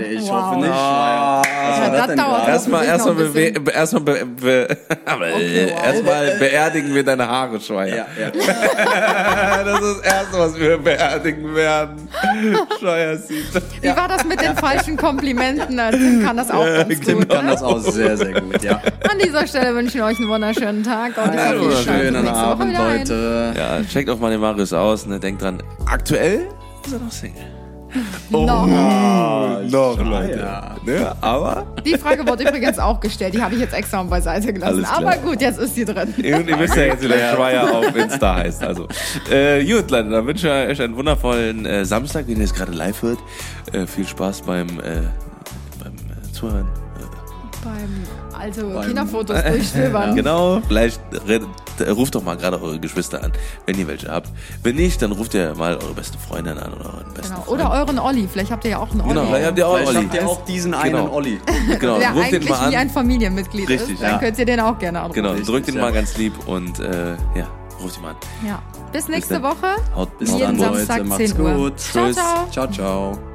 Beerde, 0.04 0.14
ich 0.16 0.22
Wow. 0.30 0.32
hoffe 0.32 0.56
nicht. 0.58 0.68
Schweier. 0.68 1.42
Was 1.44 1.78
Ja, 1.78 1.82
war 1.84 1.92
das 1.98 2.08
denn 2.08 2.18
dauert 2.18 2.40
gerade? 2.40 2.52
Erstmal, 2.52 3.16
bisschen. 3.16 3.54
be, 3.54 3.60
be, 3.62 3.72
erstmal, 3.72 4.02
be, 4.04 4.26
be, 4.26 4.78
aber, 5.06 5.28
äh, 5.28 5.72
wow. 5.72 5.84
erstmal 5.86 6.32
beerdigen 6.40 6.94
wir 6.96 7.04
deine 7.04 7.28
Haare, 7.28 7.60
Schweier. 7.60 7.96
Ja, 7.96 8.06
ja. 8.20 8.32
Das 9.64 9.82
ist 9.82 9.98
das 10.04 10.14
Erste, 10.14 10.38
was 10.40 10.60
wir 10.60 10.78
beerdigen 10.78 11.56
werden. 11.56 12.08
Schweier 12.80 13.18
sieht. 13.18 13.46
Wie 13.82 13.88
war 13.96 14.08
das 14.08 14.26
mit 14.26 14.42
den 14.42 14.56
falschen 14.58 14.98
Komplimenten? 14.98 15.80
Äh, 15.80 15.92
Tim 15.92 16.24
kann 16.26 16.38
das 16.38 16.52
auch 16.52 16.66
ganz 16.66 17.00
genau. 17.00 17.20
gut. 17.20 17.30
Kann 17.30 17.46
Ne? 17.46 17.52
das 17.52 17.64
auch 17.64 17.80
sehr, 17.80 18.18
sehr 18.18 18.40
gut, 18.42 18.62
ja. 18.64 18.82
An 19.10 19.20
dieser 19.24 19.48
Stelle 19.48 19.74
wünschen 19.76 19.98
wir 19.98 20.06
euch 20.06 20.18
einen 20.20 20.28
wunderschönen 20.30 20.84
Tag 20.84 21.14
und 21.18 21.34
ich 21.34 21.40
ihr 21.40 21.60
wunderschönen 21.62 22.28
Abend. 22.28 22.78
Leute. 22.78 23.54
Ja, 23.58 23.82
checkt 23.84 24.10
auch 24.10 24.20
mal 24.20 24.32
den 24.32 24.42
Marius 24.42 24.74
aus, 24.74 25.06
ne? 25.06 25.20
Denkt 25.20 25.42
dran, 25.42 25.62
aktuell 25.86 26.48
ist 26.86 26.94
er 26.94 27.00
noch 27.00 27.12
Single. 27.12 27.42
Noch. 28.30 28.68
Noch, 29.70 29.98
Schweier. 29.98 30.76
Ne? 30.86 31.16
Aber, 31.22 31.66
Die 31.86 31.98
Frage 31.98 32.28
wurde 32.28 32.44
übrigens 32.44 32.80
auch 32.80 33.00
gestellt, 33.00 33.34
die 33.34 33.42
habe 33.42 33.56
ich 33.56 33.62
jetzt 33.62 33.74
extra 33.74 34.04
mal 34.04 34.10
beiseite 34.10 34.52
gelassen. 34.54 34.86
Aber 34.86 35.16
gut, 35.18 35.42
jetzt 35.42 35.60
ist 35.60 35.76
sie 35.76 35.86
drin. 35.86 36.14
und 36.18 36.50
ihr 36.50 36.60
wisst 36.60 36.76
ja 36.76 36.84
jetzt, 36.84 37.04
wie 37.04 37.08
der 37.08 37.36
Schweier 37.36 37.72
auf 37.72 37.96
Insta 37.96 38.36
heißt. 38.36 38.64
Also, 38.64 38.88
äh, 39.32 39.64
gut, 39.64 39.90
Leute, 39.92 40.10
dann 40.10 40.26
wünsche 40.26 40.48
ich 40.48 40.72
euch 40.72 40.82
einen 40.82 40.96
wundervollen 40.96 41.66
äh, 41.66 41.86
Samstag, 41.86 42.28
wenn 42.28 42.38
ihr 42.38 42.46
es 42.46 42.54
gerade 42.54 42.72
live 42.72 43.02
hört. 43.02 43.20
Äh, 43.72 43.86
viel 43.88 44.08
Spaß 44.08 44.42
beim, 44.42 44.68
äh, 44.80 45.02
beim 45.82 45.94
äh, 45.94 46.32
Zuhören. 46.34 46.83
Beim, 47.64 48.04
also 48.40 48.70
Beim- 48.70 48.88
Kinderfotos 48.88 49.42
durchstöbern. 49.48 50.16
Genau, 50.16 50.62
vielleicht 50.68 51.00
redet, 51.28 51.48
äh, 51.80 51.90
ruft 51.90 52.16
doch 52.16 52.24
mal 52.24 52.36
gerade 52.38 52.62
eure 52.62 52.80
Geschwister 52.80 53.24
an, 53.24 53.32
wenn 53.66 53.78
ihr 53.80 53.88
welche 53.88 54.10
habt. 54.10 54.30
Wenn 54.64 54.76
nicht, 54.76 55.02
dann 55.02 55.12
ruft 55.12 55.34
ihr 55.34 55.56
mal 55.56 55.76
eure 55.78 55.94
beste 55.94 56.18
Freundin 56.18 56.58
an 56.58 56.74
oder 56.74 56.86
euren 56.94 57.14
besten 57.14 57.34
Genau. 57.36 57.48
Oder 57.48 57.72
euren 57.72 58.00
Olli. 58.00 58.28
Vielleicht 58.32 58.52
habt 58.52 58.66
ihr 58.66 58.72
ja 58.72 58.78
auch 58.80 58.92
einen 58.92 59.02
Olli. 59.02 59.10
Genau, 59.14 59.26
vielleicht 59.28 59.46
habt 59.48 59.58
ihr 59.58 59.68
auch 59.68 59.78
Vielleicht 59.78 59.98
Olli. 59.98 60.06
habt 60.08 60.14
ihr 60.16 60.28
auch 60.28 60.46
diesen 60.46 60.74
einen 60.74 60.92
Genau. 60.98 61.12
Olli. 61.14 61.40
Genau, 61.80 62.00
der 62.00 62.12
ruft 62.12 62.32
den 62.32 62.36
eigentlich 62.42 62.50
mal 62.50 62.72
wie 62.72 62.76
an. 62.76 62.82
ein 62.82 62.90
Familienmitglied 62.90 63.70
Richtig, 63.70 63.94
ist. 63.94 64.02
Dann 64.04 64.12
ja. 64.12 64.18
könnt 64.20 64.38
ihr 64.40 64.46
den 64.46 64.60
auch 64.60 64.78
gerne 64.78 65.00
anrufen. 65.00 65.16
Genau, 65.16 65.30
Richtig, 65.32 65.48
drückt 65.48 65.68
ihn 65.70 65.76
ja. 65.76 65.82
mal 65.82 65.92
ganz 65.94 66.18
lieb 66.18 66.34
und 66.48 66.80
äh, 66.80 67.12
ja, 67.36 67.48
ruft 67.82 67.98
ihn 67.98 68.04
mal 68.04 68.10
an. 68.12 68.16
Ja. 68.46 68.62
Bis 68.92 69.08
nächste 69.08 69.36
dann. 69.36 69.44
Woche. 69.44 69.76
Haut 69.96 70.20
Bis 70.20 70.32
haut 70.32 70.40
Jeden 70.40 70.58
dann, 70.60 70.68
an. 70.70 70.76
Samstag 70.76 70.98
Leute. 71.00 71.10
Macht's 71.10 71.32
10 71.32 71.42
Uhr. 71.42 71.54
gut. 71.54 71.80
Ciao, 71.80 72.06
Tschüss. 72.06 72.16
ciao. 72.16 72.48
Ciao, 72.52 72.68
ciao. 72.72 73.33